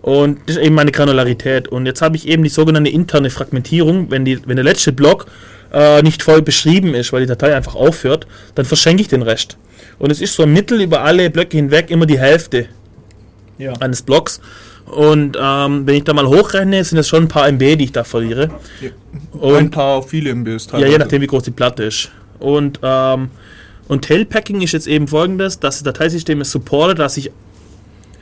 Und 0.00 0.38
das 0.46 0.56
ist 0.56 0.62
eben 0.62 0.74
meine 0.74 0.90
Granularität. 0.92 1.68
Und 1.68 1.84
jetzt 1.84 2.00
habe 2.00 2.16
ich 2.16 2.26
eben 2.26 2.42
die 2.42 2.48
sogenannte 2.48 2.90
interne 2.90 3.28
Fragmentierung. 3.28 4.10
Wenn, 4.10 4.24
die, 4.24 4.38
wenn 4.46 4.56
der 4.56 4.64
letzte 4.64 4.92
Block 4.92 5.26
äh, 5.72 6.00
nicht 6.02 6.22
voll 6.22 6.40
beschrieben 6.40 6.94
ist, 6.94 7.12
weil 7.12 7.20
die 7.20 7.26
Datei 7.26 7.54
einfach 7.54 7.74
aufhört, 7.74 8.26
dann 8.54 8.64
verschenke 8.64 9.02
ich 9.02 9.08
den 9.08 9.20
Rest. 9.22 9.58
Und 9.98 10.10
es 10.10 10.22
ist 10.22 10.34
so 10.34 10.44
im 10.44 10.54
Mittel 10.54 10.80
über 10.80 11.02
alle 11.02 11.28
Blöcke 11.28 11.58
hinweg 11.58 11.90
immer 11.90 12.06
die 12.06 12.18
Hälfte 12.18 12.66
Ja. 13.58 13.74
eines 13.74 14.00
Blocks. 14.00 14.40
Und 14.90 15.36
ähm, 15.40 15.86
wenn 15.86 15.94
ich 15.94 16.04
da 16.04 16.12
mal 16.12 16.26
hochrechne, 16.26 16.82
sind 16.84 16.98
es 16.98 17.08
schon 17.08 17.24
ein 17.24 17.28
paar 17.28 17.48
MB, 17.48 17.76
die 17.76 17.84
ich 17.84 17.92
da 17.92 18.04
verliere. 18.04 18.50
Ein 19.32 19.40
Und 19.40 19.70
paar 19.70 20.02
viele 20.02 20.30
MBs 20.34 20.68
ja, 20.72 20.86
je 20.86 20.98
nachdem, 20.98 21.22
wie 21.22 21.26
groß 21.26 21.44
die 21.44 21.50
Platte 21.50 21.84
ist. 21.84 22.10
Und, 22.38 22.80
ähm, 22.82 23.30
und 23.88 24.04
Tailpacking 24.04 24.62
ist 24.62 24.72
jetzt 24.72 24.86
eben 24.86 25.08
folgendes, 25.08 25.60
dass 25.60 25.76
das 25.76 25.84
Dateisystem 25.84 26.40
es 26.40 26.50
supportet, 26.50 26.98
dass 26.98 27.16
ich, 27.16 27.30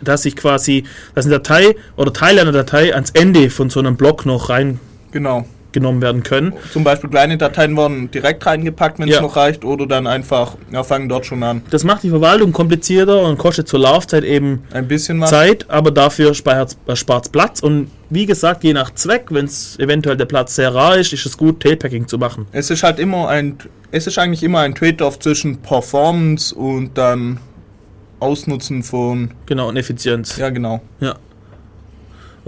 dass 0.03 0.25
ich 0.25 0.37
quasi, 0.37 0.85
dass 1.15 1.25
eine 1.27 1.37
Datei 1.37 1.75
oder 1.97 2.13
Teile 2.13 2.41
einer 2.41 2.53
Datei 2.53 2.95
ans 2.95 3.11
Ende 3.11 3.51
von 3.51 3.71
so 3.71 3.81
einem 3.81 3.97
Block 3.97 4.27
noch 4.27 4.49
rein 4.49 4.81
Genau. 5.11 5.47
Genommen 5.73 6.01
werden 6.01 6.23
können. 6.23 6.53
Zum 6.73 6.83
Beispiel 6.85 7.11
kleine 7.11 7.37
Dateien 7.37 7.77
werden 7.77 8.11
direkt 8.11 8.45
reingepackt, 8.47 8.99
wenn 8.99 9.09
es 9.09 9.17
Ja. 9.17 9.21
noch 9.23 9.37
reicht, 9.37 9.65
oder 9.65 9.87
dann 9.87 10.07
einfach, 10.07 10.57
ja, 10.73 10.83
fangen 10.83 11.09
dort 11.09 11.27
schon 11.27 11.43
an. 11.43 11.63
Das 11.71 11.85
macht 11.85 12.03
die 12.03 12.11
Verwaltung 12.11 12.53
komplizierter 12.53 13.23
und 13.23 13.37
kostet 13.39 13.69
zur 13.69 13.81
Laufzeit 13.81 14.25
eben 14.25 14.63
Ein 14.73 14.89
bisschen 14.89 15.21
was. 15.21 15.31
Zeit, 15.31 15.67
aber 15.69 15.91
dafür 15.91 16.33
spart 16.35 16.77
es 16.87 17.29
Platz. 17.31 17.61
Und 17.61 17.91
wie 18.11 18.25
gesagt, 18.27 18.65
je 18.65 18.73
nach 18.73 18.95
Zweck, 18.95 19.27
wenn 19.31 19.45
es 19.45 19.79
eventuell 19.79 20.17
der 20.17 20.25
Platz 20.25 20.55
sehr 20.55 20.75
rar 20.75 20.97
ist, 20.97 21.13
ist 21.13 21.27
es 21.27 21.37
gut, 21.37 21.61
Tailpacking 21.61 22.09
zu 22.09 22.17
machen. 22.19 22.47
Es 22.53 22.71
ist 22.71 22.83
halt 22.83 22.99
immer 22.99 23.29
ein, 23.29 23.59
es 23.91 24.07
ist 24.07 24.19
eigentlich 24.19 24.43
immer 24.43 24.61
ein 24.61 24.75
Trade-off 24.75 25.19
zwischen 25.19 25.59
Performance 25.59 26.55
und 26.55 26.97
dann 26.97 27.39
Ausnutzen 28.21 28.83
von, 28.83 29.31
Genau, 29.47 29.69
und 29.69 29.77
Effizienz. 29.77 30.37
ja 30.39 30.51
genau. 30.51 30.81
Ja. 31.01 31.15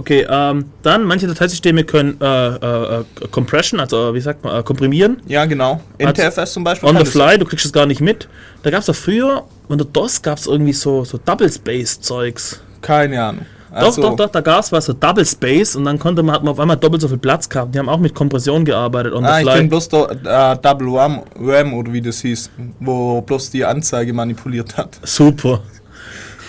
Okay, 0.01 0.27
ähm, 0.31 0.65
dann 0.83 1.05
manche 1.05 1.27
Dateisysteme 1.27 1.85
können 1.85 2.17
äh, 2.23 2.25
äh, 2.25 3.01
äh, 3.01 3.05
Compression, 3.31 3.81
also 3.81 4.15
wie 4.15 4.21
sagt 4.23 4.43
man, 4.43 4.59
äh, 4.59 4.63
komprimieren. 4.63 5.21
Ja 5.27 5.45
genau. 5.45 5.83
Also 6.03 6.23
NTFS 6.23 6.55
zum 6.55 6.65
Beispiel. 6.65 6.89
On 6.89 6.97
the 6.97 7.05
fly, 7.05 7.37
du 7.37 7.45
kriegst 7.45 7.67
es 7.67 7.73
gar 7.73 7.85
nicht 7.85 8.01
mit. 8.01 8.27
Da 8.63 8.71
gab 8.71 8.81
es 8.81 8.87
ja 8.87 8.95
früher, 8.95 9.45
unter 9.69 9.85
DOS 9.85 10.23
gab 10.23 10.39
es 10.39 10.47
irgendwie 10.47 10.73
so, 10.73 11.05
so 11.05 11.19
Double 11.23 11.53
Space 11.53 12.01
Zeugs. 12.01 12.63
Keine 12.81 13.23
Ahnung. 13.23 13.45
Also, 13.73 14.01
doch, 14.01 14.09
doch, 14.11 14.17
doch, 14.17 14.31
da 14.33 14.41
gab 14.41 14.61
es 14.61 14.73
was, 14.73 14.87
so 14.87 14.95
Double 14.95 15.27
Space 15.27 15.77
und 15.77 15.85
dann 15.85 15.99
konnte 15.99 16.23
man, 16.23 16.35
hat 16.35 16.43
man 16.45 16.53
auf 16.53 16.59
einmal 16.61 16.79
doppelt 16.79 17.03
so 17.03 17.09
viel 17.09 17.19
Platz 17.19 17.47
gehabt. 17.47 17.75
Die 17.75 17.79
haben 17.79 17.91
auch 17.91 17.99
mit 18.01 18.15
Kompression 18.15 18.65
gearbeitet, 18.65 19.13
on 19.13 19.23
Ah, 19.27 19.35
the 19.35 19.43
ich 19.43 19.49
fly. 19.51 19.59
bin 19.59 19.69
bloß 19.69 19.89
der 19.91 20.11
äh, 20.25 20.57
Double 20.63 20.89
RAM, 20.97 21.23
RAM 21.39 21.75
oder 21.75 21.93
wie 21.93 22.01
das 22.01 22.21
hieß, 22.23 22.51
wo 22.81 23.21
bloß 23.21 23.51
die 23.51 23.67
Anzeige 23.67 24.15
manipuliert 24.15 24.79
hat. 24.79 24.99
Super. 25.03 25.61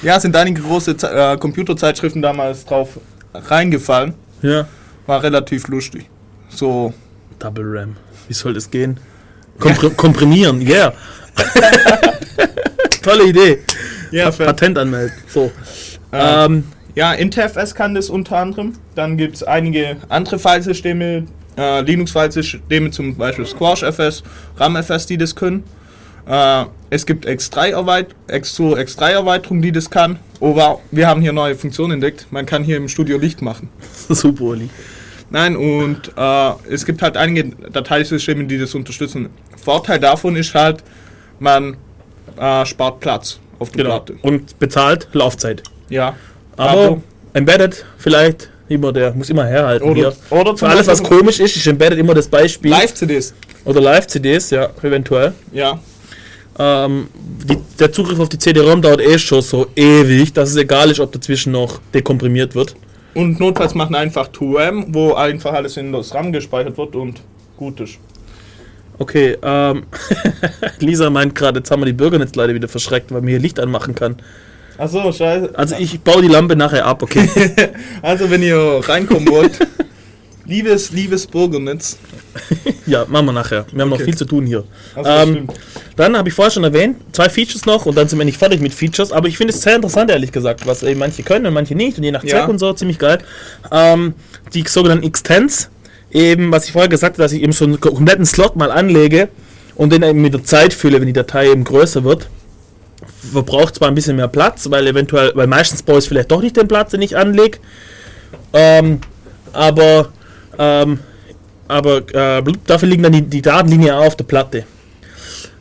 Ja, 0.03 0.17
sind 0.21 0.37
einige 0.37 0.61
große 0.61 0.95
äh, 1.03 1.37
Computerzeitschriften 1.37 2.21
damals 2.21 2.65
drauf 2.65 2.97
reingefallen. 3.33 4.13
Ja. 4.41 4.67
War 5.05 5.23
relativ 5.23 5.67
lustig. 5.67 6.09
So, 6.49 6.93
Double 7.39 7.65
RAM. 7.77 7.95
Wie 8.27 8.33
soll 8.33 8.53
das 8.53 8.69
gehen? 8.69 8.99
Kompr 9.59 9.89
komprimieren, 9.97 10.61
yeah. 10.61 10.93
Tolle 13.03 13.25
Idee. 13.29 13.59
ja, 14.11 14.29
Patent 14.31 14.77
anmelden. 14.77 15.15
So. 15.27 15.51
Äh, 16.11 16.45
Ähm, 16.45 16.63
ja, 16.95 17.13
NTFS 17.13 17.73
kann 17.73 17.95
das 17.95 18.09
unter 18.09 18.37
anderem. 18.37 18.73
Dann 18.95 19.17
gibt 19.17 19.35
es 19.35 19.43
einige 19.43 19.97
andere 20.09 20.37
Filesysteme, 20.39 21.25
äh, 21.57 21.81
Linux-Filesysteme, 21.81 22.91
zum 22.91 23.15
Beispiel 23.15 23.45
SquashFS, 23.45 24.23
RAMFS, 24.57 25.05
die 25.05 25.17
das 25.17 25.35
können. 25.35 25.63
Äh, 26.27 26.65
es 26.89 27.05
gibt 27.05 27.25
X3-Erweit 27.25 28.07
X 28.29 28.55
so 28.55 28.75
X3-Erweiterung, 28.75 29.61
die 29.61 29.71
das 29.71 29.89
kann. 29.89 30.19
Oh 30.43 30.55
wow, 30.55 30.81
wir 30.91 31.07
haben 31.07 31.21
hier 31.21 31.31
neue 31.33 31.55
Funktionen 31.55 31.93
entdeckt. 31.93 32.25
Man 32.31 32.45
kann 32.47 32.63
hier 32.63 32.75
im 32.77 32.89
Studio 32.89 33.17
Licht 33.17 33.41
machen. 33.43 33.69
super, 34.09 34.43
Oli. 34.43 34.69
Nein, 35.29 35.55
und 35.55 36.11
äh, 36.17 36.51
es 36.73 36.85
gibt 36.85 37.01
halt 37.01 37.15
einige 37.15 37.55
Dateisysteme, 37.71 38.43
die 38.45 38.57
das 38.57 38.73
unterstützen. 38.75 39.29
Vorteil 39.63 39.99
davon 39.99 40.35
ist 40.35 40.53
halt, 40.55 40.83
man 41.39 41.77
äh, 42.37 42.65
spart 42.65 42.99
Platz 42.99 43.39
auf 43.59 43.69
der 43.69 43.83
Genau. 43.83 43.99
Platte. 43.99 44.19
Und 44.23 44.57
bezahlt 44.59 45.07
Laufzeit. 45.13 45.61
Ja. 45.89 46.15
Aber 46.57 47.01
Embedded 47.33 47.85
vielleicht 47.97 48.49
immer, 48.67 48.91
der 48.91 49.13
muss 49.13 49.29
immer 49.29 49.45
herhalten. 49.45 49.85
Oder- 49.87 49.95
hier. 49.95 50.13
oder 50.31 50.57
Für 50.57 50.67
alles, 50.67 50.87
was 50.87 51.03
komisch 51.03 51.39
ist, 51.39 51.55
ist 51.55 51.67
Embedded 51.67 51.99
immer 51.99 52.13
das 52.15 52.27
Beispiel. 52.27 52.71
Live-CDs. 52.71 53.33
Oder 53.63 53.79
Live-CDs, 53.79 54.49
ja, 54.49 54.69
eventuell. 54.81 55.33
Ja. 55.53 55.79
Ähm, 56.63 57.07
die, 57.15 57.57
der 57.79 57.91
Zugriff 57.91 58.19
auf 58.19 58.29
die 58.29 58.37
CD-ROM 58.37 58.83
dauert 58.83 59.01
eh 59.01 59.17
schon 59.17 59.41
so 59.41 59.67
ewig, 59.75 60.31
dass 60.33 60.51
es 60.51 60.57
egal 60.57 60.91
ist, 60.91 60.99
ob 60.99 61.11
dazwischen 61.11 61.53
noch 61.53 61.79
dekomprimiert 61.91 62.53
wird. 62.53 62.75
Und 63.15 63.39
notfalls 63.39 63.73
machen 63.73 63.95
einfach 63.95 64.27
2RAM, 64.27 64.85
wo 64.89 65.13
einfach 65.13 65.53
alles 65.53 65.75
in 65.77 65.91
das 65.91 66.13
RAM 66.13 66.31
gespeichert 66.31 66.77
wird 66.77 66.95
und 66.95 67.21
gut 67.57 67.79
ist. 67.79 67.97
Okay, 68.99 69.37
ähm, 69.41 69.85
Lisa 70.79 71.09
meint 71.09 71.33
gerade, 71.33 71.59
jetzt 71.59 71.71
haben 71.71 71.81
wir 71.81 71.87
die 71.87 71.93
Bürgernetzleiter 71.93 72.53
wieder 72.53 72.67
verschreckt, 72.67 73.11
weil 73.11 73.21
man 73.21 73.29
hier 73.29 73.39
Licht 73.39 73.59
anmachen 73.59 73.95
kann. 73.95 74.17
Achso, 74.77 75.11
scheiße. 75.11 75.51
Also 75.55 75.75
ich 75.79 75.99
baue 76.01 76.21
die 76.21 76.27
Lampe 76.27 76.55
nachher 76.55 76.85
ab, 76.85 77.01
okay? 77.01 77.27
Also 78.03 78.29
wenn 78.29 78.43
ihr 78.43 78.81
reinkommen 78.83 79.27
wollt, 79.29 79.57
liebes, 80.45 80.91
liebes 80.91 81.27
Bürgernetz. 81.27 81.97
ja, 82.85 83.05
machen 83.07 83.25
wir 83.27 83.31
nachher. 83.33 83.65
Wir 83.71 83.81
haben 83.81 83.89
noch 83.89 83.95
Okay. 83.97 84.05
viel 84.05 84.17
zu 84.17 84.25
tun 84.25 84.45
hier. 84.45 84.63
Also 84.95 85.09
Ähm. 85.31 85.47
Dann 85.97 86.17
habe 86.17 86.29
ich 86.29 86.33
vorher 86.35 86.51
schon 86.51 86.63
erwähnt, 86.63 86.97
zwei 87.11 87.29
Features 87.29 87.65
noch 87.65 87.85
und 87.85 87.95
dann 87.95 88.07
sind 88.07 88.17
wir 88.17 88.25
nicht 88.25 88.37
fertig 88.37 88.61
mit 88.61 88.73
Features, 88.73 89.11
aber 89.11 89.27
ich 89.27 89.37
finde 89.37 89.53
es 89.53 89.61
sehr 89.61 89.75
interessant, 89.75 90.09
ehrlich 90.09 90.31
gesagt, 90.31 90.65
was 90.65 90.81
eben 90.83 90.99
manche 90.99 91.21
können 91.21 91.45
und 91.45 91.53
manche 91.53 91.75
nicht 91.75 91.97
und 91.97 92.03
je 92.05 92.11
nach 92.11 92.21
Zweck 92.21 92.31
Ja. 92.31 92.45
und 92.45 92.59
so, 92.59 92.71
ziemlich 92.73 92.97
geil. 92.97 93.19
Ähm, 93.71 94.13
die 94.53 94.63
sogenannten 94.67 95.03
Extends, 95.05 95.69
eben, 96.09 96.49
was 96.51 96.65
ich 96.65 96.71
vorher 96.71 96.87
gesagt 96.89 97.15
habe, 97.17 97.23
dass 97.23 97.33
ich 97.33 97.41
eben 97.43 97.51
so 97.51 97.65
einen 97.65 97.79
kompletten 97.79 98.25
Slot 98.25 98.55
mal 98.55 98.71
anlege 98.71 99.27
und 99.75 99.91
den 99.91 100.01
eben 100.01 100.21
mit 100.21 100.33
der 100.33 100.43
Zeit 100.45 100.73
fülle, 100.73 100.99
wenn 101.01 101.07
die 101.07 101.13
Datei 101.13 101.51
eben 101.51 101.65
größer 101.65 102.03
wird. 102.05 102.29
Verbraucht 103.33 103.75
zwar 103.75 103.89
ein 103.89 103.95
bisschen 103.95 104.15
mehr 104.15 104.29
Platz, 104.29 104.71
weil 104.71 104.87
eventuell, 104.87 105.33
weil 105.35 105.47
meistens 105.47 105.83
brauche 105.83 105.99
ich 105.99 106.07
vielleicht 106.07 106.31
doch 106.31 106.41
nicht 106.41 106.55
den 106.55 106.67
Platz, 106.69 106.91
den 106.91 107.01
ich 107.01 107.17
anlege. 107.17 107.59
Ähm, 108.53 109.01
aber 109.53 110.09
ähm, 110.57 110.99
aber 111.67 111.97
äh, 112.13 112.43
dafür 112.67 112.89
liegen 112.89 113.03
dann 113.03 113.13
die, 113.13 113.21
die 113.21 113.41
Daten 113.41 113.69
linear 113.69 113.99
auf 114.01 114.15
der 114.15 114.25
Platte. 114.25 114.63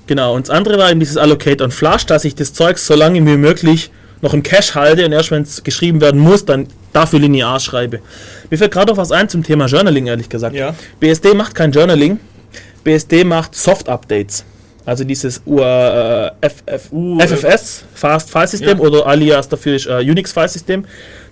Genau, 0.07 0.35
und 0.35 0.49
das 0.49 0.55
andere 0.55 0.77
war 0.77 0.91
eben 0.91 0.99
dieses 0.99 1.17
Allocate 1.17 1.63
on 1.63 1.71
Flash, 1.71 2.05
dass 2.07 2.25
ich 2.25 2.35
das 2.35 2.53
Zeug 2.53 2.79
so 2.79 2.95
lange 2.95 3.25
wie 3.25 3.37
möglich 3.37 3.91
noch 4.23 4.35
im 4.35 4.43
Cache 4.43 4.75
halte 4.75 5.07
und 5.07 5.13
erst 5.13 5.31
wenn 5.31 5.43
es 5.43 5.63
geschrieben 5.63 6.01
werden 6.01 6.21
muss, 6.21 6.45
dann 6.45 6.67
dafür 6.93 7.21
linear 7.21 7.61
schreibe. 7.61 8.01
Mir 8.51 8.59
fällt 8.59 8.73
gerade 8.73 8.91
noch 8.91 8.99
was 8.99 9.13
ein 9.13 9.29
zum 9.29 9.43
Thema 9.43 9.67
Journaling, 9.67 10.09
ehrlich 10.09 10.29
gesagt. 10.29 10.55
Ja. 10.55 10.75
BSD 10.99 11.35
macht 11.35 11.55
kein 11.55 11.71
Journaling, 11.73 12.19
BSD 12.85 13.25
macht 13.25 13.55
Soft-Updates. 13.55 14.45
Also 14.85 15.05
dieses 15.05 15.41
U 15.47 15.61
äh, 15.61 16.31
FF, 16.41 16.91
FFS, 17.21 17.85
Fast 17.95 18.31
File 18.31 18.49
System 18.49 18.79
Ja. 18.79 18.85
oder 18.85 19.07
alias 19.07 19.49
dafür 19.49 19.77
ist 19.77 19.87
äh, 19.87 20.01
Unix 20.01 20.33
File 20.33 20.49
System. 20.49 20.85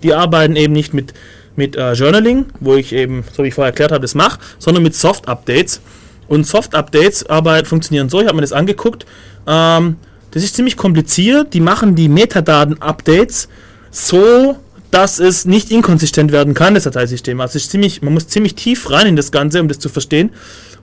Die 0.03 0.15
arbeiten 0.15 0.55
eben 0.55 0.73
nicht 0.73 0.95
mit, 0.95 1.13
mit 1.59 1.77
äh, 1.77 1.93
Journaling, 1.93 2.47
wo 2.61 2.77
ich 2.77 2.95
eben, 2.95 3.25
so 3.37 3.45
wie 3.45 3.49
ich 3.49 3.55
vorher 3.55 3.73
erklärt 3.73 3.93
habe, 3.93 4.01
das 4.01 4.15
mache, 4.15 4.41
sondern 4.59 4.83
mit 4.83 4.95
Soft 4.95 5.29
Updates. 5.29 5.83
Und 6.29 6.47
Soft 6.47 6.75
Updates 6.75 7.29
arbeit, 7.29 7.67
funktionieren 7.67 8.09
so, 8.09 8.21
ich 8.21 8.27
habe 8.27 8.37
mir 8.37 8.43
das 8.43 8.53
angeguckt. 8.53 9.05
Ähm, 9.47 9.97
das 10.31 10.43
ist 10.43 10.55
ziemlich 10.55 10.77
kompliziert. 10.77 11.53
Die 11.53 11.61
machen 11.61 11.95
die 11.95 12.09
Metadaten-Updates 12.09 13.49
so, 13.91 14.57
dass 14.91 15.19
es 15.19 15.45
nicht 15.45 15.71
inkonsistent 15.71 16.33
werden 16.33 16.55
kann, 16.55 16.75
das 16.75 16.85
Dateisystem. 16.85 17.41
Also 17.41 17.59
ist 17.59 17.71
ziemlich, 17.71 18.01
man 18.03 18.15
muss 18.15 18.29
ziemlich 18.29 18.55
tief 18.55 18.91
rein 18.91 19.07
in 19.07 19.17
das 19.17 19.33
Ganze, 19.33 19.61
um 19.61 19.69
das 19.69 19.79
zu 19.79 19.89
verstehen. 19.89 20.31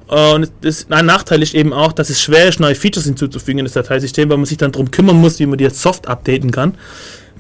Und 0.08 0.52
das, 0.62 0.86
ein 0.90 1.06
Nachteil 1.06 1.42
ist 1.42 1.56
eben 1.56 1.74
auch, 1.74 1.92
dass 1.92 2.10
es 2.10 2.22
schwer 2.22 2.48
ist, 2.48 2.60
neue 2.60 2.76
Features 2.76 3.06
hinzuzufügen 3.06 3.60
in 3.60 3.66
das 3.66 3.74
Dateisystem, 3.74 4.30
weil 4.30 4.38
man 4.38 4.46
sich 4.46 4.58
dann 4.58 4.72
darum 4.72 4.92
kümmern 4.92 5.16
muss, 5.16 5.40
wie 5.40 5.48
man 5.48 5.58
die 5.58 5.64
jetzt 5.64 5.82
soft 5.82 6.08
updaten 6.08 6.52
kann. 6.52 6.76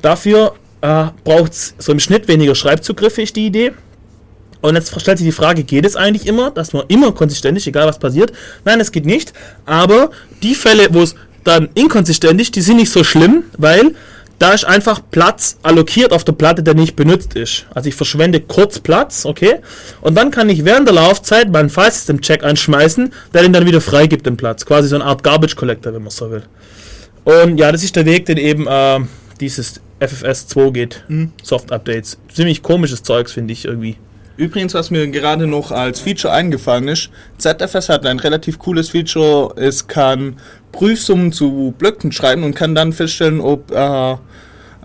Dafür 0.02 0.53
äh, 0.86 1.12
braucht 1.24 1.53
es 1.53 1.74
so 1.80 1.91
im 1.91 1.99
Schnitt 1.99 2.28
weniger 2.28 2.53
Schreibzugriffe, 2.53 3.22
ist 3.22 3.36
die 3.36 3.48
Idee. 3.48 3.74
Und 4.62 4.76
jetzt 4.76 4.99
stellt 4.99 5.18
sich 5.18 5.28
die 5.28 5.32
Frage, 5.32 5.64
geht 5.64 5.86
es 5.86 5.95
eigentlich 5.95 6.28
immer, 6.28 6.52
dass 6.52 6.74
man 6.74 6.86
immer 6.88 7.12
konsistent 7.12 7.57
ist, 7.57 7.68
egal 7.68 7.88
was 7.88 7.99
passiert? 7.99 8.32
Nein, 8.64 8.80
es 8.80 8.91
geht 8.91 9.06
nicht. 9.06 9.34
Aber 9.66 10.12
die 10.41 10.56
Fälle, 10.56 10.88
wo 10.91 11.02
es 11.02 11.16
dann 11.44 11.70
inkonsistent 11.76 12.40
ist, 12.41 12.56
die 12.56 12.62
sind 12.62 12.78
nicht 12.78 12.91
so 12.91 13.03
schlimm, 13.03 13.44
weil 13.57 13.94
da 14.40 14.53
ist 14.53 14.66
einfach 14.66 15.02
Platz 15.12 15.57
allokiert 15.64 16.12
auf 16.12 16.24
der 16.24 16.34
Platte, 16.34 16.62
der 16.62 16.74
nicht 16.74 16.95
benutzt 16.95 17.36
ist. 17.36 17.68
Also 17.74 17.90
ich 17.90 17.95
verschwende 17.95 18.41
kurz 18.41 18.80
Platz, 18.80 19.26
okay? 19.26 19.60
Und 20.02 20.16
dann 20.16 20.32
kann 20.32 20.49
ich 20.49 20.66
während 20.66 20.88
der 20.88 20.95
Laufzeit 20.95 21.52
meinen 21.52 21.70
File-System-Check 21.70 22.44
anschmeißen, 22.44 23.14
der 23.34 23.44
den 23.44 23.53
dann 23.53 23.66
wieder 23.66 23.82
freigibt, 23.82 24.26
den 24.26 24.36
Platz. 24.36 24.66
Quasi 24.66 24.90
so 24.90 24.95
eine 24.95 25.06
Art 25.06 25.24
Garbage 25.24 25.56
Collector, 25.56 25.94
wenn 25.94 26.02
man 26.02 26.12
so 26.12 26.30
will. 26.32 26.44
Und 27.24 27.57
ja, 27.57 27.72
das 27.72 27.84
ist 27.84 27.95
der 27.95 28.06
Weg, 28.06 28.26
den 28.26 28.38
eben 28.38 28.68
äh, 28.68 28.99
dieses 29.40 29.82
FFS 29.99 30.48
2 30.48 30.70
geht. 30.72 31.03
Soft-Updates. 31.44 32.18
Ziemlich 32.34 32.62
komisches 32.62 33.03
Zeugs, 33.03 33.32
finde 33.32 33.53
ich 33.53 33.66
irgendwie. 33.66 33.98
Übrigens, 34.38 34.74
was 34.74 34.91
mir 34.91 35.07
gerade 35.07 35.48
noch 35.48 35.72
als 35.72 36.02
Feature 36.02 36.34
eingefallen 36.34 36.90
ist, 36.90 37.10
ZFS 37.38 37.88
hat 37.88 38.06
ein 38.06 38.20
relativ 38.20 38.60
cooles 38.60 38.90
Feature. 38.90 39.53
Es 39.56 39.88
kann 39.88 40.36
Prüfsummen 40.74 41.32
zu 41.32 41.74
Blöcken 41.78 42.12
schreiben 42.12 42.44
und 42.44 42.53
kann 42.53 42.76
dann 42.76 42.91
feststellen, 42.91 43.40
ob 43.40 43.72
äh, 43.72 44.12
äh, 44.12 44.18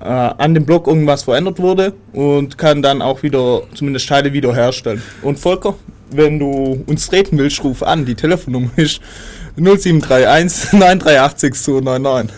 an 0.00 0.54
dem 0.54 0.64
Block 0.64 0.86
irgendwas 0.86 1.24
verändert 1.24 1.58
wurde 1.58 1.94
und 2.12 2.58
kann 2.58 2.80
dann 2.80 3.02
auch 3.02 3.24
wieder 3.24 3.62
zumindest 3.74 4.08
Teile 4.08 4.32
wiederherstellen. 4.32 5.02
Und 5.22 5.40
Volker, 5.40 5.74
wenn 6.12 6.38
du 6.38 6.84
uns 6.86 7.08
treten 7.08 7.36
willst, 7.36 7.62
ruf 7.64 7.82
an. 7.82 8.04
Die 8.04 8.14
Telefonnummer 8.14 8.70
ist 8.76 9.00
0731 9.56 10.72
938 10.74 11.40
6299. 11.40 12.36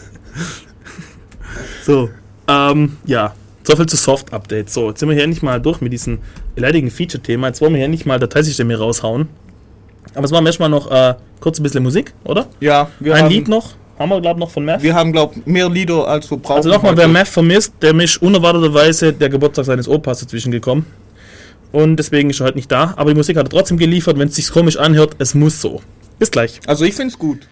So, 1.85 2.11
ähm, 2.49 2.97
ja. 3.05 3.35
So 3.65 3.77
viel 3.77 3.87
zu 3.87 3.97
Soft-Updates. 3.97 4.75
So, 4.75 4.89
jetzt 4.89 5.01
sind 5.01 5.09
wir 5.09 5.15
hier 5.15 5.25
endlich 5.25 5.43
mal 5.43 5.61
durch 5.61 5.81
mit 5.81 5.93
diesem 5.93 6.19
leidigen 6.57 6.91
Feature-Thema. 6.91 7.49
Jetzt 7.49 7.61
wollen 7.61 7.73
wir 7.73 7.79
hier 7.79 7.85
endlich 7.85 8.07
mal 8.07 8.19
Dateisysteme 8.19 8.77
raushauen. 8.77 9.29
Aber 10.15 10.25
es 10.25 10.33
wir 10.33 10.45
erstmal 10.45 10.69
noch 10.69 10.91
äh, 10.91 11.15
kurz 11.41 11.61
ein 11.61 11.63
bisschen 11.63 11.83
Musik, 11.83 12.13
oder? 12.25 12.47
Ja, 12.61 12.91
wir 12.99 13.15
Ein 13.15 13.25
haben, 13.25 13.31
Lied 13.31 13.49
noch. 13.49 13.71
Haben 13.99 14.09
wir, 14.09 14.21
glaube 14.21 14.39
ich, 14.39 14.45
noch 14.45 14.51
von 14.51 14.65
Math. 14.65 14.83
Wir 14.83 14.95
haben, 14.95 15.13
glaube 15.13 15.35
ich, 15.37 15.47
mehr 15.47 15.69
Lieder 15.71 16.09
als 16.09 16.29
wir 16.31 16.39
brauchen. 16.39 16.57
Also 16.57 16.71
nochmal, 16.71 16.97
wer. 16.97 17.07
Math 17.07 17.29
vermisst, 17.29 17.75
der 17.81 17.95
ist 18.01 18.21
unerwarteterweise 18.21 19.13
der 19.13 19.29
Geburtstag 19.29 19.65
seines 19.67 19.89
Opas 19.89 20.21
dazwischen 20.21 20.51
gekommen. 20.51 20.87
und 21.71 21.97
deswegen 21.97 22.31
ist 22.31 22.41
er 22.41 22.47
heute 22.47 22.59
nicht 22.59 22.71
da. 22.71 22.95
Aber 22.97 23.11
die 23.11 23.17
Musik 23.17 23.37
hat 23.37 23.47
er 23.47 23.51
trotzdem 23.51 23.79
geliefert. 23.79 24.19
Wenn 24.19 24.29
es 24.29 24.35
sich 24.35 24.51
komisch 24.51 24.77
anhört, 24.77 25.15
es 25.19 25.35
muss 25.35 25.61
so. 25.61 25.81
Bis 26.19 26.31
gleich. 26.31 26.61
Also 26.67 26.85
ich 26.85 26.95
finde 26.95 27.13
es 27.13 27.19
gut. 27.19 27.49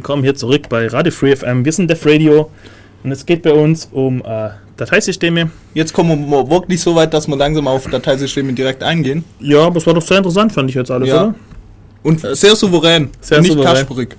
Willkommen 0.00 0.22
hier 0.22 0.34
zurück 0.34 0.70
bei 0.70 0.86
Radio 0.86 1.12
Free 1.12 1.36
FM. 1.36 1.62
Wir 1.62 1.72
sind 1.72 1.90
Def 1.90 2.06
Radio 2.06 2.50
und 3.04 3.12
es 3.12 3.26
geht 3.26 3.42
bei 3.42 3.52
uns 3.52 3.86
um 3.92 4.22
äh, 4.24 4.48
Dateisysteme. 4.78 5.50
Jetzt 5.74 5.92
kommen 5.92 6.30
wir 6.30 6.48
wirklich 6.48 6.80
so 6.80 6.94
weit, 6.94 7.12
dass 7.12 7.28
wir 7.28 7.36
langsam 7.36 7.68
auf 7.68 7.86
Dateisysteme 7.86 8.54
direkt 8.54 8.82
eingehen. 8.82 9.24
Ja, 9.40 9.58
aber 9.66 9.76
es 9.76 9.86
war 9.86 9.92
doch 9.92 10.00
sehr 10.00 10.16
interessant, 10.16 10.52
fand 10.52 10.70
ich 10.70 10.76
jetzt 10.76 10.90
alles, 10.90 11.10
ja. 11.10 11.24
oder? 11.24 11.34
Und 12.02 12.20
sehr 12.20 12.56
souverän, 12.56 13.10
sehr 13.20 13.42
nicht 13.42 13.52
souverän. 13.52 13.74
kasperig. 13.74 14.16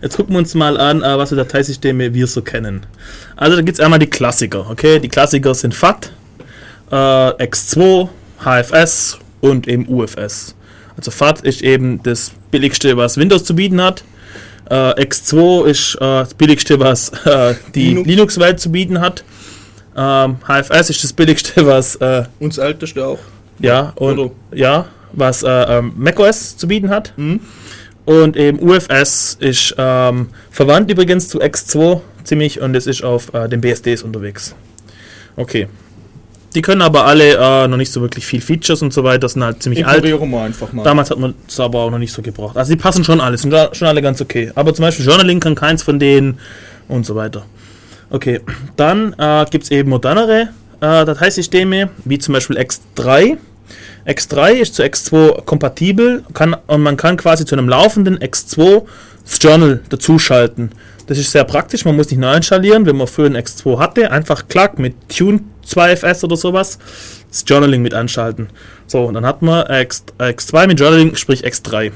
Jetzt 0.00 0.16
gucken 0.16 0.32
wir 0.36 0.38
uns 0.38 0.54
mal 0.54 0.80
an, 0.80 1.02
äh, 1.02 1.18
was 1.18 1.28
für 1.28 1.36
Dateisysteme 1.36 2.14
wir 2.14 2.26
so 2.26 2.40
kennen. 2.40 2.86
Also 3.36 3.56
da 3.56 3.62
gibt 3.62 3.78
es 3.78 3.84
einmal 3.84 3.98
die 3.98 4.08
Klassiker, 4.08 4.70
okay? 4.70 5.00
Die 5.00 5.08
Klassiker 5.08 5.54
sind 5.54 5.74
FAT, 5.74 6.12
äh, 6.90 6.94
X2, 6.94 8.08
HFS 8.42 9.18
und 9.42 9.68
eben 9.68 9.86
UFS. 9.86 10.54
Also 10.96 11.10
FAT 11.10 11.42
ist 11.42 11.60
eben 11.60 12.02
das 12.02 12.32
billigste, 12.50 12.96
was 12.96 13.18
Windows 13.18 13.44
zu 13.44 13.54
bieten 13.54 13.82
hat. 13.82 14.02
Äh, 14.70 15.02
X2 15.02 15.66
ist 15.66 15.94
äh, 15.96 15.98
das 15.98 16.34
billigste, 16.34 16.78
was 16.78 17.08
äh, 17.26 17.54
die 17.74 17.88
Linux. 17.88 18.06
Linux-Welt 18.06 18.60
zu 18.60 18.70
bieten 18.70 19.00
hat. 19.00 19.24
Ähm, 19.96 20.36
HFS 20.46 20.90
ist 20.90 21.02
das 21.02 21.12
billigste, 21.12 21.66
was 21.66 21.96
äh, 21.96 22.24
Und 22.38 22.56
das 22.56 22.58
älteste 22.64 23.04
auch. 23.04 23.18
ja 23.58 23.92
und 23.96 24.18
Oder? 24.18 24.30
ja, 24.54 24.86
was 25.12 25.42
äh, 25.42 25.48
ähm, 25.48 25.92
macOS 25.96 26.56
zu 26.56 26.68
bieten 26.68 26.88
hat. 26.90 27.12
Mhm. 27.16 27.40
Und 28.04 28.36
eben 28.36 28.60
UFS 28.60 29.36
ist 29.40 29.74
ähm, 29.76 30.28
verwandt 30.50 30.90
übrigens 30.90 31.28
zu 31.28 31.40
X2 31.40 32.00
ziemlich 32.22 32.60
und 32.60 32.74
es 32.76 32.86
ist 32.86 33.02
auf 33.02 33.30
den 33.30 33.60
BSDs 33.60 34.02
unterwegs. 34.02 34.54
Okay. 35.36 35.68
Die 36.54 36.62
können 36.62 36.82
aber 36.82 37.06
alle 37.06 37.36
äh, 37.36 37.68
noch 37.68 37.76
nicht 37.76 37.92
so 37.92 38.00
wirklich 38.00 38.26
viel 38.26 38.40
Features 38.40 38.82
und 38.82 38.92
so 38.92 39.04
weiter, 39.04 39.28
sind 39.28 39.44
halt 39.44 39.62
ziemlich 39.62 39.86
alt. 39.86 40.02
Wir 40.02 40.20
einfach 40.40 40.72
mal. 40.72 40.82
Damals 40.82 41.10
hat 41.10 41.18
man 41.18 41.34
es 41.46 41.60
aber 41.60 41.80
auch 41.80 41.90
noch 41.90 41.98
nicht 41.98 42.12
so 42.12 42.22
gebraucht. 42.22 42.56
Also 42.56 42.72
die 42.72 42.76
passen 42.76 43.04
schon 43.04 43.20
alle, 43.20 43.38
sind 43.38 43.54
schon 43.72 43.86
alle 43.86 44.02
ganz 44.02 44.20
okay. 44.20 44.50
Aber 44.54 44.74
zum 44.74 44.84
Beispiel 44.84 45.06
Journaling 45.06 45.38
kann 45.38 45.54
keins 45.54 45.82
von 45.82 45.98
denen 45.98 46.38
und 46.88 47.06
so 47.06 47.14
weiter. 47.14 47.44
Okay, 48.10 48.40
dann 48.74 49.14
äh, 49.18 49.44
gibt 49.50 49.64
es 49.64 49.70
eben 49.70 49.90
modernere 49.90 50.48
äh, 50.80 51.04
Dateisysteme, 51.04 51.90
wie 52.04 52.18
zum 52.18 52.34
Beispiel 52.34 52.58
X3. 52.58 53.36
X3 54.06 54.50
ist 54.54 54.74
zu 54.74 54.82
X2 54.82 55.44
kompatibel 55.44 56.24
kann, 56.34 56.56
und 56.66 56.82
man 56.82 56.96
kann 56.96 57.16
quasi 57.16 57.44
zu 57.44 57.54
einem 57.54 57.68
laufenden 57.68 58.18
X2 58.18 58.82
das 59.24 59.38
Journal 59.40 59.80
dazuschalten. 59.88 60.72
Das 61.06 61.18
ist 61.18 61.30
sehr 61.30 61.44
praktisch, 61.44 61.84
man 61.84 61.96
muss 61.96 62.10
nicht 62.10 62.18
neu 62.18 62.34
installieren, 62.34 62.86
wenn 62.86 62.96
man 62.96 63.06
früher 63.06 63.26
ein 63.26 63.36
X2 63.36 63.78
hatte, 63.78 64.10
einfach 64.10 64.48
klack 64.48 64.78
mit 64.78 64.94
Tune 65.08 65.40
2FS 65.66 66.24
oder 66.24 66.36
sowas, 66.36 66.78
das 67.28 67.44
Journaling 67.46 67.82
mit 67.82 67.94
anschalten. 67.94 68.48
So, 68.86 69.04
und 69.04 69.14
dann 69.14 69.26
hat 69.26 69.42
man 69.42 69.64
X, 69.70 70.04
X2 70.18 70.66
mit 70.66 70.80
Journaling, 70.80 71.14
sprich 71.16 71.44
X3. 71.44 71.92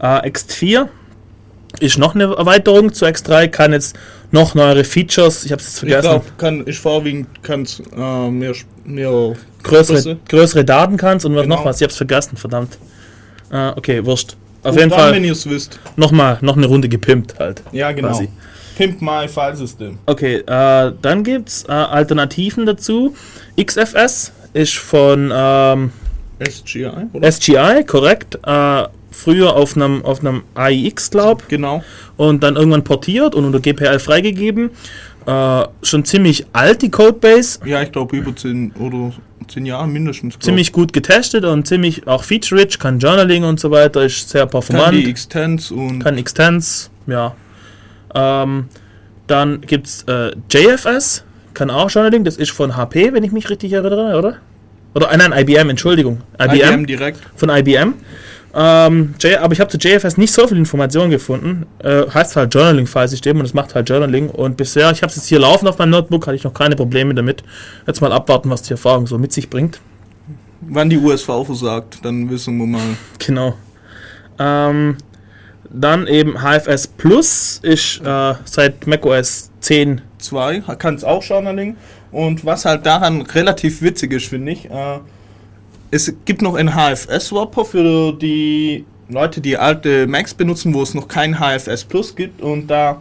Äh, 0.00 0.04
X4 0.30 0.88
ist 1.78 1.98
noch 1.98 2.14
eine 2.14 2.24
Erweiterung 2.24 2.92
zu 2.92 3.06
X3, 3.06 3.48
kann 3.48 3.72
jetzt 3.72 3.96
noch 4.32 4.54
neuere 4.54 4.84
Features, 4.84 5.44
ich 5.44 5.52
habe 5.52 5.60
es 5.60 5.66
jetzt 5.68 5.74
ich 5.74 5.88
vergessen, 5.90 6.08
glaube, 6.08 6.24
kann 6.36 6.64
ich 6.66 6.78
vorwiegend 6.78 7.28
kann's 7.42 7.80
äh, 7.96 8.30
mehr, 8.30 8.52
mehr 8.84 9.34
größere, 9.62 9.96
Größe. 9.96 10.16
größere 10.28 10.64
Daten 10.64 10.96
kannst 10.96 11.26
und 11.26 11.34
was 11.36 11.42
Genau. 11.42 11.56
noch 11.56 11.64
was, 11.64 11.80
ich 11.80 11.84
hab's 11.84 11.96
vergessen, 11.96 12.36
verdammt. 12.36 12.78
Äh, 13.52 13.68
okay, 13.76 14.04
wurscht. 14.04 14.36
Auf 14.62 14.72
Und 14.72 14.78
jeden 14.78 14.90
dann, 14.90 14.98
Fall 14.98 15.12
wenn 15.14 15.24
ihr 15.24 15.32
es 15.32 15.48
wisst. 15.48 15.78
nochmal 15.96 16.38
noch 16.42 16.56
eine 16.56 16.66
Runde 16.66 16.88
gepimpt 16.88 17.38
halt. 17.38 17.62
Ja, 17.72 17.92
genau. 17.92 18.08
Quasi. 18.08 18.28
Pimp 18.80 19.02
My 19.02 19.28
File 19.28 19.56
System. 19.56 19.98
Okay, 20.06 20.36
äh, 20.36 20.92
dann 21.02 21.22
gibt's 21.22 21.64
äh, 21.68 21.72
Alternativen 21.72 22.64
dazu. 22.64 23.14
XFS 23.62 24.32
ist 24.54 24.78
von 24.78 25.30
ähm, 25.34 25.92
SGI, 26.42 26.86
oder? 27.12 27.30
SGI, 27.30 27.84
korrekt. 27.86 28.38
Äh, 28.42 28.84
früher 29.10 29.54
auf 29.54 29.76
einem 29.76 30.02
auf 30.02 30.20
einem 30.20 30.44
AIX, 30.54 31.10
glaub. 31.10 31.46
genau. 31.48 31.84
und 32.16 32.42
dann 32.42 32.56
irgendwann 32.56 32.82
portiert 32.82 33.34
und 33.34 33.44
unter 33.44 33.60
GPL 33.60 33.98
freigegeben. 33.98 34.70
Äh, 35.26 35.64
schon 35.82 36.06
ziemlich 36.06 36.46
alt 36.54 36.80
die 36.80 36.90
Codebase, 36.90 37.60
Ja, 37.66 37.82
ich 37.82 37.92
glaube 37.92 38.16
über 38.16 38.34
10 38.34 38.72
oder 38.78 39.12
10 39.46 39.66
Jahre 39.66 39.88
mindestens. 39.88 40.34
glaub. 40.34 40.42
ziemlich 40.42 40.72
gut 40.72 40.94
getestet 40.94 41.44
und 41.44 41.66
ziemlich 41.66 42.06
auch 42.06 42.24
feature-rich, 42.24 42.78
kann 42.78 42.98
Journaling 42.98 43.44
und 43.44 43.60
so 43.60 43.70
weiter, 43.70 44.06
ist 44.06 44.30
sehr 44.30 44.46
kann 44.46 44.50
performant, 44.52 44.94
die 44.94 45.10
Extends 45.10 45.70
und 45.70 46.02
kann 46.02 46.16
Extends, 46.16 46.90
ja. 47.06 47.34
Ähm, 48.14 48.66
dann 49.26 49.60
gibt 49.60 49.86
es 49.86 50.02
äh, 50.04 50.32
JFS, 50.50 51.24
kann 51.54 51.70
auch 51.70 51.90
Journaling, 51.90 52.24
das 52.24 52.36
ist 52.36 52.50
von 52.50 52.76
HP, 52.76 53.12
wenn 53.12 53.22
ich 53.22 53.32
mich 53.32 53.48
richtig 53.48 53.72
erinnere, 53.72 54.18
oder? 54.18 54.36
Oder 54.94 55.12
äh, 55.12 55.16
nein, 55.16 55.32
IBM, 55.32 55.70
Entschuldigung. 55.70 56.20
IBM, 56.40 56.54
IBM 56.54 56.86
direkt. 56.86 57.20
von 57.36 57.48
IBM. 57.48 57.94
Ähm, 58.52 59.14
J, 59.20 59.38
aber 59.38 59.52
ich 59.52 59.60
habe 59.60 59.70
zu 59.70 59.78
JFS 59.78 60.16
nicht 60.16 60.32
so 60.32 60.46
viel 60.46 60.56
Informationen 60.56 61.10
gefunden. 61.10 61.66
Äh, 61.78 62.06
heißt 62.12 62.34
halt 62.34 62.52
Journaling-File-System 62.52 63.38
und 63.38 63.44
es 63.44 63.54
macht 63.54 63.74
halt 63.74 63.88
Journaling. 63.88 64.28
Und 64.28 64.56
bisher, 64.56 64.90
ich 64.90 65.02
habe 65.02 65.10
es 65.10 65.16
jetzt 65.16 65.26
hier 65.26 65.38
laufen 65.38 65.68
auf 65.68 65.78
meinem 65.78 65.90
Notebook, 65.90 66.26
hatte 66.26 66.36
ich 66.36 66.44
noch 66.44 66.54
keine 66.54 66.74
Probleme 66.74 67.14
damit. 67.14 67.44
Jetzt 67.86 68.00
mal 68.00 68.12
abwarten, 68.12 68.50
was 68.50 68.62
die 68.62 68.72
Erfahrung 68.72 69.06
so 69.06 69.18
mit 69.18 69.32
sich 69.32 69.48
bringt. 69.48 69.80
Wann 70.62 70.90
die 70.90 70.98
USV 70.98 71.46
versagt, 71.46 71.98
dann 72.02 72.28
wissen 72.28 72.58
wir 72.58 72.66
mal. 72.66 72.82
Genau. 73.24 73.54
Ähm, 74.38 74.96
dann 75.72 76.06
eben 76.06 76.38
HFS 76.42 76.86
Plus 76.88 77.60
ist 77.62 78.00
äh, 78.04 78.34
seit 78.44 78.86
macOS 78.86 79.50
10. 79.60 80.02
2 80.18 80.60
kann 80.78 80.94
es 80.94 81.04
auch 81.04 81.22
Journaling. 81.22 81.76
Und 82.12 82.44
was 82.44 82.64
halt 82.64 82.84
daran 82.86 83.22
relativ 83.22 83.82
witzig 83.82 84.12
ist, 84.12 84.26
finde 84.26 84.52
ich, 84.52 84.70
äh, 84.70 84.98
es 85.90 86.12
gibt 86.24 86.42
noch 86.42 86.54
einen 86.54 86.74
HFS-Swapper 86.74 87.64
für 87.64 88.12
die 88.12 88.84
Leute, 89.08 89.40
die 89.40 89.56
alte 89.56 90.06
Macs 90.06 90.34
benutzen, 90.34 90.74
wo 90.74 90.82
es 90.82 90.94
noch 90.94 91.08
kein 91.08 91.38
HFS 91.38 91.84
Plus 91.84 92.14
gibt. 92.14 92.40
Und 92.42 92.68
da, 92.68 93.00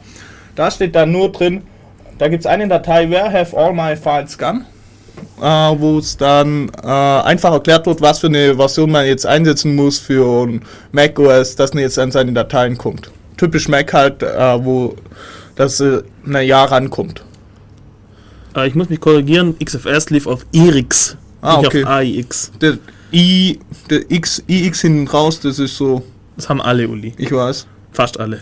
da 0.56 0.72
steht 0.72 0.96
dann 0.96 1.12
nur 1.12 1.32
drin, 1.32 1.64
da 2.18 2.28
gibt 2.28 2.42
es 2.42 2.48
eine 2.48 2.68
Datei, 2.68 3.10
where 3.10 3.32
have 3.32 3.56
all 3.56 3.74
my 3.74 3.96
files 3.96 4.38
gone? 4.38 4.66
Äh, 5.42 5.80
wo 5.80 6.00
es 6.00 6.18
dann 6.18 6.70
äh, 6.84 6.88
einfach 6.88 7.52
erklärt 7.54 7.86
wird, 7.86 8.02
was 8.02 8.20
für 8.20 8.28
eine 8.28 8.56
Version 8.56 8.92
man 8.92 9.06
jetzt 9.06 9.26
einsetzen 9.26 9.76
muss 9.76 9.98
für 10.00 10.46
ein 10.48 10.62
macOS, 10.92 11.56
dass 11.56 11.74
man 11.74 11.84
jetzt 11.84 11.98
an 12.00 12.12
seine 12.12 12.34
Dateien 12.34 12.78
kommt. 12.78 13.12
Typisch 13.38 13.68
Mac 13.68 13.94
halt, 13.94 14.22
äh, 14.24 14.64
wo 14.66 14.96
das 15.56 15.80
äh, 15.80 16.02
ein 16.26 16.46
Jahr 16.46 16.72
rankommt. 16.72 17.24
Äh, 18.56 18.68
ich 18.68 18.76
muss 18.76 18.90
mich 18.90 19.00
korrigieren, 19.00 19.56
XFS 19.64 20.10
lief 20.10 20.28
auf 20.28 20.46
IRIX, 20.52 21.18
Ah, 21.42 21.58
nicht 21.58 21.68
okay. 21.68 21.84
auf 21.84 21.90
AIX. 21.90 22.52
Der 22.62 22.78
I, 23.14 23.60
der 23.90 24.12
X, 24.12 24.44
IX 24.48 24.82
hinten 24.82 25.08
raus, 25.08 25.40
das 25.40 25.58
ist 25.60 25.78
so, 25.78 26.04
Das 26.36 26.50
haben 26.50 26.62
alle, 26.62 26.88
Uli. 26.88 27.14
ich 27.18 27.32
weiß. 27.32 27.66
Fast 27.92 28.20
alle. 28.20 28.42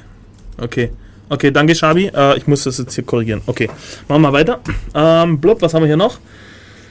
Okay. 0.59 0.91
Okay, 1.29 1.51
danke, 1.51 1.75
Schabi. 1.75 2.07
Äh, 2.07 2.37
ich 2.37 2.47
muss 2.47 2.63
das 2.63 2.77
jetzt 2.77 2.95
hier 2.95 3.03
korrigieren. 3.03 3.41
Okay, 3.45 3.69
machen 4.07 4.21
wir 4.21 4.33
weiter. 4.33 4.59
Ähm, 4.95 5.39
blub, 5.39 5.61
was 5.61 5.73
haben 5.73 5.83
wir 5.83 5.87
hier 5.87 5.97
noch? 5.97 6.17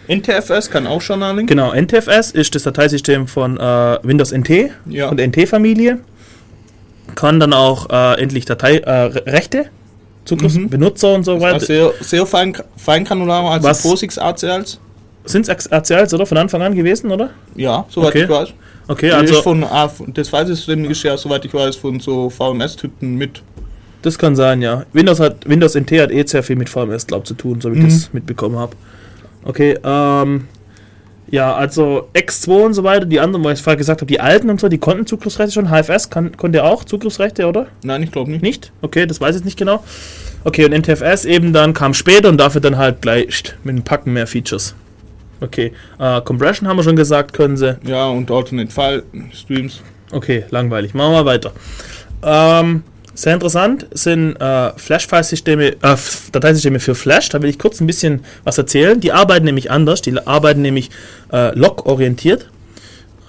NTFS 0.08 0.70
kann 0.70 0.86
auch 0.86 1.02
Journaling. 1.02 1.46
Genau, 1.46 1.72
NTFS 1.72 2.30
ist 2.32 2.54
das 2.54 2.62
Dateisystem 2.64 3.26
von 3.26 3.58
äh, 3.58 3.98
Windows 4.02 4.32
NT 4.32 4.70
Ja. 4.86 5.08
und 5.08 5.20
NT-Familie. 5.20 5.98
Kann 7.14 7.40
dann 7.40 7.52
auch 7.52 7.88
äh, 7.90 8.20
endlich 8.20 8.44
Datei, 8.44 8.76
äh, 8.78 9.64
Zugriffs, 10.24 10.56
Mhm. 10.56 10.68
Benutzer 10.68 11.14
und 11.14 11.24
so 11.24 11.34
Also 11.34 11.44
weiter. 11.46 11.60
sehr, 11.60 11.92
sehr 12.00 12.26
fein, 12.26 12.56
feingranular, 12.76 13.50
also 13.52 13.68
Was- 13.68 13.82
POSIX 13.82 14.18
ACLs. 14.18 14.80
Sind 15.24 15.48
es 15.48 15.66
RCLs, 15.70 16.14
oder? 16.14 16.26
Von 16.26 16.38
Anfang 16.38 16.62
an 16.62 16.74
gewesen, 16.74 17.10
oder? 17.10 17.30
Ja, 17.56 17.84
soweit 17.88 18.08
Okay. 18.10 18.22
ich 18.24 18.28
weiß. 18.28 18.48
Okay, 18.88 19.06
Die 19.08 19.12
also 19.12 19.42
von, 19.42 19.64
ah, 19.64 19.90
das 20.14 20.28
File-System 20.28 20.84
ist 20.90 21.02
ja, 21.02 21.16
soweit 21.16 21.44
ich 21.44 21.52
weiß, 21.52 21.74
von 21.76 21.98
so 21.98 22.30
VMS-Typen 22.30 23.16
mit. 23.16 23.42
das 24.02 24.16
kann 24.18 24.36
sein, 24.36 24.62
ja. 24.62 24.84
Windows 24.92 25.18
hat 25.18 25.48
Windows 25.48 25.74
NT 25.74 26.00
hat 26.00 26.12
eh 26.12 26.24
sehr 26.24 26.44
viel 26.44 26.54
mit 26.54 26.68
VMS, 26.68 27.06
glaub 27.08 27.26
zu 27.26 27.34
tun, 27.34 27.60
so 27.60 27.72
wie 27.72 27.78
ich 27.78 27.82
Mhm. 27.84 27.88
das 27.88 28.12
mitbekommen 28.12 28.56
habe. 28.56 28.76
Okay, 29.46 29.78
ähm, 29.84 30.48
ja, 31.28 31.54
also 31.54 32.08
X2 32.14 32.66
und 32.66 32.74
so 32.74 32.84
weiter, 32.84 33.06
die 33.06 33.20
anderen, 33.20 33.44
wo 33.44 33.50
ich 33.50 33.62
vorher 33.62 33.76
gesagt 33.76 34.00
habe, 34.00 34.06
die 34.06 34.20
alten 34.20 34.50
und 34.50 34.60
so, 34.60 34.68
die 34.68 34.78
konnten 34.78 35.06
Zugriffsrechte 35.06 35.52
schon. 35.52 35.70
HFS 35.70 36.10
kann, 36.10 36.36
konnte 36.36 36.64
auch 36.64 36.84
Zugriffsrechte, 36.84 37.46
oder? 37.46 37.66
Nein, 37.82 38.02
ich 38.02 38.12
glaube 38.12 38.30
nicht. 38.30 38.42
Nicht? 38.42 38.72
Okay, 38.82 39.06
das 39.06 39.20
weiß 39.20 39.30
ich 39.30 39.34
jetzt 39.36 39.44
nicht 39.44 39.58
genau. 39.58 39.82
Okay, 40.44 40.64
und 40.64 40.72
NTFS 40.72 41.24
eben 41.24 41.52
dann 41.52 41.74
kam 41.74 41.94
später 41.94 42.28
und 42.28 42.38
dafür 42.38 42.60
dann 42.60 42.76
halt 42.76 43.02
gleich 43.02 43.54
mit 43.64 43.74
einem 43.74 43.82
Packen 43.84 44.12
mehr 44.12 44.26
Features. 44.26 44.74
Okay, 45.40 45.72
äh, 45.98 46.20
Compression 46.22 46.68
haben 46.68 46.76
wir 46.76 46.84
schon 46.84 46.96
gesagt, 46.96 47.32
können 47.32 47.56
sie. 47.56 47.76
Ja, 47.84 48.08
und 48.08 48.30
Alternate 48.30 48.70
File 48.70 49.02
Streams. 49.32 49.82
Okay, 50.12 50.44
langweilig. 50.50 50.94
Machen 50.94 51.12
wir 51.12 51.24
weiter. 51.24 51.52
Ähm, 52.22 52.84
sehr 53.16 53.32
interessant 53.32 53.86
sind 53.92 54.36
äh, 54.36 54.72
Flash-File-Systeme, 54.76 55.68
äh, 55.82 55.96
Dateisysteme 56.32 56.80
für 56.80 56.94
Flash. 56.94 57.30
Da 57.30 57.40
will 57.40 57.48
ich 57.48 57.58
kurz 57.58 57.80
ein 57.80 57.86
bisschen 57.86 58.20
was 58.44 58.58
erzählen. 58.58 59.00
Die 59.00 59.10
arbeiten 59.10 59.46
nämlich 59.46 59.70
anders. 59.70 60.02
Die 60.02 60.14
arbeiten 60.26 60.60
nämlich 60.60 60.90
äh, 61.32 61.56
log-orientiert. 61.58 62.50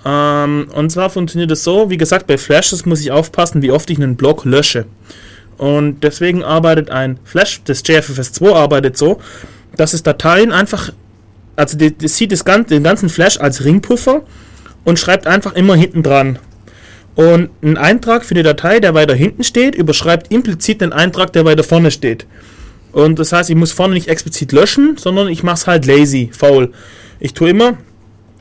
Ähm, 0.06 0.68
und 0.74 0.92
zwar 0.92 1.10
funktioniert 1.10 1.52
es 1.52 1.64
so, 1.64 1.90
wie 1.90 1.96
gesagt, 1.96 2.28
bei 2.28 2.38
Flashes 2.38 2.86
muss 2.86 3.00
ich 3.00 3.12
aufpassen, 3.12 3.62
wie 3.62 3.72
oft 3.72 3.90
ich 3.90 3.98
einen 3.98 4.18
Block 4.18 4.44
lösche. 4.44 4.86
Und 5.58 6.04
deswegen 6.04 6.44
arbeitet 6.44 6.90
ein 6.90 7.18
Flash, 7.24 7.62
das 7.64 7.84
JFFS2 7.84 8.54
arbeitet 8.54 8.98
so, 8.98 9.22
dass 9.78 9.94
es 9.94 10.04
Dateien 10.04 10.52
einfach, 10.52 10.92
also 11.56 11.78
die 11.78 11.96
sieht 12.08 12.34
das 12.34 12.44
ganze, 12.44 12.76
den 12.76 12.84
ganzen 12.84 13.08
Flash 13.08 13.40
als 13.40 13.64
Ringpuffer 13.64 14.24
und 14.84 15.00
schreibt 15.00 15.28
einfach 15.28 15.54
immer 15.54 15.76
hinten 15.76 16.04
dran. 16.04 16.40
Und 17.18 17.49
ein 17.64 17.77
Eintrag 17.77 18.23
für 18.23 18.35
die 18.35 18.44
Datei, 18.44 18.80
der 18.80 18.94
weiter 18.94 19.15
hinten 19.15 19.44
steht, 19.44 19.73
überschreibt 19.73 20.31
implizit 20.31 20.81
den 20.81 20.94
Eintrag, 20.94 21.34
der 21.34 21.45
weiter 21.45 21.64
vorne 21.64 21.89
steht. 21.89 22.27
Und 22.91 23.18
das 23.18 23.34
heißt, 23.34 23.49
ich 23.49 23.56
muss 23.56 23.72
vorne 23.72 23.95
nicht 23.95 24.07
explizit 24.07 24.52
löschen, 24.52 24.98
sondern 24.98 25.27
ich 25.27 25.41
mache 25.41 25.56
es 25.56 25.65
halt 25.65 25.88
lazy, 25.88 26.30
faul. 26.31 26.73
Ich 27.19 27.34
tue 27.34 27.49
immer, 27.49 27.80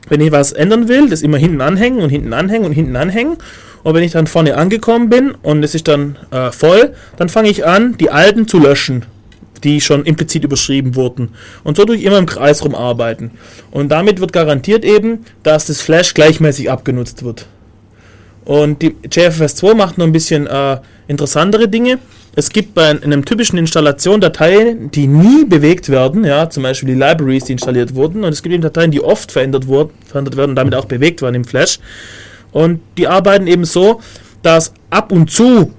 wenn 0.09 0.21
ich 0.21 0.31
was 0.31 0.51
ändern 0.51 0.87
will, 0.87 1.09
das 1.09 1.23
immer 1.23 1.39
hinten 1.39 1.61
anhängen 1.61 2.03
und 2.03 2.11
hinten 2.11 2.33
anhängen 2.33 2.67
und 2.67 2.71
hinten 2.71 2.95
anhängen. 2.95 3.37
Und 3.81 3.95
wenn 3.95 4.03
ich 4.03 4.11
dann 4.11 4.27
vorne 4.27 4.55
angekommen 4.55 5.09
bin 5.09 5.31
und 5.31 5.63
es 5.63 5.73
ist 5.73 5.87
dann 5.87 6.19
äh, 6.29 6.51
voll, 6.51 6.93
dann 7.17 7.29
fange 7.29 7.49
ich 7.49 7.65
an, 7.65 7.97
die 7.97 8.11
alten 8.11 8.47
zu 8.47 8.59
löschen, 8.59 9.07
die 9.63 9.81
schon 9.81 10.05
implizit 10.05 10.43
überschrieben 10.43 10.93
wurden. 10.93 11.29
Und 11.63 11.77
so 11.77 11.85
tue 11.85 11.95
ich 11.95 12.03
immer 12.03 12.19
im 12.19 12.27
Kreis 12.27 12.63
rumarbeiten. 12.63 13.31
Und 13.71 13.89
damit 13.89 14.21
wird 14.21 14.33
garantiert 14.33 14.85
eben, 14.85 15.25
dass 15.41 15.65
das 15.65 15.81
Flash 15.81 16.13
gleichmäßig 16.13 16.69
abgenutzt 16.69 17.23
wird. 17.23 17.47
Und 18.47 18.81
die 18.81 18.91
JFS2 18.91 19.75
macht 19.75 19.97
noch 19.97 20.05
ein 20.05 20.13
bisschen 20.13 20.47
äh, 20.47 20.77
interessantere 21.09 21.67
Dinge. 21.67 21.99
Es 22.33 22.49
gibt 22.49 22.75
bei 22.75 22.87
einem 22.87 23.25
typischen 23.25 23.59
Installation 23.59 24.21
Dateien, 24.21 24.89
die 24.89 25.05
nie 25.05 25.43
bewegt 25.43 25.89
werden, 25.89 26.23
ja, 26.23 26.49
zum 26.49 26.63
Beispiel 26.63 26.87
die 26.87 26.95
Libraries, 26.95 27.43
die 27.43 27.51
installiert 27.51 27.93
wurden, 27.93 28.23
und 28.23 28.31
es 28.31 28.41
gibt 28.41 28.53
eben 28.53 28.63
Dateien, 28.63 28.89
die 28.89 29.01
oft 29.01 29.33
verändert, 29.33 29.67
wurden, 29.67 29.91
verändert 30.05 30.37
werden 30.37 30.51
und 30.51 30.55
damit 30.55 30.75
auch 30.75 30.85
bewegt 30.85 31.21
werden 31.21 31.35
im 31.35 31.43
Flash. 31.43 31.79
Und 32.53 32.79
die 32.97 33.09
arbeiten 33.09 33.47
eben 33.47 33.65
so, 33.65 33.99
dass 34.43 34.71
ab 34.91 35.11
und 35.11 35.29
zu 35.29 35.73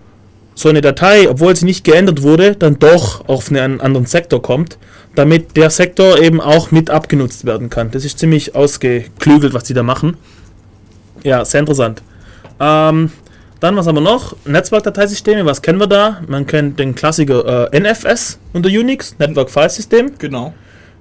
so 0.54 0.68
eine 0.68 0.82
Datei, 0.82 1.30
obwohl 1.30 1.56
sie 1.56 1.64
nicht 1.64 1.84
geändert 1.84 2.22
wurde, 2.22 2.54
dann 2.54 2.78
doch 2.78 3.26
auf 3.28 3.50
einen 3.50 3.80
anderen 3.80 4.04
Sektor 4.04 4.42
kommt, 4.42 4.76
damit 5.14 5.56
der 5.56 5.70
Sektor 5.70 6.18
eben 6.18 6.38
auch 6.38 6.70
mit 6.70 6.90
abgenutzt 6.90 7.46
werden 7.46 7.70
kann. 7.70 7.92
Das 7.92 8.04
ist 8.04 8.18
ziemlich 8.18 8.54
ausgeklügelt, 8.54 9.54
was 9.54 9.64
die 9.64 9.74
da 9.74 9.82
machen. 9.82 10.18
Ja, 11.22 11.46
sehr 11.46 11.60
interessant. 11.60 12.02
Ähm, 12.60 13.10
dann 13.60 13.76
was 13.76 13.86
haben 13.86 13.96
wir 13.96 14.00
noch? 14.00 14.36
Netzwerkdateisysteme, 14.44 15.44
was 15.44 15.60
kennen 15.62 15.80
wir 15.80 15.88
da? 15.88 16.20
Man 16.28 16.46
kennt 16.46 16.78
den 16.78 16.94
Klassiker 16.94 17.72
äh, 17.72 17.80
NFS 17.80 18.38
unter 18.52 18.68
Unix, 18.68 19.16
Network 19.18 19.50
File 19.50 19.70
System. 19.70 20.12
Genau. 20.18 20.54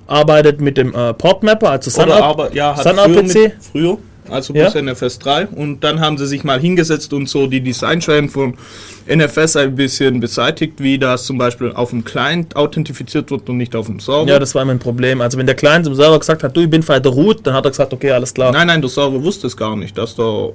Arbeitet 0.08 0.60
mit 0.62 0.78
dem 0.78 0.96
äh, 0.96 1.14
Portmapper, 1.14 1.72
also 1.72 2.02
aber, 2.02 2.54
ja, 2.54 2.76
hat 2.76 2.88
früher, 2.88 3.24
mit, 3.24 3.56
früher, 3.72 3.98
also 4.30 4.54
Ja. 4.54 4.70
bis 4.70 4.82
NFS 4.82 5.20
3. 5.20 5.48
Und 5.48 5.84
dann 5.84 6.00
haben 6.00 6.18
sie 6.18 6.26
sich 6.26 6.44
mal 6.44 6.60
hingesetzt 6.60 7.14
und 7.14 7.28
so 7.30 7.46
die 7.46 7.62
Designschwächen 7.62 8.30
von 8.30 8.58
NFS 9.08 9.58
ein 9.58 9.76
bisschen 9.76 10.20
beseitigt, 10.20 10.76
wie 10.80 10.98
das 10.98 11.26
zum 11.26 11.38
Beispiel 11.38 11.72
auf 11.74 11.90
dem 11.92 12.04
Client 12.04 12.56
authentifiziert 12.56 13.30
wird 13.32 13.50
und 13.50 13.58
nicht 13.58 13.76
auf 13.76 13.88
dem 13.88 14.00
Server. 14.00 14.28
Ja, 14.30 14.40
das 14.40 14.56
war 14.56 14.64
immer 14.64 14.72
ein 14.72 14.80
Problem. 14.80 15.22
Also 15.22 15.38
wenn 15.38 15.46
der 15.46 15.56
Client 15.56 15.86
im 15.88 15.94
Server 15.96 16.18
gesagt 16.20 16.42
hat, 16.44 16.56
du, 16.56 16.62
ich 16.62 16.70
bin 16.70 16.84
bei 16.84 17.00
der 17.00 17.12
Root, 17.12 17.46
dann 17.46 17.54
hat 17.54 17.66
er 17.66 17.72
gesagt, 17.72 17.94
okay, 17.94 18.12
alles 18.12 18.34
klar. 18.34 18.52
Nein, 18.52 18.68
nein, 18.68 18.82
der 18.82 18.90
Server 18.90 19.22
wusste 19.22 19.48
es 19.48 19.56
gar 19.56 19.76
nicht, 19.76 19.98
dass 19.98 20.16
der, 20.16 20.52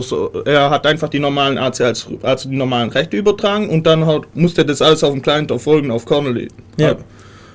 Ser- 0.00 0.30
er 0.46 0.70
hat 0.70 0.86
einfach 0.86 1.08
die 1.08 1.18
normalen 1.18 1.58
AC 1.58 1.80
als, 1.80 2.06
also 2.22 2.48
die 2.48 2.56
normalen 2.56 2.90
Rechte 2.90 3.16
übertragen 3.16 3.68
und 3.70 3.86
dann 3.86 4.06
hat, 4.06 4.22
musste 4.34 4.64
das 4.64 4.82
alles 4.82 5.02
auf 5.02 5.12
dem 5.12 5.22
Client 5.22 5.50
erfolgen, 5.50 5.90
auf 5.90 6.04
Kernel. 6.04 6.48
Ja. 6.76 6.96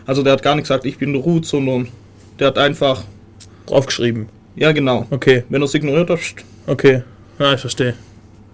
Also 0.06 0.24
der 0.24 0.34
hat 0.34 0.42
gar 0.44 0.56
nicht 0.56 0.64
gesagt, 0.64 0.86
ich 0.86 0.98
bin 0.98 1.14
der 1.14 1.22
Root, 1.22 1.46
sondern 1.46 1.88
der 2.40 2.48
hat 2.48 2.58
einfach, 2.58 3.04
Aufgeschrieben. 3.70 4.28
ja 4.56 4.72
genau, 4.72 5.06
Okay, 5.10 5.44
wenn 5.50 5.62
er 5.62 5.66
es 5.66 5.74
ignoriert 5.74 6.10
hat, 6.10 6.20
okay. 6.68 7.04
Ja, 7.40 7.54
ich 7.54 7.62
verstehe. 7.62 7.94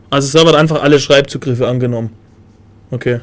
Also 0.10 0.28
Server 0.28 0.50
hat 0.50 0.56
einfach 0.60 0.82
alle 0.82 1.00
Schreibzugriffe 1.00 1.68
angenommen. 1.68 2.12
Okay. 2.92 3.20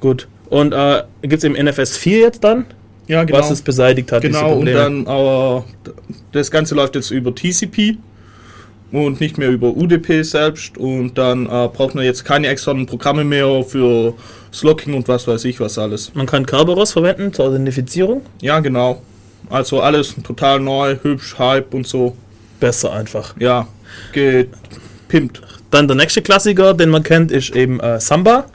Gut. 0.00 0.28
Und 0.48 0.72
äh, 0.72 1.02
gibt 1.22 1.34
es 1.34 1.44
im 1.44 1.54
NFS 1.54 1.96
4 1.96 2.18
jetzt 2.20 2.44
dann, 2.44 2.66
ja 3.08 3.24
genau. 3.24 3.38
was 3.40 3.50
es 3.50 3.62
beseitigt 3.62 4.12
hat, 4.12 4.22
diese 4.22 4.34
Genau, 4.34 4.54
und 4.58 4.66
dann 4.66 5.06
aber 5.06 5.64
das 6.32 6.50
Ganze 6.50 6.74
läuft 6.74 6.94
jetzt 6.94 7.10
über 7.10 7.34
TCP 7.34 7.96
und 8.92 9.20
nicht 9.20 9.38
mehr 9.38 9.50
über 9.50 9.68
UDP 9.68 10.22
selbst 10.22 10.78
und 10.78 11.18
dann 11.18 11.46
äh, 11.46 11.68
braucht 11.68 11.94
man 11.94 12.04
jetzt 12.04 12.24
keine 12.24 12.48
externen 12.48 12.86
Programme 12.86 13.24
mehr 13.24 13.64
für 13.64 14.14
Slocking 14.52 14.94
und 14.94 15.08
was 15.08 15.26
weiß 15.26 15.44
ich 15.44 15.60
was 15.60 15.78
alles. 15.78 16.12
Man 16.14 16.26
kann 16.26 16.46
Kerberos 16.46 16.92
verwenden 16.92 17.32
zur 17.32 17.46
Authentifizierung. 17.46 18.22
Ja, 18.40 18.60
genau. 18.60 19.02
Also 19.50 19.80
alles 19.80 20.14
total 20.22 20.60
neu, 20.60 20.96
hübsch, 21.02 21.38
Hype 21.38 21.74
und 21.74 21.86
so. 21.86 22.16
Besser 22.58 22.92
einfach. 22.92 23.34
Ja, 23.38 23.68
gepimpt. 24.12 25.42
Dann 25.70 25.88
der 25.88 25.96
nächste 25.96 26.22
Klassiker, 26.22 26.74
den 26.74 26.88
man 26.90 27.02
kennt, 27.02 27.30
ist 27.30 27.54
eben 27.54 27.80
äh, 27.80 28.00
Samba 28.00 28.46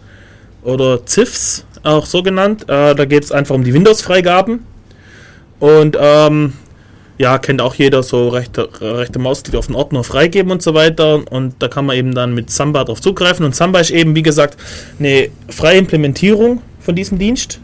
oder 0.63 1.05
ZIFs, 1.05 1.65
auch 1.83 2.05
so 2.05 2.23
genannt. 2.23 2.63
Äh, 2.63 2.95
da 2.95 3.05
geht 3.05 3.23
es 3.23 3.31
einfach 3.31 3.55
um 3.55 3.63
die 3.63 3.73
Windows-Freigaben. 3.73 4.65
Und 5.59 5.97
ähm, 5.99 6.53
ja, 7.21 7.37
kennt 7.37 7.61
auch 7.61 7.75
jeder 7.75 8.01
so 8.01 8.29
rechte, 8.29 8.67
rechte 8.81 9.19
Mausklick 9.19 9.55
auf 9.55 9.67
den 9.67 9.75
Ordner 9.75 10.03
freigeben 10.03 10.51
und 10.51 10.63
so 10.63 10.73
weiter. 10.73 11.21
Und 11.31 11.53
da 11.59 11.67
kann 11.67 11.85
man 11.85 11.95
eben 11.95 12.15
dann 12.15 12.33
mit 12.33 12.49
Samba 12.49 12.83
drauf 12.83 12.99
zugreifen. 12.99 13.45
Und 13.45 13.55
Samba 13.55 13.79
ist 13.79 13.91
eben, 13.91 14.15
wie 14.15 14.23
gesagt, 14.23 14.57
eine 14.97 15.29
freie 15.47 15.77
Implementierung 15.77 16.63
von 16.79 16.95
diesem 16.95 17.19
Dienst. 17.19 17.59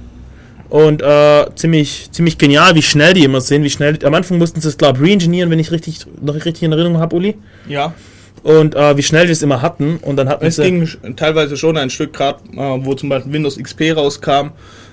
Und 0.69 1.01
äh, 1.01 1.47
ziemlich, 1.55 2.09
ziemlich 2.11 2.38
genial, 2.38 2.75
wie 2.75 2.84
schnell 2.84 3.15
die 3.15 3.23
immer 3.23 3.41
sind. 3.41 3.63
Wie 3.63 3.71
schnell, 3.71 3.97
am 4.05 4.13
Anfang 4.13 4.38
mussten 4.38 4.61
sie 4.61 4.67
es, 4.67 4.77
glaube 4.77 5.03
ich, 5.03 5.11
reingenieren, 5.11 5.49
wenn 5.49 5.57
ich 5.57 5.71
richtig, 5.71 6.01
noch 6.21 6.35
richtig 6.35 6.61
in 6.61 6.71
Erinnerung 6.71 6.99
habe, 6.99 7.15
Uli. 7.15 7.35
Ja, 7.67 7.95
Und 8.43 8.75
äh, 8.75 8.95
wie 8.95 9.01
schnell 9.01 9.25
die 9.25 9.31
es 9.31 9.41
immer 9.41 9.63
hatten. 9.63 9.97
Und 10.03 10.17
dann 10.17 10.29
hatten 10.29 10.45
es 10.45 10.57
ging 10.57 10.88
teilweise 11.15 11.57
schon 11.57 11.77
ein 11.77 11.89
Stück, 11.89 12.13
gerade 12.13 12.41
äh, 12.53 12.85
wo 12.85 12.93
zum 12.93 13.09
Beispiel 13.09 13.34
Windows 13.34 13.57
XP 13.57 13.95
rauskam, 13.95 14.49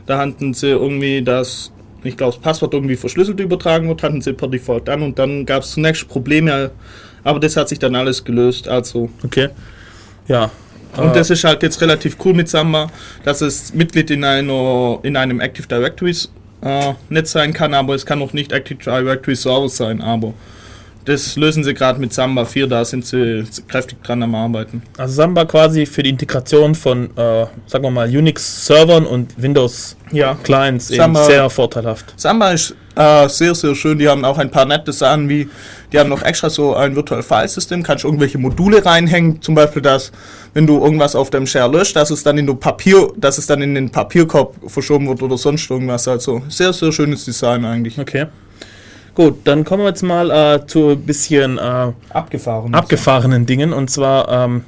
da 0.07 0.17
hatten 0.17 0.55
sie 0.55 0.69
irgendwie 0.69 1.21
das, 1.21 1.71
ich 2.05 2.17
glaube, 2.17 2.35
das 2.35 2.41
Passwort 2.41 2.75
irgendwie 2.75 2.97
verschlüsselt 2.97 3.41
übertragen 3.41 3.89
wird, 3.89 4.03
hatten 4.03 4.21
sie 4.21 4.33
per 4.33 4.49
Default 4.49 4.89
an 4.89 5.03
und 5.03 5.19
dann 5.19 5.47
gab 5.47 5.63
es 5.63 5.73
zunächst 5.73 6.09
Probleme, 6.09 6.71
aber 7.23 7.41
das 7.41 7.57
hat 7.57 7.69
sich 7.69 7.79
dann 7.79 7.95
alles 7.95 8.25
gelöst. 8.25 8.69
Also 8.69 9.09
Okay. 9.23 9.49
Ja. 10.29 10.51
Und 10.97 11.11
Äh, 11.11 11.15
das 11.15 11.31
ist 11.31 11.45
halt 11.45 11.63
jetzt 11.63 11.81
relativ 11.81 12.17
cool 12.25 12.35
mit 12.35 12.49
Samba, 12.49 12.89
dass 13.25 13.41
es 13.41 13.75
Mitglied 13.75 14.11
in, 14.11 14.25
einer, 14.25 15.01
in 15.03 15.17
einem 15.17 15.41
Active 15.41 15.67
Directory 15.67 16.15
äh, 16.63 16.95
Netz 17.09 17.33
sein 17.33 17.53
kann, 17.53 17.75
aber 17.75 17.95
es 17.95 18.07
kann 18.07 18.23
auch 18.23 18.33
nicht 18.33 18.53
Active 18.53 18.79
Directory 18.79 19.35
Server 19.35 19.69
sein. 19.69 20.01
Aber 20.01 20.35
das 21.05 21.37
lösen 21.37 21.63
sie 21.65 21.75
gerade 21.75 22.01
mit 22.01 22.13
Samba 22.15 22.45
4, 22.45 22.67
da 22.67 22.85
sind 22.85 23.05
sie 23.05 23.45
kräftig 23.69 24.03
dran 24.03 24.23
am 24.23 24.35
Arbeiten. 24.35 24.83
Also 24.97 25.15
Samba 25.15 25.45
quasi 25.45 25.85
für 25.87 26.03
die 26.03 26.11
Integration 26.11 26.75
von, 26.75 27.11
äh, 27.17 27.47
sagen 27.67 27.85
wir 27.85 27.91
mal, 27.91 28.09
Unix-Servern 28.09 29.05
und 29.07 29.35
Windows-Clients 29.41 30.89
Ja. 30.89 30.95
eben 30.95 31.15
Samba- 31.15 31.25
sehr 31.25 31.51
vorteilhaft. 31.51 32.15
Samba 32.17 32.51
ist 32.53 32.75
äh, 32.97 33.29
sehr, 33.29 33.55
sehr 33.57 33.75
schön. 33.75 33.99
Die 33.99 34.09
haben 34.09 34.25
auch 34.25 34.39
ein 34.39 34.51
paar 34.53 34.65
nette 34.67 34.93
Sachen, 34.93 35.29
wie 35.29 35.49
die 35.93 35.99
haben 35.99 36.09
noch 36.09 36.23
extra 36.23 36.49
so 36.49 36.75
ein 36.77 36.95
Virtual 36.95 37.23
File 37.25 37.49
System, 37.49 37.83
kannst 37.83 38.05
irgendwelche 38.05 38.39
Module 38.39 38.85
reinhängen, 38.87 39.43
zum 39.43 39.57
Beispiel, 39.57 39.83
dass 39.83 40.13
wenn 40.55 40.65
du 40.67 40.79
irgendwas 40.83 41.17
auf 41.17 41.29
deinem 41.31 41.47
Share 41.47 41.69
löscht, 41.71 41.97
dass 41.97 42.11
es 42.11 42.23
dann 42.23 42.39
in 42.39 42.47
den 42.47 42.59
Papier, 42.61 43.09
dass 43.17 43.39
es 43.39 43.47
dann 43.47 43.63
in 43.63 43.75
den 43.75 43.91
Papierkorb 43.91 44.55
verschoben 44.71 45.09
wird 45.09 45.23
oder 45.23 45.37
sonst 45.37 45.69
irgendwas. 45.69 46.07
Also 46.07 46.43
sehr, 46.49 46.73
sehr 46.73 46.93
schönes 46.93 47.25
Design 47.25 47.65
eigentlich. 47.65 47.99
Okay. 47.99 48.27
Gut, 49.15 49.39
dann 49.45 49.65
kommen 49.65 49.83
wir 49.85 49.89
jetzt 49.91 50.03
mal 50.03 50.31
äh, 50.31 50.67
zu 50.67 50.91
ein 50.91 51.03
bisschen 51.03 51.59
äh, 51.59 51.93
Abgefahren. 52.11 52.75
abgefahrenen 52.75 53.47
Dingen 53.47 53.73
und 53.73 53.89
zwar 53.89 54.29
ähm, 54.29 54.65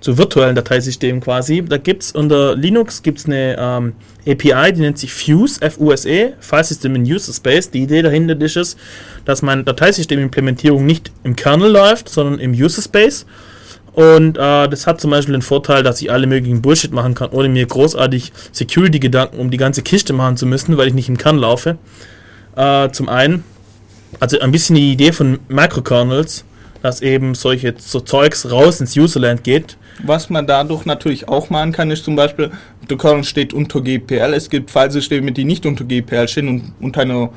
zu 0.00 0.18
virtuellen 0.18 0.54
Dateisystemen 0.54 1.22
quasi. 1.22 1.64
Da 1.66 1.78
gibt 1.78 2.02
es 2.02 2.12
unter 2.12 2.54
Linux 2.54 3.02
gibt's 3.02 3.24
eine 3.24 3.56
ähm, 3.58 3.92
API, 4.26 4.72
die 4.72 4.82
nennt 4.82 4.98
sich 4.98 5.14
Fuse, 5.14 5.62
F-U-S-E, 5.62 6.34
File 6.38 6.64
System 6.64 6.94
in 6.94 7.02
User 7.02 7.32
Space. 7.32 7.70
Die 7.70 7.82
Idee 7.82 8.02
dahinter 8.02 8.38
ist 8.38 8.56
es, 8.56 8.76
dass 9.24 9.40
meine 9.40 9.64
Dateisystemimplementierung 9.64 10.84
nicht 10.84 11.10
im 11.24 11.34
Kernel 11.34 11.72
läuft, 11.72 12.10
sondern 12.10 12.38
im 12.38 12.52
User 12.52 12.82
Space. 12.82 13.24
Und 13.94 14.36
äh, 14.36 14.68
das 14.68 14.86
hat 14.86 15.00
zum 15.00 15.10
Beispiel 15.10 15.32
den 15.32 15.40
Vorteil, 15.40 15.82
dass 15.82 16.02
ich 16.02 16.12
alle 16.12 16.26
möglichen 16.26 16.60
Bullshit 16.60 16.92
machen 16.92 17.14
kann, 17.14 17.30
ohne 17.30 17.48
mir 17.48 17.64
großartig 17.64 18.30
Security-Gedanken 18.52 19.38
um 19.38 19.50
die 19.50 19.56
ganze 19.56 19.80
Kiste 19.80 20.12
machen 20.12 20.36
zu 20.36 20.44
müssen, 20.44 20.76
weil 20.76 20.88
ich 20.88 20.94
nicht 20.94 21.08
im 21.08 21.16
Kern 21.16 21.38
laufe. 21.38 21.78
Äh, 22.56 22.90
zum 22.90 23.08
einen, 23.08 23.42
also 24.20 24.38
ein 24.40 24.52
bisschen 24.52 24.76
die 24.76 24.92
Idee 24.92 25.12
von 25.12 25.38
Microkernels, 25.48 26.44
dass 26.82 27.02
eben 27.02 27.34
solche 27.34 27.74
so 27.78 28.00
Zeugs 28.00 28.50
raus 28.50 28.80
ins 28.80 28.96
Userland 28.96 29.44
geht. 29.44 29.76
Was 30.04 30.28
man 30.30 30.46
dadurch 30.46 30.84
natürlich 30.84 31.28
auch 31.28 31.48
machen 31.50 31.72
kann, 31.72 31.90
ist 31.90 32.04
zum 32.04 32.16
Beispiel, 32.16 32.50
der 32.88 32.98
Kernel 32.98 33.24
steht 33.24 33.54
unter 33.54 33.80
GPL. 33.80 34.34
Es 34.34 34.50
gibt 34.50 34.70
Filesysteme, 34.70 35.32
die 35.32 35.44
nicht 35.44 35.64
unter 35.64 35.84
GPL 35.84 36.28
stehen 36.28 36.48
und 36.48 36.72
unter 36.80 37.00
einer 37.00 37.30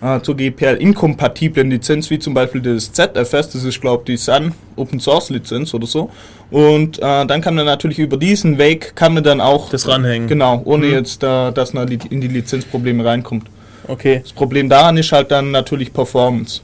äh, 0.00 0.20
zur 0.20 0.36
GPL 0.36 0.76
inkompatiblen 0.76 1.70
Lizenz, 1.70 2.10
wie 2.10 2.18
zum 2.18 2.34
Beispiel 2.34 2.60
das 2.60 2.92
ZFS, 2.92 3.50
das 3.50 3.64
ist 3.64 3.80
glaube 3.80 4.02
ich 4.02 4.06
die 4.06 4.16
Sun 4.18 4.52
Open 4.76 5.00
Source 5.00 5.30
Lizenz 5.30 5.74
oder 5.74 5.86
so. 5.86 6.10
Und 6.50 6.98
äh, 6.98 7.26
dann 7.26 7.40
kann 7.40 7.54
man 7.54 7.66
natürlich 7.66 7.98
über 7.98 8.16
diesen 8.16 8.58
Weg 8.58 8.94
kann 8.94 9.14
man 9.14 9.24
dann 9.24 9.40
auch 9.40 9.70
Das 9.70 9.88
ranhängen. 9.88 10.28
Genau, 10.28 10.62
ohne 10.64 10.86
Mhm. 10.86 10.92
jetzt 10.92 11.22
äh, 11.22 11.50
dass 11.50 11.72
man 11.72 11.88
in 11.88 12.20
die 12.20 12.28
Lizenzprobleme 12.28 13.04
reinkommt. 13.04 13.48
Okay. 13.88 14.20
Das 14.22 14.32
Problem 14.32 14.68
daran 14.68 14.96
ist 14.96 15.12
halt 15.12 15.30
dann 15.30 15.50
natürlich 15.50 15.92
Performance. 15.92 16.60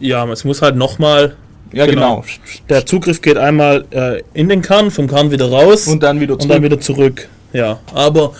Ja, 0.00 0.26
es 0.30 0.44
muss 0.44 0.62
halt 0.62 0.76
nochmal. 0.76 1.36
Ja, 1.72 1.86
Genau. 1.86 2.20
genau. 2.20 2.24
Der 2.68 2.84
Zugriff 2.84 3.22
geht 3.22 3.38
einmal 3.38 3.84
äh, 3.90 4.22
in 4.34 4.48
den 4.48 4.60
Kern, 4.62 4.90
vom 4.90 5.08
Kern 5.08 5.30
wieder 5.30 5.50
raus 5.50 5.86
Und 5.86 6.02
dann 6.02 6.20
wieder 6.20 6.34
und 6.34 6.42
dann 6.42 6.48
zurück. 6.50 6.62
wieder 6.64 6.80
zurück. 6.80 7.28
Ja, 7.54 7.80
aber 7.94 8.32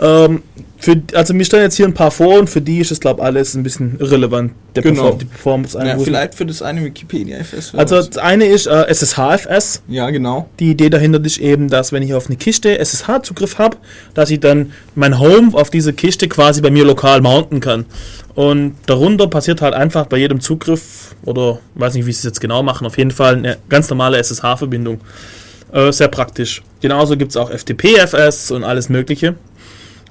ähm, 0.00 0.42
für, 0.80 1.02
also 1.14 1.34
mir 1.34 1.44
stellen 1.44 1.64
jetzt 1.64 1.74
hier 1.74 1.86
ein 1.86 1.94
paar 1.94 2.12
vor 2.12 2.38
und 2.38 2.48
für 2.48 2.60
die 2.60 2.78
ist 2.78 2.92
es 2.92 3.00
glaube 3.00 3.20
alles 3.20 3.54
ein 3.54 3.64
bisschen 3.64 3.96
irrelevant, 3.98 4.52
der 4.76 4.84
Genau. 4.84 5.02
Perform 5.02 5.18
die 5.18 5.24
Performance 5.24 5.78
ja, 5.84 5.98
vielleicht 5.98 6.34
für 6.34 6.46
das 6.46 6.62
eine 6.62 6.84
Wikipedia 6.84 7.38
FS. 7.38 7.74
Also 7.74 7.96
das 7.96 8.16
eine 8.16 8.44
ist 8.46 8.66
äh, 8.68 8.86
SSHFS. 8.94 9.82
ja, 9.88 10.08
genau. 10.10 10.48
Die 10.60 10.70
Idee 10.70 10.88
dahinter 10.88 11.24
ist 11.24 11.38
eben, 11.38 11.68
dass 11.68 11.92
wenn 11.92 12.04
ich 12.04 12.14
auf 12.14 12.26
eine 12.26 12.36
Kiste 12.36 12.78
SSH-Zugriff 12.78 13.58
habe, 13.58 13.76
dass 14.14 14.30
ich 14.30 14.38
dann 14.38 14.72
mein 14.94 15.18
Home 15.18 15.52
auf 15.54 15.70
diese 15.70 15.92
Kiste 15.92 16.28
quasi 16.28 16.60
bei 16.60 16.70
mir 16.70 16.84
lokal 16.84 17.20
mounten 17.20 17.58
kann. 17.58 17.84
Und 18.36 18.76
darunter 18.86 19.26
passiert 19.26 19.60
halt 19.60 19.74
einfach 19.74 20.06
bei 20.06 20.16
jedem 20.16 20.40
Zugriff, 20.40 21.16
oder 21.24 21.58
weiß 21.74 21.94
nicht, 21.94 22.06
wie 22.06 22.12
sie 22.12 22.18
es 22.18 22.24
jetzt 22.24 22.40
genau 22.40 22.62
machen, 22.62 22.86
auf 22.86 22.96
jeden 22.96 23.10
Fall 23.10 23.34
eine 23.34 23.58
ganz 23.68 23.90
normale 23.90 24.16
SSH-Verbindung. 24.18 25.00
Äh, 25.72 25.92
sehr 25.92 26.08
praktisch. 26.08 26.62
Genauso 26.80 27.16
gibt 27.16 27.32
es 27.32 27.36
auch 27.36 27.50
FTP-FS 27.50 28.52
und 28.52 28.62
alles 28.62 28.88
Mögliche. 28.88 29.34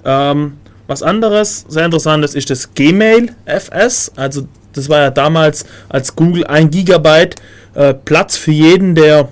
Ähm, 0.06 0.54
was 0.88 1.04
anderes, 1.04 1.66
sehr 1.68 1.86
interessantes, 1.86 2.34
ist 2.34 2.50
das 2.50 2.74
Gmail 2.74 3.36
FS. 3.46 4.12
Also 4.16 4.48
das 4.74 4.90
war 4.90 5.00
ja 5.00 5.10
damals 5.10 5.66
als 5.90 6.16
Google 6.16 6.46
ein 6.46 6.70
Gigabyte 6.70 7.36
äh, 7.74 7.94
Platz 7.94 8.38
für 8.38 8.52
jeden, 8.52 8.96
der 8.96 9.30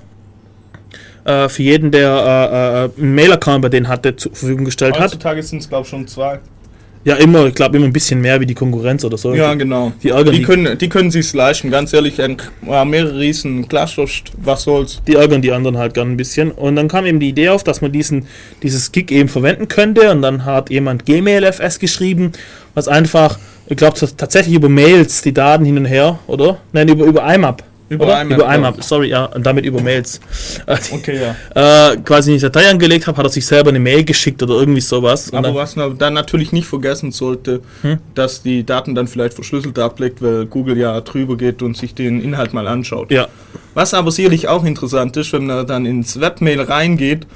äh, 1.25 1.49
für 1.49 1.63
jeden, 1.63 1.91
der 1.91 2.09
äh, 2.09 2.85
äh, 2.85 3.01
einen 3.01 3.15
Mail-Account 3.15 3.61
bei 3.61 3.69
denen 3.69 3.87
hatte, 3.87 4.15
zur 4.15 4.33
Verfügung 4.33 4.65
gestellt 4.65 4.95
hat. 4.95 5.05
Heutzutage 5.05 5.41
sind 5.41 5.59
es, 5.59 5.69
glaube 5.69 5.83
ich, 5.83 5.89
schon 5.89 6.07
zwei. 6.07 6.39
Ja, 7.05 7.17
immer, 7.17 7.45
ich 7.45 7.53
glaube, 7.53 7.77
immer 7.77 7.85
ein 7.85 7.93
bisschen 7.93 8.19
mehr 8.19 8.41
wie 8.41 8.47
die 8.47 8.55
Konkurrenz 8.55 9.05
oder 9.05 9.15
so. 9.15 9.31
Ja, 9.35 9.53
genau. 9.53 9.93
Die 10.01 10.09
ärgern 10.09 10.33
Die 10.33 10.39
die, 10.39 10.43
können, 10.43 10.75
die 10.75 10.89
können 10.89 11.11
sich's 11.11 11.35
leisten, 11.35 11.69
ganz 11.69 11.93
ehrlich. 11.93 12.19
Ein, 12.19 12.37
mehrere 12.63 13.19
Riesen, 13.19 13.67
Glasschutz, 13.67 14.23
was 14.37 14.63
soll's. 14.63 15.03
die 15.07 15.13
ärgern 15.13 15.43
die 15.43 15.51
anderen 15.51 15.77
halt 15.77 15.93
gern 15.93 16.11
ein 16.13 16.17
bisschen. 16.17 16.51
Und 16.51 16.75
dann 16.75 16.87
kam 16.87 17.05
eben 17.05 17.19
die 17.19 17.29
Idee 17.29 17.49
auf, 17.49 17.63
dass 17.63 17.81
man 17.81 17.91
diesen, 17.91 18.25
dieses 18.63 18.91
Gig 18.91 19.11
eben 19.11 19.29
verwenden 19.29 19.67
könnte. 19.67 20.09
Und 20.09 20.23
dann 20.23 20.45
hat 20.45 20.71
jemand 20.71 21.05
Gmail-FS 21.05 21.77
geschrieben, 21.77 22.31
was 22.73 22.87
einfach, 22.87 23.37
ich 23.67 23.77
glaube, 23.77 23.99
tatsächlich 24.17 24.55
über 24.55 24.67
Mails 24.67 25.21
die 25.21 25.33
Daten 25.33 25.63
hin 25.63 25.77
und 25.77 25.85
her, 25.85 26.17
oder? 26.25 26.57
Nein, 26.73 26.89
über, 26.89 27.05
über 27.05 27.31
IMAP. 27.31 27.63
Über 27.87 28.05
oder? 28.05 28.21
IMAP, 28.21 28.37
über. 28.39 28.55
IMAP, 28.55 28.83
sorry, 28.83 29.09
ja, 29.09 29.25
und 29.25 29.45
damit 29.45 29.65
über 29.65 29.81
Mails. 29.81 30.19
Äh, 30.67 30.77
Okay, 30.91 31.19
ja. 31.21 31.91
äh, 31.91 31.97
quasi 31.97 32.31
eine 32.31 32.39
Datei 32.39 32.69
angelegt 32.69 33.05
habe, 33.07 33.17
hat 33.17 33.25
er 33.25 33.29
sich 33.29 33.45
selber 33.45 33.69
eine 33.69 33.79
Mail 33.79 34.03
geschickt 34.03 34.41
oder 34.41 34.55
irgendwie 34.55 34.81
sowas. 34.81 35.31
Aber 35.31 35.43
dann, 35.43 35.55
was 35.55 35.75
man 35.75 35.97
dann 35.97 36.13
natürlich 36.13 36.51
nicht 36.51 36.65
vergessen 36.67 37.11
sollte, 37.11 37.61
Hm? 37.81 37.99
dass 38.15 38.41
die 38.41 38.65
Daten 38.65 38.95
dann 38.95 39.07
vielleicht 39.07 39.33
verschlüsselt 39.35 39.77
ablegt, 39.77 40.21
weil 40.21 40.45
Google 40.47 40.77
ja 40.77 40.99
drüber 41.01 41.37
geht 41.37 41.61
und 41.61 41.77
sich 41.77 41.93
den 41.93 42.21
Inhalt 42.21 42.53
mal 42.53 42.67
anschaut. 42.67 43.11
ja, 43.11 43.27
Was 43.75 43.93
aber 43.93 44.11
sicherlich 44.11 44.47
auch 44.47 44.63
interessant 44.65 45.15
ist, 45.17 45.31
wenn 45.33 45.45
man 45.45 45.67
dann 45.67 45.85
ins 45.85 46.19
Webmail 46.19 46.61
reingeht 46.61 47.27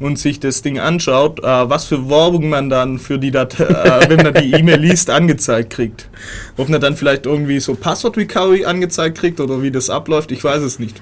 und 0.00 0.18
sich 0.18 0.40
das 0.40 0.62
Ding 0.62 0.78
anschaut, 0.78 1.38
äh, 1.40 1.42
was 1.44 1.84
für 1.86 2.08
Werbung 2.10 2.48
man 2.48 2.68
dann 2.70 2.98
für 2.98 3.18
die 3.18 3.30
Datei, 3.30 3.64
äh, 3.64 4.08
wenn 4.08 4.22
man 4.22 4.34
die 4.34 4.52
E-Mail 4.52 4.80
liest, 4.80 5.10
angezeigt 5.10 5.70
kriegt. 5.70 6.08
Ob 6.56 6.68
man 6.68 6.80
dann 6.80 6.96
vielleicht 6.96 7.26
irgendwie 7.26 7.60
so 7.60 7.74
Passwort-Recovery 7.74 8.64
angezeigt 8.64 9.18
kriegt 9.18 9.40
oder 9.40 9.62
wie 9.62 9.70
das 9.70 9.90
abläuft, 9.90 10.32
ich 10.32 10.42
weiß 10.42 10.62
es 10.62 10.78
nicht. 10.78 11.00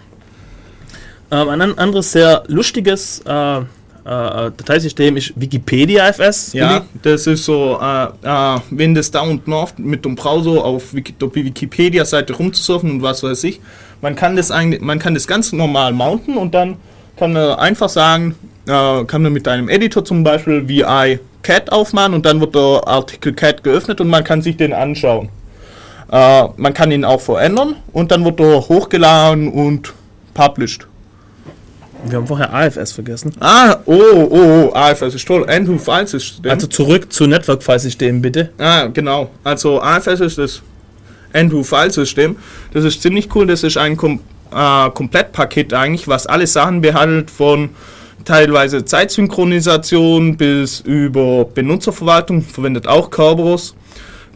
ähm, 1.31 1.49
ein 1.49 1.61
an- 1.63 1.79
anderes 1.79 2.13
sehr 2.13 2.45
lustiges 2.49 3.23
äh, 3.27 3.59
äh, 3.61 3.65
Dateisystem 4.05 5.17
ist 5.17 5.33
Wikipedia 5.37 6.09
FS. 6.09 6.53
Ja, 6.53 6.85
das 7.03 7.27
ist 7.27 7.45
so, 7.45 7.79
äh, 7.81 8.05
äh, 8.57 8.61
wenn 8.71 8.95
das 8.95 9.11
da 9.13 9.21
unten 9.21 9.53
auf 9.53 9.79
mit 9.79 10.05
dem 10.05 10.17
Browser 10.17 10.65
auf 10.65 10.91
die 10.93 11.05
Wikipedia-Seite 11.45 12.33
rumzusurfen 12.35 12.91
und 12.91 13.03
was 13.03 13.23
weiß 13.23 13.45
ich, 13.45 13.61
man 14.01 14.17
kann 14.17 14.35
das 14.37 14.51
eigentlich, 14.51 14.81
man 14.81 14.99
kann 14.99 15.15
das 15.15 15.27
ganz 15.29 15.53
normal 15.53 15.93
mounten 15.93 16.37
und 16.37 16.53
dann 16.53 16.77
kann 17.17 17.33
man 17.33 17.51
einfach 17.55 17.89
sagen, 17.89 18.35
äh, 18.67 19.05
kann 19.05 19.23
man 19.23 19.33
mit 19.33 19.49
einem 19.49 19.69
Editor 19.69 20.05
zum 20.05 20.25
Beispiel 20.25 20.69
VI 20.69 21.19
Cat 21.43 21.73
aufmachen 21.73 22.15
und 22.15 22.25
dann 22.25 22.41
wird 22.41 22.55
der 22.55 22.83
Artikel 22.87 23.33
Cat 23.33 23.63
geöffnet 23.63 24.01
und 24.01 24.09
man 24.09 24.23
kann 24.25 24.43
sich 24.43 24.57
den 24.57 24.73
anschauen. 24.73 25.29
Äh, 26.11 26.45
man 26.57 26.75
kann 26.75 26.93
ihn 26.93 27.05
auch 27.05 27.21
verändern 27.21 27.77
und 27.93 28.11
dann 28.11 28.25
wird 28.25 28.41
er 28.41 28.69
hochgeladen 28.69 29.53
und 29.53 29.93
published. 30.35 30.87
Wir 32.05 32.19
haben 32.19 32.27
vorher 32.27 32.53
AFS 32.53 32.93
vergessen. 32.93 33.33
Ah, 33.39 33.77
oh, 33.87 33.95
oh, 33.95 34.29
oh, 34.31 34.75
AFS 34.75 35.15
ist 35.15 35.27
toll. 35.27 35.49
Andrew 35.49 35.79
Files 35.79 36.15
ist 36.15 36.41
Also 36.47 36.67
zurück 36.67 37.13
zu 37.13 37.29
Network-File-System, 37.29 38.21
bitte. 38.21 38.51
Ah, 38.59 38.87
genau. 38.87 39.31
Also 39.45 39.81
AFS 39.81 40.21
ist 40.21 40.39
das 40.39 40.63
End-to-File-System. 41.33 42.37
Das 42.73 42.85
ist 42.85 43.03
ziemlich 43.03 43.35
cool. 43.35 43.47
Das 43.47 43.63
ist 43.63 43.77
ein 43.77 43.97
Kom 43.97 44.21
äh, 44.55 44.91
Komplettpaket 44.91 45.73
eigentlich, 45.73 46.09
was 46.09 46.27
alle 46.27 46.47
Sachen 46.47 46.81
behandelt 46.81 47.31
von 47.31 47.71
teilweise 48.25 48.85
Zeitsynchronisation 48.85 50.37
bis 50.37 50.81
über 50.81 51.45
Benutzerverwaltung, 51.45 52.43
verwendet 52.43 52.87
auch 52.87 53.11
Kerberos, 53.11 53.75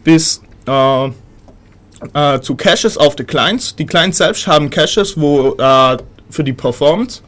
bis 0.03 0.41
äh, 0.67 1.07
äh, 2.13 2.39
zu 2.41 2.55
Caches 2.55 2.97
auf 2.97 3.15
die 3.15 3.23
Clients. 3.23 3.75
Die 3.75 3.85
Clients 3.85 4.17
selbst 4.17 4.47
haben 4.47 4.69
Caches 4.69 5.19
wo, 5.19 5.55
äh, 5.57 5.97
für 6.29 6.43
die 6.43 6.53
Performance. 6.53 7.21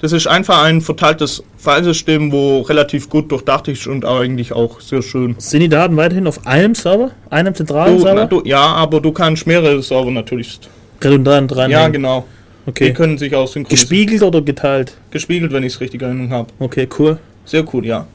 Das 0.00 0.12
ist 0.12 0.26
einfach 0.26 0.62
ein 0.62 0.82
verteiltes 0.82 1.42
Filesystem, 1.56 2.30
wo 2.30 2.60
relativ 2.60 3.08
gut 3.08 3.30
durchdacht 3.32 3.66
ist 3.68 3.86
und 3.86 4.04
eigentlich 4.04 4.52
auch 4.52 4.80
sehr 4.80 5.00
schön. 5.00 5.34
Sind 5.38 5.60
die 5.60 5.68
Daten 5.68 5.96
weiterhin 5.96 6.26
auf 6.26 6.46
einem 6.46 6.74
Server? 6.74 7.12
Einem 7.30 7.54
zentralen 7.54 7.96
Du, 7.96 8.04
na, 8.04 8.10
Server? 8.10 8.26
du, 8.26 8.42
ja, 8.44 8.60
aber 8.60 9.00
du 9.00 9.12
kannst 9.12 9.46
mehrere 9.46 9.82
Server 9.82 10.10
natürlich. 10.10 10.60
Redundant 11.02 11.50
dran. 11.50 11.70
Ja, 11.70 11.88
genau. 11.88 12.26
Die 12.66 12.70
Okay. 12.70 12.92
können 12.92 13.16
sich 13.16 13.34
auch 13.34 13.46
synchronisieren. 13.46 13.88
Gespiegelt 13.88 14.22
oder 14.22 14.42
geteilt? 14.42 14.96
Gespiegelt, 15.10 15.52
wenn 15.52 15.62
ich 15.62 15.74
es 15.74 15.80
richtig 15.80 16.02
in 16.02 16.08
Erinnerung 16.08 16.32
habe. 16.32 16.48
Okay, 16.58 16.88
cool. 16.98 17.18
Sehr 17.44 17.64
cool, 17.72 17.86
ja. 17.86 18.06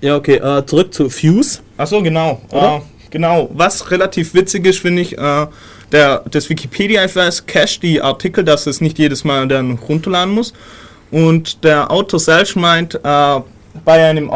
Ja, 0.00 0.16
okay. 0.16 0.36
Äh, 0.36 0.66
zurück 0.66 0.92
zu 0.92 1.08
Fuse. 1.08 1.60
Achso, 1.76 2.02
genau. 2.02 2.40
Äh, 2.50 2.80
genau. 3.10 3.48
Was 3.54 3.90
relativ 3.90 4.34
witzig 4.34 4.66
ist, 4.66 4.80
finde 4.80 5.02
ich, 5.02 5.16
äh, 5.16 5.46
der, 5.92 6.22
das 6.28 6.50
Wikipedia-FS 6.50 7.46
cached 7.46 7.82
die 7.84 8.00
Artikel, 8.02 8.42
dass 8.42 8.66
es 8.66 8.80
nicht 8.80 8.98
jedes 8.98 9.22
Mal 9.22 9.46
dann 9.46 9.78
runterladen 9.88 10.34
muss. 10.34 10.52
Und 11.12 11.62
der 11.62 11.90
Autor 11.90 12.18
selbst 12.18 12.56
meint, 12.56 12.96
äh, 12.96 12.98
bei 13.84 14.04
einem, 14.04 14.28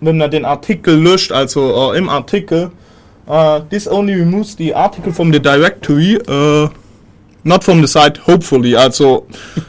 wenn 0.00 0.20
er 0.20 0.28
den 0.28 0.44
Artikel 0.44 0.94
löscht, 0.94 1.32
also 1.32 1.92
äh, 1.92 1.98
im 1.98 2.08
Artikel, 2.08 2.70
äh, 3.28 3.60
this 3.70 3.88
only 3.88 4.14
removes 4.14 4.54
the 4.56 4.72
article 4.72 5.12
from 5.12 5.32
the 5.32 5.40
directory, 5.40 6.18
not 7.44 7.62
from 7.62 7.80
the 7.80 7.86
site, 7.86 8.20
hopefully. 8.26 8.74
Also, 8.74 9.26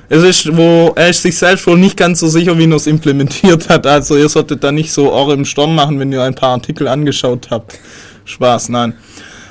es 0.09 0.23
ist, 0.23 0.57
wo 0.57 0.93
er 0.95 1.09
ist 1.09 1.21
sich 1.21 1.37
selbst 1.37 1.67
wohl 1.67 1.77
nicht 1.77 1.97
ganz 1.97 2.19
so 2.21 2.27
sicher, 2.27 2.57
wie 2.57 2.65
er 2.69 2.75
es 2.75 2.87
implementiert 2.87 3.69
hat. 3.69 3.85
Also, 3.85 4.17
ihr 4.17 4.29
solltet 4.29 4.63
da 4.63 4.71
nicht 4.71 4.91
so 4.91 5.11
eure 5.11 5.33
im 5.33 5.45
Sturm 5.45 5.75
machen, 5.75 5.99
wenn 5.99 6.11
ihr 6.11 6.23
ein 6.23 6.35
paar 6.35 6.51
Artikel 6.51 6.87
angeschaut 6.87 7.47
habt. 7.51 7.77
Spaß, 8.25 8.69
nein. 8.69 8.93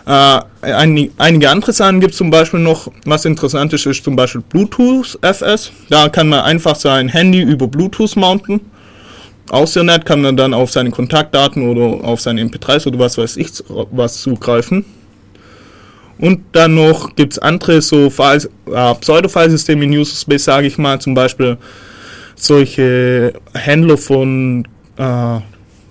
Äh, 0.07 0.41
ein, 0.61 1.11
einige 1.17 1.49
andere 1.49 1.73
Sachen 1.73 2.01
gibt 2.01 2.13
es 2.13 2.19
zum 2.19 2.31
Beispiel 2.31 2.61
noch, 2.61 2.89
was 3.05 3.25
interessant 3.25 3.73
ist, 3.73 3.87
ist 3.87 4.05
zum 4.05 4.17
Beispiel 4.17 4.43
Bluetooth 4.43 5.19
FS. 5.23 5.73
Da 5.89 6.09
kann 6.09 6.29
man 6.29 6.41
einfach 6.41 6.77
sein 6.77 7.09
Handy 7.09 7.41
über 7.41 7.67
Bluetooth 7.67 8.17
mounten. 8.17 8.61
Auch 9.51 9.67
sehr 9.67 9.85
nett, 9.85 10.07
kann 10.07 10.23
man 10.23 10.37
dann 10.37 10.55
auf 10.55 10.71
seine 10.71 10.91
Kontaktdaten 10.91 11.69
oder 11.69 12.05
auf 12.07 12.21
seine 12.21 12.43
MP3s 12.43 12.87
oder 12.87 12.99
was 12.99 13.19
weiß 13.19 13.37
ich 13.37 13.49
was 13.69 14.21
zugreifen. 14.23 14.85
Und 16.19 16.43
dann 16.53 16.74
noch 16.74 17.15
gibt 17.16 17.35
es 17.35 17.39
andere 17.39 17.82
so 17.82 18.07
äh, 18.07 18.95
Pseudo-File-Systeme 18.95 19.85
in 19.85 19.91
User 19.91 20.16
Space, 20.16 20.45
sage 20.45 20.66
ich 20.66 20.78
mal, 20.78 21.01
zum 21.01 21.15
Beispiel 21.15 21.57
solche 22.36 23.32
Händler 23.53 23.97
von 23.97 24.66
äh, 24.97 25.41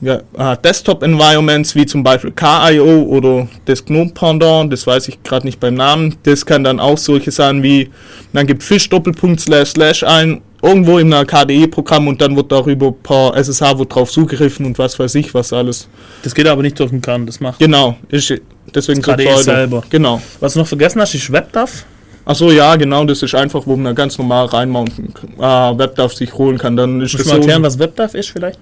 ja, 0.03 0.21
äh, 0.37 0.57
Desktop-Environments 0.63 1.75
wie 1.75 1.85
zum 1.85 2.03
Beispiel 2.03 2.31
KIO 2.31 3.03
oder 3.03 3.47
das 3.65 3.85
GNOME-Pendant, 3.85 4.71
das 4.71 4.85
weiß 4.85 5.07
ich 5.07 5.23
gerade 5.23 5.45
nicht 5.45 5.59
beim 5.59 5.75
Namen. 5.75 6.15
Das 6.23 6.45
kann 6.45 6.63
dann 6.63 6.79
auch 6.79 6.97
solche 6.97 7.31
Sachen 7.31 7.63
wie, 7.63 7.89
dann 8.33 8.45
gibt 8.45 8.63
Fish 8.63 8.89
Doppelpunkt 8.89 9.39
slash 9.39 9.69
slash 9.71 10.03
ein, 10.03 10.41
irgendwo 10.64 10.98
in 10.98 11.14
einer 11.14 11.26
KDE-Programm 11.26 12.07
und 12.07 12.22
dann 12.22 12.35
wird 12.35 12.52
darüber 12.52 12.91
per 12.91 13.35
SSH 13.35 13.77
wird 13.77 13.94
drauf 13.94 14.10
zugegriffen 14.10 14.65
und 14.65 14.80
was 14.80 14.98
weiß 14.98 15.14
ich 15.15 15.34
was 15.34 15.53
alles. 15.53 15.88
Das 16.23 16.34
geht 16.34 16.48
aber 16.48 16.61
nicht 16.64 16.80
durch 16.80 16.90
den 16.90 17.02
Kern. 17.02 17.26
Das 17.27 17.40
macht. 17.40 17.60
Genau, 17.60 17.98
ist 18.10 18.34
deswegen 18.73 19.02
Das 19.02 19.14
KDE 19.15 19.26
Pseudo. 19.26 19.41
selber. 19.41 19.84
Genau. 19.90 20.22
Was 20.40 20.53
du 20.53 20.60
noch 20.60 20.68
vergessen 20.68 21.02
hast, 21.02 21.14
ist 21.14 21.31
WebDAV. 21.31 21.85
Achso, 22.26 22.49
ja, 22.52 22.76
genau, 22.77 23.03
das 23.03 23.22
ist 23.22 23.35
einfach, 23.35 23.64
wo 23.68 23.76
man 23.76 23.94
ganz 23.94 24.18
normal 24.18 24.45
reinmounten, 24.45 25.14
äh, 25.38 25.41
WebDAV 25.41 26.14
sich 26.14 26.34
holen 26.34 26.57
kann. 26.57 26.77
Dann 26.77 27.02
ist 27.02 27.11
Musst 27.14 27.19
das 27.19 27.23
du 27.23 27.30
mal 27.30 27.35
so. 27.35 27.41
erklären, 27.41 27.64
was 27.64 27.77
WebDAV 27.80 28.14
ist 28.15 28.30
vielleicht? 28.30 28.60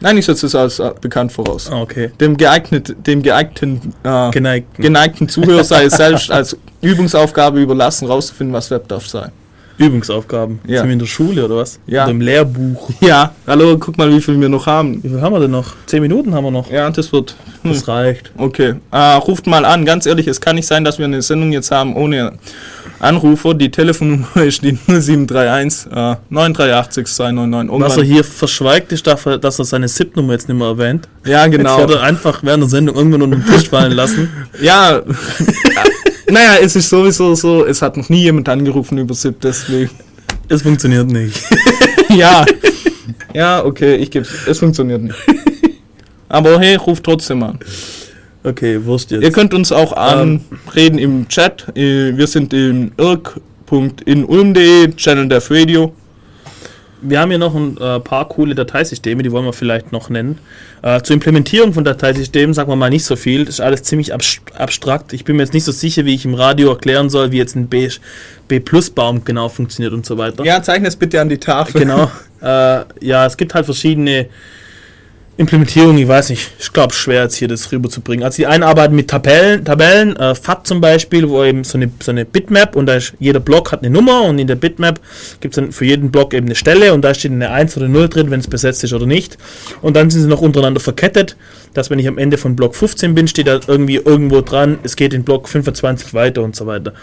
Nein, 0.00 0.16
ich 0.16 0.24
setze 0.24 0.46
es 0.46 0.54
als 0.54 0.78
äh, 0.78 0.90
bekannt 1.00 1.32
voraus. 1.32 1.70
Ah, 1.70 1.80
okay. 1.82 2.10
Dem 2.20 2.38
geeigneten, 2.38 3.02
dem 3.02 3.22
geeigneten, 3.22 3.92
äh, 4.02 4.30
Geneigt. 4.30 4.74
geneigten 4.76 5.28
Zuhörer 5.28 5.64
sei 5.64 5.84
es 5.84 5.96
selbst 5.98 6.30
als 6.30 6.56
Übungsaufgabe 6.80 7.60
überlassen, 7.60 8.06
rauszufinden, 8.08 8.54
was 8.54 8.70
WebDAV 8.70 9.06
sei. 9.06 9.28
Übungsaufgaben. 9.78 10.60
Ja. 10.66 10.78
Sind 10.78 10.86
wir 10.88 10.92
in 10.94 10.98
der 10.98 11.06
Schule 11.06 11.44
oder 11.44 11.56
was? 11.56 11.78
Ja. 11.86 12.04
Oder 12.04 12.12
im 12.12 12.20
Lehrbuch. 12.20 12.90
Ja, 13.00 13.32
hallo, 13.46 13.76
guck 13.78 13.98
mal, 13.98 14.10
wie 14.10 14.20
viel 14.20 14.40
wir 14.40 14.48
noch 14.48 14.66
haben. 14.66 15.02
Wie 15.02 15.08
viel 15.08 15.20
haben 15.20 15.32
wir 15.32 15.40
denn 15.40 15.50
noch? 15.50 15.74
Zehn 15.86 16.02
Minuten 16.02 16.34
haben 16.34 16.44
wir 16.44 16.50
noch. 16.50 16.70
Ja, 16.70 16.90
das 16.90 17.12
wird. 17.12 17.36
Hm. 17.62 17.72
Das 17.72 17.86
reicht. 17.86 18.32
Okay, 18.36 18.74
äh, 18.90 18.96
ruft 18.96 19.46
mal 19.46 19.64
an. 19.64 19.84
Ganz 19.84 20.06
ehrlich, 20.06 20.26
es 20.26 20.40
kann 20.40 20.56
nicht 20.56 20.66
sein, 20.66 20.82
dass 20.82 20.98
wir 20.98 21.04
eine 21.04 21.22
Sendung 21.22 21.52
jetzt 21.52 21.70
haben 21.70 21.94
ohne 21.94 22.32
Anrufer. 22.98 23.54
Die 23.54 23.70
Telefonnummer 23.70 24.26
ist 24.36 24.62
die 24.62 24.78
0731 24.86 25.92
äh, 25.92 26.16
938 26.30 27.06
299. 27.06 27.80
Was 27.80 27.96
er 27.96 28.02
hier 28.02 28.24
verschweigt, 28.24 28.92
ist, 28.92 29.06
dafür, 29.06 29.38
dass 29.38 29.58
er 29.58 29.64
seine 29.64 29.88
SIP-Nummer 29.88 30.32
jetzt 30.32 30.48
nicht 30.48 30.58
mehr 30.58 30.68
erwähnt. 30.68 31.08
Ja, 31.24 31.46
genau. 31.46 31.78
Jetzt 31.78 31.88
wird 31.88 32.00
er 32.00 32.02
einfach 32.04 32.42
während 32.42 32.62
der 32.62 32.70
Sendung 32.70 32.96
irgendwann 32.96 33.22
unter 33.22 33.36
den 33.36 33.46
Tisch 33.46 33.68
fallen 33.68 33.92
lassen. 33.92 34.30
Ja, 34.60 35.02
naja, 36.30 36.56
es 36.62 36.76
ist 36.76 36.88
sowieso 36.88 37.34
so, 37.34 37.64
es 37.64 37.82
hat 37.82 37.96
noch 37.96 38.08
nie 38.08 38.22
jemand 38.22 38.48
angerufen 38.48 38.98
über 38.98 39.14
SIP, 39.14 39.40
deswegen. 39.40 39.90
Es 40.48 40.62
funktioniert 40.62 41.06
nicht. 41.10 41.40
Ja, 42.08 42.46
ja, 43.34 43.64
okay, 43.64 43.96
ich 43.96 44.12
geb's. 44.12 44.30
Es 44.46 44.60
funktioniert 44.60 45.02
nicht. 45.02 45.16
Aber 46.28 46.60
hey, 46.60 46.76
ruft 46.76 47.02
trotzdem 47.02 47.42
an. 47.42 47.58
Okay, 48.44 48.84
Wurst 48.84 49.10
jetzt. 49.10 49.24
Ihr 49.24 49.32
könnt 49.32 49.52
uns 49.52 49.72
auch 49.72 49.92
anreden 49.92 50.98
im 50.98 51.26
Chat. 51.28 51.66
Äh, 51.76 52.16
Wir 52.16 52.28
sind 52.28 52.54
im 52.54 52.92
irk.inulm.de, 52.96 54.94
Channel 54.94 55.28
Dev 55.28 55.52
Radio. 55.52 55.92
Wir 57.08 57.20
haben 57.20 57.30
hier 57.30 57.38
noch 57.38 57.54
ein 57.54 57.76
äh, 57.78 58.00
paar 58.00 58.28
coole 58.28 58.54
Dateisysteme, 58.54 59.22
die 59.22 59.32
wollen 59.32 59.44
wir 59.44 59.52
vielleicht 59.52 59.92
noch 59.92 60.10
nennen. 60.10 60.38
Äh, 60.82 61.02
zur 61.02 61.14
Implementierung 61.14 61.72
von 61.72 61.84
Dateisystemen 61.84 62.54
sagen 62.54 62.70
wir 62.70 62.76
mal 62.76 62.90
nicht 62.90 63.04
so 63.04 63.16
viel. 63.16 63.44
Das 63.44 63.56
ist 63.56 63.60
alles 63.60 63.82
ziemlich 63.82 64.12
abstrakt. 64.12 65.12
Ich 65.12 65.24
bin 65.24 65.36
mir 65.36 65.42
jetzt 65.42 65.54
nicht 65.54 65.64
so 65.64 65.72
sicher, 65.72 66.04
wie 66.04 66.14
ich 66.14 66.24
im 66.24 66.34
Radio 66.34 66.70
erklären 66.70 67.10
soll, 67.10 67.32
wie 67.32 67.38
jetzt 67.38 67.56
ein 67.56 67.68
B, 67.68 67.88
B-Plus-Baum 68.48 69.24
genau 69.24 69.48
funktioniert 69.48 69.92
und 69.92 70.06
so 70.06 70.18
weiter. 70.18 70.44
Ja, 70.44 70.62
zeichne 70.62 70.88
es 70.88 70.96
bitte 70.96 71.20
an 71.20 71.28
die 71.28 71.38
Tafel. 71.38 71.80
Genau. 71.80 72.10
Äh, 72.42 72.84
ja, 73.00 73.24
es 73.24 73.38
gibt 73.38 73.54
halt 73.54 73.64
verschiedene 73.64 74.28
Implementierung, 75.38 75.98
ich 75.98 76.08
weiß 76.08 76.30
nicht, 76.30 76.50
ich 76.58 76.72
glaube 76.72 76.94
schwer 76.94 77.24
jetzt 77.24 77.36
hier 77.36 77.46
das 77.46 77.70
rüberzubringen. 77.70 78.24
Also 78.24 78.36
die 78.36 78.46
einen 78.46 78.62
arbeiten 78.62 78.94
mit 78.94 79.08
Tabellen, 79.08 79.66
Tabellen, 79.66 80.16
äh, 80.16 80.34
FAT 80.34 80.66
zum 80.66 80.80
Beispiel, 80.80 81.28
wo 81.28 81.44
eben 81.44 81.62
so 81.62 81.76
eine, 81.76 81.90
so 82.02 82.10
eine 82.10 82.24
Bitmap 82.24 82.74
und 82.74 82.86
da 82.86 82.94
ist, 82.94 83.12
jeder 83.18 83.40
Block 83.40 83.70
hat 83.70 83.80
eine 83.80 83.90
Nummer 83.90 84.22
und 84.22 84.38
in 84.38 84.46
der 84.46 84.54
Bitmap 84.54 84.98
gibt 85.40 85.54
es 85.54 85.62
dann 85.62 85.72
für 85.72 85.84
jeden 85.84 86.10
Block 86.10 86.32
eben 86.32 86.46
eine 86.46 86.54
Stelle 86.54 86.94
und 86.94 87.02
da 87.02 87.12
steht 87.12 87.32
eine 87.32 87.50
1 87.50 87.76
oder 87.76 87.86
0 87.86 88.08
drin, 88.08 88.30
wenn 88.30 88.40
es 88.40 88.48
besetzt 88.48 88.82
ist 88.82 88.94
oder 88.94 89.04
nicht. 89.04 89.36
Und 89.82 89.94
dann 89.94 90.08
sind 90.08 90.22
sie 90.22 90.28
noch 90.28 90.40
untereinander 90.40 90.80
verkettet, 90.80 91.36
dass 91.74 91.90
wenn 91.90 91.98
ich 91.98 92.08
am 92.08 92.16
Ende 92.16 92.38
von 92.38 92.56
Block 92.56 92.74
15 92.74 93.14
bin, 93.14 93.28
steht 93.28 93.46
da 93.46 93.60
irgendwie 93.66 93.96
irgendwo 93.96 94.40
dran, 94.40 94.78
es 94.84 94.96
geht 94.96 95.12
in 95.12 95.22
Block 95.22 95.50
25 95.50 96.14
weiter 96.14 96.42
und 96.42 96.56
so 96.56 96.66
weiter. 96.66 96.94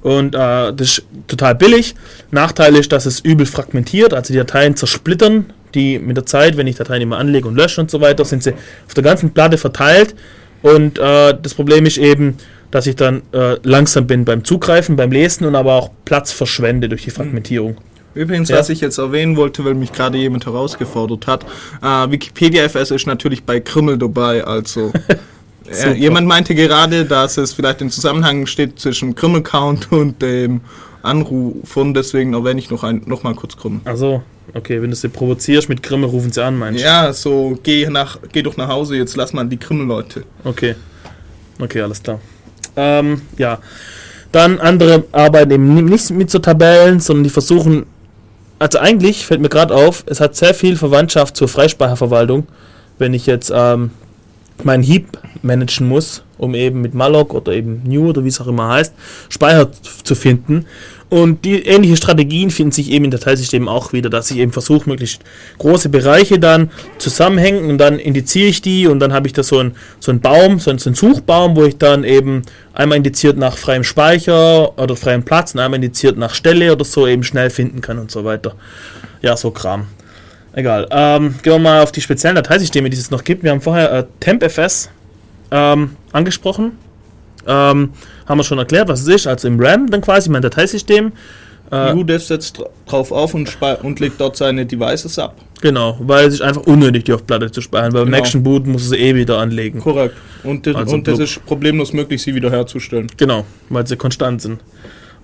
Und 0.00 0.36
äh, 0.36 0.38
das 0.38 0.80
ist 0.80 1.02
total 1.26 1.56
billig. 1.56 1.96
Nachteil 2.30 2.76
ist, 2.76 2.92
dass 2.92 3.04
es 3.04 3.18
übel 3.18 3.46
fragmentiert, 3.46 4.14
also 4.14 4.32
die 4.32 4.38
Dateien 4.38 4.76
zersplittern 4.76 5.46
die 5.74 5.98
mit 5.98 6.16
der 6.16 6.26
Zeit, 6.26 6.56
wenn 6.56 6.66
ich 6.66 6.76
Dateien 6.76 7.02
immer 7.02 7.18
anlege 7.18 7.48
und 7.48 7.56
lösche 7.56 7.80
und 7.80 7.90
so 7.90 8.00
weiter, 8.00 8.24
sind 8.24 8.42
sie 8.42 8.52
auf 8.86 8.94
der 8.94 9.02
ganzen 9.02 9.30
Platte 9.32 9.58
verteilt. 9.58 10.14
Und 10.62 10.98
äh, 10.98 11.36
das 11.40 11.54
Problem 11.54 11.84
ist 11.84 11.98
eben, 11.98 12.38
dass 12.70 12.86
ich 12.86 12.96
dann 12.96 13.22
äh, 13.32 13.56
langsam 13.62 14.06
bin 14.06 14.24
beim 14.24 14.44
Zugreifen, 14.44 14.96
beim 14.96 15.12
Lesen 15.12 15.46
und 15.46 15.54
aber 15.54 15.74
auch 15.74 15.90
Platz 16.04 16.32
verschwende 16.32 16.88
durch 16.88 17.02
die 17.02 17.10
hm. 17.10 17.16
Fragmentierung. 17.16 17.76
Übrigens, 18.14 18.48
ja. 18.48 18.58
was 18.58 18.68
ich 18.68 18.80
jetzt 18.80 18.98
erwähnen 18.98 19.36
wollte, 19.36 19.64
weil 19.64 19.74
mich 19.74 19.92
gerade 19.92 20.18
jemand 20.18 20.46
herausgefordert 20.46 21.26
hat, 21.26 21.44
äh, 21.82 22.10
Wikipedia 22.10 22.64
FS 22.64 22.92
ist 22.92 23.06
natürlich 23.06 23.44
bei 23.44 23.60
Krümmel 23.60 23.98
dabei, 23.98 24.44
also 24.44 24.92
äh, 25.68 25.92
jemand 25.94 26.26
meinte 26.28 26.54
gerade, 26.54 27.04
dass 27.04 27.36
es 27.36 27.52
vielleicht 27.52 27.80
im 27.80 27.90
Zusammenhang 27.90 28.46
steht 28.46 28.78
zwischen 28.78 29.14
Krümmel-Count 29.14 29.92
und 29.92 30.22
dem 30.22 30.60
Anrufen, 31.02 31.92
deswegen 31.92 32.34
erwähne 32.34 32.60
ich 32.60 32.70
noch, 32.70 32.84
ein, 32.84 33.02
noch 33.06 33.22
mal 33.24 33.34
kurz 33.34 33.56
Krümmel. 33.56 33.80
Also 33.84 34.22
Okay, 34.52 34.82
wenn 34.82 34.90
du 34.90 34.96
sie 34.96 35.08
provozierst 35.08 35.68
mit 35.68 35.82
Grimme, 35.82 36.06
rufen 36.06 36.30
sie 36.30 36.44
an, 36.44 36.58
meinst 36.58 36.80
du? 36.80 36.84
Ja, 36.84 37.12
so, 37.12 37.58
geh, 37.62 37.86
nach, 37.88 38.18
geh 38.32 38.42
doch 38.42 38.56
nach 38.56 38.68
Hause, 38.68 38.96
jetzt 38.96 39.16
lass 39.16 39.32
mal 39.32 39.44
die 39.44 39.58
Grimme-Leute. 39.58 40.24
Okay. 40.44 40.74
Okay, 41.58 41.80
alles 41.80 42.02
klar. 42.02 42.20
Ähm, 42.76 43.22
ja. 43.38 43.58
Dann 44.32 44.58
andere 44.58 45.04
arbeiten 45.12 45.52
eben 45.52 45.84
nicht 45.84 46.10
mit 46.10 46.30
so 46.30 46.40
Tabellen, 46.40 47.00
sondern 47.00 47.24
die 47.24 47.30
versuchen. 47.30 47.86
Also 48.58 48.78
eigentlich 48.78 49.26
fällt 49.26 49.40
mir 49.40 49.48
gerade 49.48 49.74
auf, 49.74 50.04
es 50.06 50.20
hat 50.20 50.36
sehr 50.36 50.54
viel 50.54 50.76
Verwandtschaft 50.76 51.36
zur 51.36 51.48
Freispeicherverwaltung, 51.48 52.46
wenn 52.98 53.14
ich 53.14 53.26
jetzt 53.26 53.52
ähm, 53.54 53.90
meinen 54.62 54.82
Heap 54.82 55.06
managen 55.42 55.88
muss, 55.88 56.22
um 56.38 56.54
eben 56.54 56.80
mit 56.80 56.94
malloc 56.94 57.34
oder 57.34 57.52
eben 57.52 57.82
new 57.84 58.08
oder 58.08 58.24
wie 58.24 58.28
es 58.28 58.40
auch 58.40 58.46
immer 58.46 58.68
heißt, 58.68 58.94
Speicher 59.28 59.70
zu 60.04 60.14
finden. 60.14 60.66
Und 61.14 61.44
die 61.44 61.64
ähnliche 61.64 61.96
Strategien 61.96 62.50
finden 62.50 62.72
sich 62.72 62.90
eben 62.90 63.04
in 63.04 63.12
Dateisystemen 63.12 63.68
auch 63.68 63.92
wieder, 63.92 64.10
dass 64.10 64.32
ich 64.32 64.38
eben 64.38 64.50
versuche, 64.50 64.90
möglichst 64.90 65.22
große 65.58 65.88
Bereiche 65.88 66.40
dann 66.40 66.72
zusammenhängen 66.98 67.70
und 67.70 67.78
dann 67.78 68.00
indiziere 68.00 68.48
ich 68.48 68.62
die 68.62 68.88
und 68.88 68.98
dann 68.98 69.12
habe 69.12 69.28
ich 69.28 69.32
da 69.32 69.44
so 69.44 69.60
einen 69.60 69.76
so 70.00 70.10
einen 70.10 70.20
Baum, 70.20 70.58
so 70.58 70.70
einen, 70.70 70.80
so 70.80 70.88
einen 70.90 70.96
Suchbaum, 70.96 71.54
wo 71.54 71.66
ich 71.66 71.78
dann 71.78 72.02
eben 72.02 72.42
einmal 72.72 72.98
indiziert 72.98 73.36
nach 73.36 73.56
freiem 73.56 73.84
Speicher 73.84 74.76
oder 74.76 74.96
freiem 74.96 75.22
Platz 75.22 75.54
und 75.54 75.60
einmal 75.60 75.76
indiziert 75.76 76.18
nach 76.18 76.34
Stelle 76.34 76.72
oder 76.72 76.84
so 76.84 77.06
eben 77.06 77.22
schnell 77.22 77.48
finden 77.48 77.80
kann 77.80 78.00
und 78.00 78.10
so 78.10 78.24
weiter. 78.24 78.56
Ja, 79.22 79.36
so 79.36 79.52
Kram. 79.52 79.86
Egal. 80.52 80.88
Ähm, 80.90 81.36
gehen 81.44 81.52
wir 81.52 81.58
mal 81.60 81.82
auf 81.84 81.92
die 81.92 82.00
speziellen 82.00 82.34
Dateisysteme, 82.34 82.90
die 82.90 82.96
es 82.96 83.12
noch 83.12 83.22
gibt. 83.22 83.44
Wir 83.44 83.52
haben 83.52 83.60
vorher 83.60 83.92
äh, 83.92 84.04
TempFS 84.18 84.90
ähm, 85.52 85.94
angesprochen. 86.10 86.72
Ähm, 87.46 87.90
haben 88.26 88.38
wir 88.38 88.44
schon 88.44 88.58
erklärt, 88.58 88.88
was 88.88 89.02
es 89.02 89.08
ist. 89.08 89.26
Also 89.26 89.48
im 89.48 89.60
RAM 89.60 89.90
dann 89.90 90.00
quasi 90.00 90.30
mein 90.30 90.42
Dateisystem. 90.42 91.12
Äh, 91.70 91.94
UDEV 91.94 92.22
setzt 92.22 92.62
drauf 92.86 93.10
auf 93.10 93.34
und, 93.34 93.56
und 93.82 94.00
legt 94.00 94.20
dort 94.20 94.36
seine 94.36 94.66
Devices 94.66 95.18
ab. 95.18 95.36
Genau, 95.60 95.96
weil 96.00 96.26
es 96.26 96.34
ist 96.34 96.42
einfach 96.42 96.62
unnötig, 96.62 97.04
die 97.04 97.12
auf 97.14 97.26
Platte 97.26 97.50
zu 97.50 97.62
speichern, 97.62 97.92
weil 97.94 98.04
genau. 98.04 98.12
beim 98.12 98.20
nächsten 98.20 98.42
Boot 98.42 98.66
muss 98.66 98.84
es 98.84 98.92
eh 98.92 99.14
wieder 99.14 99.38
anlegen. 99.38 99.80
Korrekt. 99.80 100.14
Und, 100.42 100.68
also 100.68 100.94
und 100.94 101.08
das 101.08 101.18
ist 101.18 101.44
problemlos 101.46 101.94
möglich, 101.94 102.22
sie 102.22 102.34
wiederherzustellen. 102.34 103.06
Genau, 103.16 103.46
weil 103.70 103.86
sie 103.86 103.96
konstant 103.96 104.42
sind. 104.42 104.60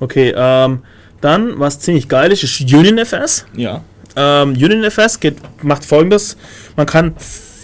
Okay, 0.00 0.32
ähm, 0.34 0.80
dann, 1.20 1.58
was 1.58 1.78
ziemlich 1.80 2.08
geil 2.08 2.32
ist, 2.32 2.42
ist 2.42 2.60
UnionFS. 2.60 3.44
Ja. 3.54 3.84
Ähm, 4.16 4.52
UnionFS 4.52 5.20
geht, 5.20 5.36
macht 5.62 5.84
folgendes: 5.84 6.38
Man 6.74 6.86
kann 6.86 7.14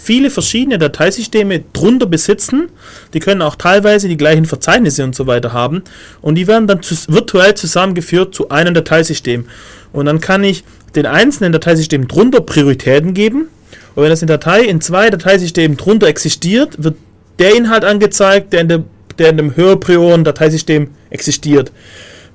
viele 0.07 0.29
verschiedene 0.29 0.77
Dateisysteme 0.77 1.65
drunter 1.73 2.05
besitzen. 2.05 2.69
Die 3.13 3.19
können 3.19 3.41
auch 3.41 3.55
teilweise 3.55 4.07
die 4.07 4.15
gleichen 4.15 4.45
Verzeichnisse 4.45 5.03
und 5.03 5.13
so 5.13 5.27
weiter 5.27 5.51
haben. 5.51 5.83
Und 6.21 6.35
die 6.35 6.47
werden 6.47 6.65
dann 6.65 6.79
virtuell 7.09 7.55
zusammengeführt 7.55 8.33
zu 8.33 8.47
einem 8.47 8.73
Dateisystem. 8.73 9.47
Und 9.91 10.05
dann 10.05 10.21
kann 10.21 10.45
ich 10.45 10.63
den 10.95 11.05
einzelnen 11.05 11.51
Dateisystemen 11.51 12.07
drunter 12.07 12.39
Prioritäten 12.39 13.13
geben. 13.13 13.49
Und 13.95 14.03
wenn 14.03 14.09
das 14.09 14.21
in 14.21 14.29
Datei 14.29 14.61
in 14.61 14.79
zwei 14.79 15.09
Dateisystemen 15.09 15.75
drunter 15.75 16.07
existiert, 16.07 16.81
wird 16.81 16.95
der 17.39 17.57
Inhalt 17.57 17.83
angezeigt, 17.83 18.53
der 18.53 18.61
in, 18.61 18.69
der, 18.69 18.83
der 19.19 19.29
in 19.31 19.37
dem 19.37 19.57
höherprioren 19.57 20.23
Dateisystem 20.23 20.91
existiert. 21.09 21.73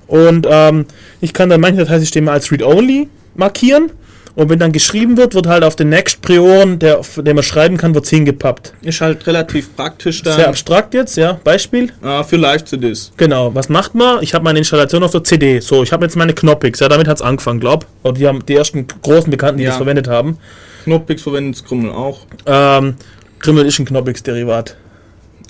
Und 0.07 0.47
ähm, 0.47 0.85
ich 1.23 1.33
kann 1.33 1.49
dann 1.49 1.63
manche 1.63 1.79
Dateisysteme 1.79 2.31
als 2.31 2.53
Read-Only 2.53 3.09
markieren 3.35 3.93
und 4.35 4.49
wenn 4.49 4.59
dann 4.59 4.73
geschrieben 4.73 5.17
wird, 5.19 5.35
wird 5.35 5.47
halt 5.47 5.63
auf 5.63 5.77
den 5.77 5.91
Next 5.91 6.23
Prioren, 6.23 6.79
der, 6.79 7.01
auf 7.01 7.21
dem 7.23 7.37
man 7.37 7.43
schreiben 7.43 7.77
kann, 7.77 7.95
wird 7.95 8.07
hingepappt. 8.07 8.73
Ist 8.81 9.01
halt 9.03 9.27
relativ 9.27 9.77
praktisch 9.77 10.23
dann. 10.23 10.37
Sehr 10.37 10.49
abstrakt 10.49 10.95
jetzt, 10.95 11.17
ja. 11.17 11.39
Beispiel? 11.45 11.93
Ah, 12.01 12.23
für 12.23 12.37
Live-CDs. 12.37 13.13
Genau. 13.19 13.55
Was 13.55 13.69
macht 13.69 13.95
man? 13.95 14.23
Ich 14.23 14.33
habe 14.33 14.45
meine 14.45 14.59
Installation 14.59 15.03
auf 15.03 15.11
der 15.11 15.23
CD. 15.23 15.61
So, 15.61 15.83
ich 15.83 15.93
habe 15.93 16.05
jetzt 16.07 16.17
meine 16.17 16.33
Knoppix. 16.33 16.81
Ja, 16.81 16.89
damit 16.89 17.09
hat 17.09 17.19
es 17.19 17.23
angefangen, 17.23 17.61
glaub. 17.61 17.87
Oder 18.03 18.15
die 18.15 18.27
haben 18.27 18.45
die 18.47 18.55
ersten 18.55 18.87
großen 19.03 19.31
Bekannten, 19.31 19.59
die 19.59 19.65
ja. 19.65 19.71
das 19.71 19.77
verwendet 19.77 20.09
haben. 20.09 20.39
Knoppix 20.85 21.23
verwendet 21.23 21.63
Krümmel 21.65 21.91
auch. 21.91 22.21
Ähm, 22.47 22.95
Krümmel 23.39 23.67
ist 23.67 23.79
ein 23.79 23.85
Knoppix-Derivat. 23.85 24.77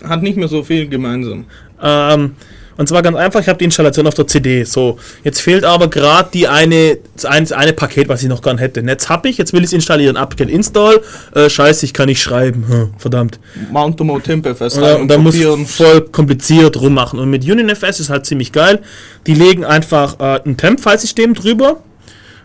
Hat 0.04 0.22
nicht 0.22 0.36
mehr 0.36 0.48
so 0.48 0.64
viel 0.64 0.88
gemeinsam. 0.88 1.44
Ähm, 1.80 2.34
und 2.82 2.88
zwar 2.88 3.02
ganz 3.02 3.16
einfach, 3.16 3.40
ich 3.40 3.48
habe 3.48 3.58
die 3.58 3.64
Installation 3.64 4.08
auf 4.08 4.14
der 4.14 4.26
CD. 4.26 4.64
So, 4.64 4.98
jetzt 5.22 5.40
fehlt 5.40 5.64
aber 5.64 5.86
gerade 5.86 6.30
die 6.34 6.48
eine, 6.48 6.98
das 7.14 7.52
eine, 7.52 7.72
Paket, 7.72 8.08
was 8.08 8.24
ich 8.24 8.28
noch 8.28 8.42
gern 8.42 8.58
hätte. 8.58 8.82
Netz 8.82 9.08
habe 9.08 9.28
ich, 9.28 9.38
jetzt 9.38 9.52
will 9.52 9.60
ich 9.60 9.66
es 9.66 9.72
installieren. 9.72 10.16
Apt-Get 10.16 10.50
Install. 10.50 11.00
Äh, 11.32 11.48
scheiße, 11.48 11.86
ich 11.86 11.94
kann 11.94 12.06
nicht 12.06 12.20
schreiben. 12.20 12.64
Hm, 12.66 12.94
verdammt. 12.98 13.38
Mount 13.70 13.98
to 13.98 14.04
FS 14.16 14.76
und, 14.76 14.82
und, 14.82 15.00
und 15.02 15.08
dann 15.08 15.22
muss 15.22 15.36
voll 15.68 16.00
kompliziert 16.00 16.80
rummachen. 16.80 17.20
Und 17.20 17.30
mit 17.30 17.48
UnionFS 17.48 18.00
ist 18.00 18.10
halt 18.10 18.26
ziemlich 18.26 18.50
geil. 18.50 18.80
Die 19.28 19.34
legen 19.34 19.64
einfach 19.64 20.18
äh, 20.18 20.40
ein 20.44 20.56
Temp-Filesystem 20.56 21.34
drüber 21.34 21.84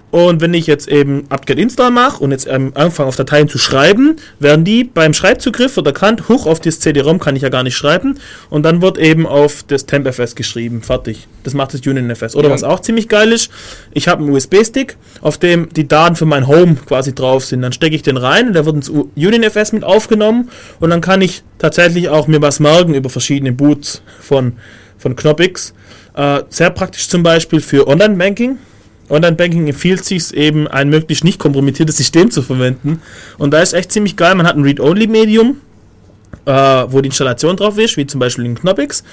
und 0.09 0.39
wenn 0.39 0.53
ich 0.53 0.67
jetzt 0.67 0.87
eben 0.87 1.25
apt-get 1.27 1.59
install 1.59 1.91
mache 1.91 2.23
und 2.23 2.31
jetzt 2.31 2.47
ähm, 2.47 2.71
anfange 2.75 3.09
auf 3.09 3.17
Dateien 3.17 3.49
zu 3.49 3.57
schreiben, 3.57 4.15
werden 4.39 4.63
die 4.63 4.85
beim 4.85 5.13
Schreibzugriff 5.13 5.75
wird 5.75 5.85
erkannt, 5.85 6.29
hoch 6.29 6.45
auf 6.45 6.61
das 6.61 6.79
CD-ROM 6.79 7.19
kann 7.19 7.35
ich 7.35 7.41
ja 7.41 7.49
gar 7.49 7.63
nicht 7.63 7.75
schreiben 7.75 8.17
und 8.49 8.63
dann 8.63 8.81
wird 8.81 8.97
eben 8.97 9.27
auf 9.27 9.63
das 9.67 9.85
TempFS 9.85 10.35
geschrieben. 10.35 10.81
Fertig. 10.81 11.27
Das 11.43 11.53
macht 11.53 11.73
das 11.73 11.81
UnionFS. 11.81 12.35
Oder 12.35 12.47
ja. 12.47 12.53
was 12.53 12.63
auch 12.63 12.79
ziemlich 12.79 13.09
geil 13.09 13.33
ist, 13.33 13.51
ich 13.91 14.07
habe 14.07 14.23
einen 14.23 14.31
USB-Stick, 14.31 14.95
auf 15.19 15.37
dem 15.37 15.69
die 15.73 15.89
Daten 15.89 16.15
für 16.15 16.25
mein 16.25 16.47
Home 16.47 16.75
quasi 16.85 17.13
drauf 17.13 17.43
sind. 17.43 17.61
Dann 17.61 17.73
stecke 17.73 17.95
ich 17.95 18.01
den 18.01 18.17
rein 18.17 18.47
und 18.47 18.53
da 18.53 18.65
wird 18.65 18.77
ins 18.77 18.89
UnionFS 18.89 19.73
mit 19.73 19.83
aufgenommen 19.83 20.49
und 20.79 20.89
dann 20.89 21.01
kann 21.01 21.21
ich 21.21 21.43
tatsächlich 21.57 22.07
auch 22.07 22.27
mir 22.27 22.41
was 22.41 22.61
merken 22.61 22.93
über 22.93 23.09
verschiedene 23.09 23.51
Boots 23.51 24.01
von, 24.21 24.53
von 24.97 25.17
Knoppix. 25.17 25.73
Äh, 26.15 26.43
sehr 26.47 26.69
praktisch 26.69 27.09
zum 27.09 27.23
Beispiel 27.23 27.59
für 27.59 27.87
Online-Banking 27.87 28.57
Online-Banking 29.09 29.67
empfiehlt 29.67 30.03
sich 30.03 30.33
eben, 30.33 30.67
ein 30.67 30.89
möglichst 30.89 31.23
nicht 31.23 31.39
kompromittiertes 31.39 31.97
System 31.97 32.31
zu 32.31 32.41
verwenden. 32.41 33.01
Und 33.37 33.51
da 33.51 33.59
ist 33.59 33.73
echt 33.73 33.91
ziemlich 33.91 34.15
geil. 34.15 34.35
Man 34.35 34.45
hat 34.45 34.55
ein 34.55 34.63
Read-Only-Medium, 34.63 35.57
äh, 36.45 36.51
wo 36.51 37.01
die 37.01 37.07
Installation 37.07 37.55
drauf 37.55 37.77
ist, 37.77 37.97
wie 37.97 38.05
zum 38.05 38.19
Beispiel 38.19 38.45
in 38.45 38.55
Knoppix. 38.55 39.03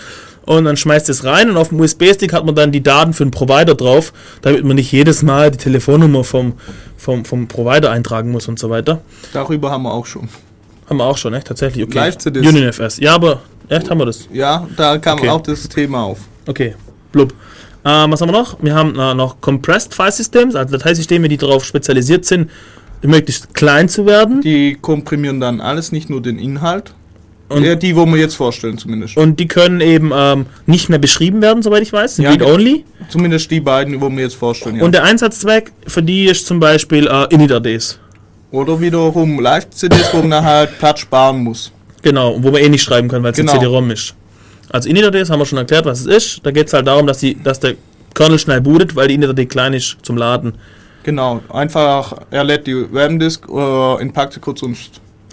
Und 0.47 0.65
dann 0.67 0.77
schmeißt 0.77 1.09
es 1.09 1.25
rein 1.25 1.49
und 1.49 1.57
auf 1.57 1.71
dem 1.71 1.81
USB-Stick 1.81 2.33
hat 2.33 2.45
man 2.45 2.55
dann 2.55 2.71
die 2.71 2.83
Daten 2.83 3.15
für 3.15 3.25
den 3.25 3.31
Provider 3.31 3.75
drauf, 3.75 4.13
damit 4.43 4.63
man 4.65 4.77
nicht 4.77 4.93
jedes 4.93 5.23
Mal 5.23 5.51
die 5.51 5.57
Telefonnummer 5.57 6.23
vom, 6.23 6.55
vom, 6.99 7.25
vom 7.25 7.49
Provider 7.49 7.91
eintragen 7.91 8.31
muss 8.31 8.47
und 8.47 8.59
so 8.59 8.69
weiter. 8.69 9.01
Darüber 9.33 9.71
haben 9.71 9.85
wir 9.85 9.93
auch 9.93 10.05
schon. 10.05 10.29
Haben 10.89 10.99
wir 10.99 11.05
auch 11.05 11.17
schon, 11.17 11.33
echt? 11.33 11.47
Tatsächlich, 11.47 11.85
okay. 11.85 11.97
Live-CDs. 11.97 12.47
UnionFS. 12.47 12.99
Ja, 12.99 13.15
aber 13.15 13.41
echt 13.69 13.89
haben 13.89 13.99
wir 13.99 14.07
das? 14.07 14.29
Ja, 14.33 14.69
da 14.77 14.99
kam 14.99 15.19
okay. 15.19 15.31
auch 15.31 15.41
das 15.41 15.67
Thema 15.67 16.03
auf. 16.03 16.19
Okay, 16.47 16.75
blub. 17.11 17.33
Ähm, 17.85 18.13
was 18.13 18.21
haben 18.21 18.29
wir 18.31 18.39
noch? 18.39 18.57
Wir 18.63 18.75
haben 18.75 18.99
äh, 18.99 19.15
noch 19.15 19.41
Compressed 19.41 19.95
File 19.95 20.13
Systems, 20.13 20.55
also 20.55 20.77
Dateisysteme, 20.77 21.29
die 21.29 21.37
darauf 21.37 21.65
spezialisiert 21.65 22.25
sind, 22.25 22.51
möglichst 23.03 23.55
klein 23.55 23.89
zu 23.89 24.07
werden. 24.07 24.41
Die 24.41 24.79
komprimieren 24.81 25.41
dann 25.41 25.61
alles, 25.61 25.93
nicht 25.93 26.09
nur 26.09 26.23
den 26.23 26.39
Inhalt. 26.39 26.95
Und, 27.51 27.63
Ja, 27.63 27.75
die, 27.75 27.95
wo 27.95 28.07
wir 28.07 28.17
jetzt 28.17 28.37
vorstellen, 28.37 28.79
zumindest. 28.79 29.19
und 29.19 29.39
die 29.39 29.47
können 29.47 29.83
eben 29.83 30.13
ähm, 30.15 30.47
nicht 30.65 30.89
mehr 30.89 30.99
beschrieben 30.99 31.43
werden, 31.43 31.63
soweit 31.63 31.83
ich 31.83 31.93
weiß, 31.93 32.17
Ja, 32.17 32.31
read-only. 32.31 32.85
Zumindest 33.11 33.51
die 33.51 33.61
beiden, 33.61 34.01
wo 34.01 34.09
wir 34.09 34.23
jetzt 34.25 34.35
vorstellen. 34.37 34.77
Ja. 34.77 34.85
Und 34.85 34.93
der 34.95 35.05
Einsatzzweck 35.05 35.71
für 35.87 36.03
die 36.03 36.25
ist 36.25 36.47
zum 36.47 36.59
Beispiel 36.59 37.07
äh, 37.07 37.27
Inidads. 37.35 37.99
Oder 38.51 38.81
wiederum 38.81 39.41
Live-CDs, 39.41 40.09
wo 40.15 40.23
man 40.23 40.43
halt 40.43 40.79
Platz 40.79 41.01
sparen 41.01 41.45
muss. 41.45 41.71
Genau, 42.01 42.43
wo 42.43 42.51
man 42.51 42.63
eh 42.63 42.69
nicht 42.71 42.83
schreiben 42.83 43.09
kann, 43.09 43.23
weil 43.23 43.33
es 43.33 43.37
Genau. 43.37 43.53
ein 43.53 43.59
CD-ROM 43.59 43.91
ist. 43.91 44.15
Also 44.71 44.89
Inidads 44.89 45.31
haben 45.31 45.39
wir 45.39 45.47
schon 45.47 45.59
erklärt, 45.59 45.85
was 45.85 46.01
es 46.01 46.07
ist. 46.07 46.41
Da 46.47 46.51
geht 46.51 46.67
es 46.69 46.73
halt 46.73 46.87
darum, 46.87 47.07
dass, 47.07 47.19
die, 47.19 47.41
dass 47.43 47.61
der 47.61 47.75
Kernel 48.15 48.39
schnell 48.39 48.61
bootet, 48.61 48.95
weil 48.97 49.09
die 49.09 49.15
Inidad 49.15 49.49
klein 49.49 49.73
ist 49.75 49.97
zum 50.03 50.17
Laden. 50.17 50.55
Genau, 51.03 51.41
einfach, 51.51 52.15
er 52.31 52.45
lädt 52.45 52.67
die 52.67 52.87
RAM-Disk, 52.93 53.47
äh, 53.49 54.01
entpackt 54.01 54.33
sie 54.35 54.41
kurz 54.41 54.63
und 54.63 54.77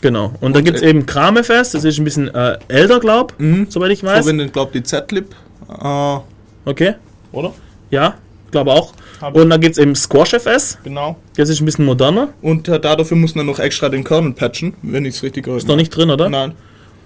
Genau. 0.02 0.34
Und, 0.42 0.54
da 0.54 0.60
Und, 0.60 0.66
gibt 0.66 0.78
es 0.78 0.84
äh, 0.84 0.90
eben 0.90 1.06
KrameFS, 1.06 1.72
das 1.72 1.84
ist 1.84 1.98
ein 2.00 2.04
bisschen 2.04 2.34
äh, 2.34 2.58
älter, 2.68 3.00
glaub, 3.00 3.34
Mhm. 3.40 3.68
soweit 3.70 3.92
ich 3.92 4.04
weiß. 4.04 4.24
verwendet, 4.26 4.52
glaube 4.52 4.72
die 4.74 4.84
Z-Lib. 4.84 5.34
Äh, 5.82 6.18
Okay, 6.66 6.96
oder? 7.32 7.54
ja, 7.90 8.16
glaube 8.52 8.72
auch. 8.72 8.94
Hab- 9.22 9.36
Und 9.36 9.50
dann 9.50 9.62
gibt 9.62 9.74
es 9.74 9.78
eben 9.78 9.96
SquashFS, 9.96 10.80
Genau. 10.84 11.16
das 11.38 11.50
ist 11.50 11.62
ein 11.62 11.66
bisschen 11.66 11.86
moderner. 11.86 12.30
Und 12.42 12.68
äh, 12.68 12.80
dafür 12.80 13.16
muss 13.18 13.36
man 13.36 13.46
noch 13.46 13.60
extra 13.60 13.90
den 13.90 14.04
Kernel 14.04 14.34
patchen, 14.34 14.74
wenn 14.82 15.06
ich 15.06 15.16
es 15.16 15.24
richtig 15.24 15.48
Ist 15.48 15.68
noch 15.68 15.76
nicht 15.76 15.90
drin, 15.96 16.10
oder? 16.10 16.30
Nein. 16.30 16.54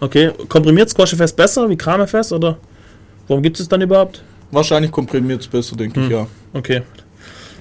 Okay, 0.05 0.31
komprimiert 0.49 0.89
SquashFS 0.89 1.33
besser 1.33 1.67
wie 1.69 1.75
KrameFS, 1.75 2.31
oder? 2.31 2.57
Warum 3.27 3.41
gibt 3.41 3.59
es 3.59 3.67
dann 3.67 3.81
überhaupt? 3.81 4.21
Wahrscheinlich 4.51 4.91
komprimiert 4.91 5.41
es 5.41 5.47
besser, 5.47 5.75
denke 5.75 5.99
Hm. 5.99 6.05
ich, 6.05 6.11
ja. 6.11 6.27
Okay, 6.53 6.81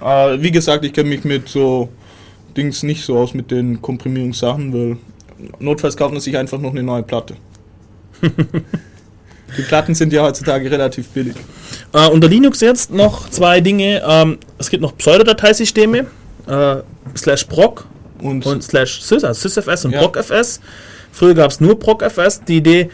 Äh, 0.05 0.43
wie 0.43 0.51
gesagt, 0.51 0.85
ich 0.85 0.93
kenne 0.93 1.09
mich 1.09 1.25
mit 1.25 1.49
so 1.49 1.89
Dings 2.57 2.83
nicht 2.83 3.03
so 3.05 3.17
aus 3.17 3.33
mit 3.33 3.51
den 3.51 3.81
Komprimierungssachen, 3.81 4.73
weil 4.75 4.97
notfalls 5.59 5.97
kauft 5.97 6.13
man 6.13 6.21
sich 6.21 6.37
einfach 6.37 6.59
noch 6.59 6.71
eine 6.73 6.83
neue 6.83 7.03
Platte. 7.03 7.35
Die 9.57 9.63
Platten 9.63 9.95
sind 9.95 10.13
ja 10.13 10.23
heutzutage 10.23 10.71
relativ 10.71 11.09
billig. 11.11 11.35
Äh, 11.93 12.09
unter 12.09 12.29
Linux 12.29 12.61
jetzt 12.61 12.91
noch 12.93 13.29
zwei 13.31 13.61
Dinge. 13.61 14.03
Ähm, 14.07 14.39
es 14.59 14.69
gibt 14.69 14.83
noch 14.83 14.97
Pseudodateisysteme, 14.97 16.07
äh, 16.47 16.77
slash 17.17 17.45
proc 17.45 17.87
Und, 18.21 18.45
und 18.47 18.63
slash 18.63 19.01
sys, 19.03 19.23
also 19.25 19.49
sysfs 19.49 19.85
und 19.85 19.93
Ja. 19.93 20.01
procfs. 20.07 20.61
Früher 21.15 21.35
gab 21.35 21.51
es 21.51 21.61
nur 21.61 21.79
procfs. 21.79 22.43
Die 22.47 22.57
Idee 22.57 22.91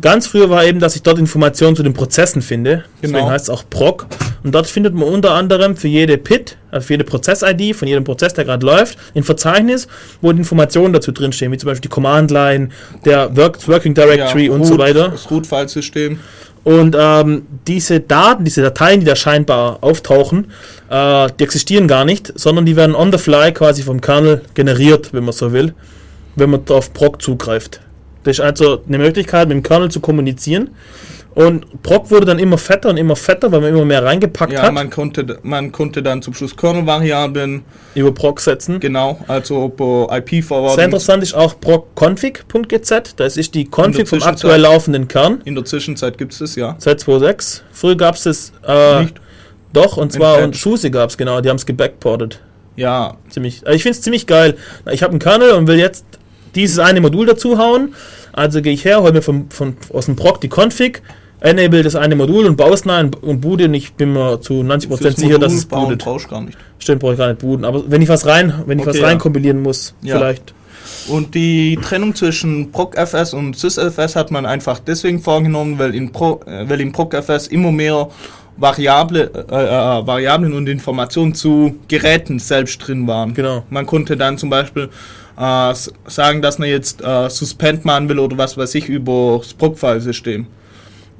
ganz 0.00 0.26
früher 0.26 0.48
war 0.50 0.64
eben, 0.64 0.80
dass 0.80 0.96
ich 0.96 1.02
dort 1.02 1.18
Informationen 1.18 1.76
zu 1.76 1.82
den 1.82 1.92
Prozessen 1.92 2.42
finde. 2.42 2.84
Deswegen 3.02 3.18
Genau. 3.18 3.30
heißt 3.30 3.44
es 3.44 3.50
auch 3.50 3.62
proc. 3.68 4.06
Und 4.42 4.52
dort 4.54 4.66
findet 4.66 4.94
man 4.94 5.06
unter 5.08 5.32
anderem 5.32 5.76
für 5.76 5.86
jede 5.88 6.16
PIT, 6.18 6.56
also 6.70 6.86
für 6.86 6.94
jede 6.94 7.04
Prozess-ID 7.04 7.76
von 7.76 7.86
jedem 7.86 8.02
Prozess, 8.02 8.34
der 8.34 8.44
gerade 8.44 8.64
läuft, 8.66 8.98
ein 9.14 9.22
Verzeichnis, 9.22 9.86
wo 10.20 10.32
die 10.32 10.38
Informationen 10.38 10.92
dazu 10.92 11.12
drinstehen, 11.12 11.52
wie 11.52 11.58
zum 11.58 11.68
Beispiel 11.68 11.82
die 11.82 11.94
Command-Line, 11.94 12.70
der 13.04 13.36
Work 13.36 13.68
Working 13.68 13.94
Directory 13.94 14.48
und 14.48 14.64
so 14.64 14.72
Root- 14.74 14.80
weiter. 14.80 15.08
Das 15.10 15.30
Root-File-System. 15.30 16.18
Und 16.64 16.96
ähm, 16.98 17.42
diese 17.66 18.00
Daten, 18.00 18.44
diese 18.44 18.62
Dateien, 18.62 19.00
die 19.00 19.06
da 19.06 19.16
scheinbar 19.16 19.78
auftauchen, 19.82 20.46
äh, 20.88 21.28
die 21.38 21.44
existieren 21.44 21.86
gar 21.88 22.04
nicht, 22.04 22.32
sondern 22.36 22.64
die 22.66 22.76
werden 22.76 22.94
on 22.94 23.10
the 23.12 23.18
fly 23.18 23.52
quasi 23.52 23.82
vom 23.82 24.00
Kernel 24.00 24.42
generiert, 24.54 25.12
wenn 25.12 25.24
man 25.24 25.32
so 25.32 25.52
will, 25.52 25.74
wenn 26.36 26.50
man 26.50 26.62
auf 26.68 26.92
Proc 26.92 27.20
zugreift. 27.22 27.80
Das 28.24 28.38
ist 28.38 28.40
also 28.40 28.82
eine 28.86 28.98
Möglichkeit, 28.98 29.48
mit 29.48 29.56
dem 29.56 29.62
Kernel 29.62 29.90
zu 29.90 30.00
kommunizieren. 30.00 30.70
Und 31.34 31.82
Proc 31.82 32.10
wurde 32.10 32.26
dann 32.26 32.38
immer 32.38 32.58
fetter 32.58 32.90
und 32.90 32.98
immer 32.98 33.16
fetter, 33.16 33.50
weil 33.50 33.62
man 33.62 33.70
immer 33.70 33.86
mehr 33.86 34.04
reingepackt 34.04 34.52
Ja, 34.52 34.62
hat, 34.64 34.74
man 34.74 34.90
konnte, 34.90 35.38
man 35.42 35.72
konnte 35.72 36.02
dann 36.02 36.20
zum 36.20 36.34
Schluss 36.34 36.54
Kernel-Variablen, 36.54 37.62
über 37.94 38.12
Proc 38.12 38.40
setzen. 38.40 38.80
genau, 38.80 39.18
also 39.28 39.70
po 39.70 40.08
Sehr 40.10 40.18
IP-Forwarding 40.18 40.84
interessant 40.84 41.22
ist 41.22 41.34
auch 41.34 41.58
procconfig.gz, 41.58 43.16
das 43.16 43.38
ist 43.38 43.54
die 43.54 43.66
Config 43.66 44.08
vom 44.08 44.22
aktuell 44.22 44.60
laufenden 44.60 45.08
Kern, 45.08 45.40
in 45.46 45.54
der 45.54 45.64
Zwischenzeit 45.64 46.18
gibt 46.18 46.32
es 46.32 46.40
das, 46.40 46.54
ja. 46.54 46.76
seit 46.78 47.00
2.6. 47.00 47.62
Früher 47.72 47.96
gab 47.96 48.16
es 48.16 48.26
es 48.26 48.52
äh, 48.66 49.06
doch, 49.72 49.96
und 49.96 50.12
zwar 50.12 50.42
und 50.42 50.54
SUSE 50.54 50.90
gab 50.90 51.08
es, 51.08 51.16
genau, 51.16 51.40
die 51.40 51.48
haben 51.48 51.56
es 51.56 51.64
gebackportet. 51.64 52.40
Ja, 52.76 53.16
Ziemlich, 53.30 53.62
also 53.64 53.74
ich 53.74 53.82
finde 53.82 53.96
es 53.96 54.02
ziemlich 54.02 54.26
geil. 54.26 54.56
Ich 54.90 55.02
habe 55.02 55.12
einen 55.12 55.18
Kernel 55.18 55.52
und 55.52 55.66
will 55.66 55.78
jetzt 55.78 56.04
dieses 56.54 56.78
eine 56.78 57.00
Modul 57.00 57.26
dazu 57.26 57.58
hauen. 57.58 57.94
Also 58.32 58.62
gehe 58.62 58.72
ich 58.72 58.84
her, 58.84 59.02
hole 59.02 59.12
mir 59.12 59.22
vom, 59.22 59.50
von, 59.50 59.76
aus 59.92 60.06
dem 60.06 60.16
Proc 60.16 60.40
die 60.40 60.48
Config, 60.48 61.02
enable 61.40 61.82
das 61.82 61.96
eine 61.96 62.16
Modul 62.16 62.46
und 62.46 62.56
baue 62.56 62.74
es 62.74 62.86
rein 62.86 63.10
und 63.20 63.40
boote 63.40 63.64
und 63.66 63.74
ich 63.74 63.92
bin 63.94 64.12
mir 64.12 64.40
zu 64.40 64.54
90% 64.54 64.96
fürs 64.96 65.16
sicher, 65.16 65.38
dass 65.38 65.52
es 65.52 65.66
bootet. 65.66 66.00
brauchst 66.04 66.28
gar 66.28 66.40
nicht. 66.40 66.56
Stimmt, 66.78 67.00
brauche 67.00 67.12
ich 67.12 67.18
gar 67.18 67.28
nicht 67.28 67.40
booten. 67.40 67.64
Aber 67.64 67.84
wenn 67.90 68.00
ich 68.00 68.08
was 68.08 68.26
rein, 68.26 68.54
wenn 68.66 68.78
ich 68.78 68.84
Okay, 68.86 68.90
was 68.94 69.00
ja. 69.00 69.06
rein 69.06 69.18
kompilieren 69.18 69.62
muss, 69.62 69.94
Ja. 70.02 70.16
vielleicht. 70.16 70.54
Und 71.08 71.34
die 71.34 71.78
Trennung 71.82 72.14
zwischen 72.14 72.70
PROC-FS 72.72 73.34
und 73.34 73.56
SysFS 73.56 74.16
hat 74.16 74.30
man 74.30 74.46
einfach 74.46 74.78
deswegen 74.78 75.20
vorgenommen, 75.20 75.78
weil 75.78 75.94
in, 75.94 76.10
Pro, 76.12 76.40
äh, 76.46 76.68
weil 76.68 76.80
in 76.80 76.92
PROC-FS 76.92 77.48
immer 77.48 77.70
mehr 77.72 78.08
Variable, 78.56 79.30
äh, 79.50 79.54
äh, 79.64 80.06
Variablen 80.06 80.52
und 80.52 80.68
Informationen 80.68 81.34
zu 81.34 81.76
Geräten 81.88 82.38
selbst 82.38 82.78
drin 82.86 83.06
waren. 83.06 83.32
Genau. 83.34 83.64
Man 83.70 83.86
konnte 83.86 84.16
dann 84.16 84.38
zum 84.38 84.50
Beispiel 84.50 84.90
äh, 85.38 85.74
sagen, 86.06 86.42
dass 86.42 86.58
man 86.58 86.68
jetzt 86.68 87.02
äh, 87.02 87.28
Suspend 87.30 87.84
machen 87.84 88.08
will 88.08 88.18
oder 88.18 88.38
was 88.38 88.56
weiß 88.56 88.74
ich 88.74 88.88
über 88.88 89.38
das 89.42 89.54
PROC-File-System. 89.54 90.46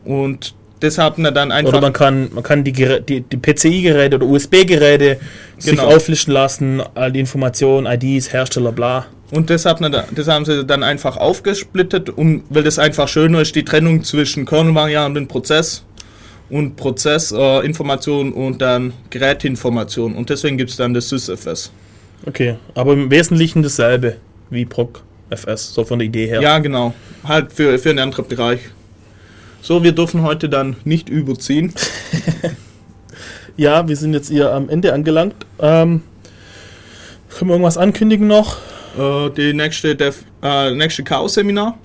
Und 0.04 0.54
deshalb 0.80 1.18
man 1.18 1.32
dann 1.34 1.52
einfach... 1.52 1.70
Oder 1.70 1.80
man 1.80 1.92
kann, 1.92 2.30
man 2.32 2.42
kann 2.42 2.64
die, 2.64 2.72
die, 2.72 3.20
die 3.20 3.36
PCI-Geräte 3.36 4.16
oder 4.16 4.26
USB-Geräte 4.26 5.18
sich 5.58 5.72
Genau. 5.76 5.94
auflisten 5.94 6.34
lassen, 6.34 6.82
all 6.94 7.12
die 7.12 7.20
Informationen, 7.20 7.86
IDs, 7.86 8.32
Hersteller, 8.32 8.72
bla. 8.72 9.06
Und 9.30 9.48
das, 9.48 9.64
hat 9.64 9.80
man 9.80 9.92
da, 9.92 10.04
das 10.14 10.28
haben 10.28 10.44
sie 10.44 10.64
dann 10.64 10.82
einfach 10.82 11.16
aufgesplittet, 11.16 12.10
um, 12.10 12.42
weil 12.50 12.64
das 12.64 12.78
einfach 12.78 13.08
schöner 13.08 13.40
ist, 13.40 13.54
die 13.54 13.64
Trennung 13.64 14.04
zwischen 14.04 14.44
Kernel-Variablen, 14.44 15.26
Prozess 15.26 15.84
und 16.50 16.76
Prozessinformation 16.76 18.32
und 18.34 18.60
dann 18.60 18.92
Geräteinformation. 19.08 20.14
Und 20.14 20.28
deswegen 20.28 20.58
gibt 20.58 20.68
es 20.70 20.76
dann 20.76 20.92
das 20.92 21.08
SysFS. 21.08 21.72
Okay, 22.26 22.56
aber 22.74 22.92
im 22.92 23.10
Wesentlichen 23.10 23.62
dasselbe 23.62 24.16
wie 24.50 24.64
PROC-FS, 24.64 25.74
so 25.74 25.84
von 25.84 25.98
der 25.98 26.06
Idee 26.06 26.26
her. 26.26 26.40
Ja, 26.40 26.58
genau. 26.58 26.94
Halt 27.24 27.52
für, 27.52 27.78
für 27.78 27.90
einen 27.90 27.98
anderen 28.00 28.26
Bereich. 28.28 28.60
So, 29.60 29.82
wir 29.82 29.92
dürfen 29.92 30.22
heute 30.22 30.48
dann 30.48 30.76
nicht 30.84 31.08
überziehen. 31.08 31.72
Ja, 33.56 33.86
wir 33.86 33.96
sind 33.96 34.14
jetzt 34.14 34.28
hier 34.28 34.52
am 34.52 34.68
Ende 34.68 34.92
angelangt. 34.92 35.34
Ähm, 35.60 36.02
können 37.28 37.50
wir 37.50 37.54
irgendwas 37.54 37.76
ankündigen 37.76 38.26
noch? 38.26 38.56
Äh, 38.98 39.30
die 39.30 39.52
nächste, 39.52 39.94
Dev, 39.94 40.20
äh, 40.42 40.70
nächste 40.70 41.02
Chaos-Seminar 41.04 41.78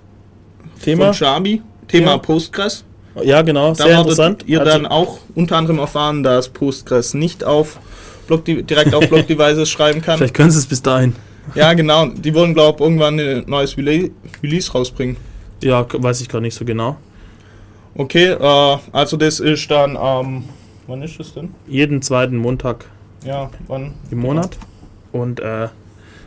Thema? 0.81 1.05
von 1.05 1.13
Shabi. 1.13 1.61
Thema 1.87 2.11
Ja. 2.11 2.17
Postgres. 2.17 2.83
Ja, 3.23 3.41
genau, 3.41 3.69
Da 3.73 3.85
sehr 3.85 3.99
interessant. 3.99 4.43
ihr 4.47 4.59
Also, 4.59 4.71
dann 4.71 4.85
auch 4.85 5.19
unter 5.35 5.57
anderem 5.57 5.79
erfahren, 5.79 6.23
dass 6.23 6.49
Postgres 6.49 7.13
nicht 7.13 7.43
auf 7.43 7.79
Block, 8.27 8.45
direkt 8.45 8.93
auf 8.93 9.07
Block-Devices 9.09 9.69
schreiben 9.69 10.01
kann. 10.01 10.17
vielleicht 10.17 10.33
können 10.33 10.51
sie 10.51 10.59
es 10.59 10.65
bis 10.65 10.81
dahin. 10.81 11.15
Ja, 11.55 11.73
genau. 11.73 12.07
Die 12.07 12.33
wollen, 12.35 12.53
glaube 12.53 12.77
ich, 12.77 12.81
irgendwann 12.83 13.19
ein 13.19 13.43
neues 13.47 13.75
Rele- 13.77 14.11
Release 14.43 14.71
rausbringen. 14.71 15.15
Ja, 15.63 15.85
weiß 15.91 16.21
ich 16.21 16.29
gar 16.29 16.41
nicht 16.41 16.53
so 16.55 16.65
genau. 16.65 16.97
Okay, 17.95 18.25
äh, 18.31 18.77
also 18.91 19.17
das 19.17 19.39
ist 19.39 19.71
dann 19.71 19.97
am. 19.97 20.43
wann 20.85 21.01
ist 21.01 21.19
es 21.19 21.33
denn? 21.33 21.49
Jeden 21.67 22.01
zweiten 22.01 22.37
Montag 22.37 22.85
Ja, 23.25 23.49
wann? 23.67 23.93
im 24.11 24.19
Monat. 24.19 24.57
Und 25.11 25.39
äh, 25.39 25.69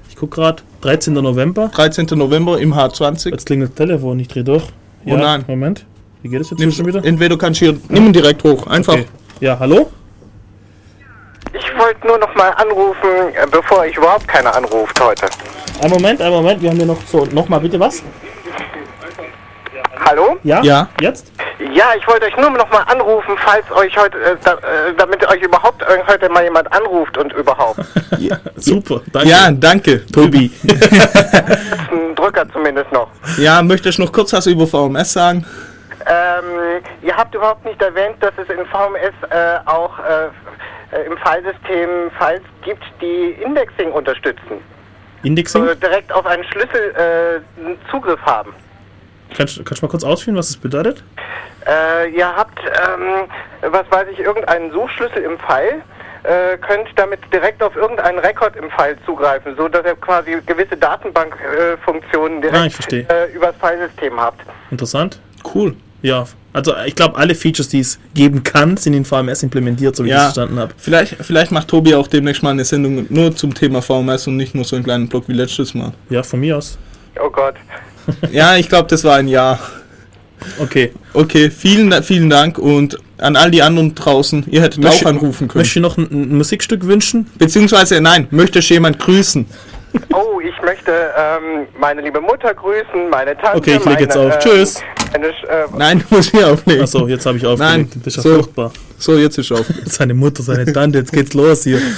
ich 0.09 0.17
gucke 0.17 0.37
gerade, 0.41 0.63
13. 0.81 1.15
November. 1.15 1.71
13. 1.73 2.07
November 2.19 2.59
im 2.59 2.75
H20. 2.75 3.31
Jetzt 3.31 3.47
klingelt 3.47 3.71
das 3.71 3.77
Telefon, 3.77 4.19
ich 4.19 4.27
drehe 4.29 4.43
durch. 4.43 4.65
Oh 5.07 5.17
nein. 5.17 5.45
Moment. 5.47 5.87
Wie 6.23 6.29
geht 6.29 6.41
es 6.41 6.51
jetzt 6.51 6.59
Nimm, 6.59 6.73
schon 6.73 6.87
wieder? 6.87 7.05
entweder 7.05 7.39
kannst 7.39 7.61
du 7.61 7.67
hier. 7.67 7.79
Nimm 7.89 8.07
ihn 8.07 8.13
direkt 8.13 8.43
hoch. 8.43 8.67
Einfach. 8.67 8.95
Okay. 8.95 9.07
Ja, 9.41 9.59
hallo? 9.59 9.91
Ich 11.81 11.87
wollte 11.87 12.07
nur 12.07 12.19
noch 12.19 12.35
mal 12.35 12.51
anrufen, 12.51 13.09
äh, 13.33 13.47
bevor 13.51 13.87
ich 13.87 13.97
überhaupt 13.97 14.29
keiner 14.29 14.55
anruft 14.55 15.01
heute. 15.01 15.25
Ein 15.83 15.91
Moment, 15.91 16.21
ein 16.21 16.31
Moment, 16.31 16.61
wir 16.61 16.69
haben 16.69 16.77
hier 16.77 16.85
noch 16.85 17.01
so, 17.07 17.25
nochmal 17.33 17.59
bitte 17.59 17.81
was? 17.81 18.03
Hallo? 20.05 20.37
Ja? 20.43 20.61
Ja. 20.63 20.91
Jetzt? 21.01 21.33
Ja, 21.73 21.87
ich 21.97 22.07
wollte 22.07 22.27
euch 22.27 22.37
nur 22.37 22.51
noch 22.51 22.71
mal 22.71 22.83
anrufen, 22.83 23.35
falls 23.39 23.65
euch 23.73 23.97
heute, 23.97 24.19
äh, 24.19 24.37
da, 24.45 24.53
äh, 24.57 24.95
damit 24.99 25.27
euch 25.27 25.41
überhaupt 25.41 25.81
äh, 25.81 26.03
heute 26.07 26.29
mal 26.29 26.45
jemand 26.45 26.71
anruft 26.71 27.17
und 27.17 27.33
überhaupt. 27.33 27.81
Super, 28.57 29.01
danke. 29.11 29.31
Ja, 29.31 29.51
danke, 29.51 30.05
Tobi. 30.09 30.53
Ein 31.91 32.15
Drücker 32.15 32.45
zumindest 32.53 32.93
noch. 32.93 33.09
ja, 33.39 33.63
möchtest 33.63 33.97
du 33.97 34.03
noch 34.03 34.13
kurz 34.13 34.35
was 34.35 34.47
über 34.47 34.67
VMS 34.67 35.15
sagen? 35.15 35.47
Ähm, 36.05 36.83
ihr 37.01 37.17
habt 37.17 37.35
überhaupt 37.35 37.65
nicht 37.65 37.81
erwähnt, 37.81 38.17
dass 38.21 38.33
es 38.37 38.51
in 38.51 38.67
VMS 38.67 39.15
äh, 39.31 39.61
auch 39.65 39.99
äh, 40.93 40.97
äh, 40.97 41.07
im 41.07 41.17
Filesystem 41.19 42.11
Files 42.19 42.43
gibt, 42.65 42.83
die 43.01 43.33
Indexing 43.43 43.93
unterstützen. 43.93 44.59
Indexing? 45.23 45.67
Äh, 45.67 45.77
direkt 45.77 46.13
auf 46.13 46.27
einen 46.27 46.45
Schlüssel 46.45 46.95
äh, 46.97 47.91
Zugriff 47.91 48.21
haben. 48.23 48.53
Kannst, 49.37 49.65
kannst 49.65 49.83
du 49.83 49.87
mal 49.87 49.91
kurz 49.91 50.05
ausführen, 50.05 50.37
was 50.37 50.49
das 50.49 50.57
bedeutet? 50.57 51.05
Äh, 51.67 52.11
ihr 52.11 52.27
habt, 52.35 52.59
ähm, 52.59 53.29
was 53.71 53.85
weiß 53.91 54.09
ich, 54.13 54.19
irgendeinen 54.19 54.71
Suchschlüssel 54.73 55.23
im 55.23 55.39
File 55.39 55.83
äh, 56.23 56.57
könnt 56.59 56.89
damit 56.97 57.21
direkt 57.33 57.63
auf 57.63 57.77
irgendeinen 57.77 58.19
Rekord 58.19 58.57
im 58.57 58.71
File 58.71 58.97
zugreifen, 59.07 59.55
so 59.57 59.69
dass 59.69 59.85
ihr 59.87 59.95
quasi 59.97 60.37
gewisse 60.45 60.77
Datenbankfunktionen 60.77 62.41
direkt 62.43 62.59
Ah, 62.61 62.67
ich 62.67 62.75
verstehe. 62.75 63.07
äh, 63.09 63.33
übers 63.33 63.55
Filesystem 63.61 64.19
habt. 64.21 64.41
Interessant. 64.71 65.21
Cool. 65.55 65.75
Ja, 66.03 66.27
also 66.53 66.75
ich 66.87 66.95
glaube, 66.95 67.17
alle 67.17 67.35
Features, 67.35 67.69
die 67.69 67.81
es 67.81 67.99
geben 68.15 68.43
kann, 68.43 68.77
sind 68.77 68.95
in 68.95 69.05
VMS 69.05 69.43
implementiert, 69.43 69.95
so 69.95 70.05
wie 70.05 70.09
ich 70.09 70.13
Ja. 70.15 70.19
es 70.29 70.35
verstanden 70.35 70.59
habe. 70.59 70.73
Vielleicht, 70.77 71.17
vielleicht 71.21 71.53
macht 71.53 71.69
Tobi 71.69 71.95
auch 71.95 72.07
demnächst 72.09 72.43
mal 72.43 72.51
eine 72.51 72.65
Sendung 72.65 73.07
nur 73.11 73.35
zum 73.37 73.55
Thema 73.55 73.83
VMS 73.83 74.27
und 74.27 74.37
nicht 74.37 74.55
nur 74.55 74.65
so 74.65 74.77
einen 74.77 74.85
kleinen 74.85 75.09
Blog 75.09 75.25
wie 75.29 75.33
letztes 75.35 75.75
Mal. 75.75 75.93
Ja, 76.09 76.23
von 76.23 76.41
mir 76.41 76.57
aus. 76.59 76.79
Oh 77.25 77.31
Gott. 77.31 77.55
Ja, 78.33 78.57
ich 78.57 78.69
glaube, 78.69 78.89
das 78.89 79.05
war 79.05 79.17
ein 79.17 79.29
Ja. 79.29 79.59
Okay. 80.59 80.93
Okay, 81.13 81.51
vielen, 81.51 82.03
vielen 82.03 82.31
Dank 82.31 82.59
und 82.59 82.99
an 83.19 83.37
all 83.37 83.51
die 83.51 83.63
anderen 83.63 83.95
draußen, 83.95 84.47
ihr 84.51 84.63
hättet 84.63 84.83
Möchte- 84.83 85.05
auch 85.05 85.11
anrufen 85.11 85.49
können. 85.49 85.61
Möchte 85.61 85.79
ich 85.79 85.83
noch 85.83 85.99
ein, 85.99 86.09
ein 86.11 86.37
Musikstück 86.39 86.87
wünschen? 86.87 87.27
Beziehungsweise, 87.37 88.01
nein, 88.01 88.27
möchte 88.31 88.61
ich 88.61 88.71
jemand 88.71 88.99
grüßen? 88.99 89.45
Oh, 90.13 90.41
ich 90.41 90.55
möchte 90.63 90.93
ähm, 91.17 91.67
meine 91.79 92.01
liebe 92.03 92.21
Mutter 92.21 92.53
grüßen, 92.55 93.09
meine 93.11 93.37
Tante. 93.37 93.59
Okay, 93.59 93.71
ich 93.73 93.77
leg 93.79 93.87
meine, 93.87 94.01
jetzt 94.01 94.17
auf. 94.17 94.33
ähm, 94.35 94.39
Tschüss. 94.41 94.81
Meine, 95.13 95.29
Sch- 95.29 95.47
äh, 95.47 95.65
Nein, 95.77 96.05
du 96.09 96.15
musst 96.17 96.31
hier 96.31 96.49
auflegen. 96.49 96.83
Achso, 96.83 97.07
jetzt 97.09 97.27
habe 97.27 97.39
ich 97.39 97.47
aufgelegt. 97.47 97.95
Nein, 97.95 98.03
Das 98.05 98.17
ist 98.17 98.17
ja 98.17 98.23
so. 98.23 98.35
furchtbar. 98.37 98.73
So, 98.99 99.17
jetzt 99.17 99.39
ist 99.39 99.51
auf. 99.53 99.67
Seine 99.87 100.15
Mutter, 100.15 100.43
seine 100.43 100.73
Tante, 100.73 100.99
jetzt 100.99 101.13
geht's 101.13 101.35
los 101.35 101.65
hier. 101.65 101.81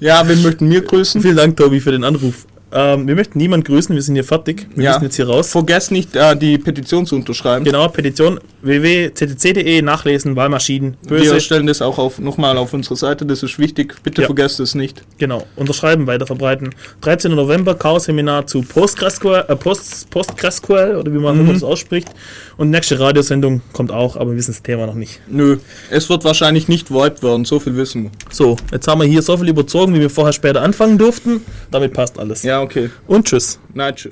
Ja, 0.00 0.26
wen 0.28 0.42
möchten 0.42 0.70
wir 0.70 0.82
grüßen? 0.82 1.22
Vielen 1.22 1.36
Dank, 1.36 1.56
Tobi, 1.56 1.80
für 1.80 1.92
den 1.92 2.04
Anruf. 2.04 2.44
Ähm, 2.76 3.06
wir 3.06 3.14
möchten 3.14 3.38
niemand 3.38 3.64
grüßen, 3.64 3.94
wir 3.94 4.02
sind 4.02 4.16
hier 4.16 4.24
fertig. 4.24 4.66
Wir 4.74 4.84
Ja. 4.84 4.90
müssen 4.94 5.04
jetzt 5.04 5.14
hier 5.16 5.28
raus. 5.28 5.52
Vergesst 5.52 5.92
nicht, 5.92 6.16
äh, 6.16 6.36
die 6.36 6.58
Petition 6.58 7.06
zu 7.06 7.14
unterschreiben. 7.14 7.64
Genau, 7.64 7.86
Petition 7.86 8.40
www.ccc.de, 8.62 9.80
nachlesen, 9.82 10.34
Wahlmaschinen, 10.36 10.96
Wir 11.02 11.18
böse. 11.18 11.40
stellen 11.40 11.66
das 11.66 11.80
auch 11.82 11.98
auf, 11.98 12.18
nochmal 12.18 12.56
auf 12.58 12.72
unsere 12.72 12.96
Seite, 12.96 13.24
das 13.26 13.42
ist 13.44 13.58
wichtig. 13.60 13.94
Bitte 14.02 14.22
Ja. 14.22 14.26
vergesst 14.26 14.58
es 14.58 14.74
nicht. 14.74 15.02
Genau, 15.18 15.46
unterschreiben, 15.56 16.06
weiter 16.08 16.26
verbreiten. 16.26 16.70
13. 17.00 17.36
November, 17.36 17.74
Chaos-Seminar 17.74 18.46
zu 18.48 18.62
PostgreSQL, 18.62 19.44
äh, 19.48 19.54
Post, 19.56 20.10
PostgreSQL, 20.10 20.96
oder 20.96 21.12
wie 21.12 21.18
man 21.18 21.44
Mhm. 21.46 21.52
das 21.52 21.62
ausspricht. 21.62 22.08
Und 22.56 22.70
nächste 22.70 22.98
Radiosendung 22.98 23.60
kommt 23.72 23.92
auch, 23.92 24.16
aber 24.16 24.30
wir 24.30 24.36
wissen 24.38 24.52
das 24.52 24.62
Thema 24.62 24.86
noch 24.86 24.94
nicht. 24.94 25.20
Nö, 25.28 25.58
es 25.90 26.08
wird 26.10 26.24
wahrscheinlich 26.24 26.66
nicht 26.68 26.90
VoIP 26.90 27.22
werden, 27.22 27.44
so 27.44 27.60
viel 27.60 27.76
wissen 27.76 28.04
wir. 28.04 28.10
So, 28.30 28.56
jetzt 28.72 28.88
haben 28.88 29.00
wir 29.00 29.06
hier 29.08 29.22
so 29.22 29.36
viel 29.36 29.48
überzogen, 29.48 29.94
wie 29.94 30.00
wir 30.00 30.10
vorher 30.10 30.32
später 30.32 30.62
anfangen 30.62 30.98
durften. 30.98 31.40
Damit 31.70 31.92
passt 31.92 32.18
alles. 32.18 32.42
Ja, 32.42 32.63
okay. 32.64 32.90
Und 33.06 33.26
tschüss. 33.26 33.58
Nein, 33.72 33.94
tschüss. 33.94 34.02